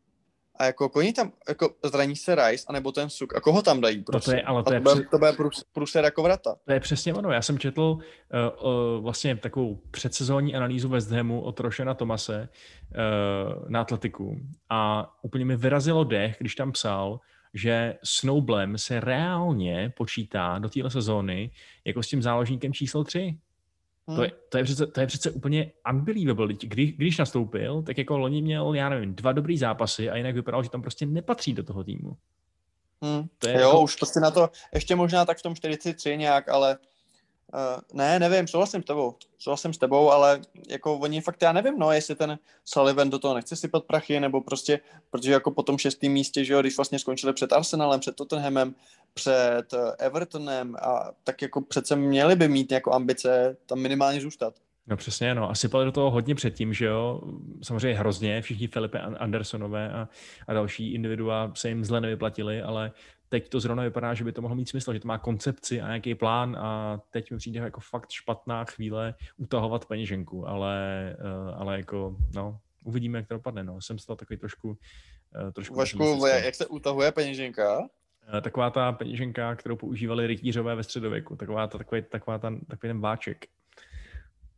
a 0.55 0.65
jako 0.65 0.89
koní 0.89 1.13
tam, 1.13 1.31
jako 1.47 1.75
zraní 1.85 2.15
se 2.15 2.35
Rice, 2.35 2.65
anebo 2.67 2.91
ten 2.91 3.09
Suk, 3.09 3.35
a 3.35 3.39
koho 3.39 3.61
tam 3.61 3.81
dají 3.81 4.03
prostě? 4.03 4.31
No 4.31 4.33
to 4.33 4.37
je, 4.37 4.43
ale 4.43 4.63
to, 4.63 4.69
to, 4.69 4.73
je 4.73 4.79
bude, 4.79 4.95
přes... 4.95 5.05
to 5.11 5.17
bude 5.17 5.31
průser 5.73 6.03
jako 6.03 6.23
vrata. 6.23 6.55
To 6.65 6.73
je 6.73 6.79
přesně 6.79 7.13
ono, 7.13 7.31
já 7.31 7.41
jsem 7.41 7.59
četl 7.59 7.81
uh, 7.81 7.97
uh, 8.97 9.03
vlastně 9.03 9.35
takovou 9.35 9.79
předsezónní 9.91 10.55
analýzu 10.55 10.89
West 10.89 11.11
Hamu 11.11 11.41
od 11.41 11.59
Rošena 11.59 11.93
Tomase 11.93 12.49
uh, 12.49 13.69
na 13.69 13.81
atletiku 13.81 14.37
a 14.69 15.11
úplně 15.21 15.45
mi 15.45 15.55
vyrazilo 15.55 16.03
dech, 16.03 16.35
když 16.39 16.55
tam 16.55 16.71
psal, 16.71 17.19
že 17.53 17.97
Snowblem 18.03 18.77
se 18.77 18.99
reálně 18.99 19.93
počítá 19.97 20.59
do 20.59 20.69
téhle 20.69 20.91
sezóny 20.91 21.51
jako 21.85 22.03
s 22.03 22.07
tím 22.07 22.21
záložníkem 22.21 22.73
číslo 22.73 23.03
3. 23.03 23.37
Hmm. 24.07 24.17
To, 24.17 24.23
je, 24.23 24.31
to, 24.49 24.57
je 24.57 24.63
přece, 24.63 24.87
to 24.87 24.99
je 25.01 25.07
přece 25.07 25.31
úplně 25.31 25.71
unbelievable. 25.91 26.53
Když, 26.53 26.91
když 26.91 27.17
nastoupil, 27.17 27.81
tak 27.81 27.97
jako 27.97 28.17
loni 28.17 28.41
měl, 28.41 28.73
já 28.73 28.89
nevím, 28.89 29.15
dva 29.15 29.31
dobrý 29.31 29.57
zápasy 29.57 30.09
a 30.09 30.17
jinak 30.17 30.35
vypadalo, 30.35 30.63
že 30.63 30.69
tam 30.69 30.81
prostě 30.81 31.05
nepatří 31.05 31.53
do 31.53 31.63
toho 31.63 31.83
týmu. 31.83 32.17
Hmm. 33.01 33.27
To 33.37 33.47
je 33.47 33.53
jo, 33.53 33.59
jako... 33.59 33.81
už 33.81 33.95
prostě 33.95 34.19
na 34.19 34.31
to, 34.31 34.49
ještě 34.73 34.95
možná 34.95 35.25
tak 35.25 35.37
v 35.37 35.41
tom 35.41 35.55
43 35.55 36.17
nějak, 36.17 36.49
ale 36.49 36.77
Uh, 37.53 37.97
ne, 37.97 38.19
nevím, 38.19 38.47
souhlasím 38.47 38.81
s 38.81 38.85
tebou. 38.85 39.15
Souhlasím 39.39 39.73
s 39.73 39.77
tebou, 39.77 40.11
ale 40.11 40.41
jako 40.69 40.97
oni 40.97 41.21
fakt, 41.21 41.41
já 41.41 41.51
nevím, 41.51 41.79
no, 41.79 41.91
jestli 41.91 42.15
ten 42.15 42.39
Sullivan 42.65 43.09
do 43.09 43.19
toho 43.19 43.33
nechce 43.35 43.55
sypat 43.55 43.83
prachy, 43.83 44.19
nebo 44.19 44.41
prostě, 44.41 44.79
protože 45.09 45.31
jako 45.31 45.51
po 45.51 45.63
tom 45.63 45.77
šestém 45.77 46.11
místě, 46.11 46.45
že 46.45 46.53
jo, 46.53 46.61
když 46.61 46.77
vlastně 46.77 46.99
skončili 46.99 47.33
před 47.33 47.53
Arsenalem, 47.53 47.99
před 47.99 48.15
Tottenhamem, 48.15 48.75
před 49.13 49.73
eh, 49.73 49.95
Evertonem, 49.99 50.75
a 50.75 51.11
tak 51.23 51.41
jako 51.41 51.61
přece 51.61 51.95
měli 51.95 52.35
by 52.35 52.47
mít 52.47 52.71
jako 52.71 52.93
ambice 52.93 53.57
tam 53.65 53.79
minimálně 53.79 54.21
zůstat. 54.21 54.53
No 54.87 54.97
přesně, 54.97 55.35
no. 55.35 55.49
A 55.49 55.55
sypali 55.55 55.85
do 55.85 55.91
toho 55.91 56.11
hodně 56.11 56.35
předtím, 56.35 56.73
že 56.73 56.85
jo. 56.85 57.21
Samozřejmě 57.63 57.99
hrozně, 57.99 58.41
všichni 58.41 58.67
Filipe 58.67 58.99
Andersonové 58.99 59.91
a, 59.91 60.09
a 60.47 60.53
další 60.53 60.93
individua 60.93 61.51
se 61.55 61.69
jim 61.69 61.85
zle 61.85 62.01
nevyplatili, 62.01 62.61
ale 62.61 62.91
teď 63.31 63.49
to 63.49 63.59
zrovna 63.59 63.83
vypadá, 63.83 64.13
že 64.13 64.23
by 64.23 64.31
to 64.31 64.41
mohlo 64.41 64.55
mít 64.55 64.69
smysl, 64.69 64.93
že 64.93 64.99
to 64.99 65.07
má 65.07 65.17
koncepci 65.17 65.81
a 65.81 65.87
nějaký 65.87 66.15
plán 66.15 66.57
a 66.59 66.99
teď 67.09 67.31
mi 67.31 67.37
přijde 67.37 67.59
jako 67.59 67.79
fakt 67.79 68.11
špatná 68.11 68.65
chvíle 68.65 69.15
utahovat 69.37 69.85
peněženku, 69.85 70.47
ale, 70.47 70.75
eh, 71.19 71.55
ale 71.55 71.77
jako, 71.77 72.15
no, 72.35 72.59
uvidíme, 72.83 73.19
jak 73.19 73.27
to 73.27 73.33
dopadne, 73.33 73.63
no. 73.63 73.81
Jsem 73.81 73.99
z 73.99 74.05
toho 74.05 74.17
takový 74.17 74.37
trošku, 74.37 74.77
eh, 75.47 75.51
trošku 75.51 75.75
Vašku, 75.75 76.25
jak 76.25 76.55
se 76.55 76.65
utahuje 76.65 77.11
peněženka? 77.11 77.87
Eh, 78.37 78.41
taková 78.41 78.69
ta 78.69 78.91
peněženka, 78.91 79.55
kterou 79.55 79.75
používali 79.75 80.27
rytířové 80.27 80.75
ve 80.75 80.83
středověku, 80.83 81.35
taková, 81.35 81.67
ta, 81.67 81.77
takový, 81.77 82.01
taková 82.01 82.37
ta, 82.37 82.53
takový 82.67 82.89
ten 82.89 83.01
váček. 83.01 83.45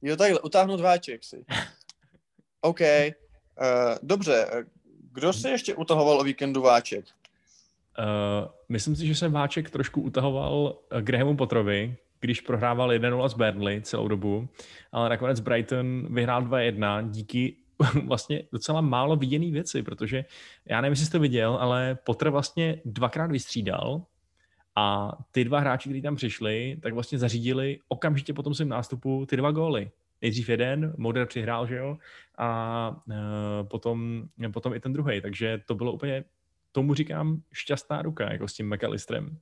Jo, 0.01 0.15
takhle, 0.15 0.39
utáhnout 0.39 0.79
váček 0.79 1.23
si. 1.23 1.45
OK. 2.61 2.79
Uh, 2.81 2.87
dobře, 4.03 4.65
kdo 5.11 5.33
se 5.33 5.49
ještě 5.49 5.75
utahoval 5.75 6.19
o 6.19 6.23
víkendu 6.23 6.61
váček? 6.61 7.05
Uh, 7.99 8.51
myslím 8.69 8.95
si, 8.95 9.07
že 9.07 9.15
jsem 9.15 9.31
váček 9.31 9.69
trošku 9.69 10.01
utahoval 10.01 10.79
eh, 10.91 11.01
Grahamu 11.01 11.35
Potrovi, 11.35 11.95
když 12.19 12.41
prohrával 12.41 12.89
1-0 12.89 13.29
z 13.29 13.33
Burnley 13.33 13.81
celou 13.81 14.07
dobu, 14.07 14.49
ale 14.91 15.09
nakonec 15.09 15.39
Brighton 15.39 16.07
vyhrál 16.13 16.41
2-1 16.41 17.09
díky 17.09 17.55
vlastně 18.07 18.43
docela 18.51 18.81
málo 18.81 19.15
viděný 19.15 19.51
věci, 19.51 19.83
protože 19.83 20.25
já 20.65 20.81
nevím, 20.81 20.91
jestli 20.91 21.05
jste 21.05 21.19
viděl, 21.19 21.57
ale 21.61 21.97
Potter 22.03 22.29
vlastně 22.29 22.81
dvakrát 22.85 23.31
vystřídal 23.31 24.01
a 24.75 25.17
ty 25.31 25.43
dva 25.43 25.59
hráči, 25.59 25.89
kteří 25.89 26.01
tam 26.01 26.15
přišli, 26.15 26.77
tak 26.81 26.93
vlastně 26.93 27.17
zařídili 27.17 27.79
okamžitě 27.87 28.33
po 28.33 28.43
tom 28.43 28.53
svém 28.53 28.69
nástupu 28.69 29.25
ty 29.25 29.37
dva 29.37 29.51
góly. 29.51 29.91
Nejdřív 30.21 30.49
jeden, 30.49 30.93
Moder 30.97 31.25
přihrál, 31.25 31.67
že 31.67 31.75
jo, 31.75 31.97
a 32.37 32.89
uh, 33.07 33.13
potom, 33.67 34.23
potom 34.53 34.73
i 34.73 34.79
ten 34.79 34.93
druhý, 34.93 35.21
takže 35.21 35.61
to 35.65 35.75
bylo 35.75 35.91
úplně 35.91 36.23
tomu 36.73 36.93
říkám 36.93 37.41
šťastná 37.53 38.01
ruka, 38.01 38.31
jako 38.31 38.47
s 38.47 38.53
tím 38.53 38.73
McAllisterem. 38.73 39.37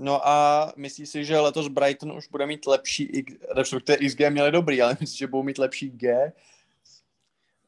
No 0.00 0.28
a 0.28 0.72
myslíš 0.76 1.08
si, 1.08 1.24
že 1.24 1.38
letos 1.38 1.68
Brighton 1.68 2.12
už 2.12 2.28
bude 2.28 2.46
mít 2.46 2.66
lepší, 2.66 3.24
respektive 3.56 3.98
XG 3.98 4.20
měli 4.30 4.52
dobrý, 4.52 4.82
ale 4.82 4.96
myslíš, 5.00 5.18
že 5.18 5.26
budou 5.26 5.42
mít 5.42 5.58
lepší 5.58 5.90
G? 5.90 6.32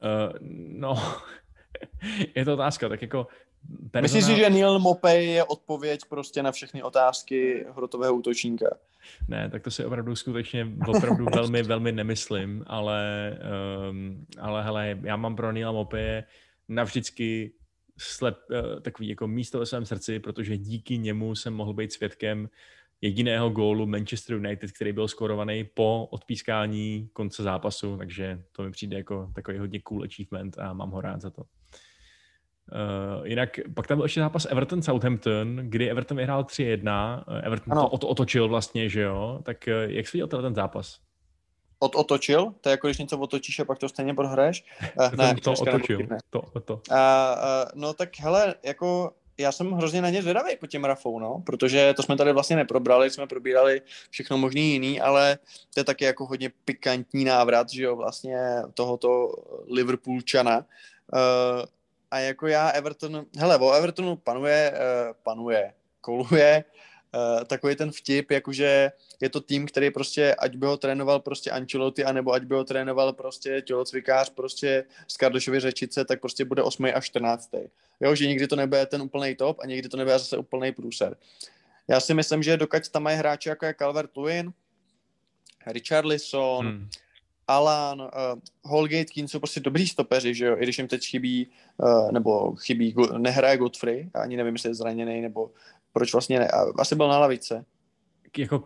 Uh, 0.03 0.33
no, 0.79 0.95
je 2.35 2.45
to 2.45 2.53
otázka, 2.53 2.89
tak 2.89 3.01
jako 3.01 3.27
personál... 3.91 4.01
Myslíš 4.01 4.25
si, 4.25 4.35
že 4.35 4.49
Neil 4.49 4.79
Mopey 4.79 5.25
je 5.25 5.43
odpověď 5.43 5.99
prostě 6.09 6.43
na 6.43 6.51
všechny 6.51 6.83
otázky 6.83 7.65
hrotového 7.75 8.13
útočníka? 8.13 8.77
Ne, 9.27 9.49
tak 9.49 9.63
to 9.63 9.71
si 9.71 9.85
opravdu 9.85 10.15
skutečně 10.15 10.67
opravdu 10.87 11.25
velmi, 11.35 11.63
velmi 11.63 11.91
nemyslím, 11.91 12.63
ale, 12.67 13.33
um, 13.89 14.25
ale 14.39 14.63
hele, 14.63 14.99
já 15.03 15.15
mám 15.15 15.35
pro 15.35 15.51
Neil 15.51 15.73
Mopey 15.73 16.23
navždycky 16.67 17.51
slep, 17.97 18.37
eh, 18.51 18.81
takový 18.81 19.09
jako 19.09 19.27
místo 19.27 19.59
ve 19.59 19.65
svém 19.65 19.85
srdci, 19.85 20.19
protože 20.19 20.57
díky 20.57 20.97
němu 20.97 21.35
jsem 21.35 21.53
mohl 21.53 21.73
být 21.73 21.93
svědkem 21.93 22.49
jediného 23.01 23.49
gólu 23.49 23.85
Manchester 23.85 24.35
United, 24.35 24.71
který 24.71 24.91
byl 24.91 25.07
skorovaný 25.07 25.63
po 25.63 26.07
odpískání 26.11 27.09
konce 27.13 27.43
zápasu, 27.43 27.97
takže 27.97 28.43
to 28.51 28.63
mi 28.63 28.71
přijde 28.71 28.97
jako 28.97 29.31
takový 29.35 29.57
hodně 29.57 29.79
cool 29.79 30.03
achievement 30.03 30.59
a 30.59 30.73
mám 30.73 30.91
ho 30.91 31.01
rád 31.01 31.21
za 31.21 31.29
to. 31.29 31.43
Uh, 32.71 33.27
jinak 33.27 33.59
pak 33.75 33.87
tam 33.87 33.97
byl 33.97 34.05
ještě 34.05 34.19
zápas 34.19 34.45
Everton-Southampton, 34.45 35.55
kdy 35.63 35.89
Everton 35.89 36.17
vyhrál 36.17 36.43
3-1, 36.43 37.25
eh, 37.27 37.41
Everton 37.41 37.73
ano. 37.73 37.97
to 37.97 38.07
otočil 38.07 38.47
vlastně, 38.47 38.89
že 38.89 39.01
jo, 39.01 39.39
tak 39.43 39.67
jak 39.67 40.07
jsi 40.07 40.17
viděl 40.17 40.27
ten 40.27 40.55
zápas? 40.55 40.99
Od 41.83 41.95
otočil, 41.95 42.53
to 42.61 42.69
je 42.69 42.71
jako 42.71 42.87
když 42.87 42.97
něco 42.97 43.17
otočíš 43.17 43.59
a 43.59 43.65
pak 43.65 43.79
to 43.79 43.89
stejně 43.89 44.13
prohraješ. 44.13 44.63
Uh, 44.99 45.15
ne, 45.15 45.35
to 45.43 45.51
otočil, 45.51 45.99
ne. 46.09 46.17
to, 46.29 46.41
to. 46.65 46.73
Uh, 46.73 46.79
uh, 46.91 47.01
no 47.75 47.93
tak 47.93 48.19
hele, 48.19 48.55
jako 48.63 49.11
já 49.37 49.51
jsem 49.51 49.71
hrozně 49.71 50.01
na 50.01 50.09
ně 50.09 50.21
zvědavý 50.21 50.55
po 50.59 50.67
těm 50.67 50.83
Rafou, 50.83 51.19
no, 51.19 51.43
protože 51.45 51.93
to 51.93 52.03
jsme 52.03 52.17
tady 52.17 52.33
vlastně 52.33 52.55
neprobrali, 52.55 53.09
jsme 53.09 53.27
probírali 53.27 53.81
všechno 54.09 54.37
možný 54.37 54.71
jiný, 54.71 55.01
ale 55.01 55.37
to 55.73 55.79
je 55.79 55.83
taky 55.83 56.05
jako 56.05 56.25
hodně 56.25 56.51
pikantní 56.65 57.23
návrat, 57.23 57.69
že 57.69 57.83
jo, 57.83 57.95
vlastně 57.95 58.37
tohoto 58.73 59.35
Liverpoolčana. 59.67 60.57
Uh, 60.57 61.65
a 62.11 62.19
jako 62.19 62.47
já 62.47 62.69
Everton, 62.69 63.25
hele, 63.37 63.57
o 63.57 63.71
Evertonu 63.71 64.15
panuje, 64.15 64.73
uh, 64.73 65.13
panuje, 65.23 65.73
koluje 66.01 66.63
uh, 67.13 67.43
takový 67.43 67.75
ten 67.75 67.91
vtip, 67.91 68.31
jakože 68.31 68.91
je 69.21 69.29
to 69.29 69.41
tým, 69.41 69.65
který 69.65 69.91
prostě, 69.91 70.35
ať 70.35 70.55
by 70.55 70.65
ho 70.65 70.77
trénoval 70.77 71.19
prostě 71.19 71.51
Ancelotti, 71.51 72.03
anebo 72.03 72.31
ať 72.31 72.43
by 72.43 72.55
ho 72.55 72.63
trénoval 72.63 73.13
prostě 73.13 73.61
tělocvikář 73.61 74.29
prostě 74.29 74.85
z 75.07 75.17
Kardošovy 75.17 75.59
řečice, 75.59 76.05
tak 76.05 76.21
prostě 76.21 76.45
bude 76.45 76.63
8. 76.63 76.85
a 76.93 77.01
14. 77.01 77.49
Jo, 78.01 78.15
že 78.15 78.27
nikdy 78.27 78.47
to 78.47 78.55
nebude 78.55 78.85
ten 78.85 79.01
úplný 79.01 79.35
top 79.35 79.59
a 79.59 79.65
někdy 79.65 79.89
to 79.89 79.97
nebude 79.97 80.19
zase 80.19 80.37
úplný 80.37 80.71
průser. 80.71 81.17
Já 81.87 81.99
si 81.99 82.13
myslím, 82.13 82.43
že 82.43 82.57
dokud 82.57 82.89
tam 82.89 83.03
mají 83.03 83.17
hráči 83.17 83.49
jako 83.49 83.65
je 83.65 83.73
Calvert 83.73 84.17
Lewin, 84.17 84.53
Richarlison, 85.67 86.67
hmm. 86.67 86.89
Alan, 87.47 88.01
uh, 88.01 88.07
Holgate, 88.63 89.05
Keane 89.05 89.27
jsou 89.27 89.39
prostě 89.39 89.59
dobrý 89.59 89.87
stopeři, 89.87 90.35
že 90.35 90.45
jo, 90.45 90.57
i 90.57 90.63
když 90.63 90.77
jim 90.77 90.87
teď 90.87 91.05
chybí, 91.05 91.47
uh, 91.77 92.11
nebo 92.11 92.55
chybí, 92.55 92.95
nehraje 93.17 93.57
Godfrey, 93.57 94.09
ani 94.13 94.37
nevím, 94.37 94.53
jestli 94.53 94.69
je 94.69 94.75
zraněný, 94.75 95.21
nebo 95.21 95.51
proč 95.93 96.13
vlastně 96.13 96.39
ne, 96.39 96.47
asi 96.79 96.95
byl 96.95 97.07
na 97.07 97.19
lavice. 97.19 97.65
Jako 98.37 98.59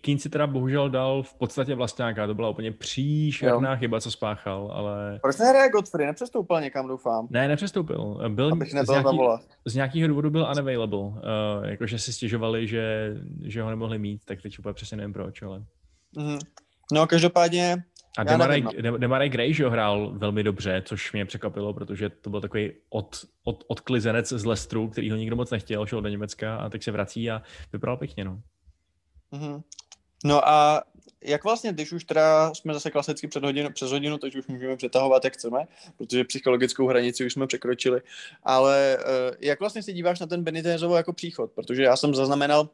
Keane, 0.00 0.18
si 0.18 0.28
teda 0.30 0.46
bohužel 0.46 0.90
dal 0.90 1.22
v 1.22 1.34
podstatě 1.34 1.74
vlastňáka, 1.74 2.26
to 2.26 2.34
byla 2.34 2.48
úplně 2.50 2.72
příšerná 2.72 3.70
jo. 3.70 3.76
chyba, 3.76 4.00
co 4.00 4.10
spáchal, 4.10 4.70
ale... 4.74 5.18
Proč 5.22 5.38
nehraje 5.38 5.70
Godfrey, 5.70 6.06
nepřestoupil 6.06 6.60
někam, 6.60 6.88
doufám. 6.88 7.26
Ne, 7.30 7.48
nepřestoupil. 7.48 8.28
Byl 8.28 8.52
Abych 8.52 8.70
z, 8.70 8.88
nějaký, 8.88 9.18
z 9.64 9.74
nějakého 9.74 10.08
důvodu 10.08 10.30
byl 10.30 10.48
unavailable, 10.52 10.98
uh, 10.98 11.14
jakože 11.62 11.98
si 11.98 12.12
stěžovali, 12.12 12.68
že, 12.68 13.14
že 13.44 13.62
ho 13.62 13.70
nemohli 13.70 13.98
mít, 13.98 14.24
tak 14.24 14.42
teď 14.42 14.58
úplně 14.58 14.72
přesně 14.72 14.96
nevím 14.96 15.12
proč, 15.12 15.42
ale... 15.42 15.62
Mm-hmm. 16.16 16.38
No, 16.92 17.06
každopádně 17.06 17.76
a 18.18 18.24
Demarai, 18.24 18.62
no. 18.62 18.98
Demarai 18.98 19.28
Gray, 19.28 19.54
že 19.54 19.64
ho 19.64 19.70
hrál 19.70 20.12
velmi 20.18 20.42
dobře, 20.42 20.82
což 20.86 21.12
mě 21.12 21.24
překvapilo, 21.24 21.74
protože 21.74 22.08
to 22.08 22.30
byl 22.30 22.40
takový 22.40 22.72
od, 22.88 23.24
od, 23.44 23.64
odklizenec 23.66 24.28
z 24.28 24.44
Lestru, 24.44 24.88
který 24.88 25.10
ho 25.10 25.16
nikdo 25.16 25.36
moc 25.36 25.50
nechtěl, 25.50 25.86
šel 25.86 26.02
do 26.02 26.08
Německa 26.08 26.56
a 26.56 26.68
teď 26.68 26.82
se 26.82 26.90
vrací 26.90 27.30
a 27.30 27.42
vypadal 27.72 27.96
pěkně, 27.96 28.24
no. 28.24 28.40
Mm-hmm. 29.32 29.62
No 30.24 30.48
a 30.48 30.82
jak 31.24 31.44
vlastně, 31.44 31.72
když 31.72 31.92
už 31.92 32.04
teda 32.04 32.54
jsme 32.54 32.74
zase 32.74 32.90
klasicky 32.90 33.28
před 33.28 33.44
hodinu, 33.44 33.70
přes 33.72 33.90
hodinu, 33.90 34.18
teď 34.18 34.36
už 34.36 34.46
můžeme 34.46 34.76
přetahovat, 34.76 35.24
jak 35.24 35.34
chceme, 35.34 35.58
protože 35.98 36.24
psychologickou 36.24 36.86
hranici 36.86 37.26
už 37.26 37.32
jsme 37.32 37.46
překročili, 37.46 38.00
ale 38.42 38.98
uh, 38.98 39.36
jak 39.40 39.60
vlastně 39.60 39.82
se 39.82 39.92
díváš 39.92 40.20
na 40.20 40.26
ten 40.26 40.44
Benitezovo 40.44 40.96
jako 40.96 41.12
příchod? 41.12 41.52
Protože 41.52 41.82
já 41.82 41.96
jsem 41.96 42.14
zaznamenal, 42.14 42.68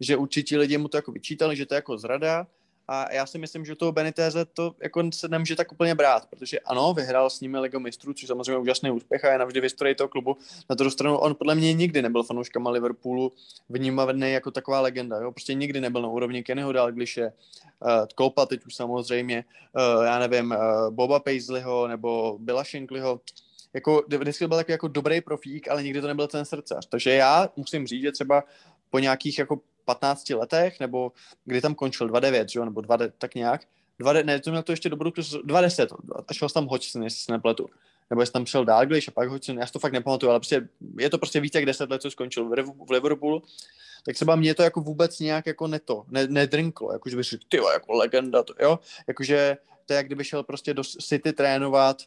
že 0.00 0.16
určitě 0.16 0.58
lidi 0.58 0.78
mu 0.78 0.88
to 0.88 0.96
jako 0.96 1.12
vyčítali, 1.12 1.56
že 1.56 1.66
to 1.66 1.74
je 1.74 1.76
jako 1.76 1.98
zrada, 1.98 2.46
a 2.92 3.12
já 3.12 3.26
si 3.26 3.38
myslím, 3.38 3.64
že 3.64 3.74
toho 3.74 3.92
Beniteze 3.92 4.44
to 4.44 4.74
jako 4.82 5.10
se 5.12 5.28
nemůže 5.28 5.56
tak 5.56 5.72
úplně 5.72 5.94
brát, 5.94 6.26
protože 6.26 6.60
ano, 6.60 6.94
vyhrál 6.94 7.30
s 7.30 7.40
nimi 7.40 7.58
Ligu 7.58 7.80
mistrů, 7.80 8.14
což 8.14 8.26
samozřejmě 8.28 8.58
úžasný 8.58 8.90
úspěch 8.90 9.24
a 9.24 9.32
je 9.32 9.38
navždy 9.38 9.60
v 9.60 9.62
historii 9.62 9.94
toho 9.94 10.08
klubu. 10.08 10.36
Na 10.70 10.74
druhou 10.74 10.90
stranu 10.90 11.18
on 11.18 11.34
podle 11.34 11.54
mě 11.54 11.72
nikdy 11.72 12.02
nebyl 12.02 12.22
fanouškama 12.22 12.70
Liverpoolu 12.70 13.32
vnímaný 13.68 14.32
jako 14.32 14.50
taková 14.50 14.80
legenda. 14.80 15.16
Jo? 15.20 15.32
Prostě 15.32 15.54
nikdy 15.54 15.80
nebyl 15.80 16.02
na 16.02 16.08
úrovni 16.08 16.42
Kennyho 16.42 16.72
Dalgliše, 16.72 17.32
uh, 17.80 17.90
Kopa 18.14 18.46
teď 18.46 18.66
už 18.66 18.74
samozřejmě, 18.74 19.44
uh, 19.96 20.04
já 20.04 20.18
nevím, 20.18 20.50
uh, 20.50 20.90
Boba 20.94 21.20
Paisleyho 21.20 21.88
nebo 21.88 22.38
Billa 22.40 22.64
Shanklyho 22.64 23.20
jako, 23.74 24.04
vždycky 24.18 24.46
byl 24.46 24.56
takový 24.56 24.72
jako 24.72 24.88
dobrý 24.88 25.20
profík, 25.20 25.68
ale 25.68 25.82
nikdy 25.82 26.00
to 26.00 26.06
nebyl 26.06 26.26
ten 26.26 26.44
srdcař. 26.44 26.86
Takže 26.86 27.10
já 27.10 27.48
musím 27.56 27.86
říct, 27.86 28.02
že 28.02 28.12
třeba 28.12 28.44
po 28.90 28.98
nějakých 28.98 29.38
jako 29.38 29.60
15 29.94 30.30
letech, 30.30 30.80
nebo 30.80 31.12
kdy 31.44 31.60
tam 31.60 31.74
končil 31.74 32.08
2.9, 32.08 32.46
že 32.48 32.58
jo, 32.58 32.64
nebo 32.64 32.80
2, 32.80 32.98
tak 33.18 33.34
nějak, 33.34 33.60
2, 33.98 34.12
ne, 34.12 34.40
to 34.40 34.50
měl 34.50 34.62
to 34.62 34.72
ještě 34.72 34.88
do 34.88 34.96
budoucnu 34.96 35.22
2.10, 35.22 35.86
a 36.28 36.34
šel 36.34 36.48
tam 36.48 36.66
Hodgson, 36.66 37.02
jestli 37.02 37.20
se 37.20 37.32
nepletu. 37.32 37.68
Nebo 38.10 38.22
jestli 38.22 38.32
tam 38.32 38.46
šel 38.46 38.64
Dalglish 38.64 39.08
a 39.08 39.12
pak 39.12 39.28
Hodgson, 39.28 39.58
já 39.58 39.66
si 39.66 39.72
to 39.72 39.78
fakt 39.78 39.92
nepamatuju, 39.92 40.30
ale 40.30 40.40
prostě 40.40 40.68
je 40.98 41.10
to 41.10 41.18
prostě 41.18 41.40
více 41.40 41.58
jak 41.58 41.66
10 41.66 41.90
let, 41.90 42.02
co 42.02 42.10
skončil 42.10 42.48
v 42.48 42.90
Liverpoolu, 42.90 43.42
tak 44.04 44.14
třeba 44.14 44.36
mě 44.36 44.54
to 44.54 44.62
jako 44.62 44.80
vůbec 44.80 45.20
nějak 45.20 45.46
jako 45.46 45.66
neto, 45.66 46.04
ne, 46.08 46.26
nedrinklo, 46.26 46.92
jakože 46.92 47.16
by 47.16 47.22
ty 47.48 47.56
jako 47.56 47.92
legenda, 47.92 48.42
to, 48.42 48.54
jo, 48.60 48.78
jakože 49.08 49.56
to 49.86 49.92
je 49.92 49.96
jak 49.96 50.06
kdyby 50.06 50.24
šel 50.24 50.42
prostě 50.42 50.74
do 50.74 50.84
City 50.84 51.32
trénovat, 51.32 52.02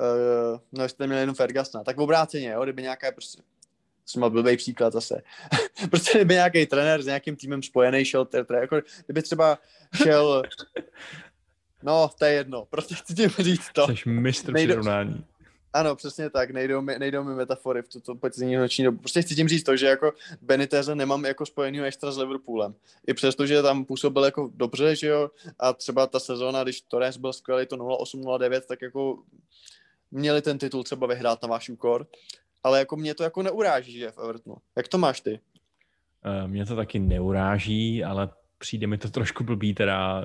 uh, 0.00 0.60
no 0.72 0.82
jestli 0.82 1.06
měl 1.06 1.18
jenom 1.18 1.34
Fergusona, 1.34 1.84
tak 1.84 1.96
v 1.96 2.00
obráceně, 2.00 2.48
jo, 2.48 2.62
kdyby 2.62 2.82
nějaká 2.82 3.12
prostě 3.12 3.42
jsem 4.10 4.20
mal 4.20 4.30
blbý 4.30 4.56
příklad 4.56 4.92
zase. 4.92 5.22
prostě 5.90 6.18
kdyby 6.18 6.34
nějaký 6.34 6.66
trenér 6.66 7.02
s 7.02 7.06
nějakým 7.06 7.36
týmem 7.36 7.62
spojený 7.62 8.04
šel, 8.04 8.28
jako, 8.60 8.80
kdyby 9.06 9.22
třeba 9.22 9.58
šel, 10.02 10.42
no, 11.82 12.10
to 12.18 12.24
je 12.24 12.32
jedno, 12.32 12.64
prostě 12.70 12.94
chci 12.94 13.14
tím 13.14 13.30
říct 13.38 13.68
to. 13.72 13.86
Jsi 13.88 14.08
mistr 14.08 14.52
Nejde... 14.52 14.72
přirovnání. 14.72 15.24
Ano, 15.72 15.96
přesně 15.96 16.30
tak, 16.30 16.50
nejdou 16.50 16.80
mi, 16.80 16.98
nejdou 16.98 17.24
mi 17.24 17.34
metafory 17.34 17.82
v 17.82 17.88
tuto 17.88 18.14
podzimní 18.14 18.56
noční 18.56 18.84
dobu. 18.84 18.98
Prostě 18.98 19.22
chci 19.22 19.34
tím 19.34 19.48
říct 19.48 19.62
to, 19.62 19.76
že 19.76 19.86
jako 19.86 20.12
Beniteze 20.42 20.94
nemám 20.94 21.24
jako 21.24 21.46
spojený 21.46 21.80
extra 21.80 22.12
s 22.12 22.18
Liverpoolem. 22.18 22.74
I 23.06 23.14
přesto, 23.14 23.46
že 23.46 23.62
tam 23.62 23.84
působil 23.84 24.24
jako 24.24 24.50
dobře, 24.54 24.96
že 24.96 25.06
jo, 25.06 25.30
a 25.58 25.72
třeba 25.72 26.06
ta 26.06 26.20
sezóna, 26.20 26.62
když 26.62 26.80
Torres 26.80 27.16
byl 27.16 27.32
skvělý, 27.32 27.66
to 27.66 27.76
08-09, 27.76 28.60
tak 28.60 28.82
jako 28.82 29.18
měli 30.10 30.42
ten 30.42 30.58
titul 30.58 30.84
třeba 30.84 31.06
vyhrát 31.06 31.42
na 31.42 31.48
váš 31.48 31.68
úkor, 31.68 32.06
ale 32.62 32.78
jako 32.78 32.96
mě 32.96 33.14
to 33.14 33.22
jako 33.22 33.42
neuráží, 33.42 33.98
že 33.98 34.10
v 34.10 34.18
Evertonu. 34.18 34.56
Jak 34.76 34.88
to 34.88 34.98
máš 34.98 35.20
ty? 35.20 35.40
Uh, 36.42 36.50
mě 36.50 36.66
to 36.66 36.76
taky 36.76 36.98
neuráží, 36.98 38.04
ale 38.04 38.28
přijde 38.58 38.86
mi 38.86 38.98
to 38.98 39.10
trošku 39.10 39.44
blbý 39.44 39.74
teda 39.74 40.20
uh, 40.20 40.24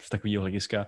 z 0.00 0.08
takového 0.08 0.40
hlediska, 0.40 0.86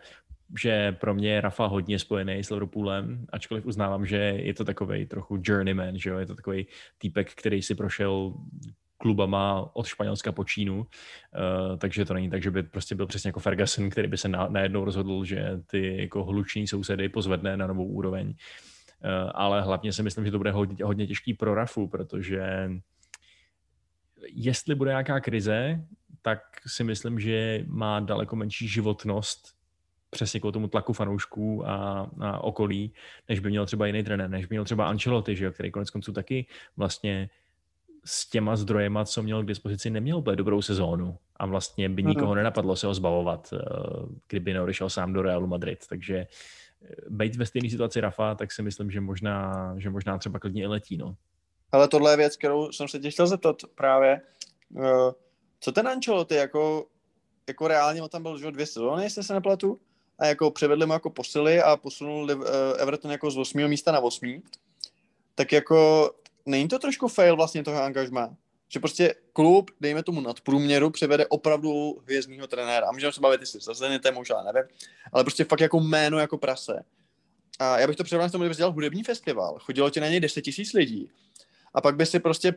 že 0.60 0.92
pro 0.92 1.14
mě 1.14 1.30
je 1.32 1.40
Rafa 1.40 1.66
hodně 1.66 1.98
spojený 1.98 2.44
s 2.44 2.50
Liverpoolem, 2.50 3.26
ačkoliv 3.32 3.66
uznávám, 3.66 4.06
že 4.06 4.16
je 4.16 4.54
to 4.54 4.64
takový 4.64 5.06
trochu 5.06 5.40
journeyman, 5.42 5.98
že 5.98 6.10
jo? 6.10 6.18
je 6.18 6.26
to 6.26 6.34
takový 6.34 6.66
týpek, 6.98 7.34
který 7.34 7.62
si 7.62 7.74
prošel 7.74 8.34
klubama 8.98 9.70
od 9.76 9.86
Španělska 9.86 10.32
po 10.32 10.44
Čínu, 10.44 10.78
uh, 10.78 10.86
takže 11.78 12.04
to 12.04 12.14
není 12.14 12.30
tak, 12.30 12.42
že 12.42 12.50
by 12.50 12.62
prostě 12.62 12.94
byl 12.94 13.06
přesně 13.06 13.28
jako 13.28 13.40
Ferguson, 13.40 13.90
který 13.90 14.08
by 14.08 14.16
se 14.16 14.28
na, 14.28 14.48
najednou 14.48 14.84
rozhodl, 14.84 15.24
že 15.24 15.60
ty 15.66 15.96
jako 15.96 16.24
hluční 16.24 16.66
sousedy 16.66 17.08
pozvedne 17.08 17.56
na 17.56 17.66
novou 17.66 17.86
úroveň. 17.86 18.28
Uh, 18.28 18.34
ale 19.34 19.62
hlavně 19.62 19.92
si 19.92 20.02
myslím, 20.02 20.24
že 20.24 20.30
to 20.30 20.38
bude 20.38 20.50
hodně, 20.50 20.84
hodně 20.84 21.06
těžký 21.06 21.34
pro 21.34 21.54
Rafu, 21.54 21.88
protože 21.88 22.70
jestli 24.28 24.74
bude 24.74 24.90
nějaká 24.90 25.20
krize, 25.20 25.80
tak 26.22 26.40
si 26.66 26.84
myslím, 26.84 27.20
že 27.20 27.64
má 27.66 28.00
daleko 28.00 28.36
menší 28.36 28.68
životnost 28.68 29.56
přesně 30.10 30.40
k 30.40 30.42
tomu 30.42 30.68
tlaku 30.68 30.92
fanoušků 30.92 31.68
a, 31.68 32.10
a 32.20 32.38
okolí, 32.38 32.92
než 33.28 33.40
by 33.40 33.50
měl 33.50 33.66
třeba 33.66 33.86
jiný 33.86 34.02
trenér, 34.02 34.30
než 34.30 34.46
by 34.46 34.54
měl 34.54 34.64
třeba 34.64 34.88
Ancelotti, 34.88 35.36
že 35.36 35.44
jo, 35.44 35.52
který 35.52 35.70
konec 35.70 35.90
konců 35.90 36.12
taky 36.12 36.46
vlastně 36.76 37.30
s 38.04 38.30
těma 38.30 38.56
zdrojema, 38.56 39.04
co 39.04 39.22
měl 39.22 39.42
k 39.42 39.46
dispozici, 39.46 39.90
neměl 39.90 40.18
úplně 40.18 40.36
dobrou 40.36 40.62
sezónu. 40.62 41.18
A 41.36 41.46
vlastně 41.46 41.88
by 41.88 42.02
nikoho 42.02 42.34
nenapadlo 42.34 42.76
se 42.76 42.86
ho 42.86 42.94
zbavovat, 42.94 43.52
eh, 43.52 43.58
kdyby 44.28 44.52
neodešel 44.52 44.90
sám 44.90 45.12
do 45.12 45.22
Realu 45.22 45.46
Madrid, 45.46 45.78
takže 45.88 46.16
eh, 46.16 46.26
být 47.08 47.36
ve 47.36 47.46
stejné 47.46 47.70
situaci 47.70 48.00
Rafa, 48.00 48.34
tak 48.34 48.52
si 48.52 48.62
myslím, 48.62 48.90
že 48.90 49.00
možná, 49.00 49.74
že 49.78 49.90
možná 49.90 50.18
třeba 50.18 50.38
klidně 50.38 50.62
i 50.62 50.66
letí, 50.66 50.96
no. 50.96 51.16
Ale 51.72 51.88
tohle 51.88 52.12
je 52.12 52.16
věc, 52.16 52.36
kterou 52.36 52.72
jsem 52.72 52.88
se 52.88 52.98
tě 52.98 53.10
chtěl 53.10 53.26
zeptat 53.26 53.56
právě. 53.74 54.20
Eh, 54.76 55.12
co 55.60 55.72
ten 55.72 55.88
Ancelotti, 55.88 56.34
jako, 56.34 56.86
jako 57.48 57.68
reálně, 57.68 58.02
on 58.02 58.08
tam 58.08 58.22
byl 58.22 58.38
že 58.38 58.50
dvě 58.50 58.66
sezóny, 58.66 59.02
jestli 59.02 59.22
se 59.22 59.34
nepletu, 59.34 59.80
a 60.18 60.26
jako 60.26 60.50
převedli 60.50 60.86
mu 60.86 60.92
jako 60.92 61.10
posily 61.10 61.62
a 61.62 61.76
posunul 61.76 62.30
Everton 62.78 63.10
jako 63.10 63.30
z 63.30 63.38
8. 63.38 63.68
místa 63.68 63.92
na 63.92 64.00
8. 64.00 64.42
Tak 65.34 65.52
jako 65.52 66.10
není 66.46 66.68
to 66.68 66.78
trošku 66.78 67.08
fail 67.08 67.36
vlastně 67.36 67.64
toho 67.64 67.82
angažma? 67.82 68.36
Že 68.68 68.80
prostě 68.80 69.14
klub, 69.32 69.70
dejme 69.80 70.02
tomu 70.02 70.20
nad 70.20 70.40
průměru, 70.40 70.90
převede 70.90 71.26
opravdu 71.26 72.00
hvězdního 72.02 72.46
trenéra. 72.46 72.86
A 72.86 72.92
můžeme 72.92 73.12
se 73.12 73.20
bavit, 73.20 73.40
jestli 73.40 73.60
se 73.60 74.12
možná, 74.12 74.42
nevím. 74.42 74.68
Ale 75.12 75.24
prostě 75.24 75.44
fakt 75.44 75.60
jako 75.60 75.80
jméno, 75.80 76.18
jako 76.18 76.38
prase. 76.38 76.84
A 77.58 77.78
já 77.78 77.86
bych 77.86 77.96
to 77.96 78.04
přirovnal 78.04 78.28
k 78.28 78.32
tomu, 78.32 78.44
kdyby 78.44 78.54
dělal 78.54 78.72
hudební 78.72 79.04
festival. 79.04 79.58
Chodilo 79.58 79.90
ti 79.90 80.00
na 80.00 80.08
něj 80.08 80.20
10 80.20 80.42
tisíc 80.42 80.72
lidí. 80.72 81.10
A 81.74 81.80
pak 81.80 81.96
by 81.96 82.06
si 82.06 82.20
prostě 82.20 82.54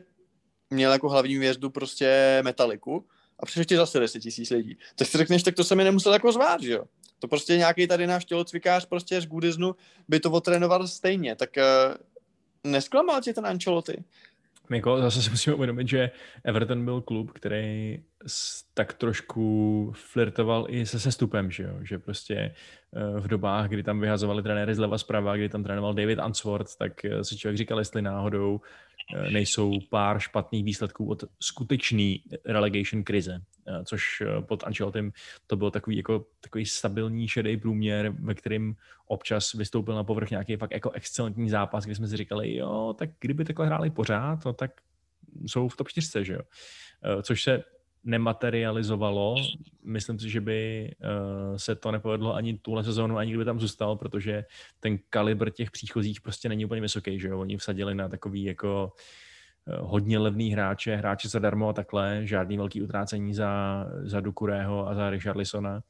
měl 0.70 0.92
jako 0.92 1.08
hlavní 1.08 1.36
hvězdu 1.36 1.70
prostě 1.70 2.40
metaliku 2.44 3.06
a 3.38 3.46
přišlo 3.46 3.64
ti 3.64 3.76
zase 3.76 4.00
10 4.00 4.20
tisíc 4.20 4.50
lidí. 4.50 4.78
Tak 4.96 5.08
si 5.08 5.18
řekneš, 5.18 5.42
tak 5.42 5.54
to 5.54 5.64
se 5.64 5.74
mi 5.74 5.84
nemusel 5.84 6.12
jako 6.12 6.32
zvát, 6.32 6.62
že 6.62 6.72
jo? 6.72 6.84
To 7.18 7.28
prostě 7.28 7.56
nějaký 7.56 7.86
tady 7.86 8.06
náš 8.06 8.24
tělocvikář 8.24 8.86
prostě 8.86 9.20
z 9.20 9.26
Goodisnu 9.26 9.76
by 10.08 10.20
to 10.20 10.30
otrénoval 10.30 10.88
stejně. 10.88 11.36
Tak 11.36 11.50
uh, 11.56 11.96
nesklamal 12.70 13.20
tě 13.20 13.34
ten 13.34 13.46
Ancelotti? 13.46 14.04
Jako 14.70 15.00
zase 15.00 15.22
si 15.22 15.30
musíme 15.30 15.56
uvědomit, 15.56 15.88
že 15.88 16.10
Everton 16.44 16.84
byl 16.84 17.00
klub, 17.00 17.30
který 17.32 17.98
tak 18.74 18.92
trošku 18.92 19.92
flirtoval 19.96 20.66
i 20.68 20.86
se 20.86 21.00
sestupem, 21.00 21.50
že 21.50 21.62
jo? 21.62 21.78
že 21.82 21.98
prostě 21.98 22.34
eh, 22.34 23.20
v 23.20 23.28
dobách, 23.28 23.68
kdy 23.68 23.82
tam 23.82 24.00
vyhazovali 24.00 24.42
trenéry 24.42 24.74
zleva 24.74 24.98
zprava, 24.98 25.36
kdy 25.36 25.48
tam 25.48 25.64
trénoval 25.64 25.94
David 25.94 26.18
Answorth, 26.18 26.76
tak 26.76 27.04
eh, 27.04 27.24
si 27.24 27.36
člověk 27.36 27.58
říkal, 27.58 27.78
jestli 27.78 28.02
náhodou 28.02 28.60
Eh, 29.14 29.30
nejsou 29.30 29.80
pár 29.90 30.18
špatných 30.18 30.64
výsledků 30.64 31.08
od 31.10 31.24
skutečný 31.40 32.22
relegation 32.44 33.02
krize, 33.02 33.42
což 33.84 34.22
pod 34.40 34.64
Ancelottem 34.64 35.12
to 35.46 35.56
byl 35.56 35.70
takový, 35.70 35.96
jako, 35.96 36.26
takový 36.40 36.66
stabilní 36.66 37.28
šedý 37.28 37.56
průměr, 37.56 38.14
ve 38.20 38.34
kterým 38.34 38.76
občas 39.06 39.52
vystoupil 39.52 39.94
na 39.94 40.04
povrch 40.04 40.30
nějaký 40.30 40.56
fakt 40.56 40.70
jako 40.70 40.90
excelentní 40.90 41.50
zápas, 41.50 41.84
kdy 41.84 41.94
jsme 41.94 42.08
si 42.08 42.16
říkali, 42.16 42.56
jo, 42.56 42.94
tak 42.98 43.10
kdyby 43.20 43.44
takhle 43.44 43.66
hráli 43.66 43.90
pořád, 43.90 44.44
no, 44.44 44.52
tak 44.52 44.70
jsou 45.46 45.68
v 45.68 45.76
top 45.76 45.88
4, 45.88 46.24
že 46.24 46.32
jo. 46.32 46.40
Což 47.22 47.42
se 47.42 47.64
nematerializovalo. 48.04 49.34
Myslím 49.84 50.18
si, 50.18 50.30
že 50.30 50.40
by 50.40 50.90
uh, 51.00 51.56
se 51.56 51.74
to 51.74 51.92
nepovedlo 51.92 52.34
ani 52.34 52.58
tuhle 52.58 52.84
sezónu, 52.84 53.16
ani 53.16 53.30
kdyby 53.30 53.44
tam 53.44 53.60
zůstal, 53.60 53.96
protože 53.96 54.44
ten 54.80 54.98
kalibr 55.10 55.50
těch 55.50 55.70
příchozích 55.70 56.20
prostě 56.20 56.48
není 56.48 56.64
úplně 56.64 56.80
vysoký, 56.80 57.20
že 57.20 57.28
jo? 57.28 57.40
Oni 57.40 57.56
vsadili 57.56 57.94
na 57.94 58.08
takový 58.08 58.44
jako 58.44 58.92
uh, 59.64 59.90
hodně 59.90 60.18
levný 60.18 60.50
hráče, 60.50 60.96
hráče 60.96 61.28
zadarmo 61.28 61.68
a 61.68 61.72
takhle, 61.72 62.20
žádný 62.26 62.56
velký 62.56 62.82
utrácení 62.82 63.34
za, 63.34 63.86
za 64.02 64.20
Dukurého 64.20 64.88
a 64.88 64.94
za 64.94 65.10
Richarlisona. 65.10 65.74
Uh, 65.74 65.80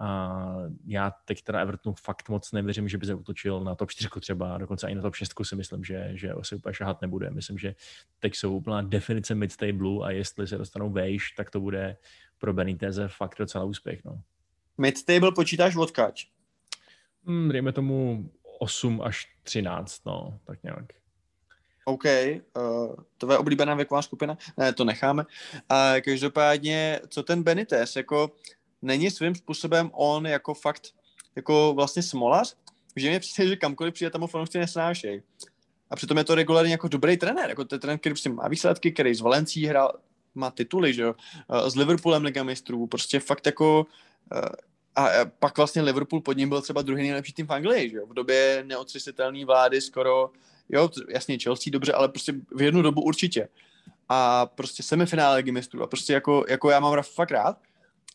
a 0.00 0.54
já 0.86 1.10
teď 1.10 1.42
teda 1.42 1.60
Evertonu 1.60 1.94
fakt 1.94 2.28
moc 2.28 2.52
nevěřím, 2.52 2.88
že 2.88 2.98
by 2.98 3.06
se 3.06 3.14
utočil 3.14 3.64
na 3.64 3.74
top 3.74 3.90
4 3.90 4.08
třeba, 4.20 4.58
dokonce 4.58 4.86
ani 4.86 4.94
na 4.94 5.02
top 5.02 5.14
6 5.14 5.32
si 5.42 5.56
myslím, 5.56 5.84
že, 5.84 6.10
že 6.14 6.32
se 6.42 6.56
úplně 6.56 6.74
šahat 6.74 7.02
nebude. 7.02 7.30
Myslím, 7.30 7.58
že 7.58 7.74
teď 8.18 8.36
jsou 8.36 8.56
úplná 8.56 8.82
definice 8.82 9.34
mid-table 9.34 10.04
a 10.04 10.10
jestli 10.10 10.46
se 10.46 10.58
dostanou 10.58 10.90
vejš, 10.90 11.32
tak 11.32 11.50
to 11.50 11.60
bude 11.60 11.96
pro 12.38 12.52
Beniteze 12.52 13.08
fakt 13.08 13.38
docela 13.38 13.64
úspěch. 13.64 14.04
No. 14.04 14.22
Mid-table 14.78 15.34
počítáš 15.34 15.76
odkač? 15.76 16.26
Hmm, 17.26 17.48
dejme 17.48 17.72
tomu 17.72 18.30
8 18.58 19.02
až 19.02 19.26
13, 19.42 20.04
no, 20.06 20.38
tak 20.44 20.62
nějak. 20.62 20.84
OK, 21.84 22.04
uh, 22.04 22.94
to 23.18 23.32
je 23.32 23.38
oblíbená 23.38 23.74
věková 23.74 24.02
skupina? 24.02 24.38
Ne, 24.56 24.72
to 24.72 24.84
necháme. 24.84 25.26
A 25.68 25.92
uh, 25.92 26.00
každopádně, 26.00 27.00
co 27.08 27.22
ten 27.22 27.42
Benitez, 27.42 27.96
jako 27.96 28.32
není 28.82 29.10
svým 29.10 29.34
způsobem 29.34 29.90
on 29.92 30.26
jako 30.26 30.54
fakt, 30.54 30.94
jako 31.36 31.72
vlastně 31.76 32.02
smolař, 32.02 32.56
že 32.96 33.08
mě 33.08 33.20
přijde, 33.20 33.48
že 33.48 33.56
kamkoliv 33.56 33.94
přijde, 33.94 34.10
tam 34.10 34.26
fanoušci 34.26 34.58
nesnášejí. 34.58 35.22
A 35.90 35.96
přitom 35.96 36.18
je 36.18 36.24
to 36.24 36.34
regulárně 36.34 36.72
jako 36.72 36.88
dobrý 36.88 37.16
trenér, 37.16 37.48
jako 37.48 37.64
ten 37.64 37.80
trenér, 37.80 37.98
který 37.98 38.12
prostě 38.12 38.30
má 38.30 38.48
výsledky, 38.48 38.92
který 38.92 39.14
z 39.14 39.20
Valencí 39.20 39.66
hrál, 39.66 39.92
má 40.34 40.50
tituly, 40.50 40.94
že 40.94 41.02
jo, 41.02 41.14
s 41.66 41.76
Liverpoolem 41.76 42.24
Liga 42.24 42.42
mistrů, 42.42 42.86
prostě 42.86 43.20
fakt 43.20 43.46
jako 43.46 43.86
eh, 44.36 44.70
a 44.96 45.24
pak 45.38 45.56
vlastně 45.56 45.82
Liverpool 45.82 46.20
pod 46.20 46.36
ním 46.36 46.48
byl 46.48 46.62
třeba 46.62 46.82
druhý 46.82 47.02
nejlepší 47.02 47.32
tým 47.32 47.46
v 47.46 47.52
Anglii, 47.52 47.90
že 47.90 47.96
jo, 47.96 48.06
v 48.06 48.14
době 48.14 48.64
neotřesitelné 48.66 49.44
vlády 49.44 49.80
skoro, 49.80 50.30
jo, 50.68 50.90
jasně 51.08 51.38
Chelsea 51.38 51.70
dobře, 51.70 51.92
ale 51.92 52.08
prostě 52.08 52.32
v 52.54 52.62
jednu 52.62 52.82
dobu 52.82 53.02
určitě. 53.02 53.48
A 54.08 54.46
prostě 54.46 54.82
semifinále 54.82 55.36
Ligy 55.36 55.52
mistrů 55.52 55.82
a 55.82 55.86
prostě 55.86 56.12
jako, 56.12 56.44
jako 56.48 56.70
já 56.70 56.80
mám 56.80 57.02
fakt 57.02 57.30
rád 57.30 57.58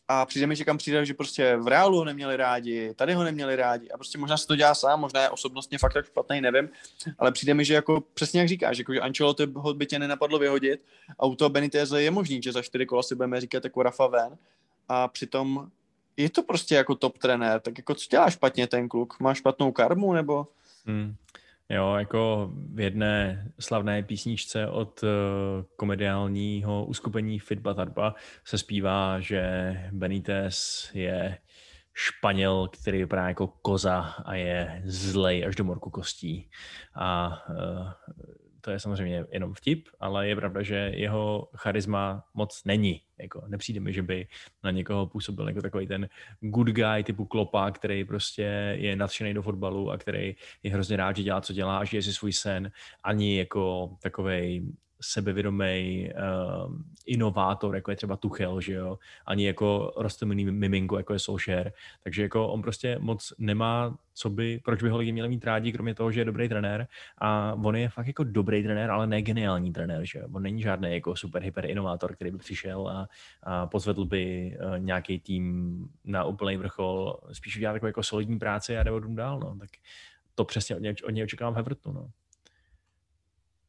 a 0.08 0.26
přijde 0.26 0.46
mi, 0.46 0.56
že 0.56 0.64
kam 0.64 0.78
přijde, 0.78 1.06
že 1.06 1.14
prostě 1.14 1.56
v 1.56 1.68
reálu 1.68 1.98
ho 1.98 2.04
neměli 2.04 2.36
rádi, 2.36 2.94
tady 2.94 3.14
ho 3.14 3.24
neměli 3.24 3.56
rádi 3.56 3.88
a 3.90 3.96
prostě 3.96 4.18
možná 4.18 4.36
se 4.36 4.46
to 4.46 4.56
dělá 4.56 4.74
sám, 4.74 5.00
možná 5.00 5.22
je 5.22 5.30
osobnostně 5.30 5.78
fakt 5.78 5.92
tak 5.92 6.06
špatný, 6.06 6.40
nevím, 6.40 6.68
ale 7.18 7.32
přijde 7.32 7.54
mi, 7.54 7.64
že 7.64 7.74
jako 7.74 8.00
přesně 8.14 8.40
jak 8.40 8.48
říkáš, 8.48 8.78
jako, 8.78 8.94
že 8.94 9.00
Ancelotti 9.00 9.46
ho 9.54 9.74
by 9.74 9.86
tě 9.86 9.98
nenapadlo 9.98 10.38
vyhodit 10.38 10.80
a 11.18 11.26
u 11.26 11.34
toho 11.34 11.48
Benitez 11.48 11.90
je 11.90 12.10
možný, 12.10 12.42
že 12.42 12.52
za 12.52 12.62
čtyři 12.62 12.86
kola 12.86 13.02
si 13.02 13.14
budeme 13.14 13.40
říkat 13.40 13.64
jako 13.64 13.82
Rafa 13.82 14.06
ven 14.06 14.38
a 14.88 15.08
přitom 15.08 15.70
je 16.16 16.30
to 16.30 16.42
prostě 16.42 16.74
jako 16.74 16.94
top 16.94 17.18
trenér, 17.18 17.60
tak 17.60 17.78
jako 17.78 17.94
co 17.94 18.06
dělá 18.10 18.30
špatně 18.30 18.66
ten 18.66 18.88
kluk? 18.88 19.20
Má 19.20 19.34
špatnou 19.34 19.72
karmu 19.72 20.12
nebo? 20.12 20.46
Hmm. 20.86 21.14
Jo, 21.70 21.94
jako 21.94 22.50
v 22.74 22.80
jedné 22.80 23.46
slavné 23.60 24.02
písničce 24.02 24.68
od 24.68 25.02
uh, 25.02 25.08
komediálního 25.76 26.84
uskupení 26.84 27.38
Fitba 27.38 27.74
Tarba 27.74 28.14
se 28.44 28.58
zpívá, 28.58 29.20
že 29.20 29.72
Benitez 29.92 30.90
je 30.94 31.38
Španěl, 31.92 32.68
který 32.68 32.98
vypadá 32.98 33.28
jako 33.28 33.46
koza 33.46 33.98
a 34.00 34.34
je 34.34 34.82
zlej 34.84 35.46
až 35.46 35.56
do 35.56 35.64
morku 35.64 35.90
kostí. 35.90 36.50
A 36.94 37.42
uh, 37.48 37.90
to 38.66 38.70
je 38.70 38.80
samozřejmě 38.80 39.24
jenom 39.30 39.54
vtip, 39.54 39.88
ale 40.00 40.28
je 40.28 40.36
pravda, 40.36 40.62
že 40.62 40.92
jeho 40.94 41.48
charisma 41.56 42.24
moc 42.34 42.64
není. 42.64 43.00
Jako, 43.18 43.44
nepřijde 43.46 43.80
mi, 43.80 43.92
že 43.92 44.02
by 44.02 44.26
na 44.64 44.70
někoho 44.70 45.06
působil 45.06 45.48
jako 45.48 45.62
takový 45.62 45.86
ten 45.86 46.08
good 46.40 46.66
guy 46.66 47.04
typu 47.04 47.24
Klopa, 47.24 47.70
který 47.70 48.04
prostě 48.04 48.76
je 48.78 48.96
nadšený 48.96 49.34
do 49.34 49.42
fotbalu 49.42 49.90
a 49.90 49.98
který 49.98 50.36
je 50.62 50.70
hrozně 50.70 50.96
rád, 50.96 51.16
že 51.16 51.22
dělá, 51.22 51.40
co 51.40 51.52
dělá 51.52 51.78
a 51.78 51.84
žije 51.84 52.02
si 52.02 52.12
svůj 52.12 52.32
sen. 52.32 52.70
Ani 53.04 53.38
jako 53.38 53.90
takový 54.02 54.72
sebevědomý 55.00 56.08
uh, 56.66 56.74
inovátor, 57.06 57.74
jako 57.74 57.90
je 57.90 57.96
třeba 57.96 58.16
Tuchel, 58.16 58.60
že 58.60 58.72
jo, 58.72 58.98
ani 59.26 59.46
jako 59.46 59.92
rostomilý 59.96 60.44
miminko, 60.44 60.96
jako 60.96 61.12
je 61.12 61.18
Solskjaer. 61.18 61.72
Takže 62.02 62.22
jako 62.22 62.48
on 62.48 62.62
prostě 62.62 62.98
moc 62.98 63.32
nemá, 63.38 63.98
co 64.14 64.30
by, 64.30 64.60
proč 64.64 64.82
by 64.82 64.88
ho 64.88 64.98
lidi 64.98 65.12
měli 65.12 65.28
mít 65.28 65.44
rádi, 65.44 65.72
kromě 65.72 65.94
toho, 65.94 66.12
že 66.12 66.20
je 66.20 66.24
dobrý 66.24 66.48
trenér. 66.48 66.86
A 67.18 67.54
on 67.64 67.76
je 67.76 67.88
fakt 67.88 68.06
jako 68.06 68.24
dobrý 68.24 68.62
trenér, 68.62 68.90
ale 68.90 69.06
ne 69.06 69.22
geniální 69.22 69.72
trenér, 69.72 70.04
že 70.04 70.18
jo. 70.18 70.28
On 70.32 70.42
není 70.42 70.62
žádný 70.62 70.92
jako 70.92 71.16
super 71.16 71.42
hyper 71.42 71.70
inovátor, 71.70 72.14
který 72.14 72.30
by 72.30 72.38
přišel 72.38 72.88
a, 72.88 73.08
a 73.42 73.66
pozvedl 73.66 74.04
by 74.04 74.56
uh, 74.60 74.78
nějaký 74.78 75.18
tým 75.18 75.88
na 76.04 76.24
úplný 76.24 76.56
vrchol. 76.56 77.16
Spíš 77.32 77.56
udělá 77.56 77.72
takovou 77.72 77.86
jako 77.86 78.02
solidní 78.02 78.38
práci 78.38 78.78
a 78.78 78.82
jde 78.82 78.90
dál, 79.08 79.40
no. 79.40 79.56
Tak 79.60 79.70
to 80.34 80.44
přesně 80.44 80.76
od 80.76 80.82
něj, 80.82 80.94
od 81.04 81.10
něj 81.10 81.24
očekávám 81.24 81.58
Evertonu, 81.58 82.00
no 82.00 82.10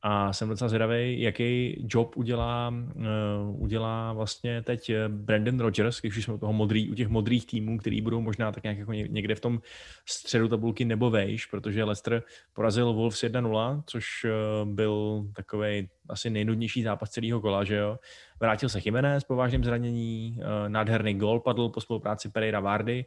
a 0.01 0.33
jsem 0.33 0.49
docela 0.49 0.67
zvědavý, 0.67 1.21
jaký 1.21 1.77
job 1.89 2.17
udělá, 2.17 2.73
uh, 2.95 3.63
udělá 3.63 4.13
vlastně 4.13 4.61
teď 4.61 4.91
Brandon 5.07 5.59
Rogers, 5.59 6.01
když 6.01 6.23
jsme 6.23 6.33
u, 6.33 6.37
toho 6.37 6.53
modrý, 6.53 6.89
u 6.91 6.95
těch 6.95 7.07
modrých 7.07 7.45
týmů, 7.47 7.77
který 7.77 8.01
budou 8.01 8.21
možná 8.21 8.51
tak 8.51 8.63
nějak 8.63 8.77
jako 8.77 8.93
někde 8.93 9.35
v 9.35 9.39
tom 9.39 9.61
středu 10.05 10.47
tabulky 10.47 10.85
nebo 10.85 11.09
vejš, 11.09 11.45
protože 11.45 11.83
Leicester 11.83 12.23
porazil 12.53 12.93
Wolves 12.93 13.23
1-0, 13.23 13.83
což 13.85 14.05
uh, 14.25 14.69
byl 14.73 15.25
takový 15.35 15.89
asi 16.09 16.29
nejnudnější 16.29 16.83
zápas 16.83 17.09
celého 17.09 17.41
kola, 17.41 17.63
že 17.63 17.75
jo. 17.75 17.99
Vrátil 18.39 18.69
se 18.69 18.79
Jiménez 18.85 19.23
po 19.23 19.35
vážném 19.35 19.63
zranění, 19.63 20.37
uh, 20.39 20.69
nádherný 20.69 21.13
gol 21.13 21.39
padl 21.39 21.69
po 21.69 21.81
spolupráci 21.81 22.29
Pereira 22.29 22.59
Vardy 22.59 23.05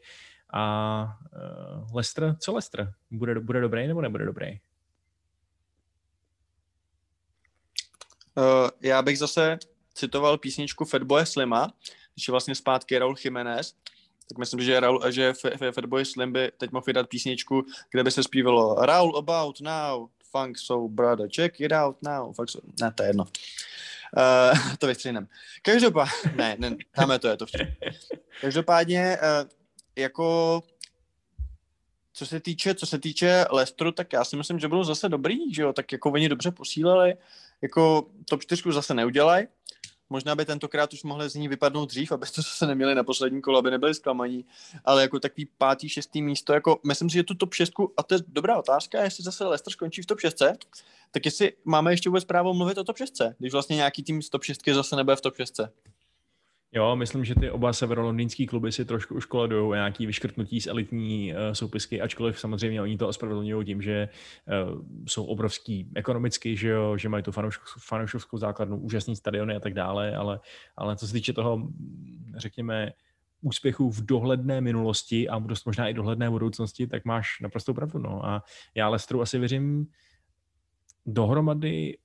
a 0.52 1.18
uh, 1.82 1.94
Leicester, 1.94 2.36
co 2.40 2.52
Leicester? 2.52 2.92
Bude, 3.10 3.40
bude 3.40 3.60
dobrý 3.60 3.86
nebo 3.86 4.00
nebude 4.00 4.24
dobrý? 4.24 4.60
Uh, 8.36 8.70
já 8.80 9.02
bych 9.02 9.18
zase 9.18 9.58
citoval 9.94 10.38
písničku 10.38 10.84
Fatboy 10.84 11.26
Slima, 11.26 11.72
když 12.14 12.28
je 12.28 12.32
vlastně 12.32 12.54
zpátky 12.54 12.98
Raul 12.98 13.14
Jiménez, 13.24 13.74
tak 14.28 14.38
myslím, 14.38 14.60
že, 14.60 14.80
Raul, 14.80 15.10
že 15.10 15.32
Fatboy 15.74 16.04
Slim 16.04 16.32
by 16.32 16.52
teď 16.58 16.70
mohl 16.70 16.84
vydat 16.86 17.08
písničku, 17.08 17.64
kde 17.90 18.04
by 18.04 18.10
se 18.10 18.22
zpívalo 18.22 18.74
Raul 18.74 19.18
about 19.18 19.60
now, 19.60 20.08
funk 20.30 20.58
so 20.58 20.88
brother, 20.88 21.28
check 21.36 21.60
it 21.60 21.72
out 21.72 21.96
now, 22.02 22.32
funk 22.32 22.50
so... 22.50 22.66
Ne, 22.80 22.92
to 22.92 23.02
je 23.02 23.08
jedno. 23.08 23.24
Uh, 24.16 24.74
to 24.78 24.86
vystřihnem. 24.86 25.28
Každopádně, 25.62 26.12
ne, 26.36 26.56
ne, 26.58 26.76
tam 26.92 27.10
je 27.10 27.18
to, 27.18 27.28
je 27.28 27.36
to 27.36 27.46
vtip. 27.46 27.68
Každopádně, 28.40 29.18
uh, 29.22 29.48
jako 29.96 30.62
co 32.12 32.26
se 32.26 32.40
týče, 32.40 32.74
co 32.74 32.86
se 32.86 32.98
týče 32.98 33.46
Lestru, 33.50 33.92
tak 33.92 34.12
já 34.12 34.24
si 34.24 34.36
myslím, 34.36 34.58
že 34.58 34.68
budou 34.68 34.84
zase 34.84 35.08
dobrý, 35.08 35.54
že 35.54 35.62
jo, 35.62 35.72
tak 35.72 35.92
jako 35.92 36.10
oni 36.10 36.28
dobře 36.28 36.50
posílali, 36.50 37.14
jako 37.62 38.10
top 38.28 38.42
4 38.42 38.62
zase 38.72 38.94
neudělají, 38.94 39.46
možná 40.10 40.34
by 40.34 40.44
tentokrát 40.44 40.92
už 40.92 41.02
mohli 41.02 41.28
z 41.28 41.34
ní 41.34 41.48
vypadnout 41.48 41.88
dřív, 41.88 42.12
aby 42.12 42.26
to 42.26 42.32
zase 42.42 42.66
neměli 42.66 42.94
na 42.94 43.04
poslední 43.04 43.42
kolo, 43.42 43.58
aby 43.58 43.70
nebyli 43.70 43.94
zklamaní, 43.94 44.44
ale 44.84 45.02
jako 45.02 45.20
takový 45.20 45.48
pátý, 45.58 45.88
šestý 45.88 46.22
místo, 46.22 46.52
jako 46.52 46.80
myslím 46.86 47.10
si, 47.10 47.14
že 47.14 47.22
tu 47.22 47.34
top 47.34 47.54
6, 47.54 47.72
a 47.96 48.02
to 48.02 48.14
je 48.14 48.20
dobrá 48.28 48.58
otázka, 48.58 49.02
jestli 49.02 49.24
zase 49.24 49.44
Leicester 49.44 49.72
skončí 49.72 50.02
v 50.02 50.06
top 50.06 50.20
6, 50.20 50.42
tak 51.10 51.24
jestli 51.24 51.52
máme 51.64 51.92
ještě 51.92 52.08
vůbec 52.08 52.24
právo 52.24 52.54
mluvit 52.54 52.78
o 52.78 52.84
top 52.84 52.96
6, 52.96 53.22
když 53.38 53.52
vlastně 53.52 53.76
nějaký 53.76 54.02
tým 54.02 54.22
z 54.22 54.30
top 54.30 54.44
6 54.44 54.60
zase 54.72 54.96
nebude 54.96 55.16
v 55.16 55.20
top 55.20 55.36
6. 55.36 55.60
Jo, 56.72 56.96
myslím, 56.96 57.24
že 57.24 57.34
ty 57.34 57.50
oba 57.50 57.72
severolondýnský 57.72 58.46
kluby 58.46 58.72
si 58.72 58.84
trošku 58.84 59.14
už 59.14 59.24
koledují 59.24 59.72
nějaký 59.72 60.06
vyškrtnutí 60.06 60.60
z 60.60 60.66
elitní 60.66 61.32
uh, 61.32 61.38
soupisky, 61.52 62.00
ačkoliv 62.00 62.40
samozřejmě 62.40 62.82
oni 62.82 62.98
to 62.98 63.08
ospravedlňují 63.08 63.66
tím, 63.66 63.82
že 63.82 64.08
uh, 64.68 64.80
jsou 65.06 65.24
obrovský 65.24 65.90
ekonomicky, 65.94 66.56
že, 66.56 66.68
jo, 66.68 66.96
že 66.96 67.08
mají 67.08 67.22
tu 67.22 67.32
fanouškovskou 67.78 68.38
základnu, 68.38 68.76
úžasný 68.76 69.16
stadiony 69.16 69.56
a 69.56 69.60
tak 69.60 69.74
dále, 69.74 70.16
ale, 70.16 70.40
ale 70.76 70.96
co 70.96 71.06
se 71.06 71.12
týče 71.12 71.32
toho, 71.32 71.68
řekněme, 72.36 72.92
úspěchů 73.40 73.90
v 73.90 74.06
dohledné 74.06 74.60
minulosti 74.60 75.28
a 75.28 75.38
dost 75.38 75.66
možná 75.66 75.88
i 75.88 75.94
dohledné 75.94 76.30
budoucnosti, 76.30 76.86
tak 76.86 77.04
máš 77.04 77.40
naprosto 77.40 77.74
pravdu. 77.74 77.98
No. 77.98 78.26
A 78.26 78.42
já 78.74 78.88
Lestru 78.88 79.22
asi 79.22 79.38
věřím 79.38 79.86
dohromady 81.06 81.98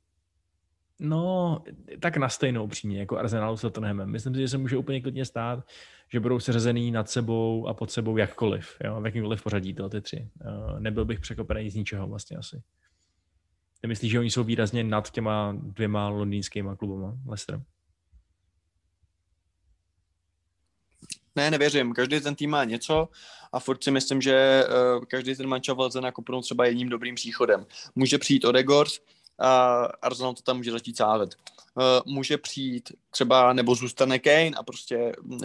No, 1.00 1.64
tak 2.00 2.18
na 2.18 2.30
stejnou 2.30 2.68
přímě, 2.68 3.00
jako 3.00 3.18
Arsenalu 3.18 3.58
s 3.58 3.62
Tottenhamem. 3.62 4.12
Myslím 4.12 4.36
si, 4.36 4.42
že 4.42 4.48
se 4.48 4.58
může 4.58 4.78
úplně 4.78 5.02
klidně 5.02 5.26
stát, 5.26 5.68
že 6.10 6.20
budou 6.20 6.40
seřazený 6.40 6.92
nad 6.92 7.10
sebou 7.10 7.68
a 7.68 7.74
pod 7.74 7.92
sebou 7.92 8.18
jakkoliv, 8.18 8.78
jo, 8.84 9.02
v 9.02 9.06
jakýmkoliv 9.06 9.44
pořadí 9.44 9.74
to 9.74 9.90
ty 9.90 10.02
tři. 10.02 10.30
Uh, 10.46 10.80
nebyl 10.80 11.06
bych 11.06 11.20
překopený 11.20 11.70
z 11.70 11.76
ničeho 11.76 12.08
vlastně 12.08 12.38
asi. 12.38 12.62
Ty 13.82 13.88
myslíš, 13.88 14.12
že 14.12 14.20
oni 14.20 14.32
jsou 14.32 14.44
výrazně 14.44 14.84
nad 14.84 15.12
těma 15.12 15.58
dvěma 15.62 16.10
londýnskýma 16.10 16.76
klubama, 16.76 17.18
Leicester? 17.26 17.62
Ne, 21.36 21.52
nevěřím. 21.52 21.94
Každý 21.94 22.20
ten 22.20 22.36
tým 22.36 22.50
má 22.50 22.64
něco 22.64 23.10
a 23.54 23.60
furt 23.60 23.84
si 23.84 23.92
myslím, 23.92 24.22
že 24.22 24.64
uh, 24.98 25.06
každý 25.06 25.36
ten 25.36 25.48
mančav 25.48 25.78
lze 25.78 26.02
nakopnout 26.02 26.44
třeba 26.44 26.66
jedním 26.66 26.90
dobrým 26.90 27.16
příchodem. 27.16 27.66
Může 27.96 28.18
přijít 28.18 28.46
Odegors, 28.46 29.00
a 29.40 29.84
Arsenal 30.02 30.34
to 30.34 30.41
tam 30.41 30.57
může 30.57 30.72
začít 30.72 30.98
sávet. 30.98 31.36
Uh, 31.76 32.14
může 32.14 32.38
přijít 32.38 32.91
třeba, 33.12 33.53
nebo 33.53 33.76
zůstane 33.76 34.20
Kane 34.20 34.52
a 34.57 34.64
prostě 34.64 35.12
uh, 35.24 35.40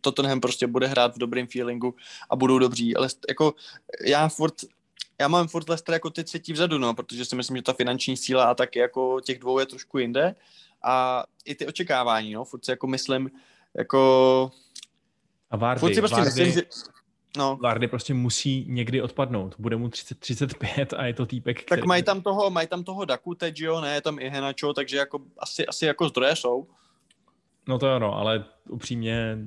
Tottenham 0.00 0.40
prostě 0.40 0.66
bude 0.66 0.86
hrát 0.86 1.14
v 1.14 1.18
dobrém 1.18 1.46
feelingu 1.46 1.94
a 2.30 2.36
budou 2.36 2.58
dobří, 2.58 2.96
ale 2.96 3.08
jako 3.28 3.54
já 4.06 4.28
furt 4.28 4.54
já 5.20 5.28
mám 5.28 5.48
furt 5.48 5.68
Leicester 5.68 5.92
jako 5.92 6.10
ty 6.10 6.24
třetí 6.24 6.52
vzadu, 6.52 6.78
no, 6.78 6.94
protože 6.94 7.24
si 7.24 7.36
myslím, 7.36 7.56
že 7.56 7.62
ta 7.62 7.72
finanční 7.72 8.16
síla 8.16 8.44
a 8.44 8.54
taky 8.54 8.78
jako 8.78 9.20
těch 9.20 9.38
dvou 9.38 9.58
je 9.58 9.66
trošku 9.66 9.98
jinde. 9.98 10.34
A 10.84 11.24
i 11.44 11.54
ty 11.54 11.66
očekávání, 11.66 12.32
no, 12.32 12.44
furt 12.44 12.64
si 12.64 12.70
jako 12.70 12.86
myslím, 12.86 13.30
jako 13.74 14.50
a 15.50 15.56
Vardy, 15.56 15.80
furt 15.80 15.94
si 15.94 16.00
prostě 16.00 16.16
Vardy, 16.16 16.30
myslím, 16.30 16.52
že 16.52 16.62
No. 17.36 17.58
Vardy 17.62 17.88
prostě 17.88 18.14
musí 18.14 18.66
někdy 18.68 19.02
odpadnout. 19.02 19.54
Bude 19.58 19.76
mu 19.76 19.88
30, 19.88 20.18
35 20.18 20.92
a 20.92 21.04
je 21.04 21.14
to 21.14 21.26
týpek, 21.26 21.62
který... 21.64 21.80
Tak 21.80 21.86
mají 21.86 22.02
tam 22.02 22.22
toho, 22.22 22.50
mají 22.50 22.66
tam 22.66 22.84
toho 22.84 23.04
Daku 23.04 23.34
teď, 23.34 23.60
jo, 23.60 23.80
ne, 23.80 23.94
je 23.94 24.00
tam 24.00 24.18
i 24.18 24.28
Henacho, 24.28 24.72
takže 24.72 24.96
jako 24.96 25.20
asi, 25.38 25.66
asi 25.66 25.86
jako 25.86 26.08
zdroje 26.08 26.36
jsou. 26.36 26.66
No 27.68 27.78
to 27.78 27.94
ano, 27.94 28.14
ale 28.14 28.44
upřímně 28.68 29.38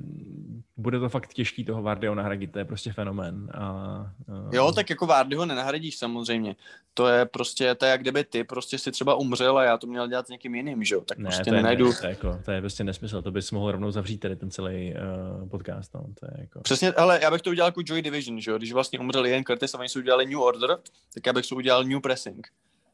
bude 0.76 0.98
to 0.98 1.08
fakt 1.08 1.34
těžký 1.34 1.64
toho 1.64 1.82
Vardyho 1.82 2.14
nahradit, 2.14 2.52
to 2.52 2.58
je 2.58 2.64
prostě 2.64 2.92
fenomén. 2.92 3.50
A, 3.54 3.60
a... 3.60 4.12
Jo, 4.52 4.72
tak 4.72 4.90
jako 4.90 5.06
Vardyho 5.06 5.46
nenahradíš 5.46 5.98
samozřejmě. 5.98 6.56
To 6.94 7.08
je 7.08 7.26
prostě, 7.26 7.74
to 7.74 7.84
je 7.84 7.90
jak 7.90 8.00
kdyby 8.00 8.24
ty 8.24 8.44
prostě 8.44 8.78
si 8.78 8.92
třeba 8.92 9.14
umřel 9.14 9.58
a 9.58 9.64
já 9.64 9.78
to 9.78 9.86
měl 9.86 10.08
dělat 10.08 10.26
s 10.26 10.30
někým 10.30 10.54
jiným, 10.54 10.84
že 10.84 10.94
jo? 10.94 11.00
Tak 11.00 11.18
ne, 11.18 11.24
prostě 11.24 11.44
to 11.44 11.54
je, 11.54 11.56
nenajdu. 11.56 11.88
Ne, 11.88 11.94
to, 12.00 12.06
je 12.06 12.10
jako, 12.10 12.38
to 12.44 12.50
je 12.50 12.60
prostě 12.60 12.84
nesmysl, 12.84 13.22
to 13.22 13.30
bys 13.30 13.50
mohl 13.50 13.72
rovnou 13.72 13.90
zavřít 13.90 14.18
tady 14.18 14.36
ten 14.36 14.50
celý 14.50 14.94
uh, 15.42 15.48
podcast. 15.48 15.94
No. 15.94 16.00
To 16.20 16.26
je 16.26 16.40
jako... 16.40 16.60
Přesně, 16.60 16.92
ale 16.92 17.20
já 17.22 17.30
bych 17.30 17.42
to 17.42 17.50
udělal 17.50 17.68
jako 17.68 17.82
Joy 17.86 18.02
Division, 18.02 18.40
že 18.40 18.50
jo? 18.50 18.58
Když 18.58 18.72
vlastně 18.72 18.98
umřel 18.98 19.26
Ian 19.26 19.44
Curtis 19.44 19.74
a 19.74 19.78
oni 19.78 19.88
si 19.88 19.98
udělali 19.98 20.26
New 20.26 20.40
Order, 20.40 20.78
tak 21.14 21.26
já 21.26 21.32
bych 21.32 21.46
to 21.46 21.56
udělal 21.56 21.84
New 21.84 22.00
Pressing. 22.00 22.48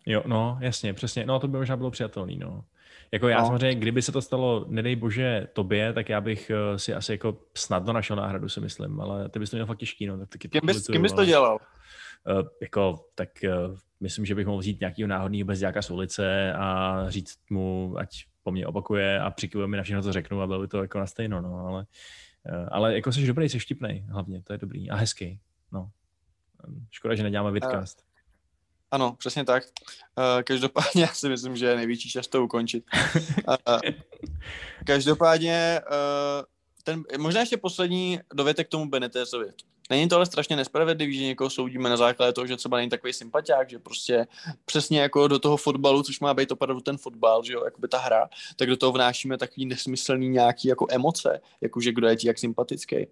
Jo, 0.07 0.23
no, 0.27 0.59
jasně, 0.61 0.95
přesně. 0.95 1.27
No, 1.27 1.41
to 1.41 1.49
by 1.49 1.59
možná 1.59 1.77
bylo 1.77 1.91
přijatelný, 1.91 2.37
no. 2.37 2.65
Jako 3.13 3.29
já 3.29 3.41
no. 3.41 3.47
samozřejmě, 3.47 3.75
kdyby 3.75 4.03
se 4.03 4.13
to 4.13 4.23
stalo, 4.23 4.65
nedej 4.69 4.97
bože, 4.97 5.49
tobě, 5.53 5.93
tak 5.93 6.09
já 6.09 6.21
bych 6.21 6.51
uh, 6.71 6.77
si 6.77 6.95
asi 6.95 7.13
jako 7.13 7.39
snadno 7.55 7.93
našel 7.93 8.17
náhradu, 8.17 8.49
si 8.49 8.61
myslím, 8.61 9.01
ale 9.01 9.29
ty 9.29 9.39
bys 9.39 9.51
to 9.51 9.57
měl 9.57 9.67
fakt 9.67 9.79
těžký, 9.79 10.07
no. 10.07 10.19
Tak 10.19 10.29
taky 10.29 10.49
kým, 10.49 10.61
bys, 10.65 10.87
kým 10.87 11.03
bys 11.03 11.13
to 11.13 11.25
dělal? 11.25 11.59
Uh, 12.31 12.49
jako, 12.63 13.05
tak 13.15 13.29
uh, 13.45 13.77
myslím, 14.01 14.27
že 14.27 14.35
bych 14.35 14.47
mohl 14.47 14.59
vzít 14.59 14.81
nějakého 14.81 15.09
náhodného 15.09 15.47
bezďáka 15.47 15.83
z 15.83 15.91
ulice 15.91 16.53
a 16.53 16.97
říct 17.09 17.39
mu, 17.51 17.95
ať 17.99 18.09
po 18.43 18.53
mně 18.53 18.67
opakuje 18.67 19.21
a 19.21 19.31
přikivuje 19.31 19.69
mi 19.69 19.77
na 19.77 19.83
všechno, 19.83 20.03
co 20.03 20.13
řeknu 20.13 20.43
a 20.43 20.47
bylo 20.47 20.61
by 20.61 20.69
to 20.69 20.83
jako 20.83 20.99
na 20.99 21.07
stejno, 21.07 21.41
no, 21.41 21.67
ale, 21.67 21.87
uh, 22.53 22.69
ale 22.71 22.95
jako 22.95 23.13
jsi 23.13 23.27
dobrý, 23.27 23.49
jsi 23.49 23.61
štipnej 23.61 24.05
hlavně, 24.09 24.43
to 24.43 24.53
je 24.53 24.59
dobrý 24.59 24.91
a 24.91 24.97
hezký, 24.97 25.41
no. 25.73 25.91
Škoda, 26.91 27.15
že 27.15 27.23
neděláme 27.23 27.51
vidcast. 27.51 28.12
Ano, 28.93 29.17
přesně 29.19 29.45
tak. 29.45 29.65
Uh, 30.19 30.43
každopádně 30.43 31.03
já 31.03 31.09
si 31.09 31.29
myslím, 31.29 31.57
že 31.57 31.67
je 31.67 31.77
největší 31.77 32.11
čas 32.11 32.29
to 32.29 32.45
ukončit. 32.45 32.85
Uh, 33.49 33.81
každopádně 34.87 35.81
uh, 35.91 36.45
ten, 36.85 37.03
možná 37.19 37.41
ještě 37.41 37.57
poslední 37.57 38.21
dovětek 38.35 38.69
k 38.69 38.71
tomu 38.71 38.91
Benetézovi. 38.91 39.47
Není 39.91 40.09
to 40.09 40.17
ale 40.17 40.27
strašně 40.27 40.57
nespravedlivý, 40.57 41.19
že 41.19 41.25
někoho 41.25 41.51
soudíme 41.51 41.91
na 41.91 41.97
základě 41.97 42.33
toho, 42.33 42.47
že 42.47 42.57
třeba 42.57 42.77
není 42.77 42.91
takový 42.91 43.13
sympatiák, 43.13 43.71
že 43.71 43.79
prostě 43.79 44.27
přesně 44.65 45.01
jako 45.01 45.29
do 45.29 45.39
toho 45.39 45.57
fotbalu, 45.57 46.03
což 46.03 46.21
má 46.21 46.35
být 46.35 46.53
opravdu 46.53 46.81
ten 46.81 46.99
fotbal, 46.99 47.43
že 47.45 47.53
jo, 47.53 47.65
jakoby 47.65 47.89
ta 47.89 47.99
hra, 47.99 48.29
tak 48.57 48.69
do 48.69 48.77
toho 48.77 48.93
vnášíme 48.93 49.39
takový 49.39 49.67
nesmyslný 49.67 50.29
nějaký 50.29 50.69
jako 50.69 50.87
emoce, 50.91 51.41
jakože 51.61 51.93
kdo 51.93 52.09
je 52.09 52.17
ti 52.17 52.27
jak 52.27 52.39
sympatický. 52.39 53.07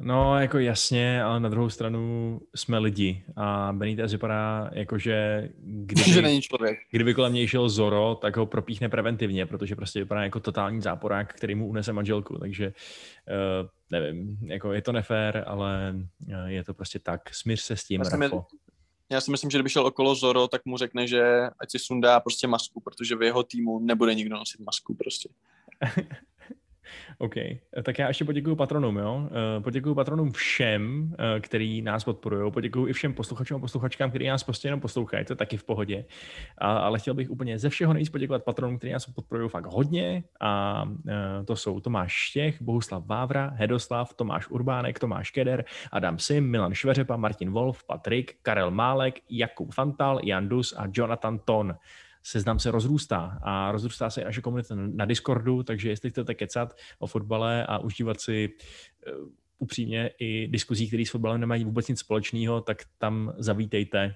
No, 0.00 0.40
jako 0.40 0.58
jasně, 0.58 1.22
ale 1.22 1.40
na 1.40 1.48
druhou 1.48 1.70
stranu 1.70 2.40
jsme 2.54 2.78
lidi 2.78 3.24
a 3.36 3.72
Benitez 3.72 4.12
vypadá 4.12 4.70
jako, 4.72 4.98
že 4.98 5.48
kdyby, 5.58 6.02
že 6.12 6.22
není 6.22 6.42
člověk. 6.42 6.78
kdyby 6.90 7.14
kolem 7.14 7.32
něj 7.32 7.48
šel 7.48 7.68
Zoro, 7.68 8.14
tak 8.14 8.36
ho 8.36 8.46
propíchne 8.46 8.88
preventivně, 8.88 9.46
protože 9.46 9.76
prostě 9.76 10.00
vypadá 10.00 10.22
jako 10.22 10.40
totální 10.40 10.80
záporák, 10.80 11.34
který 11.34 11.54
mu 11.54 11.68
unese 11.68 11.92
manželku, 11.92 12.38
takže 12.38 12.66
uh, 12.66 13.68
nevím, 13.90 14.38
jako 14.46 14.72
je 14.72 14.82
to 14.82 14.92
nefér, 14.92 15.44
ale 15.46 15.94
eh, 16.28 16.52
je 16.52 16.64
to 16.64 16.74
prostě 16.74 16.98
tak. 16.98 17.34
Smíř 17.34 17.60
se 17.60 17.76
s 17.76 17.84
tím, 17.84 18.00
vlastně 18.00 18.18
mi, 18.18 18.30
Já 19.10 19.20
si 19.20 19.30
myslím, 19.30 19.50
že 19.50 19.58
kdyby 19.58 19.70
šel 19.70 19.86
okolo 19.86 20.14
Zoro, 20.14 20.48
tak 20.48 20.64
mu 20.64 20.76
řekne, 20.76 21.06
že 21.06 21.48
ať 21.60 21.70
si 21.70 21.78
sundá 21.78 22.20
prostě 22.20 22.46
masku, 22.46 22.80
protože 22.80 23.16
v 23.16 23.22
jeho 23.22 23.42
týmu 23.42 23.78
nebude 23.78 24.14
nikdo 24.14 24.36
nosit 24.36 24.60
masku 24.60 24.94
prostě. 24.94 25.28
OK, 27.18 27.34
tak 27.82 27.98
já 27.98 28.08
ještě 28.08 28.24
poděkuju 28.24 28.56
patronům, 28.56 28.96
jo. 28.96 29.28
Eh, 29.30 29.60
poděkuju 29.60 29.94
patronům 29.94 30.32
všem, 30.32 31.14
eh, 31.18 31.40
který 31.40 31.82
nás 31.82 32.04
podporují. 32.04 32.52
Poděkuju 32.52 32.86
i 32.86 32.92
všem 32.92 33.14
posluchačům 33.14 33.56
a 33.56 33.60
posluchačkám, 33.60 34.10
kteří 34.10 34.26
nás 34.26 34.44
prostě 34.44 34.68
jenom 34.68 34.80
poslouchají, 34.80 35.24
to 35.24 35.32
je 35.32 35.36
taky 35.36 35.56
v 35.56 35.64
pohodě. 35.64 36.04
A, 36.58 36.78
ale 36.78 36.98
chtěl 36.98 37.14
bych 37.14 37.30
úplně 37.30 37.58
ze 37.58 37.68
všeho 37.68 37.92
nejvíc 37.92 38.08
poděkovat 38.08 38.44
patronům, 38.44 38.78
kteří 38.78 38.92
nás 38.92 39.06
podporují 39.06 39.48
fakt 39.48 39.66
hodně. 39.66 40.24
A 40.40 40.84
eh, 41.08 41.44
to 41.44 41.56
jsou 41.56 41.80
Tomáš 41.80 42.12
Štěch, 42.12 42.62
Bohuslav 42.62 43.06
Vávra, 43.06 43.50
Hedoslav, 43.54 44.14
Tomáš 44.14 44.48
Urbánek, 44.48 44.98
Tomáš 44.98 45.30
Keder, 45.30 45.64
Adam 45.92 46.18
Sim, 46.18 46.50
Milan 46.50 46.74
Šveřepa, 46.74 47.16
Martin 47.16 47.50
Wolf, 47.50 47.84
Patrik, 47.84 48.36
Karel 48.42 48.70
Málek, 48.70 49.20
Jakub 49.30 49.74
Fantal, 49.74 50.20
Jan 50.24 50.48
Dus 50.48 50.74
a 50.76 50.86
Jonathan 50.92 51.38
Ton 51.44 51.74
seznam 52.30 52.58
se 52.58 52.70
rozrůstá 52.70 53.38
a 53.42 53.72
rozrůstá 53.72 54.10
se 54.10 54.20
i 54.20 54.24
naše 54.24 54.40
komunita 54.40 54.74
na 54.74 55.04
Discordu, 55.04 55.62
takže 55.62 55.88
jestli 55.88 56.10
chcete 56.10 56.34
kecat 56.34 56.76
o 56.98 57.06
fotbale 57.06 57.66
a 57.66 57.78
užívat 57.78 58.20
si 58.20 58.48
uh, 58.48 59.28
upřímně 59.58 60.10
i 60.18 60.48
diskuzí, 60.48 60.88
které 60.88 61.06
s 61.06 61.10
fotbalem 61.10 61.40
nemají 61.40 61.64
vůbec 61.64 61.88
nic 61.88 61.98
společného, 61.98 62.60
tak 62.60 62.78
tam 62.98 63.34
zavítejte. 63.38 64.14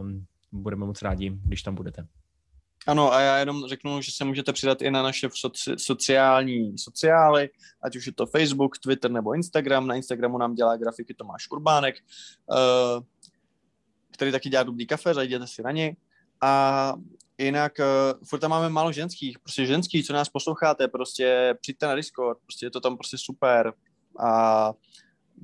Um, 0.00 0.26
budeme 0.52 0.86
moc 0.86 1.02
rádi, 1.02 1.30
když 1.44 1.62
tam 1.62 1.74
budete. 1.74 2.06
Ano, 2.86 3.12
a 3.12 3.20
já 3.20 3.38
jenom 3.38 3.66
řeknu, 3.68 4.00
že 4.02 4.12
se 4.12 4.24
můžete 4.24 4.52
přidat 4.52 4.82
i 4.82 4.90
na 4.90 5.02
naše 5.02 5.28
soci, 5.34 5.70
sociální 5.76 6.78
sociály, 6.78 7.50
ať 7.82 7.96
už 7.96 8.06
je 8.06 8.12
to 8.12 8.26
Facebook, 8.26 8.78
Twitter 8.78 9.10
nebo 9.10 9.34
Instagram. 9.34 9.86
Na 9.86 9.94
Instagramu 9.94 10.38
nám 10.38 10.54
dělá 10.54 10.76
grafiky 10.76 11.14
Tomáš 11.14 11.50
Urbánek, 11.50 11.94
uh, 12.46 13.04
který 14.12 14.32
taky 14.32 14.48
dělá 14.48 14.62
dobrý 14.62 14.86
kafe, 14.86 15.14
zajděte 15.14 15.46
si 15.46 15.62
na 15.62 15.70
něj. 15.70 15.96
A 16.40 16.94
Jinak 17.38 17.72
uh, 17.78 18.24
furt 18.24 18.38
tam 18.38 18.50
máme 18.50 18.68
málo 18.68 18.92
ženských, 18.92 19.38
prostě 19.38 19.66
ženský, 19.66 20.04
co 20.04 20.12
nás 20.12 20.28
posloucháte, 20.28 20.88
prostě 20.88 21.54
přijďte 21.60 21.86
na 21.86 21.94
Discord, 21.94 22.38
prostě 22.38 22.66
je 22.66 22.70
to 22.70 22.80
tam 22.80 22.96
prostě 22.96 23.18
super 23.18 23.72
a 24.20 24.72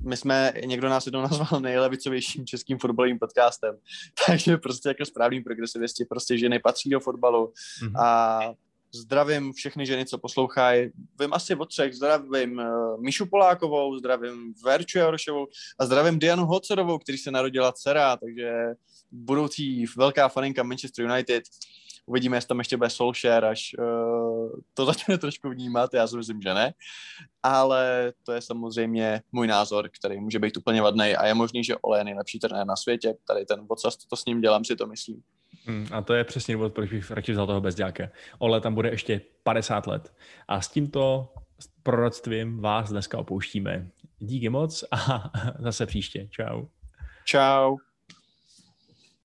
my 0.03 0.17
jsme, 0.17 0.53
někdo 0.65 0.89
nás 0.89 1.05
jednou 1.05 1.21
nazval 1.31 1.61
nejlevicovějším 1.61 2.45
českým 2.45 2.77
fotbalovým 2.77 3.19
podcastem, 3.19 3.77
takže 4.27 4.57
prostě 4.57 4.89
jako 4.89 5.05
správný 5.05 5.43
progresivisti, 5.43 6.05
prostě 6.05 6.37
ženy 6.37 6.59
patří 6.59 6.89
do 6.89 6.99
fotbalu 6.99 7.53
mm-hmm. 7.81 8.01
a 8.01 8.39
zdravím 8.95 9.53
všechny 9.53 9.85
ženy, 9.85 10.05
co 10.05 10.17
poslouchají. 10.17 10.89
Vím 11.19 11.33
asi 11.33 11.55
o 11.55 11.65
třech. 11.65 11.93
Zdravím 11.93 12.57
uh, 12.57 13.01
Míšu 13.01 13.25
Polákovou, 13.25 13.97
zdravím 13.97 14.53
Verču 14.63 14.97
Jarošovou 14.97 15.47
a 15.79 15.85
zdravím 15.85 16.19
Dianu 16.19 16.45
Hocerovou, 16.45 16.97
který 16.97 17.17
se 17.17 17.31
narodila 17.31 17.71
dcera, 17.71 18.17
takže 18.17 18.51
budoucí 19.11 19.85
velká 19.97 20.29
faninka 20.29 20.63
Manchester 20.63 21.05
United. 21.05 21.43
Uvidíme, 22.05 22.37
jestli 22.37 22.47
tam 22.47 22.59
ještě 22.59 22.77
bude 22.77 22.89
Solskjaer, 22.89 23.45
až 23.45 23.75
uh, 23.79 24.49
to 24.73 24.85
začne 24.85 25.17
trošku 25.17 25.49
vnímat, 25.49 25.93
já 25.93 26.07
si 26.07 26.17
myslím, 26.17 26.41
že 26.41 26.53
ne. 26.53 26.73
Ale 27.43 28.13
to 28.23 28.31
je 28.31 28.41
samozřejmě 28.41 29.21
můj 29.31 29.47
názor, 29.47 29.89
který 29.99 30.19
může 30.19 30.39
být 30.39 30.57
úplně 30.57 30.81
vadný 30.81 31.15
a 31.15 31.27
je 31.27 31.33
možný, 31.33 31.63
že 31.63 31.77
Ole 31.77 31.99
je 31.99 32.03
nejlepší 32.03 32.39
trenér 32.39 32.67
na 32.67 32.75
světě. 32.75 33.15
Tady 33.27 33.45
ten 33.45 33.67
vocas, 33.69 33.97
to 33.97 34.15
s 34.15 34.25
ním 34.25 34.41
dělám, 34.41 34.65
si 34.65 34.75
to 34.75 34.87
myslím. 34.87 35.21
Hmm, 35.65 35.87
a 35.91 36.01
to 36.01 36.13
je 36.13 36.23
přesně 36.23 36.53
důvod, 36.53 36.73
proč 36.73 36.89
bych 36.89 37.11
radši 37.11 37.31
vzal 37.31 37.47
toho 37.47 37.61
bezděláka. 37.61 38.09
Ole 38.37 38.61
tam 38.61 38.75
bude 38.75 38.89
ještě 38.89 39.21
50 39.43 39.87
let. 39.87 40.13
A 40.47 40.61
s 40.61 40.67
tímto 40.67 41.33
proroctvím 41.83 42.59
vás 42.59 42.89
dneska 42.89 43.17
opouštíme. 43.17 43.87
Díky 44.19 44.49
moc 44.49 44.83
a 44.91 45.31
zase 45.59 45.85
příště. 45.85 46.27
Čau. 46.31 46.65
Čau. 47.25 47.77